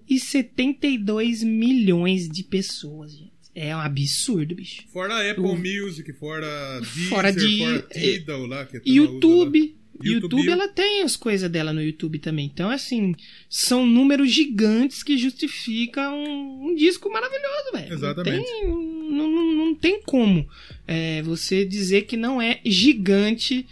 172 0.06 1.42
milhões 1.42 2.28
de 2.28 2.42
pessoas, 2.44 3.12
gente. 3.12 3.30
É 3.54 3.74
um 3.74 3.80
absurdo, 3.80 4.54
bicho. 4.54 4.82
Fora 4.92 5.28
Apple 5.30 5.44
O- 5.44 5.56
Music, 5.56 6.12
fora 6.12 6.80
Deezer, 6.80 7.08
Fora 7.08 7.32
de- 7.32 7.58
fora 7.58 7.82
Tidal 7.92 8.46
lá. 8.46 8.64
Que 8.66 8.78
turma 8.80 8.94
YouTube. 8.94 9.76
YouTube, 10.04 10.36
YouTube, 10.36 10.48
ela 10.50 10.68
tem 10.68 11.02
as 11.02 11.16
coisas 11.16 11.50
dela 11.50 11.72
no 11.72 11.82
YouTube 11.82 12.18
também. 12.18 12.46
Então, 12.46 12.70
assim, 12.70 13.14
são 13.48 13.86
números 13.86 14.30
gigantes 14.32 15.02
que 15.02 15.16
justificam 15.18 16.14
um, 16.24 16.68
um 16.70 16.74
disco 16.74 17.10
maravilhoso, 17.10 17.72
velho. 17.72 17.92
Exatamente. 17.94 18.36
Não 18.38 18.44
tem, 18.44 18.68
não, 19.10 19.30
não- 19.30 19.54
não 19.66 19.74
tem 19.74 20.00
como 20.02 20.48
é, 20.86 21.22
você 21.22 21.64
dizer 21.64 22.02
que 22.02 22.16
não 22.16 22.40
é 22.40 22.60
gigante 22.64 23.66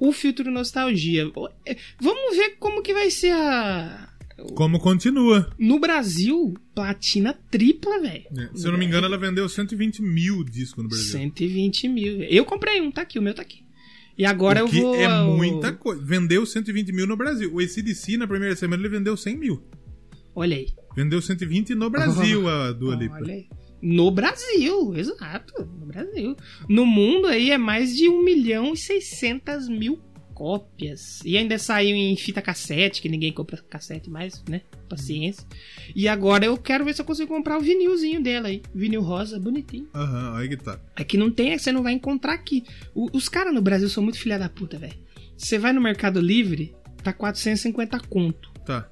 o 0.00 0.12
filtro 0.12 0.50
nostalgia. 0.50 1.30
É, 1.66 1.76
Vamos 2.00 2.36
ver 2.36 2.56
como 2.58 2.82
que 2.82 2.92
vai 2.92 3.10
ser 3.10 3.32
a. 3.32 4.08
Como 4.54 4.78
continua. 4.78 5.52
No 5.58 5.80
Brasil, 5.80 6.54
platina 6.72 7.36
tripla, 7.50 7.98
velho. 8.00 8.24
né? 8.30 8.48
Se 8.54 8.64
eu 8.66 8.70
não 8.70 8.78
me 8.78 8.84
engano, 8.86 9.04
ela 9.06 9.18
vendeu 9.18 9.48
120 9.48 10.00
mil 10.00 10.44
discos 10.44 10.84
no 10.84 10.88
Brasil. 10.88 11.10
120 11.10 11.88
mil. 11.88 12.22
Eu 12.22 12.44
comprei 12.44 12.80
um, 12.80 12.88
tá 12.90 13.02
aqui, 13.02 13.18
o 13.18 13.22
meu 13.22 13.34
tá 13.34 13.42
aqui. 13.42 13.62
E 14.18 14.26
agora 14.26 14.64
o 14.64 14.66
eu 14.66 14.70
que 14.70 14.80
vou. 14.80 14.94
é 14.96 15.22
muita 15.24 15.72
coisa. 15.72 16.02
Vendeu 16.04 16.44
120 16.44 16.92
mil 16.92 17.06
no 17.06 17.16
Brasil. 17.16 17.54
O 17.54 17.60
ACDC, 17.60 18.16
na 18.16 18.26
primeira 18.26 18.56
semana, 18.56 18.82
ele 18.82 18.88
vendeu 18.88 19.16
100 19.16 19.36
mil. 19.38 19.62
Olha 20.34 20.56
aí. 20.56 20.66
Vendeu 20.96 21.22
120 21.22 21.74
no 21.76 21.88
Brasil 21.88 22.48
a 22.48 22.72
Dua 22.72 22.96
Lipa. 22.96 23.14
Olha 23.14 23.34
aí. 23.34 23.46
No 23.80 24.10
Brasil, 24.10 24.92
exato. 24.96 25.64
No 25.78 25.86
Brasil. 25.86 26.34
No 26.68 26.84
mundo 26.84 27.28
aí 27.28 27.52
é 27.52 27.58
mais 27.58 27.96
de 27.96 28.08
1 28.08 28.24
milhão 28.24 28.72
e 28.72 28.76
600 28.76 29.68
mil 29.68 29.96
cópias. 30.38 31.20
E 31.24 31.36
ainda 31.36 31.58
saiu 31.58 31.96
em 31.96 32.16
fita 32.16 32.40
cassete, 32.40 33.02
que 33.02 33.08
ninguém 33.08 33.32
compra 33.32 33.58
cassete 33.68 34.08
mais, 34.08 34.42
né? 34.48 34.60
Paciência. 34.88 35.44
E 35.94 36.06
agora 36.06 36.44
eu 36.46 36.56
quero 36.56 36.84
ver 36.84 36.94
se 36.94 37.00
eu 37.00 37.04
consigo 37.04 37.28
comprar 37.34 37.58
o 37.58 37.60
vinilzinho 37.60 38.22
dela 38.22 38.46
aí. 38.48 38.62
Vinil 38.72 39.02
rosa, 39.02 39.38
bonitinho. 39.40 39.88
Aham, 39.92 40.36
aí 40.36 40.48
que 40.48 40.56
tá. 40.56 40.78
É 40.96 41.02
que 41.02 41.18
não 41.18 41.30
tem, 41.30 41.58
você 41.58 41.72
não 41.72 41.82
vai 41.82 41.92
encontrar 41.92 42.34
aqui. 42.34 42.62
O- 42.94 43.08
os 43.12 43.28
caras 43.28 43.52
no 43.52 43.60
Brasil 43.60 43.88
são 43.88 44.02
muito 44.02 44.18
filha 44.18 44.38
da 44.38 44.48
puta, 44.48 44.78
velho. 44.78 44.94
Você 45.36 45.58
vai 45.58 45.72
no 45.72 45.80
Mercado 45.80 46.20
Livre, 46.20 46.74
tá 47.02 47.12
450 47.12 47.98
conto. 48.08 48.50
Tá. 48.64 48.88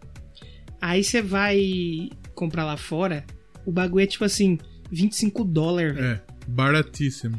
Aí 0.81 1.03
você 1.05 1.23
vai 1.23 2.11
comprar 2.35 2.65
lá 2.65 2.77
fora, 2.77 3.25
o 3.65 3.71
bagulho 3.73 4.03
é 4.03 4.07
tipo 4.07 4.25
assim, 4.25 4.59
25 4.91 5.45
dólares, 5.45 5.95
velho. 5.95 6.07
É, 6.07 6.23
baratíssimo. 6.49 7.37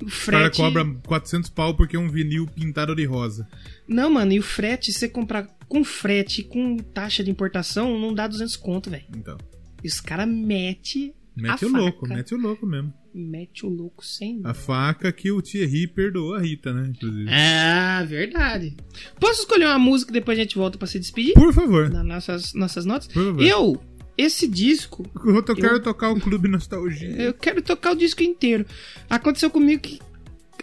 O 0.00 0.04
O 0.06 0.08
cara 0.08 0.10
frete. 0.44 0.56
cobra 0.56 0.84
400 1.06 1.50
pau 1.50 1.74
porque 1.74 1.96
é 1.96 1.98
um 1.98 2.08
vinil 2.08 2.46
pintado 2.46 2.94
de 2.94 3.04
rosa. 3.04 3.48
Não, 3.86 4.10
mano, 4.10 4.32
e 4.32 4.38
o 4.38 4.42
frete, 4.42 4.92
você 4.92 5.08
comprar 5.08 5.44
com 5.68 5.84
frete, 5.84 6.42
com 6.42 6.76
taxa 6.78 7.22
de 7.24 7.30
importação, 7.30 7.98
não 7.98 8.14
dá 8.14 8.26
200 8.26 8.56
conto, 8.56 8.90
velho. 8.90 9.04
Então. 9.16 9.36
E 9.82 9.88
os 9.88 10.00
caras 10.00 10.26
mete 10.28 11.14
Mete 11.36 11.64
a 11.64 11.68
o 11.68 11.70
louco, 11.70 12.00
faca. 12.00 12.14
mete 12.16 12.34
o 12.34 12.38
louco 12.38 12.66
mesmo. 12.66 12.92
Mete 13.14 13.64
o 13.64 13.68
louco 13.68 14.04
sem 14.04 14.40
A 14.44 14.52
faca 14.52 15.10
que 15.12 15.30
o 15.30 15.40
Thierry 15.40 15.86
perdoou 15.86 16.34
a 16.34 16.40
Rita, 16.40 16.72
né? 16.72 16.88
Inclusive. 16.94 17.28
Ah, 17.30 18.04
verdade. 18.06 18.76
Posso 19.20 19.40
escolher 19.42 19.66
uma 19.66 19.78
música 19.78 20.10
e 20.10 20.14
depois 20.14 20.38
a 20.38 20.42
gente 20.42 20.56
volta 20.56 20.76
pra 20.78 20.86
se 20.86 20.98
despedir? 20.98 21.34
Por 21.34 21.52
favor. 21.52 21.88
Das 21.90 22.04
nossas, 22.04 22.52
nossas 22.54 22.84
notas? 22.84 23.06
Por 23.08 23.24
favor. 23.24 23.42
Eu, 23.42 23.80
esse 24.18 24.46
disco, 24.48 25.06
Eu, 25.24 25.36
eu 25.36 25.42
quero 25.56 25.80
tocar 25.80 26.10
o 26.10 26.20
Clube 26.20 26.48
Nostalgia. 26.48 27.08
eu 27.16 27.32
quero 27.32 27.62
tocar 27.62 27.92
o 27.92 27.96
disco 27.96 28.22
inteiro. 28.22 28.66
Aconteceu 29.08 29.48
comigo 29.48 29.80
que 29.82 29.98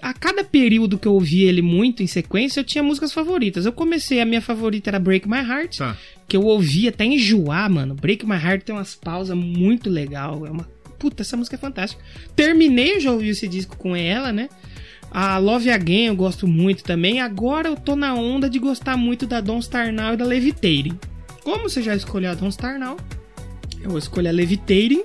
a 0.01 0.14
cada 0.14 0.43
período 0.43 0.97
que 0.99 1.08
eu 1.08 1.14
ouvi 1.14 1.43
ele 1.43 1.62
muito 1.62 2.03
em 2.03 2.08
sequência, 2.08 2.60
eu 2.60 2.64
tinha 2.66 2.84
músicas 2.84 3.14
favoritas. 3.14 3.66
Eu 3.66 3.72
comecei, 3.72 4.20
a 4.20 4.26
minha 4.26 4.41
favorita 4.41 4.89
era 4.89 4.99
Break 4.99 5.28
My 5.28 5.38
Heart, 5.38 5.78
Tá. 5.78 5.97
que 6.28 6.36
eu 6.36 6.41
ouvi 6.43 6.88
até 6.88 7.06
enjoar, 7.06 7.70
mano. 7.72 7.95
Break 7.95 8.26
My 8.26 8.36
Heart 8.36 8.64
tem 8.66 8.76
umas 8.76 8.93
pausas 8.93 9.36
muito 9.38 9.89
legal. 9.89 10.45
É 10.45 10.51
uma. 10.51 10.68
Puta, 10.99 11.24
essa 11.24 11.38
música 11.38 11.56
é 11.56 11.60
fantástica. 11.60 12.03
Terminei, 12.36 12.95
eu 12.97 12.99
já 12.99 13.12
ouvi 13.12 13.30
esse 13.30 13.47
disco 13.47 13.78
com 13.78 13.95
ela, 13.95 14.32
né? 14.34 14.49
A 15.12 15.38
Love 15.38 15.70
Again 15.70 16.08
eu 16.08 16.16
gosto 16.16 16.45
muito 16.45 16.84
também. 16.84 17.22
Agora 17.22 17.70
eu 17.70 17.76
tô 17.78 17.95
na 17.95 18.14
onda 18.14 18.49
de 18.49 18.60
gostar 18.60 18.97
muito 18.97 19.26
da 19.26 19.39
Don't 19.39 19.64
Star 19.64 19.93
Now 19.93 20.14
e 20.14 20.18
da 20.18 20.26
Levitating. 20.26 20.99
Como 21.43 21.70
você 21.70 21.82
já 21.82 21.95
escolheu 21.95 22.32
a 22.32 22.34
Don't 22.34 22.53
Star 22.53 22.78
Now, 22.78 22.97
eu 23.86 23.91
vou 23.91 23.99
escolher 23.99 24.29
a 24.29 24.31
Levitating. 24.31 25.03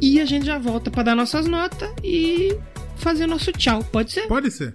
E 0.00 0.20
a 0.20 0.24
gente 0.24 0.46
já 0.46 0.58
volta 0.58 0.90
pra 0.90 1.02
dar 1.02 1.14
nossas 1.14 1.46
notas 1.46 1.90
e 2.02 2.56
fazer 2.96 3.24
o 3.24 3.28
nosso 3.28 3.52
tchau. 3.52 3.82
Pode 3.84 4.10
ser? 4.12 4.26
Pode 4.26 4.50
ser. 4.50 4.74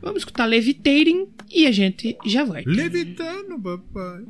Vamos 0.00 0.18
escutar 0.18 0.46
Levitating 0.46 1.28
e 1.50 1.66
a 1.66 1.72
gente 1.72 2.16
já 2.24 2.44
vai. 2.44 2.62
Levitando, 2.66 3.60
papai. 3.60 4.24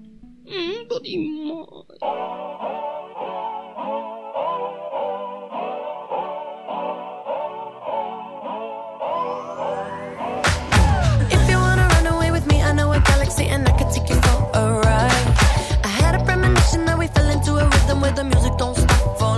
Hum, 0.47 0.87
bom 0.89 1.01
demais. 1.01 2.79
If 11.31 11.51
you 11.51 11.59
wanna 11.59 11.87
run 11.95 12.07
away 12.15 12.31
with 12.31 12.47
me, 12.47 12.63
I 12.63 12.73
know 12.73 12.93
a 12.93 13.01
galaxy 13.01 13.45
and 13.49 13.69
I 13.69 13.73
can 13.79 13.89
take 13.93 14.09
you 14.09 14.17
for 14.23 14.51
a 14.55 14.81
ride. 14.81 14.88
Fell 17.15 17.29
into 17.31 17.53
a 17.57 17.65
rhythm 17.65 18.01
where 18.01 18.13
the 18.13 18.25
music 18.25 18.53
don't 18.59 18.77
stop 18.77 19.19
for 19.19 19.38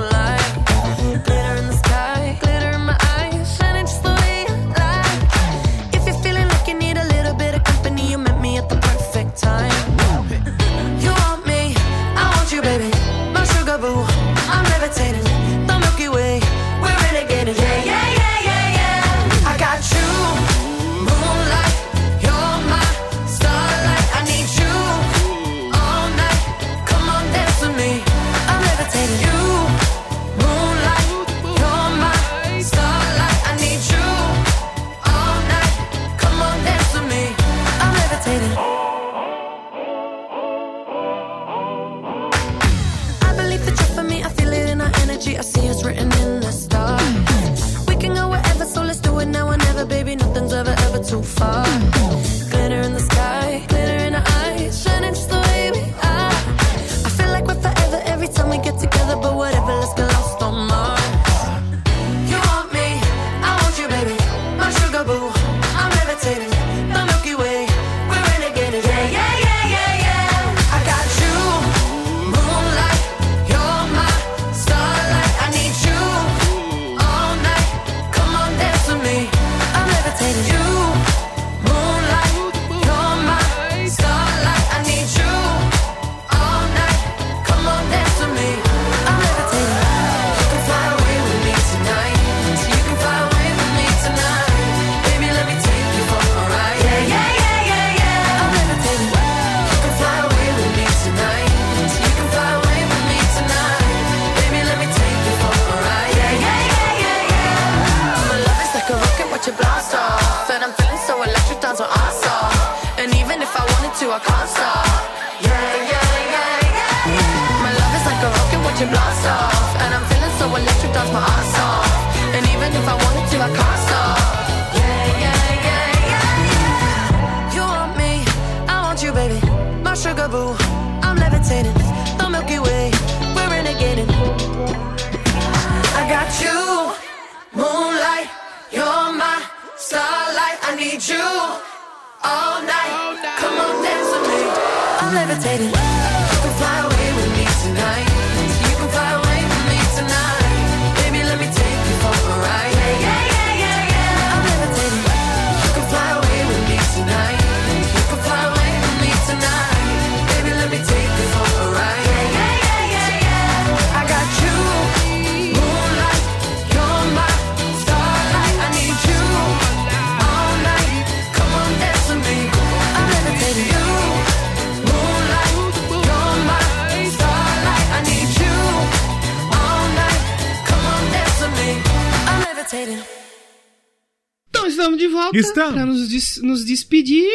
des- 186.34 186.42
nos 186.42 186.64
despedir 186.64 187.26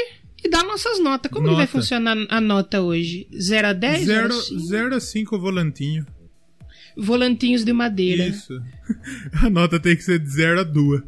e 0.44 0.50
dar 0.50 0.64
nossas 0.64 1.00
notas. 1.00 1.32
Como 1.32 1.46
que 1.48 1.54
vai 1.54 1.62
Nota. 1.66 1.72
funcionar 1.72 2.18
a 2.30 2.40
nota 2.42 2.82
hoje? 2.82 3.28
0 3.40 3.68
a 3.70 3.74
10? 3.74 4.06
0 4.06 4.22
0 4.22 4.34
a 4.34 4.42
5? 4.42 4.60
0 4.68 4.96
a 4.96 5.00
5 5.00 5.40
volantinho. 5.40 6.06
Volantinhos 6.98 7.66
de 7.66 7.74
madeira. 7.74 8.26
Isso. 8.28 8.54
A 9.44 9.50
nota 9.50 9.78
tem 9.80 9.98
que 9.98 10.02
ser 10.04 10.18
de 10.18 10.30
0 10.30 10.62
a 10.62 10.64
2. 10.64 11.02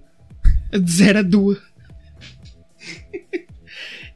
De 0.83 0.91
0 0.91 1.19
a 1.19 1.21
2. 1.21 1.57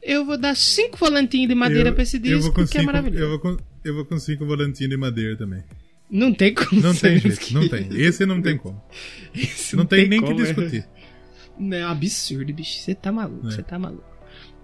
Eu 0.02 0.24
vou 0.26 0.36
dar 0.36 0.56
5 0.56 0.98
volantinhos 0.98 1.48
de 1.48 1.54
madeira 1.54 1.90
eu, 1.90 1.94
pra 1.94 2.02
esse 2.02 2.18
disco, 2.18 2.52
porque 2.52 2.76
é 2.78 2.82
maravilhoso. 2.82 3.22
Eu 3.22 3.28
vou 3.30 3.38
com, 3.38 3.56
eu 3.84 3.94
vou 3.94 4.04
com 4.04 4.18
5 4.18 4.44
volantinhos 4.44 4.90
de 4.90 4.96
madeira 4.96 5.36
também. 5.36 5.62
Não 6.10 6.34
tem 6.34 6.52
como 6.52 6.80
Não 6.82 6.94
tem 6.94 7.18
jeito, 7.18 7.54
não 7.54 7.66
tem. 7.68 7.88
Esse 7.92 8.26
não 8.26 8.42
tem 8.42 8.58
como. 8.58 8.82
Esse 9.34 9.74
Não 9.76 9.86
tem 9.86 10.08
nem 10.08 10.20
que 10.20 10.26
como, 10.26 10.40
é. 10.40 10.44
discutir. 10.44 10.80
Não, 10.84 11.01
é 11.58 11.86
um 11.86 11.88
absurdo, 11.90 12.52
bicho. 12.52 12.78
Você 12.80 12.94
tá 12.94 13.10
maluco, 13.12 13.48
É. 13.48 13.50
você 13.50 13.62
tá 13.62 13.78
maluco. 13.78 14.04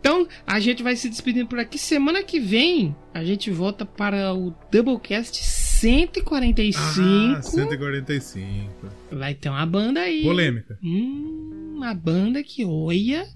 Então 0.00 0.20
Então, 0.20 0.28
a 0.46 0.60
gente 0.60 0.80
vai 0.82 0.94
se 0.94 1.08
despedindo 1.08 1.48
por 1.48 1.58
aqui. 1.58 1.76
Semana 1.76 2.22
que 2.22 2.38
vem, 2.38 2.94
a 3.12 3.24
gente 3.24 3.50
volta 3.50 3.84
para 3.84 4.32
o 4.32 4.54
Doublecast 4.70 5.42
145. 5.42 7.36
Ah, 7.36 7.42
145. 7.42 8.70
Vai 9.10 9.34
ter 9.34 9.48
uma 9.48 9.66
banda 9.66 10.00
aí. 10.00 10.22
Polêmica. 10.22 10.78
Hum, 10.82 11.74
uma 11.76 11.94
banda 11.94 12.42
que 12.42 12.64
olha. 12.64 13.26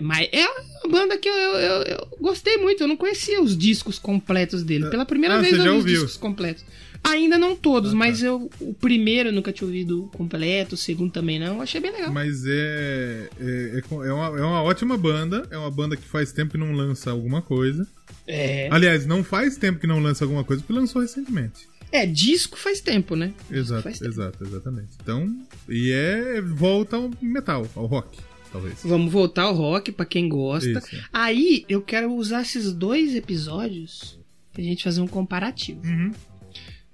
Mas 0.00 0.28
é 0.32 0.46
uma 0.48 0.90
banda 0.90 1.18
que 1.18 1.28
eu, 1.28 1.34
eu, 1.34 1.82
eu- 1.82 2.08
gostei 2.20 2.56
muito. 2.56 2.82
Eu 2.82 2.88
não 2.88 2.96
conhecia 2.96 3.40
os 3.42 3.56
discos 3.56 3.98
completos 3.98 4.62
dele. 4.62 4.88
Pela 4.88 5.04
primeira 5.04 5.36
Ah, 5.36 5.40
vez 5.42 5.52
eu 5.58 5.62
vi 5.62 5.78
os 5.78 5.84
discos 5.84 6.16
completos. 6.16 6.64
Ainda 7.04 7.36
não 7.36 7.56
todos, 7.56 7.90
Ah, 7.90 7.92
tá. 7.92 7.98
mas 7.98 8.22
eu 8.22 8.48
o 8.60 8.72
primeiro 8.74 9.28
eu 9.28 9.32
nunca 9.32 9.52
tinha 9.52 9.66
ouvido 9.66 10.08
completo, 10.14 10.76
o 10.76 10.78
segundo 10.78 11.10
também 11.12 11.38
não. 11.38 11.60
Achei 11.60 11.80
bem 11.80 11.90
legal. 11.90 12.12
Mas 12.12 12.44
é, 12.46 13.28
é, 13.40 13.78
é, 13.78 13.82
é 14.08 14.12
uma, 14.12 14.26
é 14.38 14.42
uma 14.42 14.62
ótima 14.62 14.96
banda. 14.96 15.46
É 15.50 15.58
uma 15.58 15.70
banda 15.70 15.96
que 15.96 16.06
faz 16.06 16.32
tempo 16.32 16.52
que 16.52 16.58
não 16.58 16.72
lança 16.72 17.10
alguma 17.10 17.42
coisa. 17.42 17.86
É. 18.26 18.68
Aliás, 18.70 19.04
não 19.04 19.22
faz 19.24 19.56
tempo 19.56 19.78
que 19.80 19.86
não 19.86 20.00
lança 20.00 20.24
alguma 20.24 20.44
coisa, 20.44 20.62
porque 20.62 20.72
lançou 20.78 21.02
recentemente. 21.02 21.68
É, 21.90 22.06
disco 22.06 22.56
faz 22.56 22.80
tempo, 22.80 23.14
né? 23.14 23.34
Exato, 23.50 23.82
tempo. 23.82 24.04
exato, 24.06 24.44
exatamente. 24.44 24.90
Então, 25.02 25.30
e 25.68 25.90
é 25.92 26.40
volta 26.40 26.96
ao 26.96 27.10
metal, 27.20 27.68
ao 27.76 27.84
rock, 27.84 28.16
talvez. 28.52 28.80
Vamos 28.84 29.10
voltar 29.12 29.42
ao 29.44 29.54
rock 29.54 29.90
pra 29.92 30.04
quem 30.06 30.28
gosta. 30.28 30.68
Isso. 30.70 31.02
Aí 31.12 31.64
eu 31.68 31.80
quero 31.80 32.12
usar 32.14 32.42
esses 32.42 32.72
dois 32.72 33.14
episódios 33.14 34.18
pra 34.52 34.62
gente 34.62 34.84
fazer 34.84 35.00
um 35.00 35.08
comparativo. 35.08 35.80
Uhum. 35.84 36.12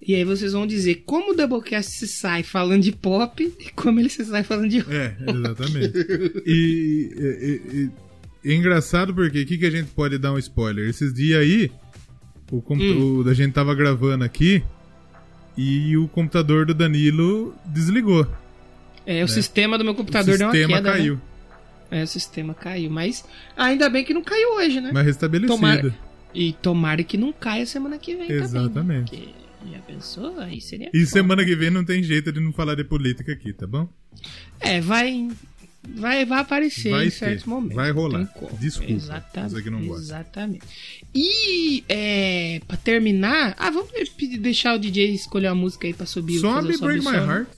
E 0.01 0.15
aí 0.15 0.25
vocês 0.25 0.53
vão 0.53 0.67
dizer 0.67 1.03
como 1.05 1.33
o 1.33 1.35
Doublecast 1.35 1.91
se 1.93 2.07
sai 2.07 2.43
falando 2.43 2.83
de 2.83 2.93
pop 2.93 3.43
e 3.59 3.71
como 3.73 3.99
ele 4.01 4.09
se 4.09 4.25
sai 4.25 4.43
falando 4.45 4.69
de 4.71 4.79
rock. 4.79 4.95
É, 4.97 5.17
exatamente. 5.29 5.93
e, 6.47 7.11
e- 7.19 7.91
e- 8.45 8.51
é 8.51 8.55
engraçado 8.55 9.13
porque 9.13 9.41
aqui 9.41 9.59
que 9.59 9.67
a 9.67 9.71
gente 9.71 9.89
pode 9.91 10.17
dar 10.17 10.33
um 10.33 10.39
spoiler. 10.39 10.89
Esses 10.89 11.13
dias 11.13 11.41
aí, 11.41 11.71
o, 12.51 12.63
Hum. 12.73 13.23
o- 13.25 13.29
a 13.29 13.35
gente 13.35 13.53
tava 13.53 13.75
gravando 13.75 14.23
aqui 14.25 14.63
e 15.57 15.97
o 15.97 16.07
computador 16.09 16.65
do 16.65 16.73
Danilo 16.73 17.53
desligou. 17.67 18.27
É, 19.05 19.25
o 19.25 19.29
sistema 19.29 19.77
do 19.77 19.83
meu 19.85 19.95
O 19.95 19.97
computador 19.97 20.39
deu 20.39 20.47
uma 20.47 20.53
sistema 20.55 20.77
queda, 20.77 20.93
caiu, 20.93 21.15
né? 21.17 21.21
É, 21.91 22.03
o 22.03 22.07
sistema 22.07 22.55
caiu. 22.55 22.91
Mas 22.91 23.25
ainda 23.57 23.89
bem 23.89 24.05
que 24.05 24.13
não 24.15 24.23
caiu 24.23 24.57
hoje, 24.57 24.81
né? 24.81 24.91
mas 24.93 25.07
restabelecido. 25.07 25.55
Tomara- 25.55 25.95
E 26.35 26.53
tomara 26.55 27.03
que 27.03 27.17
não 27.17 27.33
caia 27.33 27.65
semana 27.67 27.99
que 27.99 28.15
vem 28.15 28.31
Exatamente. 28.31 28.75
também. 28.75 29.01
Porque 29.03 29.29
já 29.73 29.79
pensou? 29.81 30.39
Aí 30.39 30.61
seria... 30.61 30.91
E 30.93 30.99
foda. 31.01 31.11
semana 31.11 31.45
que 31.45 31.57
vem 31.57 31.71
não 31.71 31.85
tem 31.85 32.03
jeito 32.03 32.31
de 32.31 32.39
não 32.41 32.53
falar 32.53 32.75
de 32.75 32.85
política 32.85 33.33
aqui, 33.33 33.53
tá 33.53 33.67
bom? 33.67 33.89
É, 34.61 34.81
vai... 34.81 35.29
Vai, 35.91 36.27
vai 36.27 36.41
aparecer 36.41 36.91
Vai 36.91 37.07
em 37.07 37.09
ter, 37.11 37.17
certos 37.17 37.47
momentos. 37.47 37.75
vai 37.77 37.91
rolar. 37.91 38.29
Desculpa, 38.61 38.93
Exatamente. 38.93 39.53
você 39.55 39.63
que 39.63 39.71
não 39.71 39.87
gosta. 39.87 40.03
Exatamente. 40.03 40.65
E, 41.15 41.83
é, 41.89 42.61
pra 42.69 42.77
terminar... 42.77 43.55
Ah, 43.59 43.71
vamos 43.71 43.91
deixar 44.39 44.75
o 44.75 44.79
DJ 44.79 45.15
escolher 45.15 45.49
uma 45.49 45.55
música 45.55 45.87
aí 45.87 45.95
pra 45.95 46.05
subir. 46.05 46.41
Sobe 46.41 46.75
o 46.75 46.79
Break 46.79 47.03
sobe 47.03 47.17
My 47.17 47.23
som. 47.25 47.31
Heart. 47.33 47.49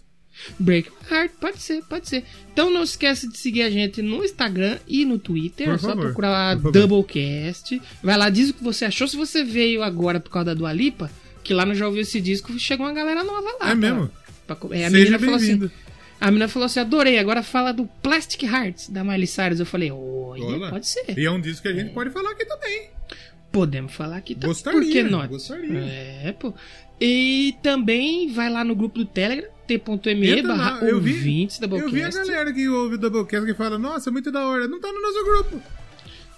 Break 0.59 0.91
My 0.91 0.97
Heart, 1.17 1.33
pode 1.41 1.61
ser, 1.63 1.83
pode 1.85 2.09
ser. 2.09 2.25
Então 2.53 2.71
não 2.71 2.83
esquece 2.83 3.29
de 3.29 3.37
seguir 3.39 3.63
a 3.63 3.71
gente 3.71 4.03
no 4.03 4.25
Instagram 4.25 4.79
e 4.87 5.05
no 5.05 5.19
Twitter. 5.19 5.67
Por 5.67 5.75
é 5.75 5.79
só 5.79 5.89
favor, 5.89 6.05
procurar 6.07 6.31
lá. 6.31 6.55
Doublecast. 6.55 7.81
Vai 8.03 8.17
lá, 8.17 8.31
diz 8.31 8.51
o 8.51 8.55
que 8.55 8.63
você 8.65 8.85
achou. 8.85 9.07
Se 9.09 9.17
você 9.17 9.45
veio 9.45 9.83
agora 9.83 10.21
por 10.21 10.31
causa 10.31 10.47
da 10.47 10.55
Dua 10.55 10.73
Lipa, 10.73 11.11
que 11.43 11.55
lá 11.55 11.65
no 11.65 11.75
Já 11.75 11.87
Ouviu 11.87 12.03
Esse 12.03 12.21
Disco, 12.21 12.59
chegou 12.59 12.87
uma 12.87 12.93
galera 12.93 13.25
nova 13.25 13.49
lá. 13.61 13.71
É 13.71 13.75
pra- 13.75 13.75
mesmo? 13.75 14.11
pra 14.47 14.57
é, 14.73 14.87
a 14.87 14.91
Seja 14.91 15.17
assim. 15.17 15.27
bem-vindo. 15.27 15.71
A 16.21 16.27
menina 16.27 16.49
falou 16.49 16.67
assim: 16.67 16.81
adorei, 16.81 17.19
agora 17.19 17.43
fala 17.43 17.73
do 17.73 17.87
Plastic 18.03 18.43
Hearts 18.43 18.91
da 18.91 19.03
Miley 19.03 19.27
Cyrus. 19.27 19.59
Eu 19.61 19.67
falei: 19.67 19.91
olha, 19.91 20.45
Olha. 20.45 20.71
pode 20.71 20.87
ser. 20.87 21.19
E 21.19 21.25
é 21.25 21.31
um 21.31 21.41
disco 21.41 21.63
que 21.63 21.69
a 21.69 21.73
gente 21.73 21.93
pode 21.95 22.11
falar 22.11 22.31
aqui 22.33 22.45
também. 22.45 22.91
Podemos 23.51 23.93
falar 23.93 24.19
aqui 24.19 24.35
também. 24.35 24.49
Gostaria, 24.49 24.81
Por 24.81 24.89
que 24.91 25.03
não? 25.03 25.27
gostaria. 25.27 25.79
É, 25.81 26.33
pô. 26.39 26.53
E 27.01 27.55
também 27.63 28.31
vai 28.33 28.51
lá 28.51 28.63
no 28.63 28.77
grupo 28.77 28.99
do 28.99 29.07
Telegram, 29.07 29.49
t.me 29.79 30.43
barra 30.43 30.85
ouvintes 30.93 31.59
da 31.59 31.67
Eu 31.67 31.71
vi 31.71 32.03
a 32.03 32.09
Doublecast. 32.09 32.19
galera 32.19 32.53
que 32.53 32.69
ouve 32.69 32.95
o 32.97 32.99
Doublecast 32.99 33.47
que 33.47 33.55
fala, 33.55 33.79
nossa, 33.79 34.11
é 34.11 34.13
muito 34.13 34.31
da 34.33 34.47
hora. 34.47 34.67
Não 34.67 34.81
tá 34.81 34.89
no 34.93 35.01
nosso 35.01 35.25
grupo. 35.25 35.63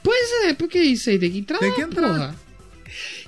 Pois 0.03 0.45
é, 0.47 0.53
porque 0.55 0.79
isso 0.81 1.09
aí 1.11 1.19
tem 1.19 1.31
que 1.31 1.39
entrar 1.39 1.59
Tem 1.59 1.73
que 1.75 1.81
entrar. 1.81 2.09
porra. 2.09 2.35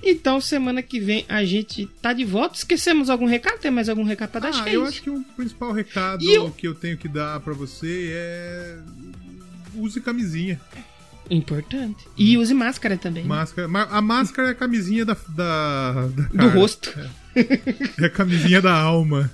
Então, 0.02 0.40
semana 0.40 0.82
que 0.82 1.00
vem 1.00 1.24
a 1.28 1.42
gente 1.44 1.86
tá 2.02 2.12
de 2.12 2.24
volta. 2.24 2.56
Esquecemos 2.56 3.08
algum 3.08 3.24
recado? 3.26 3.58
Tem 3.60 3.70
mais 3.70 3.88
algum 3.88 4.02
recado 4.04 4.30
pra 4.30 4.40
dar? 4.40 4.50
Ah, 4.62 4.68
é 4.68 4.76
eu 4.76 4.84
acho 4.84 5.00
que 5.02 5.08
o 5.08 5.22
principal 5.36 5.72
recado 5.72 6.22
E 6.22 6.34
eu- 6.34 6.50
que 6.50 6.68
eu 6.68 6.74
tenho 6.74 6.98
que 6.98 7.08
dar 7.08 7.40
pra 7.40 7.54
você 7.54 8.10
é. 8.12 8.78
Use 9.74 10.00
camisinha. 10.00 10.60
Importante. 11.30 12.04
E 12.18 12.36
use 12.36 12.52
máscara 12.52 12.98
também. 12.98 13.24
Máscara. 13.24 13.66
ma- 13.66 13.88
A 13.90 14.02
máscara 14.02 14.48
é 14.48 14.50
a 14.50 14.54
camisinha 14.54 15.06
da. 15.06 15.16
da, 15.30 15.92
da 16.08 16.46
Do 16.46 16.48
rosto. 16.50 16.92
É 17.34 18.04
a 18.04 18.10
camisinha 18.10 18.60
da 18.60 18.74
alma. 18.74 19.30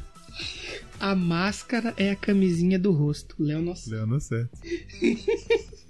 A 1.01 1.15
máscara 1.17 1.95
é 1.97 2.11
a 2.11 2.17
camisinha 2.17 2.79
do 2.79 2.93
rosto. 2.93 3.35
Léo 3.39 3.63
nossa. 3.63 3.91
Leandro 3.91 4.21
certo. 4.21 4.51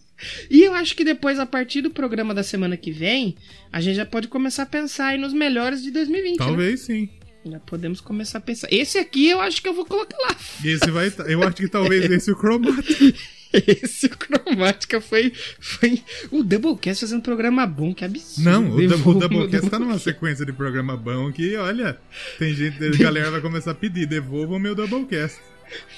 E 0.50 0.62
eu 0.62 0.74
acho 0.74 0.94
que 0.94 1.02
depois, 1.02 1.38
a 1.38 1.46
partir 1.46 1.80
do 1.80 1.90
programa 1.90 2.34
da 2.34 2.42
semana 2.42 2.76
que 2.76 2.92
vem, 2.92 3.36
a 3.72 3.80
gente 3.80 3.96
já 3.96 4.04
pode 4.04 4.28
começar 4.28 4.64
a 4.64 4.66
pensar 4.66 5.06
aí 5.08 5.18
nos 5.18 5.32
melhores 5.32 5.82
de 5.82 5.90
2020. 5.90 6.38
né? 6.38 6.44
Talvez 6.44 6.80
sim. 6.80 7.08
Já 7.46 7.58
podemos 7.60 8.02
começar 8.02 8.36
a 8.36 8.40
pensar. 8.42 8.68
Esse 8.70 8.98
aqui 8.98 9.30
eu 9.30 9.40
acho 9.40 9.62
que 9.62 9.68
eu 9.68 9.72
vou 9.72 9.86
colocar 9.86 10.18
lá. 10.18 10.36
E 10.62 10.68
esse 10.68 10.90
vai. 10.90 11.10
Eu 11.26 11.42
acho 11.42 11.56
que 11.56 11.68
talvez 11.68 12.04
esse 12.10 12.30
o 12.30 12.36
cromato. 12.36 12.82
Esse 13.82 14.08
cromática 14.08 15.00
foi, 15.00 15.32
foi 15.58 16.02
o 16.30 16.42
Doublecast 16.42 17.00
fazendo 17.00 17.18
um 17.18 17.22
programa 17.22 17.66
bom, 17.66 17.92
que 17.92 18.04
absurdo. 18.04 18.48
Não, 18.48 18.70
o, 18.70 18.76
o 18.76 19.14
Doublecast 19.14 19.68
tá 19.70 19.78
numa 19.78 19.98
sequência 20.00 20.46
de 20.46 20.52
programa 20.52 20.96
bom 20.96 21.32
que, 21.32 21.56
olha, 21.56 21.98
tem 22.38 22.54
gente, 22.54 22.82
a 22.84 22.90
galera 22.96 23.30
vai 23.30 23.40
começar 23.40 23.72
a 23.72 23.74
pedir, 23.74 24.06
devolvam 24.06 24.56
o 24.56 24.60
meu 24.60 24.74
Doublecast. 24.74 25.38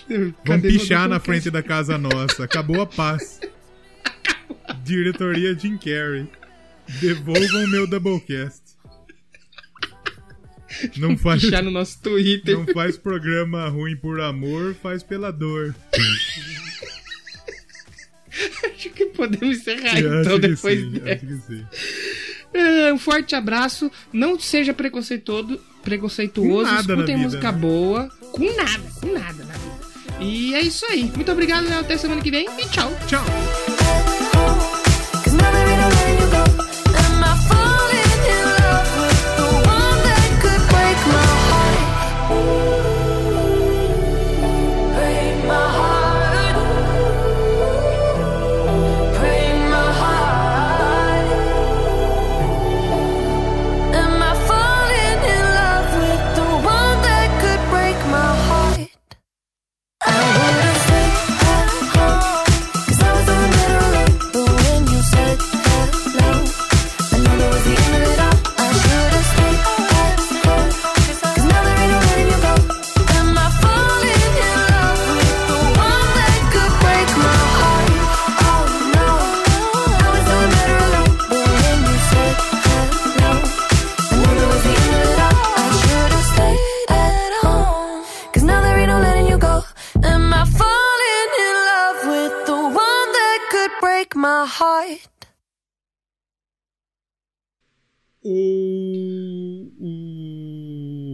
Vão 0.09 0.33
Cadê 0.45 0.69
meu 0.69 0.79
pichar 0.79 1.09
na 1.09 1.19
frente 1.19 1.51
da 1.51 1.63
casa 1.63 1.97
nossa. 1.97 2.45
Acabou 2.45 2.81
a 2.81 2.87
paz. 2.87 3.41
Diretoria 4.85 5.55
Jim 5.59 5.79
Carrey. 5.79 6.27
Devolvam 7.01 7.65
o 7.65 7.69
meu 7.69 7.87
Doublecast. 7.87 8.63
Não 10.97 11.17
faz, 11.17 11.43
Pichar 11.43 11.63
no 11.63 11.71
nosso 11.71 12.01
Twitter. 12.01 12.57
não 12.57 12.67
faz 12.73 12.97
programa 12.97 13.69
ruim 13.69 13.95
por 13.95 14.21
amor, 14.21 14.75
faz 14.75 15.03
pela 15.03 15.31
dor. 15.31 15.75
Acho 18.75 18.91
que 18.91 19.07
podemos 19.07 19.59
encerrar 19.59 20.01
Eu 20.01 20.21
então 20.21 20.39
depois 20.39 20.81
sim, 20.81 20.91
dessa. 20.91 21.67
É, 22.55 22.93
Um 22.93 22.99
forte 22.99 23.35
abraço. 23.35 23.91
Não 24.13 24.39
seja 24.39 24.73
preconceituoso, 24.73 25.61
preconceituoso. 25.83 26.75
Escutem 26.75 27.05
vida, 27.05 27.19
música 27.19 27.53
né? 27.53 27.59
boa. 27.59 28.09
Com 28.33 28.45
nada, 28.57 28.83
com 29.01 29.13
nada 29.13 29.45
na 29.45 29.55
vida. 29.55 29.93
E 30.21 30.55
é 30.55 30.61
isso 30.61 30.87
aí. 30.87 31.05
Muito 31.15 31.31
obrigado. 31.33 31.71
Até 31.73 31.97
semana 31.97 32.23
que 32.23 32.31
vem 32.31 32.47
e 32.59 32.69
tchau. 32.69 32.91
Tchau. 33.07 33.25
My 94.23 94.47
heart? 94.47 95.01
O, 98.25 99.73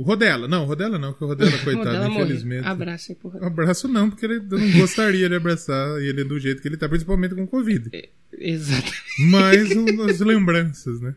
o 0.00 0.02
Rodela. 0.04 0.46
Não, 0.46 0.64
Rodela 0.66 0.98
não, 0.98 1.12
porque 1.12 1.24
o 1.24 1.28
Rodela, 1.28 1.50
coitado, 1.64 1.86
Rodela 1.96 2.08
infelizmente. 2.08 2.66
Abraço 2.66 3.12
aí, 3.12 3.16
porra. 3.16 3.46
Abraço 3.46 3.88
não, 3.88 4.10
porque 4.10 4.26
ele, 4.26 4.34
eu 4.36 4.58
não 4.58 4.72
gostaria 4.80 5.28
de 5.28 5.34
abraçar 5.34 6.00
ele 6.02 6.22
do 6.24 6.38
jeito 6.38 6.60
que 6.60 6.68
ele 6.68 6.76
tá, 6.76 6.88
principalmente 6.88 7.34
com 7.34 7.46
Covid. 7.46 7.90
Exato. 8.32 8.92
mais 9.30 9.74
um- 9.74 10.02
as 10.02 10.20
lembranças, 10.20 11.00
né? 11.00 11.14